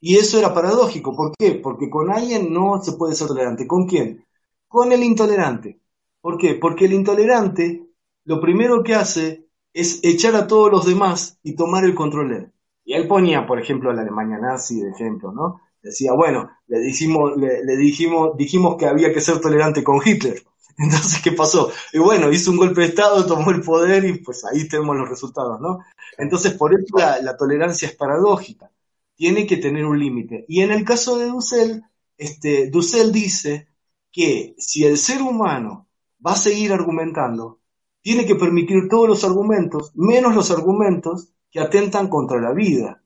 Y 0.00 0.16
eso 0.16 0.38
era 0.38 0.54
paradójico. 0.54 1.16
¿Por 1.16 1.32
qué? 1.36 1.52
Porque 1.54 1.90
con 1.90 2.10
alguien 2.10 2.52
no 2.52 2.82
se 2.82 2.92
puede 2.92 3.14
ser 3.14 3.28
tolerante. 3.28 3.66
¿Con 3.66 3.86
quién? 3.86 4.24
Con 4.68 4.92
el 4.92 5.02
intolerante. 5.02 5.80
¿Por 6.20 6.38
qué? 6.38 6.54
Porque 6.54 6.86
el 6.86 6.92
intolerante 6.92 7.86
lo 8.24 8.40
primero 8.40 8.82
que 8.82 8.94
hace 8.94 9.46
es 9.72 10.00
echar 10.02 10.34
a 10.34 10.46
todos 10.46 10.70
los 10.70 10.84
demás 10.84 11.38
y 11.42 11.54
tomar 11.54 11.84
el 11.84 11.94
control 11.94 12.28
de 12.28 12.36
él. 12.36 12.52
Y 12.84 12.94
él 12.94 13.06
ponía, 13.06 13.46
por 13.46 13.60
ejemplo, 13.60 13.90
a 13.90 13.94
la 13.94 14.02
Alemania 14.02 14.38
nazi 14.38 14.80
de 14.80 14.90
ejemplo, 14.90 15.32
¿no? 15.32 15.60
Decía, 15.82 16.12
bueno, 16.12 16.50
le 16.66 16.80
dijimos, 16.80 17.36
le 17.36 17.76
dijimos, 17.76 18.36
dijimos 18.36 18.76
que 18.76 18.86
había 18.86 19.12
que 19.12 19.20
ser 19.20 19.40
tolerante 19.40 19.84
con 19.84 20.00
Hitler. 20.04 20.42
Entonces, 20.78 21.22
¿qué 21.22 21.32
pasó? 21.32 21.72
Y 21.92 21.98
bueno, 21.98 22.30
hizo 22.30 22.50
un 22.50 22.58
golpe 22.58 22.82
de 22.82 22.88
Estado, 22.88 23.24
tomó 23.24 23.50
el 23.50 23.62
poder 23.62 24.04
y 24.04 24.18
pues 24.18 24.44
ahí 24.44 24.68
tenemos 24.68 24.96
los 24.96 25.08
resultados, 25.08 25.60
¿no? 25.60 25.78
Entonces, 26.18 26.52
por 26.52 26.74
eso 26.74 26.96
la, 26.98 27.36
tolerancia 27.36 27.88
es 27.88 27.96
paradójica. 27.96 28.70
Tiene 29.14 29.46
que 29.46 29.56
tener 29.56 29.86
un 29.86 29.98
límite. 29.98 30.44
Y 30.48 30.60
en 30.60 30.72
el 30.72 30.84
caso 30.84 31.16
de 31.16 31.26
Dussel, 31.26 31.82
este, 32.18 32.68
Dussel 32.68 33.10
dice 33.10 33.68
que 34.12 34.54
si 34.58 34.84
el 34.84 34.98
ser 34.98 35.22
humano 35.22 35.88
va 36.24 36.32
a 36.32 36.36
seguir 36.36 36.72
argumentando, 36.72 37.60
tiene 38.02 38.26
que 38.26 38.36
permitir 38.36 38.88
todos 38.90 39.08
los 39.08 39.24
argumentos, 39.24 39.92
menos 39.94 40.34
los 40.34 40.50
argumentos 40.50 41.30
que 41.50 41.60
atentan 41.60 42.08
contra 42.08 42.38
la 42.40 42.52
vida. 42.52 43.02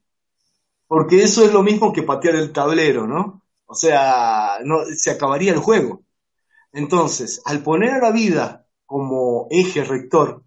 Porque 0.88 1.22
eso 1.22 1.44
es 1.44 1.52
lo 1.52 1.62
mismo 1.62 1.92
que 1.92 2.02
patear 2.02 2.34
el 2.34 2.52
tablero, 2.52 3.06
¿no? 3.06 3.42
O 3.66 3.74
sea, 3.76 4.58
no, 4.64 4.78
se 4.96 5.12
acabaría 5.12 5.52
el 5.52 5.60
juego. 5.60 6.02
Entonces, 6.72 7.42
al 7.44 7.62
poner 7.62 7.90
a 7.92 8.00
la 8.00 8.12
vida 8.12 8.66
como 8.86 9.48
eje 9.50 9.84
rector, 9.84 10.44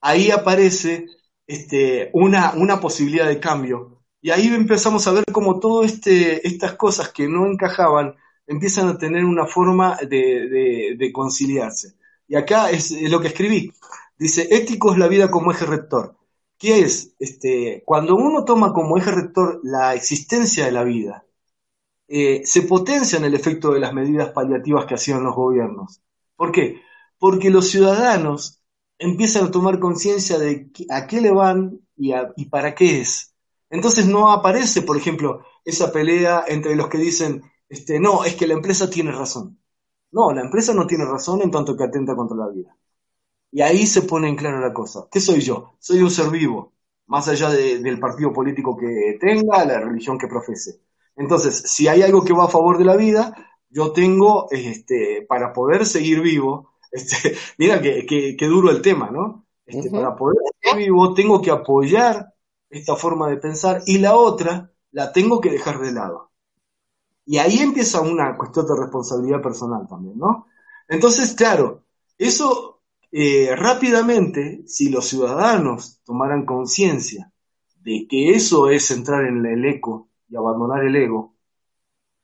ahí 0.00 0.30
aparece 0.30 1.06
este, 1.46 2.10
una, 2.12 2.52
una 2.54 2.80
posibilidad 2.80 3.26
de 3.26 3.40
cambio. 3.40 4.02
Y 4.20 4.30
ahí 4.30 4.48
empezamos 4.48 5.06
a 5.06 5.12
ver 5.12 5.24
cómo 5.32 5.60
todas 5.60 5.92
este, 5.92 6.46
estas 6.46 6.74
cosas 6.74 7.10
que 7.10 7.28
no 7.28 7.46
encajaban 7.46 8.14
empiezan 8.46 8.88
a 8.88 8.98
tener 8.98 9.24
una 9.24 9.46
forma 9.46 9.96
de, 10.08 11.10
conciliarse. 11.12 11.94
Y 12.28 12.36
acá 12.36 12.70
es, 12.70 12.90
lo 13.10 13.20
que 13.20 13.28
escribí. 13.28 13.72
Dice, 14.18 14.48
ético 14.50 14.92
es 14.92 14.98
la 14.98 15.08
vida 15.08 15.30
como 15.30 15.52
eje 15.52 15.66
rector. 15.66 16.16
¿Qué 16.58 16.80
es? 16.80 17.14
Este, 17.18 17.82
cuando 17.84 18.16
uno 18.16 18.44
toma 18.44 18.72
como 18.72 18.96
eje 18.96 19.10
rector 19.10 19.60
la 19.62 19.94
existencia 19.94 20.64
de 20.64 20.72
la 20.72 20.84
vida, 20.84 21.25
eh, 22.08 22.42
se 22.44 22.62
potencia 22.62 23.18
en 23.18 23.24
el 23.24 23.34
efecto 23.34 23.72
de 23.72 23.80
las 23.80 23.92
medidas 23.92 24.30
paliativas 24.30 24.86
que 24.86 24.94
hacían 24.94 25.24
los 25.24 25.34
gobiernos. 25.34 26.00
¿Por 26.36 26.52
qué? 26.52 26.82
Porque 27.18 27.50
los 27.50 27.68
ciudadanos 27.70 28.62
empiezan 28.98 29.46
a 29.46 29.50
tomar 29.50 29.78
conciencia 29.80 30.38
de 30.38 30.70
a 30.90 31.06
qué 31.06 31.20
le 31.20 31.30
van 31.32 31.80
y, 31.96 32.12
para 32.46 32.74
qué 32.74 33.00
es. 33.00 33.34
Entonces 33.70 34.06
no 34.06 34.30
aparece, 34.30 34.82
por 34.82 34.96
ejemplo, 34.96 35.44
esa 35.64 35.92
pelea 35.92 36.44
entre 36.46 36.76
los 36.76 36.88
que 36.88 36.98
dicen, 36.98 37.42
este, 37.68 37.98
no, 38.00 38.24
es 38.24 38.36
que 38.36 38.46
la 38.46 38.54
empresa 38.54 38.88
tiene 38.90 39.12
razón. 39.12 39.58
No, 40.12 40.32
la 40.32 40.42
empresa 40.42 40.72
no 40.74 40.86
tiene 40.86 41.04
razón 41.04 41.42
en 41.42 41.50
tanto 41.50 41.76
que 41.76 41.84
atenta 41.84 42.14
contra 42.16 42.36
la 42.36 42.48
vida. 42.48 42.76
Y 43.50 43.62
ahí 43.62 43.86
se 43.86 44.02
pone 44.02 44.28
en 44.28 44.36
claro 44.36 44.60
la 44.60 44.72
cosa. 44.72 45.08
¿Qué 45.10 45.20
soy 45.20 45.40
yo? 45.40 45.76
Soy 45.78 46.02
un 46.02 46.10
ser 46.10 46.30
vivo, 46.30 46.74
más 47.06 47.28
allá 47.28 47.50
del 47.50 47.98
partido 48.00 48.32
político 48.32 48.76
que 48.76 49.18
tenga, 49.20 49.64
la 49.64 49.80
religión 49.80 50.18
que 50.18 50.28
profese. 50.28 50.80
Entonces, 51.16 51.62
si 51.66 51.88
hay 51.88 52.02
algo 52.02 52.24
que 52.24 52.34
va 52.34 52.44
a 52.44 52.48
favor 52.48 52.78
de 52.78 52.84
la 52.84 52.96
vida, 52.96 53.34
yo 53.70 53.92
tengo, 53.92 54.48
este, 54.50 55.24
para 55.28 55.52
poder 55.52 55.86
seguir 55.86 56.20
vivo, 56.20 56.72
este, 56.92 57.36
mira 57.58 57.80
que, 57.80 58.36
duro 58.40 58.70
el 58.70 58.82
tema, 58.82 59.10
¿no? 59.10 59.46
Este, 59.64 59.90
para 59.90 60.14
poder 60.14 60.38
seguir 60.60 60.86
vivo 60.86 61.12
tengo 61.12 61.42
que 61.42 61.50
apoyar 61.50 62.32
esta 62.70 62.94
forma 62.94 63.28
de 63.28 63.38
pensar 63.38 63.82
y 63.86 63.98
la 63.98 64.14
otra 64.14 64.70
la 64.92 65.12
tengo 65.12 65.40
que 65.40 65.50
dejar 65.50 65.80
de 65.80 65.92
lado. 65.92 66.30
Y 67.24 67.38
ahí 67.38 67.58
empieza 67.58 68.00
una 68.00 68.36
cuestión 68.36 68.66
de 68.66 68.80
responsabilidad 68.80 69.42
personal 69.42 69.86
también, 69.88 70.16
¿no? 70.16 70.46
Entonces, 70.88 71.34
claro, 71.34 71.82
eso 72.16 72.82
eh, 73.10 73.54
rápidamente, 73.56 74.62
si 74.66 74.90
los 74.90 75.06
ciudadanos 75.06 76.00
tomaran 76.04 76.46
conciencia 76.46 77.32
de 77.80 78.06
que 78.08 78.30
eso 78.30 78.68
es 78.68 78.90
entrar 78.90 79.24
en 79.24 79.44
el 79.44 79.64
eco 79.64 80.08
y 80.28 80.36
abandonar 80.36 80.84
el 80.84 80.96
ego, 80.96 81.36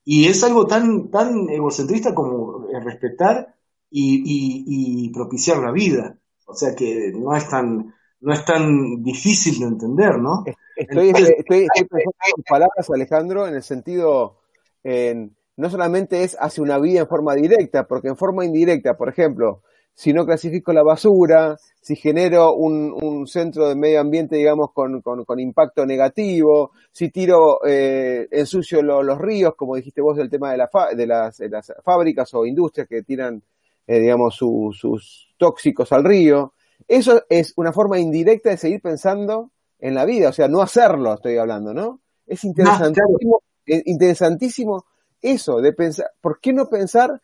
y 0.04 0.26
es 0.28 0.42
algo 0.42 0.66
tan, 0.66 1.10
tan 1.10 1.48
egocentrista 1.48 2.14
como 2.14 2.66
respetar 2.84 3.54
y, 3.90 5.10
propiciar 5.12 5.58
la 5.58 5.70
vida. 5.70 6.16
O 6.46 6.54
sea 6.54 6.74
que 6.74 7.12
no 7.14 7.36
es 7.36 7.48
tan, 7.48 7.94
no 8.20 8.32
es 8.32 8.44
tan 8.44 9.02
difícil 9.02 9.60
de 9.60 9.66
entender, 9.66 10.18
¿no? 10.18 10.44
Estoy, 10.76 11.10
estoy, 11.10 11.66
pensando 11.68 11.98
en 12.36 12.42
palabras, 12.48 12.90
Alejandro, 12.90 13.46
en 13.46 13.54
el 13.54 13.62
sentido, 13.62 14.38
en, 14.82 15.36
no 15.56 15.70
solamente 15.70 16.24
es 16.24 16.36
hacia 16.40 16.62
una 16.62 16.78
vida 16.78 17.00
en 17.00 17.08
forma 17.08 17.34
directa, 17.34 17.86
porque 17.86 18.08
en 18.08 18.16
forma 18.16 18.44
indirecta, 18.44 18.96
por 18.96 19.08
ejemplo, 19.08 19.62
si 19.94 20.12
no 20.12 20.24
clasifico 20.24 20.72
la 20.72 20.82
basura, 20.82 21.56
si 21.80 21.96
genero 21.96 22.54
un, 22.54 22.92
un 23.02 23.26
centro 23.26 23.68
de 23.68 23.74
medio 23.74 24.00
ambiente, 24.00 24.36
digamos, 24.36 24.72
con, 24.72 25.02
con, 25.02 25.24
con 25.24 25.40
impacto 25.40 25.84
negativo, 25.84 26.70
si 26.92 27.10
tiro, 27.10 27.58
eh, 27.66 28.28
ensucio 28.30 28.82
los 28.82 29.18
ríos, 29.18 29.54
como 29.56 29.76
dijiste 29.76 30.00
vos 30.00 30.16
del 30.16 30.30
tema 30.30 30.52
de, 30.52 30.58
la 30.58 30.70
de, 30.94 31.06
las, 31.06 31.38
de 31.38 31.48
las 31.48 31.72
fábricas 31.84 32.32
o 32.34 32.46
industrias 32.46 32.88
que 32.88 33.02
tiran, 33.02 33.42
eh, 33.86 33.98
digamos, 33.98 34.36
sus 34.36 35.34
tóxicos 35.36 35.92
al 35.92 36.04
río. 36.04 36.52
Eso 36.86 37.22
es 37.28 37.52
una 37.56 37.72
forma 37.72 37.98
indirecta 37.98 38.50
de 38.50 38.56
seguir 38.56 38.80
pensando 38.80 39.50
en 39.78 39.94
la 39.94 40.04
vida, 40.04 40.28
o 40.28 40.32
sea, 40.32 40.46
no 40.46 40.62
hacerlo, 40.62 41.14
estoy 41.14 41.36
hablando, 41.36 41.74
¿no? 41.74 42.00
Es 42.26 42.44
interesantísimo, 42.44 43.40
eh, 43.66 43.82
interesantísimo 43.86 44.84
eso, 45.20 45.60
de 45.60 45.72
pensar, 45.72 46.06
¿por 46.20 46.38
qué 46.40 46.52
no 46.52 46.66
pensar 46.66 47.20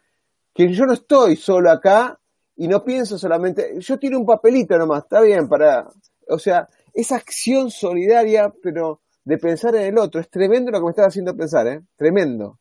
que 0.53 0.73
yo 0.73 0.85
no 0.85 0.93
estoy 0.93 1.37
solo 1.37 1.71
acá 1.71 2.18
y 2.59 2.67
no 2.67 2.85
pienso 2.85 3.17
solamente, 3.17 3.77
yo 3.79 3.99
tiro 3.99 4.19
un 4.19 4.27
papelito 4.27 4.77
nomás, 4.77 5.05
está 5.05 5.21
bien, 5.21 5.49
para, 5.49 5.89
o 6.29 6.39
sea, 6.39 6.69
esa 6.93 7.15
acción 7.15 7.71
solidaria, 7.71 8.53
pero 8.63 9.01
de 9.25 9.39
pensar 9.39 9.77
en 9.77 9.85
el 9.85 9.99
otro, 9.99 10.21
es 10.21 10.29
tremendo 10.29 10.73
lo 10.73 10.79
que 10.79 10.85
me 10.85 10.91
estás 10.91 11.07
haciendo 11.07 11.37
pensar, 11.37 11.69
¿eh? 11.69 11.83
Tremendo. 11.97 12.59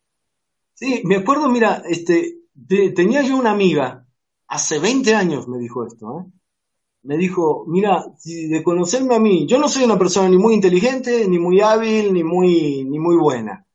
Sí, 0.75 1.01
me 1.03 1.15
acuerdo, 1.15 1.49
mira, 1.49 1.81
este, 1.89 2.41
tenía 2.95 3.23
yo 3.23 3.37
una 3.37 3.51
amiga, 3.51 4.05
hace 4.47 4.77
20 4.77 5.15
años 5.15 5.47
me 5.47 5.57
dijo 5.57 5.87
esto, 5.87 6.19
¿eh? 6.19 6.31
Me 7.01 7.17
dijo, 7.17 7.65
mira, 7.67 8.05
de 8.23 8.63
conocerme 8.63 9.15
a 9.15 9.19
mí, 9.19 9.47
yo 9.47 9.57
no 9.57 9.67
soy 9.67 9.83
una 9.85 9.97
persona 9.97 10.29
ni 10.29 10.37
muy 10.37 10.53
inteligente, 10.53 11.27
ni 11.27 11.39
muy 11.39 11.59
hábil, 11.61 12.13
ni 12.13 12.23
muy, 12.23 12.83
ni 12.83 12.99
muy 12.99 13.15
buena, 13.15 13.65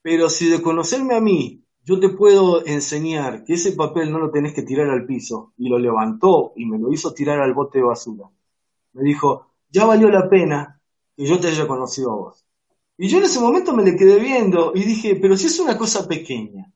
pero 0.00 0.28
si 0.28 0.48
de 0.48 0.60
conocerme 0.60 1.14
a 1.14 1.20
mí 1.20 1.61
yo 1.84 1.98
te 1.98 2.10
puedo 2.10 2.64
enseñar 2.64 3.44
que 3.44 3.54
ese 3.54 3.72
papel 3.72 4.12
no 4.12 4.18
lo 4.18 4.30
tenés 4.30 4.54
que 4.54 4.62
tirar 4.62 4.88
al 4.88 5.04
piso. 5.04 5.52
Y 5.56 5.68
lo 5.68 5.78
levantó 5.78 6.52
y 6.56 6.66
me 6.66 6.78
lo 6.78 6.92
hizo 6.92 7.12
tirar 7.12 7.40
al 7.40 7.54
bote 7.54 7.78
de 7.78 7.84
basura. 7.84 8.28
Me 8.92 9.02
dijo, 9.02 9.48
ya 9.70 9.84
valió 9.84 10.08
la 10.08 10.28
pena 10.28 10.80
que 11.16 11.26
yo 11.26 11.40
te 11.40 11.48
haya 11.48 11.66
conocido 11.66 12.12
a 12.12 12.16
vos. 12.16 12.44
Y 12.96 13.08
yo 13.08 13.18
en 13.18 13.24
ese 13.24 13.40
momento 13.40 13.74
me 13.74 13.82
le 13.82 13.96
quedé 13.96 14.20
viendo 14.20 14.72
y 14.74 14.84
dije, 14.84 15.16
pero 15.16 15.36
si 15.36 15.46
es 15.46 15.58
una 15.58 15.76
cosa 15.76 16.06
pequeña. 16.06 16.70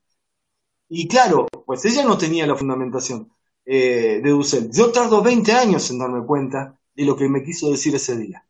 Y 0.89 1.07
claro, 1.07 1.47
pues 1.65 1.85
ella 1.85 2.05
no 2.05 2.19
tenía 2.19 2.47
la 2.47 2.57
fundamentación 2.57 3.31
eh, 3.65 4.20
de 4.23 4.31
Dussel. 4.31 4.70
Yo 4.73 4.91
tardo 4.91 5.23
20 5.23 5.53
años 5.53 5.91
en 5.91 5.99
darme 5.99 6.24
cuenta 6.24 6.78
de 6.95 7.05
lo 7.05 7.16
que 7.16 7.28
me 7.28 7.45
quiso 7.45 7.70
decir 7.70 7.95
ese 7.95 8.16
día. 8.16 8.45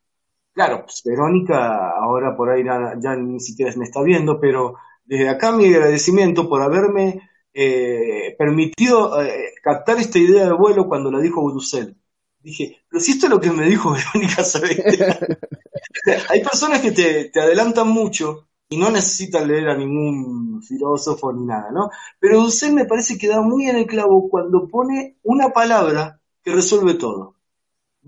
Claro, 0.54 0.84
pues 0.84 1.02
Verónica 1.04 1.90
ahora 1.90 2.34
por 2.34 2.48
ahí 2.48 2.64
ya 2.64 3.14
ni 3.16 3.40
siquiera 3.40 3.72
me 3.76 3.84
está 3.84 4.02
viendo, 4.02 4.40
pero 4.40 4.76
desde 5.06 5.28
acá 5.28 5.52
mi 5.52 5.66
agradecimiento 5.66 6.48
por 6.48 6.62
haberme 6.62 7.28
eh, 7.54 8.34
permitido 8.36 9.22
eh, 9.22 9.54
captar 9.62 9.98
esta 9.98 10.18
idea 10.18 10.44
de 10.46 10.52
vuelo 10.52 10.86
cuando 10.88 11.10
la 11.10 11.20
dijo 11.20 11.44
Brusel. 11.44 11.96
Dije, 12.40 12.82
pero 12.88 13.00
si 13.00 13.12
esto 13.12 13.26
es 13.26 13.30
lo 13.30 13.40
que 13.40 13.50
me 13.50 13.64
dijo 13.64 13.92
Verónica 14.14 14.42
Hay 16.28 16.42
personas 16.42 16.80
que 16.80 16.92
te, 16.92 17.40
adelantan 17.40 17.88
mucho 17.88 18.48
y 18.68 18.76
no 18.76 18.90
necesitan 18.90 19.48
leer 19.48 19.68
a 19.68 19.76
ningún 19.76 20.62
filósofo 20.62 21.32
ni 21.32 21.46
nada, 21.46 21.70
¿no? 21.70 21.88
Pero 22.18 22.40
Dussel 22.40 22.72
me 22.74 22.84
parece 22.84 23.16
que 23.16 23.28
da 23.28 23.40
muy 23.40 23.68
en 23.68 23.76
el 23.76 23.86
clavo 23.86 24.28
cuando 24.28 24.68
pone 24.68 25.18
una 25.22 25.50
palabra 25.50 26.20
que 26.42 26.52
resuelve 26.52 26.94
todo. 26.94 27.36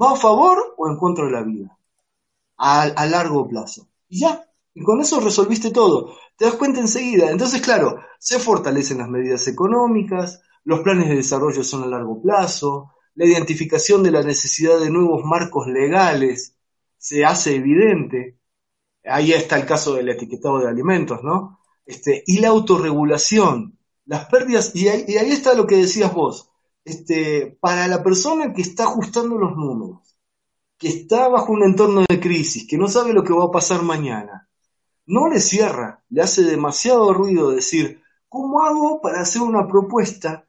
¿Va 0.00 0.12
a 0.12 0.16
favor 0.16 0.74
o 0.76 0.88
en 0.88 0.96
contra 0.96 1.26
de 1.26 1.30
la 1.32 1.42
vida? 1.42 1.74
a 2.60 3.06
largo 3.06 3.46
plazo. 3.46 3.86
Y 4.08 4.18
ya, 4.18 4.47
y 4.78 4.84
con 4.84 5.00
eso 5.00 5.18
resolviste 5.18 5.72
todo. 5.72 6.14
Te 6.36 6.44
das 6.44 6.54
cuenta 6.54 6.78
enseguida. 6.78 7.32
Entonces, 7.32 7.60
claro, 7.60 7.98
se 8.20 8.38
fortalecen 8.38 8.98
las 8.98 9.08
medidas 9.08 9.48
económicas, 9.48 10.40
los 10.62 10.80
planes 10.80 11.08
de 11.08 11.16
desarrollo 11.16 11.64
son 11.64 11.82
a 11.82 11.86
largo 11.86 12.22
plazo, 12.22 12.92
la 13.16 13.26
identificación 13.26 14.04
de 14.04 14.12
la 14.12 14.22
necesidad 14.22 14.78
de 14.78 14.90
nuevos 14.90 15.24
marcos 15.24 15.66
legales 15.66 16.56
se 16.96 17.24
hace 17.24 17.56
evidente. 17.56 18.38
Ahí 19.04 19.32
está 19.32 19.56
el 19.56 19.66
caso 19.66 19.94
del 19.94 20.10
etiquetado 20.10 20.60
de 20.60 20.68
alimentos, 20.68 21.24
¿no? 21.24 21.58
Este, 21.84 22.22
y 22.26 22.38
la 22.38 22.48
autorregulación, 22.48 23.80
las 24.04 24.26
pérdidas, 24.26 24.76
y 24.76 24.86
ahí, 24.86 25.04
y 25.08 25.16
ahí 25.16 25.32
está 25.32 25.54
lo 25.54 25.66
que 25.66 25.76
decías 25.76 26.14
vos, 26.14 26.50
este, 26.84 27.58
para 27.60 27.88
la 27.88 28.04
persona 28.04 28.52
que 28.52 28.62
está 28.62 28.84
ajustando 28.84 29.36
los 29.38 29.56
números, 29.56 30.16
que 30.76 30.88
está 30.88 31.28
bajo 31.28 31.52
un 31.52 31.64
entorno 31.64 32.04
de 32.08 32.20
crisis, 32.20 32.68
que 32.68 32.78
no 32.78 32.86
sabe 32.86 33.12
lo 33.12 33.24
que 33.24 33.32
va 33.32 33.46
a 33.46 33.50
pasar 33.50 33.82
mañana, 33.82 34.47
no 35.08 35.28
le 35.28 35.40
cierra, 35.40 36.04
le 36.10 36.22
hace 36.22 36.42
demasiado 36.42 37.14
ruido 37.14 37.50
decir, 37.50 38.02
¿cómo 38.28 38.62
hago 38.62 39.00
para 39.00 39.22
hacer 39.22 39.40
una 39.40 39.66
propuesta 39.66 40.46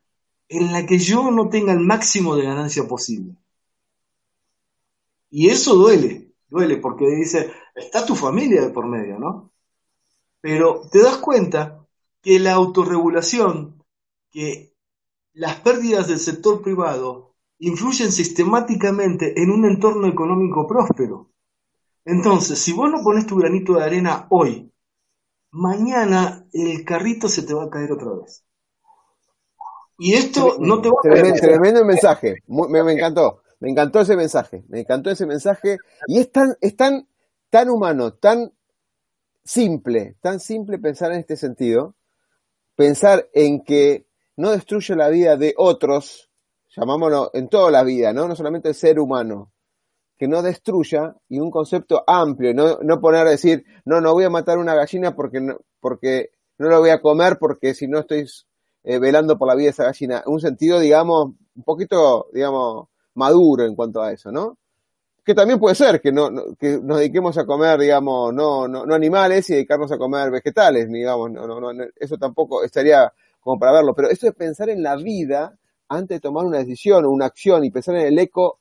en 0.49 0.73
la 0.73 0.85
que 0.85 0.99
yo 0.99 1.31
no 1.31 1.47
tenga 1.47 1.71
el 1.71 1.79
máximo 1.79 2.35
de 2.35 2.43
ganancia 2.43 2.85
posible? 2.85 3.35
Y 5.29 5.47
eso 5.49 5.75
duele, 5.75 6.33
duele, 6.49 6.75
porque 6.77 7.07
dice, 7.07 7.51
está 7.73 8.05
tu 8.05 8.15
familia 8.15 8.61
de 8.61 8.69
por 8.69 8.85
medio, 8.85 9.17
¿no? 9.17 9.51
Pero 10.41 10.81
te 10.91 11.01
das 11.01 11.17
cuenta 11.17 11.85
que 12.21 12.37
la 12.39 12.53
autorregulación, 12.53 13.81
que 14.29 14.73
las 15.33 15.61
pérdidas 15.61 16.09
del 16.09 16.19
sector 16.19 16.61
privado 16.61 17.33
influyen 17.59 18.11
sistemáticamente 18.11 19.41
en 19.41 19.51
un 19.51 19.63
entorno 19.65 20.07
económico 20.07 20.67
próspero. 20.67 21.28
Entonces, 22.09 22.57
si 22.57 22.73
vos 22.73 22.89
no 22.89 23.03
pones 23.03 23.27
tu 23.27 23.35
granito 23.35 23.73
de 23.75 23.83
arena 23.83 24.25
hoy, 24.31 24.73
mañana 25.51 26.43
el 26.53 26.83
carrito 26.83 27.27
se 27.27 27.43
te 27.43 27.53
va 27.53 27.65
a 27.65 27.69
caer 27.69 27.91
otra 27.91 28.11
vez. 28.13 28.43
Y 29.99 30.15
esto 30.15 30.57
no 30.59 30.81
te 30.81 30.89
va 30.89 30.95
a 30.97 31.01
tremendo, 31.07 31.39
tremendo 31.39 31.85
mensaje, 31.85 32.37
me, 32.47 32.93
encantó, 32.93 33.43
me 33.59 33.69
encantó 33.69 34.01
ese 34.01 34.15
mensaje, 34.15 34.63
me 34.69 34.79
encantó 34.79 35.11
ese 35.11 35.27
mensaje. 35.27 35.77
Y 36.07 36.19
es 36.19 36.31
tan, 36.31 36.55
es 36.61 36.75
tan, 36.75 37.07
tan 37.51 37.69
humano, 37.69 38.13
tan 38.13 38.53
simple, 39.43 40.17
tan 40.19 40.39
simple 40.39 40.79
pensar 40.79 41.11
en 41.11 41.19
este 41.19 41.37
sentido, 41.37 41.93
pensar 42.75 43.29
en 43.33 43.63
que 43.63 44.07
no 44.35 44.49
destruye 44.49 44.95
la 44.95 45.09
vida 45.09 45.37
de 45.37 45.53
otros, 45.57 46.31
llamámoslo 46.75 47.29
en 47.35 47.49
toda 47.49 47.69
la 47.69 47.83
vida, 47.83 48.13
¿no? 48.13 48.27
No 48.27 48.35
solamente 48.35 48.69
el 48.69 48.75
ser 48.75 48.99
humano, 48.99 49.51
que 50.19 50.27
no 50.27 50.41
destruya 50.41 51.15
y 51.29 51.39
un 51.39 51.49
concepto 51.49 52.03
amplio, 52.05 52.53
no, 52.53 52.79
no 52.83 52.99
poner 52.99 53.25
a 53.25 53.29
decir, 53.31 53.63
no, 53.85 54.01
no 54.01 54.11
voy 54.11 54.25
a 54.25 54.29
matar 54.29 54.57
una 54.57 54.75
gallina 54.75 55.15
porque 55.15 55.39
no, 55.39 55.55
porque 55.79 56.31
no 56.57 56.67
lo 56.67 56.81
voy 56.81 56.89
a 56.89 56.99
comer 56.99 57.37
porque 57.39 57.73
si 57.73 57.87
no 57.87 57.99
estoy 57.99 58.25
eh, 58.83 58.99
velando 58.99 59.37
por 59.37 59.47
la 59.47 59.55
vida 59.55 59.67
de 59.67 59.71
esa 59.71 59.85
gallina. 59.85 60.21
Un 60.25 60.41
sentido, 60.41 60.77
digamos, 60.81 61.35
un 61.55 61.63
poquito, 61.63 62.27
digamos, 62.33 62.89
maduro 63.13 63.63
en 63.63 63.75
cuanto 63.75 64.01
a 64.01 64.11
eso, 64.11 64.29
¿no? 64.29 64.57
Que 65.23 65.33
también 65.33 65.57
puede 65.57 65.75
ser 65.75 66.01
que 66.01 66.11
no, 66.11 66.29
que 66.59 66.79
nos 66.83 66.97
dediquemos 66.97 67.37
a 67.37 67.45
comer, 67.45 67.79
digamos, 67.79 68.33
no, 68.33 68.67
no, 68.67 68.85
no 68.85 68.93
animales 68.93 69.49
y 69.49 69.53
dedicarnos 69.53 69.89
a 69.93 69.97
comer 69.97 70.31
vegetales, 70.31 70.89
digamos, 70.89 71.31
no, 71.31 71.47
no, 71.47 71.61
no, 71.61 71.85
eso 71.95 72.17
tampoco 72.17 72.61
estaría 72.63 73.09
como 73.39 73.57
para 73.57 73.71
verlo, 73.71 73.95
pero 73.95 74.09
esto 74.09 74.25
de 74.25 74.33
pensar 74.33 74.69
en 74.69 74.83
la 74.83 74.97
vida 74.97 75.57
antes 75.87 76.17
de 76.17 76.19
tomar 76.19 76.45
una 76.45 76.57
decisión 76.57 77.05
o 77.05 77.09
una 77.09 77.27
acción 77.27 77.63
y 77.63 77.71
pensar 77.71 77.95
en 77.95 78.07
el 78.07 78.19
eco 78.19 78.59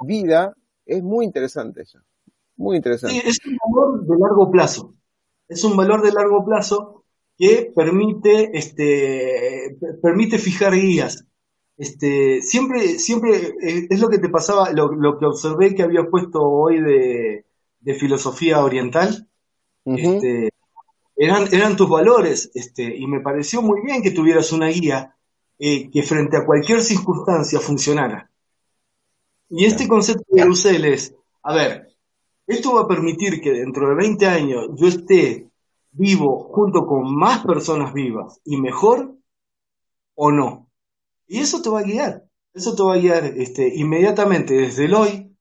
vida 0.00 0.54
es 0.88 1.02
muy 1.02 1.26
interesante 1.26 1.82
eso. 1.82 2.00
Muy 2.56 2.76
interesante. 2.76 3.20
Sí, 3.20 3.22
es 3.24 3.38
un 3.46 3.56
valor 3.56 4.06
de 4.06 4.16
largo 4.18 4.50
plazo. 4.50 4.94
Es 5.48 5.62
un 5.62 5.76
valor 5.76 6.02
de 6.02 6.12
largo 6.12 6.44
plazo 6.44 7.04
que 7.36 7.72
permite, 7.74 8.50
este, 8.58 9.78
permite 10.02 10.38
fijar 10.38 10.74
guías. 10.74 11.24
Este, 11.76 12.42
siempre, 12.42 12.98
siempre 12.98 13.54
eh, 13.62 13.86
es 13.88 14.00
lo 14.00 14.08
que 14.08 14.18
te 14.18 14.28
pasaba, 14.28 14.72
lo, 14.72 15.18
que 15.18 15.26
observé 15.26 15.74
que 15.74 15.84
había 15.84 16.04
puesto 16.10 16.40
hoy 16.42 16.80
de, 16.80 17.44
filosofía 17.94 18.62
oriental. 18.62 19.28
este, 19.84 20.50
eran, 21.16 21.48
eran 21.52 21.76
tus 21.76 21.88
valores, 21.88 22.50
este, 22.54 22.94
y 22.96 23.06
me 23.06 23.20
pareció 23.20 23.62
muy 23.62 23.80
bien 23.82 24.02
que 24.02 24.10
tuvieras 24.10 24.52
una 24.52 24.68
guía 24.68 25.16
eh, 25.58 25.90
que 25.90 26.02
frente 26.02 26.36
a 26.36 26.44
cualquier 26.44 26.80
circunstancia 26.80 27.60
funcionara. 27.60 28.30
Y 29.50 29.64
este 29.64 29.88
concepto 29.88 30.24
de 30.28 30.44
Russell 30.44 30.84
es, 30.84 31.14
a 31.42 31.54
ver, 31.54 31.88
esto 32.46 32.74
va 32.74 32.82
a 32.82 32.88
permitir 32.88 33.40
que 33.40 33.52
dentro 33.52 33.88
de 33.88 33.94
20 33.94 34.26
años 34.26 34.68
yo 34.76 34.88
esté 34.88 35.48
vivo 35.92 36.48
junto 36.52 36.86
con 36.86 37.14
más 37.14 37.44
personas 37.44 37.92
vivas 37.92 38.40
y 38.44 38.60
mejor 38.60 39.16
o 40.14 40.30
no. 40.30 40.68
Y 41.26 41.40
eso 41.40 41.62
te 41.62 41.70
va 41.70 41.80
a 41.80 41.84
guiar, 41.84 42.24
eso 42.54 42.74
te 42.74 42.82
va 42.82 42.94
a 42.94 42.98
guiar 42.98 43.24
este, 43.24 43.74
inmediatamente 43.74 44.54
desde 44.54 44.86
el 44.86 44.94
hoy, 44.94 45.36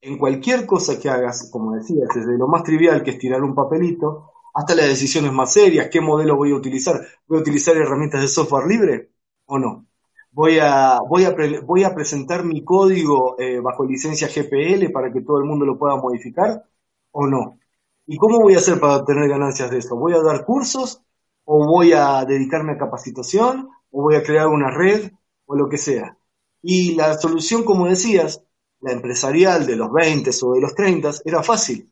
en 0.00 0.18
cualquier 0.18 0.66
cosa 0.66 0.98
que 1.00 1.08
hagas, 1.08 1.48
como 1.50 1.74
decías, 1.74 2.08
desde 2.14 2.36
lo 2.38 2.46
más 2.46 2.62
trivial 2.62 3.02
que 3.02 3.12
es 3.12 3.18
tirar 3.18 3.42
un 3.42 3.54
papelito, 3.54 4.32
hasta 4.54 4.74
las 4.74 4.86
decisiones 4.86 5.32
más 5.32 5.52
serias, 5.52 5.88
qué 5.90 6.00
modelo 6.00 6.36
voy 6.36 6.52
a 6.52 6.56
utilizar, 6.56 7.00
voy 7.26 7.38
a 7.38 7.40
utilizar 7.40 7.76
herramientas 7.76 8.20
de 8.20 8.28
software 8.28 8.66
libre 8.66 9.10
o 9.46 9.58
no. 9.58 9.86
Voy 10.34 10.58
a, 10.58 10.98
voy 11.08 11.24
a, 11.24 11.34
voy 11.64 11.84
a 11.84 11.94
presentar 11.94 12.44
mi 12.44 12.64
código 12.64 13.36
eh, 13.38 13.60
bajo 13.60 13.84
licencia 13.84 14.28
GPL 14.28 14.90
para 14.92 15.12
que 15.12 15.20
todo 15.22 15.38
el 15.38 15.44
mundo 15.44 15.64
lo 15.64 15.78
pueda 15.78 15.96
modificar 15.96 16.64
o 17.12 17.26
no. 17.26 17.60
¿Y 18.06 18.16
cómo 18.18 18.40
voy 18.40 18.54
a 18.54 18.58
hacer 18.58 18.80
para 18.80 18.96
obtener 18.96 19.28
ganancias 19.28 19.70
de 19.70 19.78
esto? 19.78 19.96
¿Voy 19.96 20.12
a 20.12 20.22
dar 20.22 20.44
cursos 20.44 21.02
o 21.44 21.66
voy 21.66 21.92
a 21.92 22.24
dedicarme 22.24 22.72
a 22.72 22.78
capacitación 22.78 23.68
o 23.90 24.02
voy 24.02 24.16
a 24.16 24.24
crear 24.24 24.48
una 24.48 24.70
red 24.70 25.12
o 25.46 25.54
lo 25.54 25.68
que 25.68 25.78
sea? 25.78 26.18
Y 26.62 26.96
la 26.96 27.16
solución, 27.16 27.62
como 27.64 27.86
decías, 27.86 28.42
la 28.80 28.92
empresarial 28.92 29.66
de 29.66 29.76
los 29.76 29.92
20 29.92 30.30
o 30.42 30.52
de 30.54 30.60
los 30.60 30.74
30 30.74 31.10
era 31.24 31.42
fácil. 31.42 31.90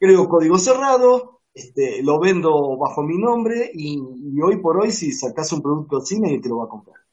Creo 0.00 0.28
código 0.28 0.58
cerrado, 0.58 1.42
este, 1.54 2.02
lo 2.02 2.18
vendo 2.18 2.76
bajo 2.76 3.02
mi 3.04 3.16
nombre 3.18 3.70
y, 3.72 4.00
hoy 4.42 4.56
por 4.56 4.78
hoy 4.78 4.90
si 4.90 5.12
sacas 5.12 5.52
un 5.52 5.62
producto 5.62 5.98
así 5.98 6.18
nadie 6.20 6.40
te 6.40 6.48
lo 6.48 6.58
va 6.58 6.64
a 6.64 6.68
comprar. 6.68 7.03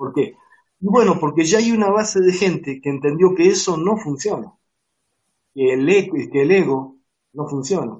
¿Por 0.00 0.14
qué? 0.14 0.34
Y 0.80 0.86
bueno, 0.86 1.18
porque 1.20 1.44
ya 1.44 1.58
hay 1.58 1.72
una 1.72 1.90
base 1.90 2.20
de 2.20 2.32
gente 2.32 2.80
que 2.80 2.88
entendió 2.88 3.34
que 3.34 3.48
eso 3.48 3.76
no 3.76 3.98
funciona, 3.98 4.50
que 5.52 5.74
el, 5.74 5.86
que 6.32 6.40
el 6.40 6.50
ego 6.50 6.96
no 7.34 7.46
funciona 7.46 7.98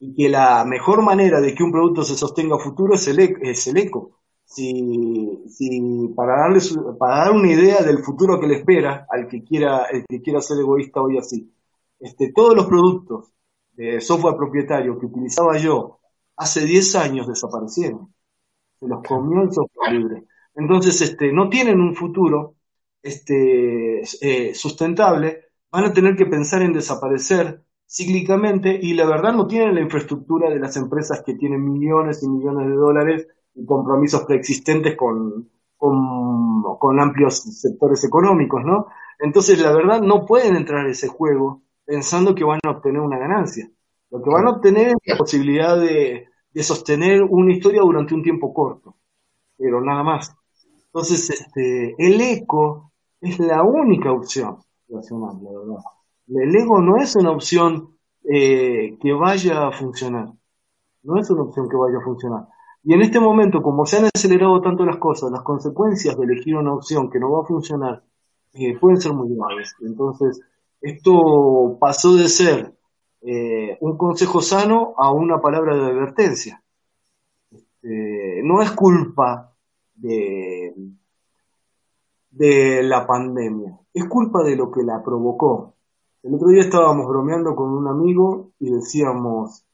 y 0.00 0.12
que 0.12 0.28
la 0.28 0.64
mejor 0.64 1.02
manera 1.02 1.40
de 1.40 1.54
que 1.54 1.62
un 1.62 1.70
producto 1.70 2.02
se 2.02 2.16
sostenga 2.16 2.56
a 2.56 2.58
futuro 2.58 2.94
es 2.94 3.06
el, 3.06 3.20
es 3.20 3.64
el 3.68 3.76
eco. 3.76 4.18
Si, 4.44 6.12
para 6.16 6.36
darle 6.40 6.60
para 6.98 7.16
dar 7.18 7.30
una 7.30 7.52
idea 7.52 7.80
del 7.82 7.98
futuro 7.98 8.40
que 8.40 8.48
le 8.48 8.56
espera 8.56 9.06
al 9.08 9.28
que 9.28 9.44
quiera 9.44 9.84
el 9.84 10.04
que 10.04 10.20
quiera 10.22 10.40
ser 10.40 10.58
egoísta 10.58 11.00
hoy 11.00 11.16
así, 11.16 11.48
este, 12.00 12.32
todos 12.32 12.56
los 12.56 12.66
productos 12.66 13.32
de 13.74 14.00
software 14.00 14.36
propietario 14.36 14.98
que 14.98 15.06
utilizaba 15.06 15.56
yo 15.58 16.00
hace 16.36 16.64
10 16.64 16.96
años 16.96 17.28
desaparecieron. 17.28 18.12
Se 18.80 18.88
los 18.88 19.00
comió 19.06 19.42
el 19.42 19.52
software 19.52 19.92
libre. 19.92 20.24
Entonces, 20.56 21.00
este, 21.02 21.32
no 21.32 21.48
tienen 21.48 21.80
un 21.80 21.94
futuro 21.94 22.56
este, 23.02 24.00
eh, 24.20 24.54
sustentable, 24.54 25.44
van 25.70 25.84
a 25.84 25.92
tener 25.92 26.16
que 26.16 26.26
pensar 26.26 26.62
en 26.62 26.72
desaparecer 26.72 27.62
cíclicamente 27.86 28.78
y 28.82 28.94
la 28.94 29.06
verdad 29.06 29.32
no 29.32 29.46
tienen 29.46 29.74
la 29.74 29.80
infraestructura 29.80 30.50
de 30.50 30.58
las 30.58 30.76
empresas 30.76 31.22
que 31.24 31.34
tienen 31.34 31.62
millones 31.62 32.22
y 32.22 32.28
millones 32.28 32.68
de 32.68 32.74
dólares 32.74 33.28
y 33.54 33.64
compromisos 33.64 34.24
preexistentes 34.24 34.96
con, 34.96 35.48
con, 35.76 37.00
amplios 37.00 37.42
sectores 37.60 38.02
económicos, 38.04 38.64
¿no? 38.64 38.86
Entonces, 39.18 39.60
la 39.60 39.72
verdad, 39.72 40.00
no 40.00 40.24
pueden 40.26 40.56
entrar 40.56 40.86
a 40.86 40.90
ese 40.90 41.08
juego 41.08 41.62
pensando 41.84 42.34
que 42.34 42.44
van 42.44 42.60
a 42.64 42.70
obtener 42.70 43.00
una 43.00 43.18
ganancia. 43.18 43.70
Lo 44.10 44.22
que 44.22 44.30
van 44.30 44.46
a 44.46 44.50
obtener 44.50 44.88
es 44.88 44.96
la 45.04 45.16
posibilidad 45.16 45.78
de, 45.78 46.28
de 46.52 46.62
sostener 46.62 47.22
una 47.22 47.52
historia 47.52 47.82
durante 47.82 48.14
un 48.14 48.22
tiempo 48.22 48.52
corto, 48.52 48.96
pero 49.56 49.80
nada 49.80 50.02
más. 50.02 50.34
Entonces, 50.96 51.28
este, 51.28 51.94
el 51.98 52.18
eco 52.22 52.90
es 53.20 53.38
la 53.38 53.62
única 53.62 54.10
opción 54.10 54.56
racional, 54.88 55.36
la 55.42 55.50
verdad. 55.50 55.84
El 56.26 56.56
ego 56.56 56.80
no 56.80 56.96
es 56.96 57.14
una 57.16 57.32
opción 57.32 57.98
eh, 58.24 58.96
que 58.98 59.12
vaya 59.12 59.66
a 59.68 59.72
funcionar. 59.72 60.28
No 61.02 61.20
es 61.20 61.28
una 61.28 61.42
opción 61.42 61.68
que 61.68 61.76
vaya 61.76 61.98
a 61.98 62.02
funcionar. 62.02 62.46
Y 62.82 62.94
en 62.94 63.02
este 63.02 63.20
momento, 63.20 63.60
como 63.60 63.84
se 63.84 63.98
han 63.98 64.06
acelerado 64.06 64.58
tanto 64.62 64.86
las 64.86 64.96
cosas, 64.96 65.30
las 65.30 65.42
consecuencias 65.42 66.16
de 66.16 66.24
elegir 66.24 66.56
una 66.56 66.72
opción 66.72 67.10
que 67.10 67.20
no 67.20 67.30
va 67.30 67.42
a 67.42 67.46
funcionar 67.46 68.02
eh, 68.54 68.78
pueden 68.78 68.98
ser 68.98 69.12
muy 69.12 69.36
graves. 69.36 69.74
Entonces, 69.82 70.40
esto 70.80 71.76
pasó 71.78 72.14
de 72.14 72.28
ser 72.30 72.74
eh, 73.20 73.76
un 73.82 73.98
consejo 73.98 74.40
sano 74.40 74.94
a 74.96 75.12
una 75.12 75.42
palabra 75.42 75.76
de 75.76 75.90
advertencia. 75.90 76.62
Este, 77.50 78.40
no 78.42 78.62
es 78.62 78.70
culpa 78.70 79.52
de, 79.96 80.55
de 82.36 82.82
la 82.82 83.06
pandemia, 83.06 83.78
es 83.94 84.06
culpa 84.08 84.42
de 84.42 84.56
lo 84.56 84.70
que 84.70 84.82
la 84.82 85.02
provocó. 85.02 85.74
El 86.22 86.34
otro 86.34 86.48
día 86.48 86.62
estábamos 86.62 87.06
bromeando 87.08 87.54
con 87.54 87.70
un 87.70 87.88
amigo 87.88 88.50
y 88.58 88.70
decíamos, 88.70 89.64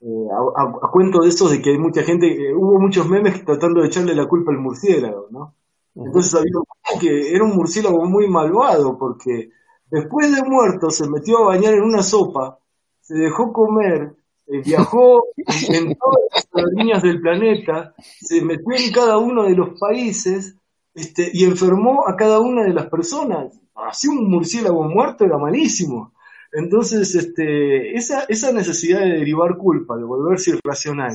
eh, 0.00 0.26
a, 0.56 0.90
cuento 0.90 1.20
de 1.20 1.28
eso 1.28 1.48
de 1.48 1.62
que 1.62 1.70
hay 1.70 1.78
mucha 1.78 2.02
gente, 2.02 2.26
eh, 2.26 2.54
hubo 2.54 2.80
muchos 2.80 3.08
memes 3.08 3.44
tratando 3.44 3.80
de 3.80 3.86
echarle 3.86 4.14
la 4.14 4.26
culpa 4.26 4.50
al 4.50 4.58
murciélago, 4.58 5.28
¿no? 5.30 5.54
Entonces 5.94 6.34
había 6.34 6.52
que 7.00 7.34
era 7.34 7.44
un 7.44 7.56
murciélago 7.56 8.04
muy 8.04 8.28
malvado 8.28 8.96
porque 8.98 9.50
después 9.90 10.34
de 10.34 10.42
muerto 10.42 10.90
se 10.90 11.08
metió 11.08 11.38
a 11.38 11.48
bañar 11.48 11.74
en 11.74 11.82
una 11.82 12.02
sopa, 12.02 12.58
se 13.00 13.14
dejó 13.14 13.52
comer, 13.52 14.14
eh, 14.46 14.62
viajó 14.64 15.24
en 15.68 15.96
todas 15.96 16.48
las 16.52 16.72
líneas 16.72 17.02
del 17.02 17.20
planeta, 17.20 17.94
se 18.20 18.42
metió 18.42 18.76
en 18.76 18.92
cada 18.92 19.18
uno 19.18 19.44
de 19.44 19.54
los 19.54 19.78
países 19.78 20.56
este, 20.98 21.30
y 21.32 21.44
enfermó 21.44 22.08
a 22.08 22.16
cada 22.16 22.40
una 22.40 22.64
de 22.64 22.74
las 22.74 22.86
personas 22.86 23.52
así 23.86 24.08
un 24.08 24.28
murciélago 24.28 24.82
muerto 24.84 25.24
era 25.24 25.38
malísimo. 25.38 26.12
Entonces, 26.50 27.14
este, 27.14 27.96
esa, 27.96 28.24
esa 28.24 28.52
necesidad 28.52 29.00
de 29.00 29.18
derivar 29.18 29.56
culpa, 29.56 29.96
de 29.96 30.02
volverse 30.02 30.50
irracional, 30.50 31.14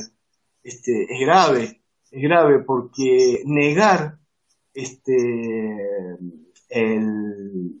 este, 0.62 1.02
es 1.02 1.20
grave, 1.20 1.82
es 2.10 2.22
grave 2.22 2.60
porque 2.60 3.42
negar 3.44 4.16
este, 4.72 5.76
el, 6.70 7.78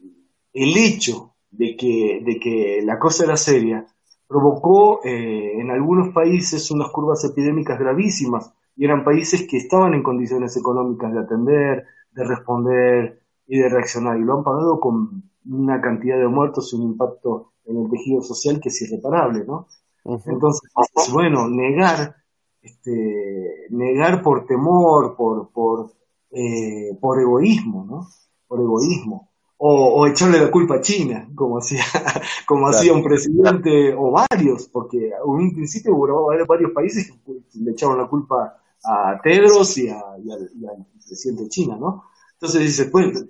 el 0.52 0.76
hecho 0.76 1.34
de 1.50 1.74
que, 1.74 2.20
de 2.22 2.38
que 2.38 2.82
la 2.84 2.98
cosa 2.98 3.24
era 3.24 3.38
seria 3.38 3.86
provocó 4.26 5.00
eh, 5.04 5.52
en 5.58 5.70
algunos 5.70 6.12
países 6.12 6.70
unas 6.70 6.90
curvas 6.90 7.24
epidémicas 7.24 7.78
gravísimas 7.78 8.52
y 8.76 8.84
eran 8.84 9.04
países 9.04 9.46
que 9.48 9.56
estaban 9.56 9.94
en 9.94 10.02
condiciones 10.02 10.56
económicas 10.56 11.12
de 11.12 11.20
atender, 11.20 11.84
de 12.12 12.24
responder, 12.24 13.24
y 13.46 13.58
de 13.58 13.68
reaccionar. 13.68 14.18
Y 14.18 14.22
lo 14.22 14.38
han 14.38 14.44
pagado 14.44 14.80
con 14.80 15.22
una 15.46 15.80
cantidad 15.80 16.18
de 16.18 16.28
muertos 16.28 16.72
y 16.72 16.76
un 16.76 16.82
impacto 16.82 17.52
en 17.66 17.82
el 17.82 17.90
tejido 17.90 18.22
social 18.22 18.60
que 18.60 18.68
es 18.68 18.82
irreparable, 18.82 19.44
¿no? 19.46 19.66
Entonces, 20.04 20.70
bueno, 21.12 21.48
negar, 21.48 22.16
este, 22.60 23.66
negar 23.70 24.22
por 24.22 24.46
temor, 24.46 25.16
por, 25.16 25.50
por, 25.50 25.92
eh, 26.30 26.96
por 27.00 27.20
egoísmo, 27.20 27.84
¿no? 27.84 28.06
Por 28.46 28.60
egoísmo. 28.60 29.30
O, 29.56 30.00
o, 30.00 30.06
echarle 30.06 30.40
la 30.40 30.50
culpa 30.50 30.74
a 30.74 30.80
China, 30.80 31.30
como 31.34 31.58
hacía, 31.58 31.82
como 32.46 32.68
hacía 32.68 32.92
un 32.92 33.02
presidente, 33.02 33.94
o 33.94 34.10
varios, 34.10 34.68
porque 34.68 35.06
en 35.06 35.12
un 35.24 35.54
principio 35.54 35.94
hubo 35.94 36.26
varios 36.46 36.72
países 36.72 37.10
que 37.24 37.32
le 37.60 37.70
echaron 37.70 37.96
la 37.96 38.06
culpa 38.06 38.58
a 38.84 39.20
Tedros 39.22 39.78
y, 39.78 39.88
a, 39.88 40.02
y 40.22 40.30
al 40.30 40.86
presidente 41.06 41.44
de 41.44 41.48
China, 41.48 41.76
¿no? 41.78 42.04
Entonces 42.34 42.60
dice, 42.62 42.90
pues, 42.90 43.24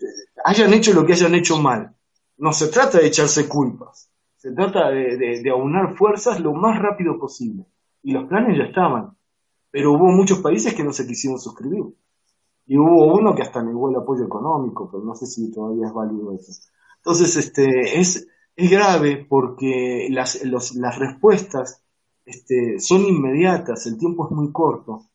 hayan 0.45 0.73
hecho 0.73 0.93
lo 0.93 1.07
que 1.07 1.13
hayan 1.13 1.35
hecho 1.35 1.59
mal. 1.59 1.95
No 2.39 2.53
se 2.53 2.69
trata 2.69 2.99
de 2.99 3.07
echarse 3.07 3.49
culpas, 3.49 4.11
se 4.37 4.51
trata 4.53 4.91
de, 4.91 5.51
aunar 5.51 5.97
fuerzas 5.97 6.41
lo 6.41 6.53
más 6.53 6.81
rápido 6.81 7.19
posible. 7.19 7.65
Y 8.03 8.13
los 8.13 8.27
planes 8.29 8.59
ya 8.59 8.65
estaban, 8.65 9.17
pero 9.71 9.93
hubo 9.93 10.07
muchos 10.11 10.41
países 10.41 10.75
que 10.75 10.83
no 10.85 10.93
se 10.93 11.07
quisieron 11.07 11.39
suscribir. 11.39 11.85
Y 12.67 12.77
hubo 12.77 13.15
uno 13.15 13.35
que 13.35 13.43
hasta 13.43 13.63
negó 13.63 13.89
el 13.89 13.97
apoyo 13.97 14.25
económico, 14.25 14.91
pero 14.91 15.05
no 15.05 15.15
sé 15.15 15.27
si 15.27 15.53
todavía 15.53 15.87
es 15.87 15.93
válido 15.93 16.33
eso. 16.33 16.53
Entonces, 16.97 17.37
este, 17.37 18.01
es, 18.01 18.27
es 18.57 18.71
grave 18.71 19.27
porque 19.29 20.09
las, 20.11 20.45
las 20.45 20.99
respuestas 20.99 21.85
este, 22.25 22.81
son 22.81 23.03
inmediatas, 23.03 23.87
el 23.87 23.97
tiempo 23.99 24.27
es 24.27 24.33
muy 24.33 24.51
corto 24.51 25.07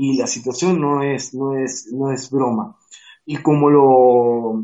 y 0.00 0.16
la 0.16 0.28
situación 0.28 0.80
no 0.80 1.02
es, 1.02 1.34
no 1.34 1.56
es, 1.56 1.92
no 1.92 2.12
es 2.12 2.30
broma. 2.30 2.76
Y 3.26 3.38
como 3.38 3.68
lo, 3.68 4.62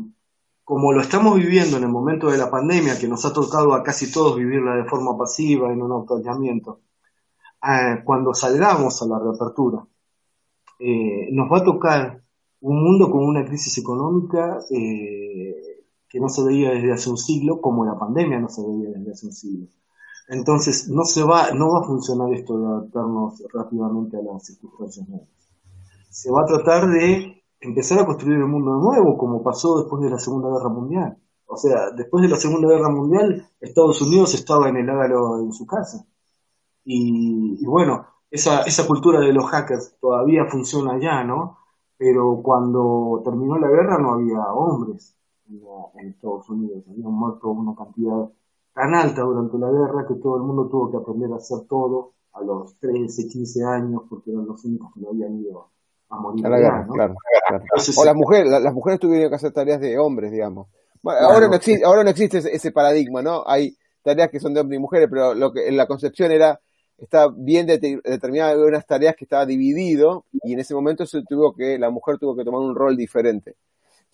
como 0.63 0.93
lo 0.93 1.01
estamos 1.01 1.35
viviendo 1.35 1.75
en 1.75 1.83
el 1.83 1.89
momento 1.89 2.31
de 2.31 2.37
la 2.37 2.49
pandemia, 2.49 2.97
que 2.97 3.09
nos 3.09 3.25
ha 3.25 3.33
tocado 3.33 3.73
a 3.73 3.83
casi 3.83 4.09
todos 4.09 4.37
vivirla 4.37 4.77
de 4.77 4.85
forma 4.85 5.17
pasiva, 5.17 5.73
en 5.73 5.81
un 5.81 5.91
autoallamiento, 5.91 6.79
eh, 7.61 8.01
cuando 8.05 8.33
salgamos 8.33 9.01
a 9.01 9.07
la 9.07 9.19
reapertura, 9.19 9.85
eh, 10.79 11.27
nos 11.33 11.51
va 11.51 11.57
a 11.57 11.63
tocar 11.65 12.23
un 12.61 12.81
mundo 12.81 13.11
con 13.11 13.25
una 13.25 13.43
crisis 13.43 13.77
económica 13.77 14.59
eh, 14.71 15.83
que 16.07 16.19
no 16.21 16.29
se 16.29 16.45
veía 16.45 16.71
desde 16.71 16.93
hace 16.93 17.09
un 17.09 17.17
siglo, 17.17 17.59
como 17.59 17.83
la 17.83 17.99
pandemia 17.99 18.39
no 18.39 18.47
se 18.47 18.61
veía 18.65 18.89
desde 18.89 19.11
hace 19.11 19.25
un 19.25 19.33
siglo. 19.33 19.67
Entonces, 20.27 20.89
no 20.89 21.03
se 21.03 21.23
va, 21.23 21.51
no 21.51 21.69
va 21.71 21.81
a 21.81 21.87
funcionar 21.87 22.33
esto 22.33 22.57
de 22.57 22.65
adaptarnos 22.65 23.43
rápidamente 23.53 24.17
a 24.17 24.21
las 24.21 24.43
circunstancias 24.43 25.07
nuevas. 25.07 25.29
Se 26.09 26.31
va 26.31 26.41
a 26.41 26.45
tratar 26.45 26.89
de 26.89 27.43
empezar 27.59 27.99
a 27.99 28.05
construir 28.05 28.37
el 28.37 28.47
mundo 28.47 28.71
nuevo, 28.71 29.17
como 29.17 29.43
pasó 29.43 29.79
después 29.79 30.01
de 30.01 30.09
la 30.09 30.17
Segunda 30.17 30.49
Guerra 30.49 30.69
Mundial. 30.69 31.17
O 31.47 31.57
sea, 31.57 31.91
después 31.95 32.23
de 32.23 32.29
la 32.29 32.37
Segunda 32.37 32.67
Guerra 32.67 32.89
Mundial, 32.89 33.47
Estados 33.59 34.01
Unidos 34.01 34.33
estaba 34.33 34.69
en 34.69 34.77
el 34.77 34.89
ágaro 34.89 35.39
en 35.39 35.51
su 35.51 35.65
casa. 35.65 36.05
Y, 36.83 37.63
bueno, 37.65 38.05
esa, 38.31 38.61
esa 38.63 38.87
cultura 38.87 39.19
de 39.19 39.33
los 39.33 39.45
hackers 39.45 39.97
todavía 39.99 40.45
funciona 40.49 40.93
allá, 40.93 41.23
¿no? 41.23 41.57
Pero 41.97 42.41
cuando 42.43 43.21
terminó 43.23 43.57
la 43.57 43.69
guerra 43.69 43.97
no 43.99 44.13
había 44.13 44.39
hombres 44.53 45.15
en 45.47 46.07
Estados 46.07 46.49
Unidos, 46.49 46.83
habían 46.89 47.11
muerto 47.11 47.49
una 47.49 47.75
cantidad 47.75 48.29
tan 48.75 48.93
alta 48.93 49.21
durante 49.21 49.57
la 49.57 49.71
guerra 49.71 50.05
que 50.05 50.15
todo 50.15 50.35
el 50.35 50.43
mundo 50.43 50.67
tuvo 50.69 50.91
que 50.91 50.97
aprender 50.97 51.31
a 51.31 51.37
hacer 51.37 51.59
todo 51.67 52.11
a 52.33 52.41
los 52.41 52.77
13, 52.79 53.27
15 53.27 53.63
años 53.63 54.01
porque 54.09 54.31
eran 54.31 54.45
los 54.45 54.63
únicos 54.65 54.93
que 54.93 54.99
no 54.99 55.09
habían 55.09 55.39
ido 55.39 55.69
a 56.09 56.19
morir. 56.19 56.43
claro, 56.43 57.15
o 57.97 58.05
las 58.05 58.15
mujeres, 58.15 58.51
las 58.51 58.73
mujeres 58.73 58.99
tuvieron 58.99 59.29
que 59.29 59.35
hacer 59.35 59.53
tareas 59.53 59.79
de 59.79 59.97
hombres, 59.97 60.29
digamos. 60.29 60.67
ahora, 61.03 61.47
no 61.47 61.55
existe, 61.55 61.85
ahora 61.85 62.03
no 62.03 62.09
existe 62.09 62.39
ese, 62.39 62.71
paradigma, 62.73 63.21
¿no? 63.21 63.43
Hay 63.47 63.77
tareas 64.03 64.29
que 64.29 64.41
son 64.41 64.53
de 64.53 64.59
hombres 64.59 64.77
y 64.77 64.81
mujeres, 64.81 65.07
pero 65.09 65.33
lo 65.33 65.53
que 65.53 65.69
en 65.69 65.77
la 65.77 65.87
concepción 65.87 66.31
era 66.31 66.59
está 66.97 67.27
bien 67.29 67.65
determinada, 67.65 68.51
había 68.51 68.65
unas 68.65 68.85
tareas 68.85 69.15
que 69.15 69.25
estaba 69.25 69.45
dividido 69.45 70.25
y 70.31 70.53
en 70.53 70.59
ese 70.59 70.73
momento 70.73 71.05
se 71.05 71.23
tuvo 71.23 71.53
que, 71.53 71.77
la 71.77 71.89
mujer 71.89 72.17
tuvo 72.17 72.35
que 72.35 72.43
tomar 72.43 72.61
un 72.61 72.75
rol 72.75 72.97
diferente. 72.97 73.55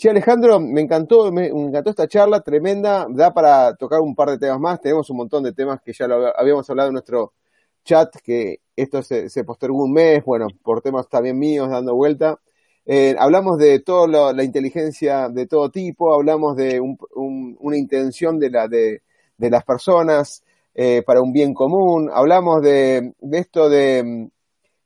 Sí, 0.02 0.10
Alejandro, 0.10 0.60
me 0.60 0.82
encantó, 0.82 1.32
me, 1.32 1.45
encantó 1.49 1.91
esta 1.91 2.07
charla, 2.07 2.41
tremenda, 2.41 3.06
da 3.07 3.32
para 3.32 3.76
tocar 3.76 3.99
un 4.02 4.15
par 4.15 4.32
de 4.32 4.40
temas 4.40 4.60
más, 4.60 4.82
tenemos 4.82 5.07
un 5.11 5.18
montón 5.18 5.44
de 5.44 5.53
temas 5.53 5.80
que 5.80 5.94
ya 5.94 6.07
lo 6.07 6.36
habíamos 6.36 6.68
hablado 6.72 6.90
en 6.90 6.94
nuestro 6.94 7.34
chat, 7.84 8.10
que 8.23 8.61
esto 8.76 9.03
se, 9.03 9.44
postergó 9.44 9.84
un 9.84 9.94
mes, 9.94 10.26
bueno, 10.26 10.48
por 10.64 10.82
temas 10.82 11.07
también 11.07 11.38
míos 11.38 11.69
dando 11.69 11.94
vuelta. 11.94 12.40
Eh, 12.84 13.15
hablamos 13.19 13.60
de 13.60 13.80
toda 13.82 14.34
la 14.34 14.44
inteligencia 14.44 15.30
de 15.30 15.45
todo 15.45 15.69
tipo, 15.69 16.15
hablamos 16.15 16.56
de 16.56 16.82
una 16.82 17.78
intención 17.78 18.40
de 18.40 18.49
las 19.38 19.64
personas, 19.64 20.44
eh, 20.73 21.03
para 21.06 21.22
un 21.22 21.32
bien 21.32 21.53
común. 21.53 22.10
Hablamos 22.11 22.64
de, 22.64 23.14
de 23.19 23.38
esto 23.38 23.69
de, 23.69 24.03
mm, 24.03 24.30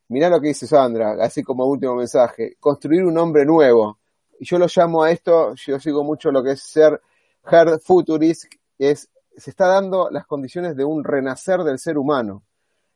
mirá 0.10 0.30
lo 0.30 0.42
que 0.42 0.50
dice 0.50 0.68
Sandra, 0.68 1.16
así 1.22 1.42
como 1.42 1.66
último 1.68 1.96
mensaje, 1.96 2.58
construir 2.60 3.06
un 3.06 3.18
hombre 3.18 3.46
nuevo. 3.46 3.98
Yo 4.40 4.58
lo 4.60 4.68
llamo 4.74 5.04
a 5.04 5.12
esto, 5.12 5.54
yo 5.56 5.80
sigo 5.80 6.04
mucho 6.04 6.32
lo 6.32 6.44
que 6.44 6.52
es 6.52 6.62
ser 6.62 7.02
hard 7.44 7.80
futurist, 7.82 8.46
es, 8.78 9.10
se 9.36 9.50
está 9.50 9.68
dando 9.68 10.10
las 10.10 10.26
condiciones 10.26 10.76
de 10.76 10.84
un 10.84 11.04
renacer 11.04 11.60
del 11.64 11.80
ser 11.80 11.98
humano. 11.98 12.44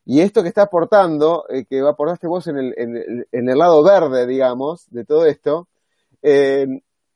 Y 0.06 0.22
esto 0.22 0.42
que 0.42 0.50
está 0.50 0.64
aportando, 0.64 1.46
eh, 1.50 1.66
que 1.66 1.82
aportaste 1.82 2.28
vos 2.28 2.48
en 2.48 2.58
el, 2.58 2.74
en, 2.78 3.26
en, 3.32 3.50
el 3.50 3.58
lado 3.58 3.84
verde, 3.84 4.26
digamos, 4.26 4.90
de 4.90 5.06
todo 5.06 5.26
esto, 5.26 5.68
eh, 6.22 6.66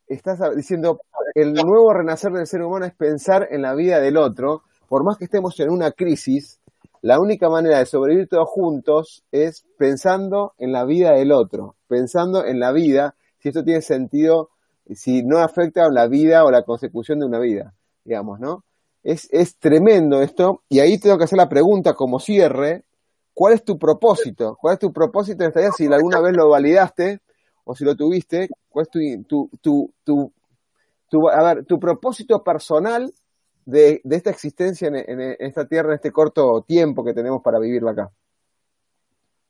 estás 0.06 0.38
diciendo, 0.54 1.00
el 1.34 1.54
nuevo 1.54 1.92
renacer 1.92 2.32
del 2.32 2.46
ser 2.46 2.62
humano 2.62 2.86
es 2.86 2.94
pensar 2.94 3.48
en 3.50 3.62
la 3.62 3.74
vida 3.74 4.00
del 4.00 4.16
otro, 4.16 4.62
por 4.88 5.02
más 5.04 5.18
que 5.18 5.24
estemos 5.24 5.58
en 5.60 5.70
una 5.70 5.90
crisis, 5.90 6.60
la 7.04 7.20
única 7.20 7.50
manera 7.50 7.80
de 7.80 7.84
sobrevivir 7.86 8.28
todos 8.28 8.48
juntos 8.48 9.24
es 9.30 9.66
pensando 9.76 10.54
en 10.56 10.72
la 10.72 10.86
vida 10.86 11.12
del 11.12 11.32
otro, 11.32 11.76
pensando 11.86 12.46
en 12.46 12.58
la 12.58 12.72
vida, 12.72 13.14
si 13.44 13.50
esto 13.50 13.62
tiene 13.62 13.82
sentido, 13.82 14.48
si 14.94 15.22
no 15.22 15.36
afecta 15.36 15.84
a 15.84 15.90
la 15.90 16.08
vida 16.08 16.46
o 16.46 16.50
la 16.50 16.62
consecución 16.62 17.18
de 17.18 17.26
una 17.26 17.38
vida, 17.38 17.74
digamos, 18.02 18.40
¿no? 18.40 18.64
Es, 19.02 19.28
es 19.32 19.58
tremendo 19.58 20.22
esto, 20.22 20.62
y 20.70 20.78
ahí 20.78 20.96
tengo 20.96 21.18
que 21.18 21.24
hacer 21.24 21.36
la 21.36 21.50
pregunta 21.50 21.92
como 21.92 22.20
cierre, 22.20 22.84
¿cuál 23.34 23.52
es 23.52 23.62
tu 23.62 23.78
propósito? 23.78 24.56
¿Cuál 24.58 24.74
es 24.74 24.78
tu 24.80 24.94
propósito 24.94 25.44
en 25.44 25.48
esta 25.48 25.60
vida? 25.60 25.72
Si 25.76 25.84
alguna 25.84 26.22
vez 26.22 26.34
lo 26.34 26.48
validaste 26.48 27.20
o 27.64 27.74
si 27.74 27.84
lo 27.84 27.94
tuviste, 27.94 28.48
¿cuál 28.70 28.86
es 28.86 28.90
tu, 28.90 29.50
tu, 29.60 29.92
tu, 30.04 30.32
tu, 31.10 31.28
a 31.28 31.42
ver, 31.42 31.66
tu 31.66 31.78
propósito 31.78 32.42
personal 32.42 33.12
de, 33.66 34.00
esta 34.08 34.30
existencia 34.30 34.88
en, 34.88 35.20
esta 35.38 35.68
tierra, 35.68 35.90
en 35.90 35.96
este 35.96 36.12
corto 36.12 36.64
tiempo 36.66 37.04
que 37.04 37.12
tenemos 37.12 37.42
para 37.42 37.58
vivirla 37.58 37.90
acá? 37.90 38.10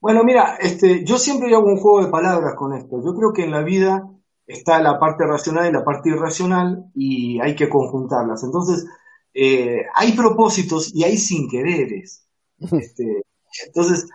Bueno, 0.04 0.22
mira, 0.22 0.56
este, 0.60 1.02
yo 1.02 1.16
siempre 1.16 1.54
hago 1.54 1.64
un 1.64 1.78
juego 1.78 2.04
de 2.04 2.10
palabras 2.10 2.54
con 2.56 2.74
esto. 2.74 3.00
Yo 3.02 3.14
creo 3.14 3.32
que 3.32 3.44
en 3.44 3.50
la 3.50 3.62
vida 3.62 4.06
está 4.46 4.78
la 4.82 4.98
parte 4.98 5.24
racional 5.26 5.66
y 5.66 5.72
la 5.72 5.82
parte 5.82 6.10
irracional 6.10 6.90
y 6.94 7.40
hay 7.40 7.56
que 7.56 7.70
conjuntarlas. 7.70 8.44
Entonces, 8.44 8.84
eh, 9.32 9.80
hay 9.94 10.12
propósitos 10.12 10.94
y 10.94 11.04
hay 11.04 11.16
sin 11.16 11.48
quereres. 11.48 12.28
Este, 12.72 13.24
entonces, 13.66 14.06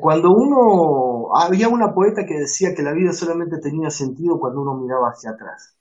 cuando 0.00 0.32
uno, 0.32 1.28
había 1.36 1.68
una 1.68 1.94
poeta 1.94 2.26
que 2.26 2.36
decía 2.36 2.74
que 2.74 2.82
la 2.82 2.92
vida 2.92 3.12
solamente 3.12 3.58
tenía 3.58 3.88
sentido 3.90 4.40
cuando 4.40 4.62
uno 4.62 4.74
miraba 4.74 5.10
hacia 5.10 5.30
atrás. 5.30 5.76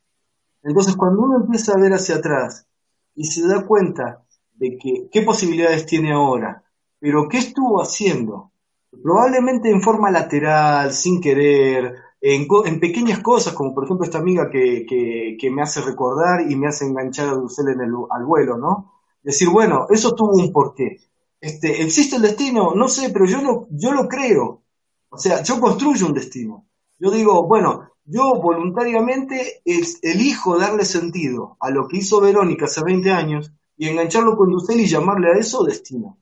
Entonces, 0.61 0.95
cuando 0.95 1.23
uno 1.23 1.38
empieza 1.38 1.73
a 1.73 1.81
ver 1.81 1.93
hacia 1.93 2.17
atrás 2.17 2.67
y 3.15 3.26
se 3.26 3.47
da 3.47 3.65
cuenta 3.65 4.23
de 4.53 4.77
que 4.77 5.09
qué 5.11 5.23
posibilidades 5.23 5.88
tiene 5.88 6.13
ahora, 6.13 6.63
pero 6.99 7.27
qué 7.27 7.39
estuvo 7.39 7.81
haciendo, 7.81 8.48
probablemente 8.91 9.69
en 9.69 9.81
forma 9.81 10.11
lateral, 10.11 10.91
sin 10.93 11.21
querer, 11.21 11.95
en, 12.21 12.79
pequeñas 12.79 13.19
cosas, 13.19 13.53
como 13.53 13.73
por 13.73 13.85
ejemplo 13.85 14.05
esta 14.05 14.17
amiga 14.17 14.49
que, 14.49 15.37
me 15.51 15.61
hace 15.61 15.81
recordar 15.81 16.49
y 16.49 16.55
me 16.55 16.67
hace 16.67 16.85
enganchar 16.85 17.29
a 17.29 17.33
Dulcel 17.33 17.69
en 17.69 17.81
el, 17.81 17.91
al 18.09 18.25
vuelo, 18.25 18.57
¿no? 18.57 18.93
Decir, 19.23 19.49
bueno, 19.49 19.85
eso 19.89 20.13
tuvo 20.13 20.33
un 20.33 20.51
porqué. 20.51 20.97
Este, 21.39 21.81
¿Existe 21.81 22.17
el 22.17 22.21
destino? 22.21 22.73
No 22.75 22.87
sé, 22.87 23.09
pero 23.11 23.25
yo 23.25 23.41
lo, 23.41 23.67
yo 23.71 23.93
lo 23.93 24.07
creo. 24.07 24.63
O 25.09 25.17
sea, 25.17 25.41
yo 25.43 25.59
construyo 25.59 26.07
un 26.07 26.13
destino. 26.13 26.65
Yo 26.97 27.11
digo, 27.11 27.47
bueno, 27.47 27.89
yo 28.05 28.35
voluntariamente 28.41 29.61
elijo 30.01 30.57
darle 30.57 30.83
sentido 30.83 31.57
a 31.59 31.69
lo 31.69 31.87
que 31.87 31.97
hizo 31.97 32.19
Verónica 32.19 32.65
hace 32.65 32.83
20 32.83 33.11
años 33.11 33.51
y 33.77 33.87
engancharlo 33.87 34.35
con 34.35 34.53
usted 34.53 34.75
y 34.75 34.87
llamarle 34.87 35.29
a 35.31 35.37
eso 35.37 35.63
destino. 35.63 36.17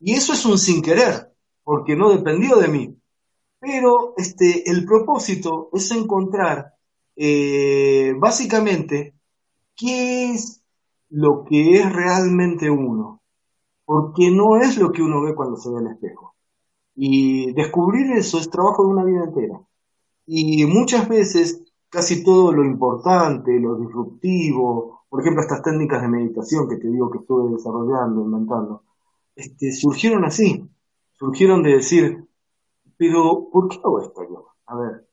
Y 0.00 0.14
eso 0.14 0.32
es 0.32 0.44
un 0.44 0.58
sin 0.58 0.82
querer, 0.82 1.27
porque 1.68 1.96
no 1.96 2.08
dependió 2.08 2.56
de 2.56 2.68
mí. 2.68 2.96
Pero 3.60 4.14
este, 4.16 4.70
el 4.70 4.86
propósito 4.86 5.68
es 5.74 5.90
encontrar 5.90 6.72
eh, 7.14 8.14
básicamente 8.18 9.12
qué 9.76 10.30
es 10.30 10.64
lo 11.10 11.44
que 11.44 11.74
es 11.74 11.92
realmente 11.92 12.70
uno, 12.70 13.20
porque 13.84 14.30
no 14.30 14.56
es 14.56 14.78
lo 14.78 14.90
que 14.90 15.02
uno 15.02 15.20
ve 15.20 15.34
cuando 15.34 15.58
se 15.58 15.68
ve 15.68 15.80
el 15.80 15.88
espejo. 15.88 16.34
Y 16.94 17.52
descubrir 17.52 18.12
eso 18.12 18.38
es 18.38 18.48
trabajo 18.48 18.84
de 18.86 18.92
una 18.94 19.04
vida 19.04 19.24
entera. 19.24 19.60
Y 20.24 20.64
muchas 20.64 21.06
veces 21.06 21.62
casi 21.90 22.24
todo 22.24 22.50
lo 22.50 22.64
importante, 22.64 23.60
lo 23.60 23.76
disruptivo, 23.76 25.02
por 25.10 25.20
ejemplo 25.20 25.42
estas 25.42 25.60
técnicas 25.60 26.00
de 26.00 26.08
meditación 26.08 26.66
que 26.66 26.76
te 26.76 26.88
digo 26.88 27.10
que 27.10 27.18
estuve 27.18 27.52
desarrollando, 27.52 28.22
inventando, 28.22 28.84
este, 29.36 29.70
surgieron 29.72 30.24
así, 30.24 30.66
surgieron 31.18 31.62
de 31.62 31.76
decir, 31.76 32.24
pero 32.96 33.48
¿por 33.50 33.68
qué 33.68 33.78
hago 33.84 34.00
esto 34.00 34.22
yo? 34.28 34.46
A 34.66 34.76
ver, 34.76 35.08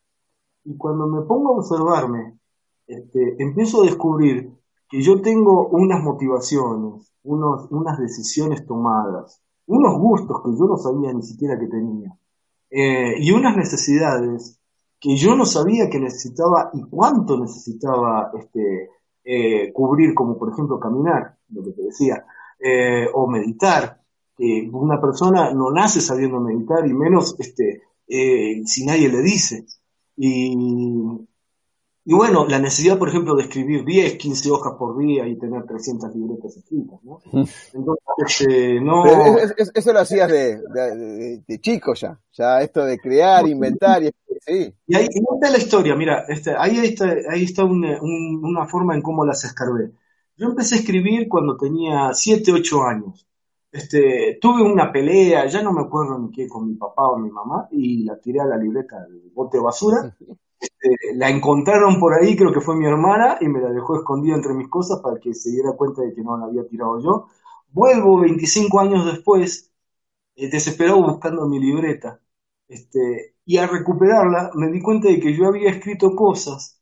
y 0.63 0.75
cuando 0.77 1.07
me 1.07 1.21
pongo 1.23 1.53
a 1.53 1.57
observarme, 1.57 2.39
este, 2.87 3.41
empiezo 3.41 3.81
a 3.81 3.85
descubrir 3.85 4.51
que 4.89 5.01
yo 5.01 5.21
tengo 5.21 5.67
unas 5.69 6.03
motivaciones, 6.03 7.11
unos, 7.23 7.67
unas 7.71 7.97
decisiones 7.99 8.65
tomadas, 8.65 9.41
unos 9.67 9.99
gustos 9.99 10.41
que 10.43 10.51
yo 10.51 10.65
no 10.65 10.77
sabía 10.77 11.11
ni 11.13 11.23
siquiera 11.23 11.59
que 11.59 11.67
tenía, 11.67 12.15
eh, 12.69 13.15
y 13.19 13.31
unas 13.31 13.55
necesidades 13.55 14.59
que 14.99 15.15
yo 15.15 15.35
no 15.35 15.45
sabía 15.45 15.89
que 15.89 15.99
necesitaba 15.99 16.71
y 16.73 16.81
cuánto 16.83 17.39
necesitaba 17.39 18.31
este, 18.37 18.89
eh, 19.23 19.71
cubrir, 19.73 20.13
como 20.13 20.37
por 20.37 20.51
ejemplo 20.51 20.79
caminar, 20.79 21.37
lo 21.49 21.63
que 21.63 21.71
te 21.71 21.83
decía, 21.83 22.25
eh, 22.59 23.07
o 23.13 23.27
meditar. 23.27 24.01
Que 24.37 24.69
una 24.71 24.99
persona 24.99 25.53
no 25.53 25.71
nace 25.71 26.01
sabiendo 26.01 26.39
meditar 26.39 26.85
y 26.87 26.93
menos 26.93 27.35
este, 27.39 27.81
eh, 28.07 28.61
si 28.65 28.85
nadie 28.85 29.09
le 29.09 29.21
dice. 29.21 29.65
Y, 30.17 30.55
y 32.07 32.13
bueno, 32.13 32.45
la 32.45 32.59
necesidad, 32.59 32.99
por 32.99 33.09
ejemplo, 33.09 33.35
de 33.35 33.43
escribir 33.43 33.83
10, 33.83 34.15
15 34.15 34.51
hojas 34.51 34.73
por 34.77 34.97
día 34.97 35.27
y 35.27 35.37
tener 35.37 35.65
300 35.65 36.15
libretas 36.15 36.55
escritas, 36.55 36.99
¿no? 37.03 37.19
Entonces, 37.73 38.03
este, 38.27 38.79
no... 38.79 39.03
eso 39.73 39.91
lo 39.91 39.99
hacías 39.99 40.29
de, 40.29 40.61
de, 41.47 41.59
chico 41.59 41.95
ya, 41.95 42.19
ya 42.31 42.61
esto 42.61 42.85
de 42.85 42.99
crear, 42.99 43.47
inventar 43.47 44.03
y... 44.03 44.11
Sí. 44.45 44.71
Y 44.85 44.95
ahí 44.95 45.07
está 45.07 45.49
la 45.49 45.57
historia, 45.57 45.95
mira, 45.95 46.25
este, 46.27 46.53
ahí 46.55 46.77
está, 46.77 47.11
ahí 47.31 47.45
está 47.45 47.63
una, 47.63 47.99
una 48.01 48.67
forma 48.67 48.93
en 48.93 49.01
cómo 49.01 49.25
las 49.25 49.43
escarbé. 49.43 49.91
Yo 50.37 50.47
empecé 50.47 50.75
a 50.75 50.79
escribir 50.79 51.27
cuando 51.27 51.57
tenía 51.57 52.13
7, 52.13 52.51
8 52.51 52.83
años. 52.83 53.25
Este, 53.75 54.37
tuve 54.39 54.61
una 54.63 54.89
pelea, 54.89 55.47
ya 55.47 55.61
no 55.61 55.73
me 55.73 55.81
acuerdo 55.81 56.17
ni 56.17 56.31
qué, 56.31 56.47
con 56.47 56.65
mi 56.65 56.75
papá 56.75 57.09
o 57.09 57.17
mi 57.17 57.29
mamá, 57.29 57.67
y 57.71 58.05
la 58.05 58.17
tiré 58.21 58.39
a 58.39 58.45
la 58.45 58.55
libreta 58.55 59.01
del 59.01 59.29
bote 59.33 59.57
de 59.57 59.63
basura. 59.63 60.15
Este, 60.57 60.95
la 61.15 61.29
encontraron 61.29 61.99
por 61.99 62.13
ahí, 62.13 62.37
creo 62.37 62.53
que 62.53 62.61
fue 62.61 62.77
mi 62.77 62.85
hermana, 62.85 63.37
y 63.41 63.49
me 63.49 63.59
la 63.59 63.71
dejó 63.73 63.97
escondida 63.97 64.35
entre 64.35 64.53
mis 64.53 64.69
cosas 64.69 65.01
para 65.01 65.19
que 65.19 65.33
se 65.33 65.51
diera 65.51 65.73
cuenta 65.73 66.03
de 66.03 66.13
que 66.13 66.21
no 66.21 66.37
la 66.37 66.45
había 66.45 66.65
tirado 66.65 67.01
yo. 67.01 67.27
Vuelvo 67.69 68.21
25 68.21 68.79
años 68.79 69.05
después, 69.05 69.73
eh, 70.35 70.49
desesperado 70.49 71.01
buscando 71.01 71.45
mi 71.47 71.59
libreta. 71.59 72.21
Este, 72.69 73.35
y 73.45 73.57
al 73.57 73.69
recuperarla 73.69 74.51
me 74.55 74.71
di 74.71 74.81
cuenta 74.81 75.09
de 75.09 75.19
que 75.19 75.35
yo 75.35 75.47
había 75.47 75.69
escrito 75.69 76.15
cosas 76.15 76.74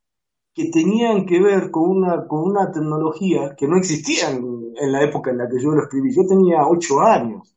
que 0.53 0.65
tenían 0.65 1.25
que 1.25 1.41
ver 1.41 1.71
con 1.71 1.89
una, 1.89 2.27
con 2.27 2.43
una 2.43 2.71
tecnología 2.71 3.55
que 3.57 3.67
no 3.67 3.77
existía 3.77 4.29
en, 4.29 4.73
la 4.91 5.03
época 5.03 5.31
en 5.31 5.39
la 5.39 5.49
que 5.49 5.61
yo 5.61 5.71
lo 5.71 5.83
escribí. 5.83 6.13
Yo 6.13 6.25
tenía 6.27 6.67
8 6.67 7.01
años. 7.01 7.55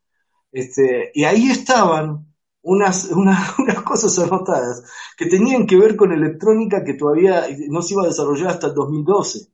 Este, 0.52 1.10
y 1.14 1.24
ahí 1.24 1.50
estaban 1.50 2.26
unas, 2.62 3.10
unas, 3.12 3.82
cosas 3.84 4.18
anotadas 4.18 4.82
que 5.16 5.26
tenían 5.26 5.66
que 5.66 5.76
ver 5.76 5.96
con 5.96 6.12
electrónica 6.12 6.84
que 6.84 6.94
todavía 6.94 7.46
no 7.68 7.82
se 7.82 7.94
iba 7.94 8.02
a 8.04 8.08
desarrollar 8.08 8.48
hasta 8.48 8.68
el 8.68 8.74
2012. 8.74 9.48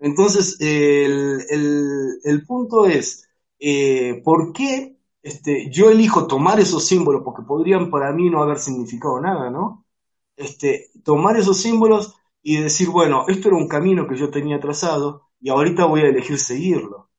Entonces, 0.00 0.56
el, 0.60 1.40
el, 2.24 2.46
punto 2.46 2.86
es, 2.86 3.28
eh, 3.58 4.20
¿por 4.24 4.52
qué 4.52 4.98
este, 5.22 5.70
yo 5.70 5.90
elijo 5.90 6.26
tomar 6.26 6.60
esos 6.60 6.86
símbolos? 6.86 7.22
Porque 7.24 7.42
podrían 7.42 7.90
para 7.90 8.12
mí 8.12 8.28
no 8.28 8.42
haber 8.42 8.58
significado 8.58 9.20
nada, 9.20 9.50
¿no? 9.50 9.86
Este, 10.36 10.90
tomar 11.04 11.36
esos 11.36 11.58
símbolos 11.58 12.14
y 12.44 12.58
decir, 12.62 12.90
bueno, 12.90 13.26
esto 13.28 13.48
era 13.48 13.58
un 13.58 13.68
camino 13.68 14.08
que 14.08 14.16
yo 14.16 14.30
tenía 14.30 14.60
trazado 14.60 15.30
y 15.40 15.50
ahorita 15.50 15.86
voy 15.86 16.02
a 16.02 16.10
elegir 16.10 16.38
seguirlo. 16.40 17.10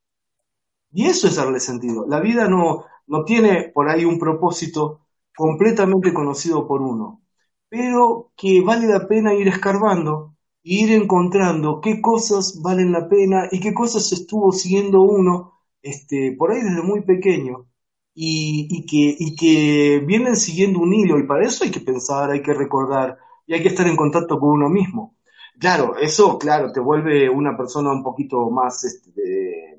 Y 0.92 1.06
eso 1.06 1.28
es 1.28 1.36
darle 1.36 1.60
sentido. 1.60 2.06
La 2.08 2.20
vida 2.20 2.48
no, 2.48 2.84
no 3.06 3.24
tiene 3.24 3.70
por 3.74 3.88
ahí 3.88 4.04
un 4.04 4.18
propósito 4.18 5.00
completamente 5.36 6.14
conocido 6.14 6.66
por 6.66 6.82
uno, 6.82 7.22
pero 7.68 8.32
que 8.36 8.62
vale 8.62 8.86
la 8.86 9.06
pena 9.06 9.34
ir 9.34 9.48
escarbando 9.48 10.36
e 10.64 10.74
ir 10.82 10.92
encontrando 10.92 11.80
qué 11.82 12.00
cosas 12.00 12.60
valen 12.62 12.92
la 12.92 13.08
pena 13.08 13.48
y 13.52 13.60
qué 13.60 13.74
cosas 13.74 14.10
estuvo 14.12 14.52
siguiendo 14.52 15.02
uno 15.02 15.52
este, 15.82 16.34
por 16.38 16.52
ahí 16.52 16.62
desde 16.62 16.82
muy 16.82 17.02
pequeño 17.02 17.66
y, 18.14 18.86
que, 18.86 19.14
y 19.18 19.36
que 19.36 20.00
vienen 20.06 20.36
siguiendo 20.36 20.78
un 20.80 20.94
hilo 20.94 21.18
y 21.18 21.26
para 21.26 21.46
eso 21.46 21.64
hay 21.64 21.70
que 21.70 21.80
pensar, 21.80 22.30
hay 22.30 22.42
que 22.42 22.54
recordar 22.54 23.18
y 23.46 23.54
hay 23.54 23.62
que 23.62 23.68
estar 23.68 23.86
en 23.86 23.96
contacto 23.96 24.38
con 24.40 24.50
uno 24.50 24.68
mismo. 24.70 25.15
Claro, 25.58 25.96
eso, 25.96 26.38
claro, 26.38 26.70
te 26.72 26.80
vuelve 26.80 27.28
una 27.30 27.56
persona 27.56 27.90
un 27.92 28.02
poquito 28.02 28.48
más 28.50 28.84
este, 28.84 29.78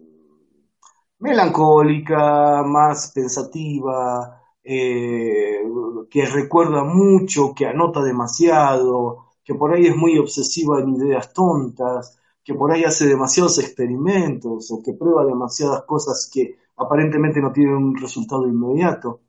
melancólica, 1.19 2.63
más 2.63 3.11
pensativa, 3.13 4.41
eh, 4.63 5.61
que 6.09 6.25
recuerda 6.25 6.83
mucho, 6.83 7.53
que 7.55 7.65
anota 7.65 8.01
demasiado, 8.03 9.25
que 9.43 9.55
por 9.55 9.73
ahí 9.73 9.87
es 9.87 9.95
muy 9.95 10.17
obsesiva 10.17 10.79
en 10.81 10.95
ideas 10.95 11.33
tontas, 11.33 12.19
que 12.43 12.53
por 12.53 12.71
ahí 12.71 12.83
hace 12.83 13.07
demasiados 13.07 13.59
experimentos 13.59 14.71
o 14.71 14.81
que 14.81 14.93
prueba 14.93 15.25
demasiadas 15.25 15.83
cosas 15.85 16.29
que 16.31 16.57
aparentemente 16.77 17.41
no 17.41 17.51
tienen 17.51 17.75
un 17.75 17.97
resultado 17.97 18.47
inmediato. 18.47 19.21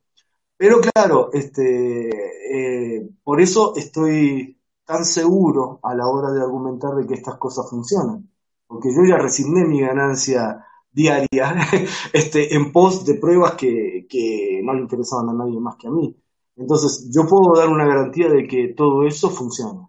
Pero 0.56 0.80
claro, 0.80 1.30
este, 1.32 2.96
eh, 2.98 3.08
por 3.24 3.40
eso 3.40 3.74
estoy 3.76 4.57
tan 4.88 5.04
seguro 5.04 5.80
a 5.82 5.94
la 5.94 6.08
hora 6.08 6.30
de 6.32 6.40
argumentar 6.40 6.94
de 6.94 7.06
que 7.06 7.14
estas 7.14 7.36
cosas 7.36 7.68
funcionan, 7.68 8.30
porque 8.66 8.88
yo 8.88 9.04
ya 9.06 9.18
resigné 9.18 9.66
mi 9.66 9.82
ganancia 9.82 10.64
diaria 10.90 11.54
este, 12.14 12.54
en 12.54 12.72
pos 12.72 13.04
de 13.04 13.16
pruebas 13.16 13.54
que, 13.54 14.06
que 14.08 14.62
no 14.64 14.72
le 14.72 14.80
interesaban 14.80 15.28
a 15.28 15.34
nadie 15.34 15.60
más 15.60 15.76
que 15.76 15.88
a 15.88 15.90
mí. 15.90 16.16
Entonces, 16.56 17.10
yo 17.14 17.26
puedo 17.28 17.54
dar 17.60 17.68
una 17.68 17.86
garantía 17.86 18.28
de 18.30 18.46
que 18.48 18.74
todo 18.74 19.06
eso 19.06 19.28
funciona. 19.30 19.88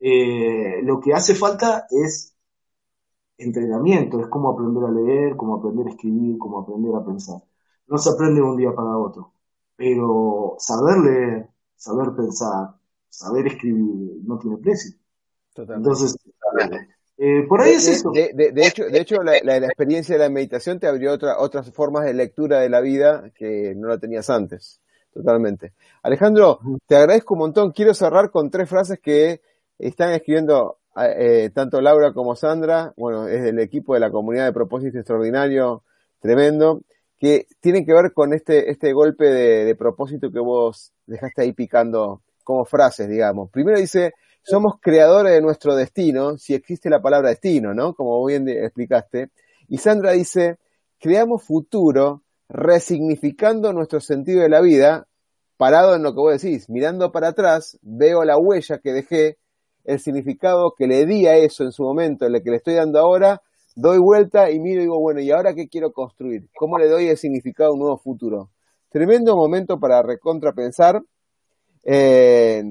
Eh, 0.00 0.82
lo 0.84 1.00
que 1.00 1.12
hace 1.14 1.34
falta 1.34 1.86
es 1.90 2.36
entrenamiento, 3.38 4.20
es 4.20 4.28
como 4.28 4.50
aprender 4.50 4.84
a 4.84 4.90
leer, 4.92 5.36
como 5.36 5.56
aprender 5.56 5.88
a 5.88 5.90
escribir, 5.90 6.38
como 6.38 6.60
aprender 6.60 6.94
a 6.94 7.04
pensar. 7.04 7.42
No 7.88 7.98
se 7.98 8.10
aprende 8.10 8.40
de 8.40 8.46
un 8.46 8.56
día 8.56 8.72
para 8.74 8.96
otro, 8.96 9.32
pero 9.76 10.54
saber 10.58 10.98
leer, 10.98 11.50
saber 11.76 12.14
pensar, 12.16 12.77
saber 13.08 13.46
escribir 13.46 13.84
no 14.24 14.38
tiene 14.38 14.58
precio. 14.58 14.92
Entonces, 15.56 16.16
eh, 17.16 17.44
por 17.48 17.60
ahí 17.60 17.72
de, 17.72 17.76
es 17.76 17.88
eso. 17.88 18.12
De, 18.12 18.52
hecho, 18.56 18.84
de 18.84 19.00
hecho 19.00 19.16
la, 19.22 19.56
experiencia 19.56 20.16
de 20.16 20.22
la 20.22 20.30
meditación 20.30 20.78
te 20.78 20.86
abrió 20.86 21.12
otra, 21.12 21.38
otras 21.38 21.70
formas 21.72 22.04
de 22.04 22.14
lectura 22.14 22.60
de 22.60 22.68
la 22.68 22.80
vida 22.80 23.30
que 23.34 23.74
no 23.76 23.88
la 23.88 23.98
tenías 23.98 24.30
antes. 24.30 24.80
Totalmente. 25.12 25.72
Alejandro, 26.02 26.60
te 26.86 26.94
agradezco 26.94 27.34
un 27.34 27.40
montón. 27.40 27.72
Quiero 27.72 27.92
cerrar 27.92 28.30
con 28.30 28.50
tres 28.50 28.68
frases 28.68 29.00
que 29.00 29.40
están 29.78 30.12
escribiendo 30.12 30.78
eh, 30.96 31.50
tanto 31.52 31.80
Laura 31.80 32.12
como 32.12 32.36
Sandra. 32.36 32.94
Bueno, 32.96 33.26
es 33.26 33.42
del 33.42 33.58
equipo 33.58 33.94
de 33.94 34.00
la 34.00 34.12
comunidad 34.12 34.46
de 34.46 34.52
propósito 34.52 34.98
extraordinario, 34.98 35.82
tremendo, 36.20 36.82
que 37.18 37.46
tienen 37.58 37.84
que 37.84 37.94
ver 37.94 38.12
con 38.12 38.32
este, 38.32 38.70
este 38.70 38.92
golpe 38.92 39.24
de 39.24 39.74
propósito 39.74 40.30
que 40.30 40.38
vos 40.38 40.92
dejaste 41.06 41.42
ahí 41.42 41.52
picando 41.52 42.22
como 42.48 42.64
frases, 42.64 43.10
digamos. 43.10 43.50
Primero 43.50 43.78
dice, 43.78 44.14
somos 44.42 44.76
creadores 44.80 45.34
de 45.34 45.42
nuestro 45.42 45.76
destino, 45.76 46.38
si 46.38 46.54
existe 46.54 46.88
la 46.88 47.02
palabra 47.02 47.28
destino, 47.28 47.74
¿no? 47.74 47.92
Como 47.92 48.24
bien 48.24 48.48
explicaste. 48.48 49.28
Y 49.68 49.76
Sandra 49.76 50.12
dice, 50.12 50.56
creamos 50.98 51.44
futuro 51.44 52.22
resignificando 52.48 53.74
nuestro 53.74 54.00
sentido 54.00 54.40
de 54.40 54.48
la 54.48 54.62
vida, 54.62 55.06
parado 55.58 55.94
en 55.94 56.02
lo 56.02 56.14
que 56.14 56.20
vos 56.20 56.40
decís, 56.40 56.70
mirando 56.70 57.12
para 57.12 57.28
atrás, 57.28 57.78
veo 57.82 58.24
la 58.24 58.38
huella 58.38 58.78
que 58.78 58.94
dejé, 58.94 59.36
el 59.84 60.00
significado 60.00 60.72
que 60.74 60.86
le 60.86 61.04
di 61.04 61.26
a 61.26 61.36
eso 61.36 61.64
en 61.64 61.72
su 61.72 61.82
momento, 61.82 62.24
el 62.24 62.42
que 62.42 62.48
le 62.48 62.56
estoy 62.56 62.76
dando 62.76 62.98
ahora, 62.98 63.42
doy 63.76 63.98
vuelta 63.98 64.50
y 64.50 64.58
miro 64.58 64.80
y 64.80 64.84
digo, 64.84 64.98
bueno, 64.98 65.20
¿y 65.20 65.30
ahora 65.30 65.52
qué 65.52 65.68
quiero 65.68 65.92
construir? 65.92 66.48
¿Cómo 66.56 66.78
le 66.78 66.88
doy 66.88 67.08
el 67.08 67.18
significado 67.18 67.68
a 67.68 67.74
un 67.74 67.80
nuevo 67.80 67.98
futuro? 67.98 68.48
Tremendo 68.88 69.36
momento 69.36 69.78
para 69.78 70.02
recontrapensar. 70.02 71.02
Eh, 71.90 72.62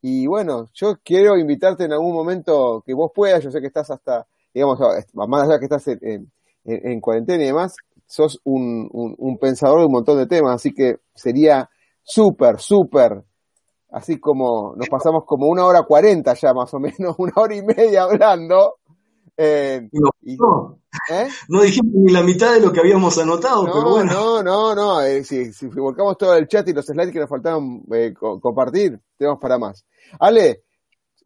y 0.00 0.26
bueno, 0.26 0.66
yo 0.72 0.94
quiero 1.04 1.36
invitarte 1.36 1.84
en 1.84 1.92
algún 1.92 2.14
momento 2.14 2.82
que 2.86 2.94
vos 2.94 3.10
puedas, 3.14 3.44
yo 3.44 3.50
sé 3.50 3.60
que 3.60 3.66
estás 3.66 3.90
hasta, 3.90 4.26
digamos, 4.54 4.78
más 5.12 5.42
allá 5.42 5.58
que 5.58 5.66
estás 5.66 5.86
en, 5.88 7.00
cuarentena 7.02 7.42
y 7.42 7.48
demás, 7.48 7.76
sos 8.06 8.40
un, 8.44 8.88
un, 8.90 9.36
pensador 9.36 9.80
de 9.80 9.86
un 9.86 9.92
montón 9.92 10.16
de 10.16 10.26
temas, 10.26 10.54
así 10.54 10.72
que 10.72 10.96
sería 11.14 11.68
súper, 12.02 12.60
súper, 12.60 13.22
así 13.90 14.18
como 14.18 14.74
nos 14.74 14.88
pasamos 14.88 15.24
como 15.26 15.48
una 15.48 15.66
hora 15.66 15.82
cuarenta 15.82 16.32
ya 16.32 16.54
más 16.54 16.72
o 16.72 16.80
menos, 16.80 17.14
una 17.18 17.32
hora 17.36 17.54
y 17.54 17.62
media 17.62 18.04
hablando, 18.04 18.76
eh, 19.36 19.88
no, 19.92 20.78
¿eh? 21.10 21.28
no, 21.48 21.62
dijimos 21.62 21.94
ni 21.94 22.12
la 22.12 22.22
mitad 22.22 22.54
de 22.54 22.60
lo 22.60 22.72
que 22.72 22.80
habíamos 22.80 23.16
anotado, 23.18 23.66
no, 23.66 23.72
pero 23.72 23.90
bueno. 23.90 24.12
No, 24.12 24.42
no, 24.42 24.74
no, 24.74 25.00
eh, 25.02 25.24
si, 25.24 25.50
volcamos 25.68 26.18
todo 26.18 26.36
el 26.36 26.46
chat 26.48 26.68
y 26.68 26.72
los 26.72 26.86
slides 26.86 27.12
que 27.12 27.20
nos 27.20 27.28
faltaban 27.28 27.82
compartir, 28.40 29.00
tenemos 29.16 29.40
para 29.40 29.58
más. 29.58 29.84
Ale, 30.20 30.64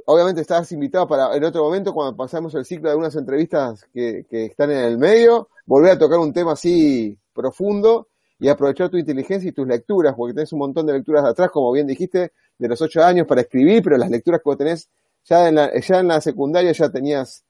obviamente 0.07 0.41
estás 0.41 0.71
invitado 0.73 1.09
para 1.09 1.35
en 1.37 1.45
otro 1.45 1.65
momento, 1.65 1.93
cuando 1.93 2.17
pasamos 2.17 2.55
el 2.55 2.65
ciclo 2.65 2.89
de 2.89 2.93
algunas 2.93 3.17
entrevistas 3.17 3.85
que, 3.93 4.25
que 4.31 4.47
están 4.47 4.71
en 4.71 4.85
el 4.85 4.99
medio, 4.99 5.49
volver 5.67 5.93
a 5.93 5.99
tocar 5.99 6.19
un 6.19 6.33
tema 6.33 6.53
así 6.53 7.19
profundo 7.33 8.09
y 8.39 8.49
aprovechar 8.49 8.89
tu 8.89 8.99
inteligencia 8.99 9.49
y 9.49 9.53
tus 9.53 9.67
lecturas, 9.67 10.15
porque 10.17 10.35
tenés 10.35 10.53
un 10.53 10.61
montón 10.61 10.87
de 10.87 10.93
lecturas 10.93 11.25
de 11.25 11.31
atrás, 11.31 11.51
como 11.51 11.73
bien 11.73 11.87
dijiste, 11.87 12.33
de 12.59 12.69
los 12.69 12.81
ocho 12.81 13.03
años 13.03 13.27
para 13.27 13.41
escribir, 13.41 13.83
pero 13.83 13.97
las 13.97 14.11
lecturas 14.11 14.41
que 14.41 14.49
vos 14.49 14.59
tenés 14.59 14.89
ya 15.25 15.49
en 15.49 15.57
la, 15.57 15.81
ya 15.81 15.99
en 16.01 16.09
la 16.09 16.21
secundaria 16.21 16.73
ya 16.73 16.89
tenías 16.91 17.45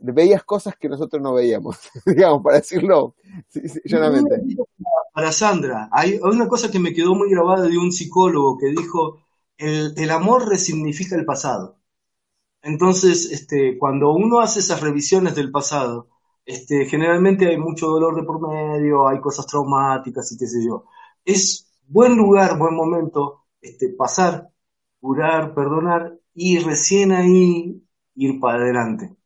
veías 0.00 0.44
cosas 0.44 0.76
que 0.76 0.88
nosotros 0.88 1.22
no 1.22 1.34
veíamos, 1.34 1.78
digamos, 2.06 2.42
para 2.42 2.58
decirlo. 2.58 3.14
Para 5.12 5.32
Sandra, 5.32 5.88
hay 5.90 6.18
una 6.22 6.48
cosa 6.48 6.70
que 6.70 6.78
me 6.78 6.92
quedó 6.92 7.14
muy 7.14 7.30
grabada 7.30 7.66
de 7.66 7.78
un 7.78 7.92
psicólogo 7.92 8.58
que 8.58 8.68
dijo, 8.68 9.20
el, 9.56 9.94
el 9.96 10.10
amor 10.10 10.48
resignifica 10.48 11.16
el 11.16 11.24
pasado. 11.24 11.76
Entonces, 12.62 13.30
este, 13.32 13.78
cuando 13.78 14.12
uno 14.12 14.40
hace 14.40 14.60
esas 14.60 14.80
revisiones 14.80 15.34
del 15.34 15.50
pasado, 15.50 16.08
este, 16.44 16.86
generalmente 16.86 17.46
hay 17.48 17.58
mucho 17.58 17.88
dolor 17.88 18.16
de 18.16 18.22
por 18.24 18.40
medio, 18.40 19.08
hay 19.08 19.20
cosas 19.20 19.46
traumáticas 19.46 20.32
y 20.32 20.38
qué 20.38 20.46
sé 20.46 20.64
yo. 20.64 20.84
Es 21.24 21.66
buen 21.86 22.16
lugar, 22.16 22.58
buen 22.58 22.74
momento, 22.74 23.44
este, 23.60 23.90
pasar, 23.90 24.50
curar, 25.00 25.54
perdonar 25.54 26.18
y 26.34 26.58
recién 26.58 27.12
ahí 27.12 27.82
ir 28.14 28.40
para 28.40 28.62
adelante 28.62 29.17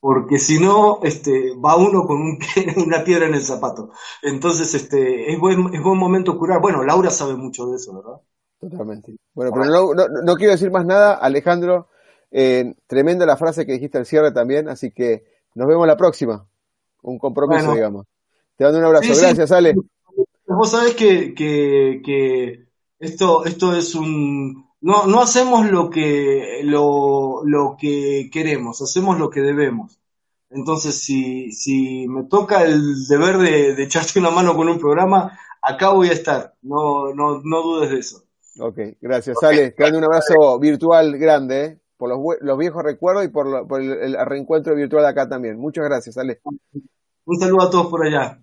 porque 0.00 0.38
si 0.38 0.60
no, 0.60 1.00
este, 1.02 1.54
va 1.56 1.76
uno 1.76 2.06
con 2.06 2.20
un 2.20 2.38
una 2.86 3.02
piedra 3.02 3.26
en 3.26 3.34
el 3.34 3.42
zapato. 3.42 3.90
Entonces, 4.22 4.74
este, 4.74 5.32
es 5.32 5.38
buen, 5.38 5.74
es 5.74 5.82
buen 5.82 5.98
momento 5.98 6.38
curar. 6.38 6.60
Bueno, 6.60 6.84
Laura 6.84 7.10
sabe 7.10 7.34
mucho 7.34 7.66
de 7.66 7.76
eso, 7.76 7.94
¿verdad? 7.94 8.20
Totalmente. 8.60 9.16
Bueno, 9.34 9.52
pero 9.52 9.66
no, 9.66 9.94
no, 10.22 10.34
quiero 10.36 10.52
decir 10.52 10.70
más 10.70 10.84
nada, 10.84 11.14
Alejandro. 11.14 11.88
Eh, 12.30 12.74
tremenda 12.86 13.24
la 13.24 13.36
frase 13.36 13.64
que 13.64 13.72
dijiste 13.72 13.98
al 13.98 14.06
cierre 14.06 14.32
también, 14.32 14.68
así 14.68 14.90
que 14.90 15.24
nos 15.54 15.66
vemos 15.66 15.86
la 15.86 15.96
próxima. 15.96 16.46
Un 17.02 17.18
compromiso, 17.18 17.72
digamos. 17.72 18.06
Te 18.56 18.64
mando 18.64 18.80
un 18.80 18.84
abrazo. 18.84 19.14
Gracias, 19.16 19.52
Ale. 19.52 19.74
Vos 20.46 20.70
sabés 20.70 20.94
que, 20.94 21.34
que, 21.34 22.02
que 22.04 22.68
esto, 22.98 23.44
esto 23.44 23.76
es 23.76 23.94
un, 23.94 24.67
no, 24.80 25.06
no 25.06 25.20
hacemos 25.20 25.70
lo 25.70 25.90
que, 25.90 26.60
lo, 26.64 27.42
lo 27.44 27.76
que 27.78 28.30
queremos, 28.32 28.80
hacemos 28.80 29.18
lo 29.18 29.30
que 29.30 29.40
debemos. 29.40 29.98
Entonces, 30.50 31.02
si, 31.02 31.52
si 31.52 32.06
me 32.08 32.24
toca 32.24 32.64
el 32.64 33.06
deber 33.06 33.38
de, 33.38 33.82
echarte 33.82 34.18
una 34.18 34.30
mano 34.30 34.54
con 34.56 34.68
un 34.68 34.78
programa, 34.78 35.38
acá 35.60 35.90
voy 35.90 36.08
a 36.08 36.12
estar, 36.12 36.54
no, 36.62 37.12
no, 37.14 37.40
no 37.42 37.62
dudes 37.62 37.90
de 37.90 37.98
eso. 37.98 38.22
Ok, 38.60 38.78
gracias. 39.00 39.36
Ale, 39.42 39.72
te 39.72 39.82
mando 39.82 39.98
un 39.98 40.04
abrazo 40.04 40.58
virtual 40.58 41.18
grande, 41.18 41.64
¿eh? 41.64 41.80
por 41.96 42.08
los, 42.08 42.18
los, 42.40 42.58
viejos 42.58 42.82
recuerdos 42.82 43.24
y 43.24 43.28
por, 43.28 43.66
por 43.66 43.82
el, 43.82 43.92
el, 43.92 44.26
reencuentro 44.26 44.74
virtual 44.74 45.04
acá 45.04 45.28
también. 45.28 45.58
Muchas 45.58 45.84
gracias, 45.84 46.16
Ale. 46.16 46.40
Un 47.24 47.38
saludo 47.38 47.62
a 47.62 47.70
todos 47.70 47.88
por 47.88 48.06
allá. 48.06 48.40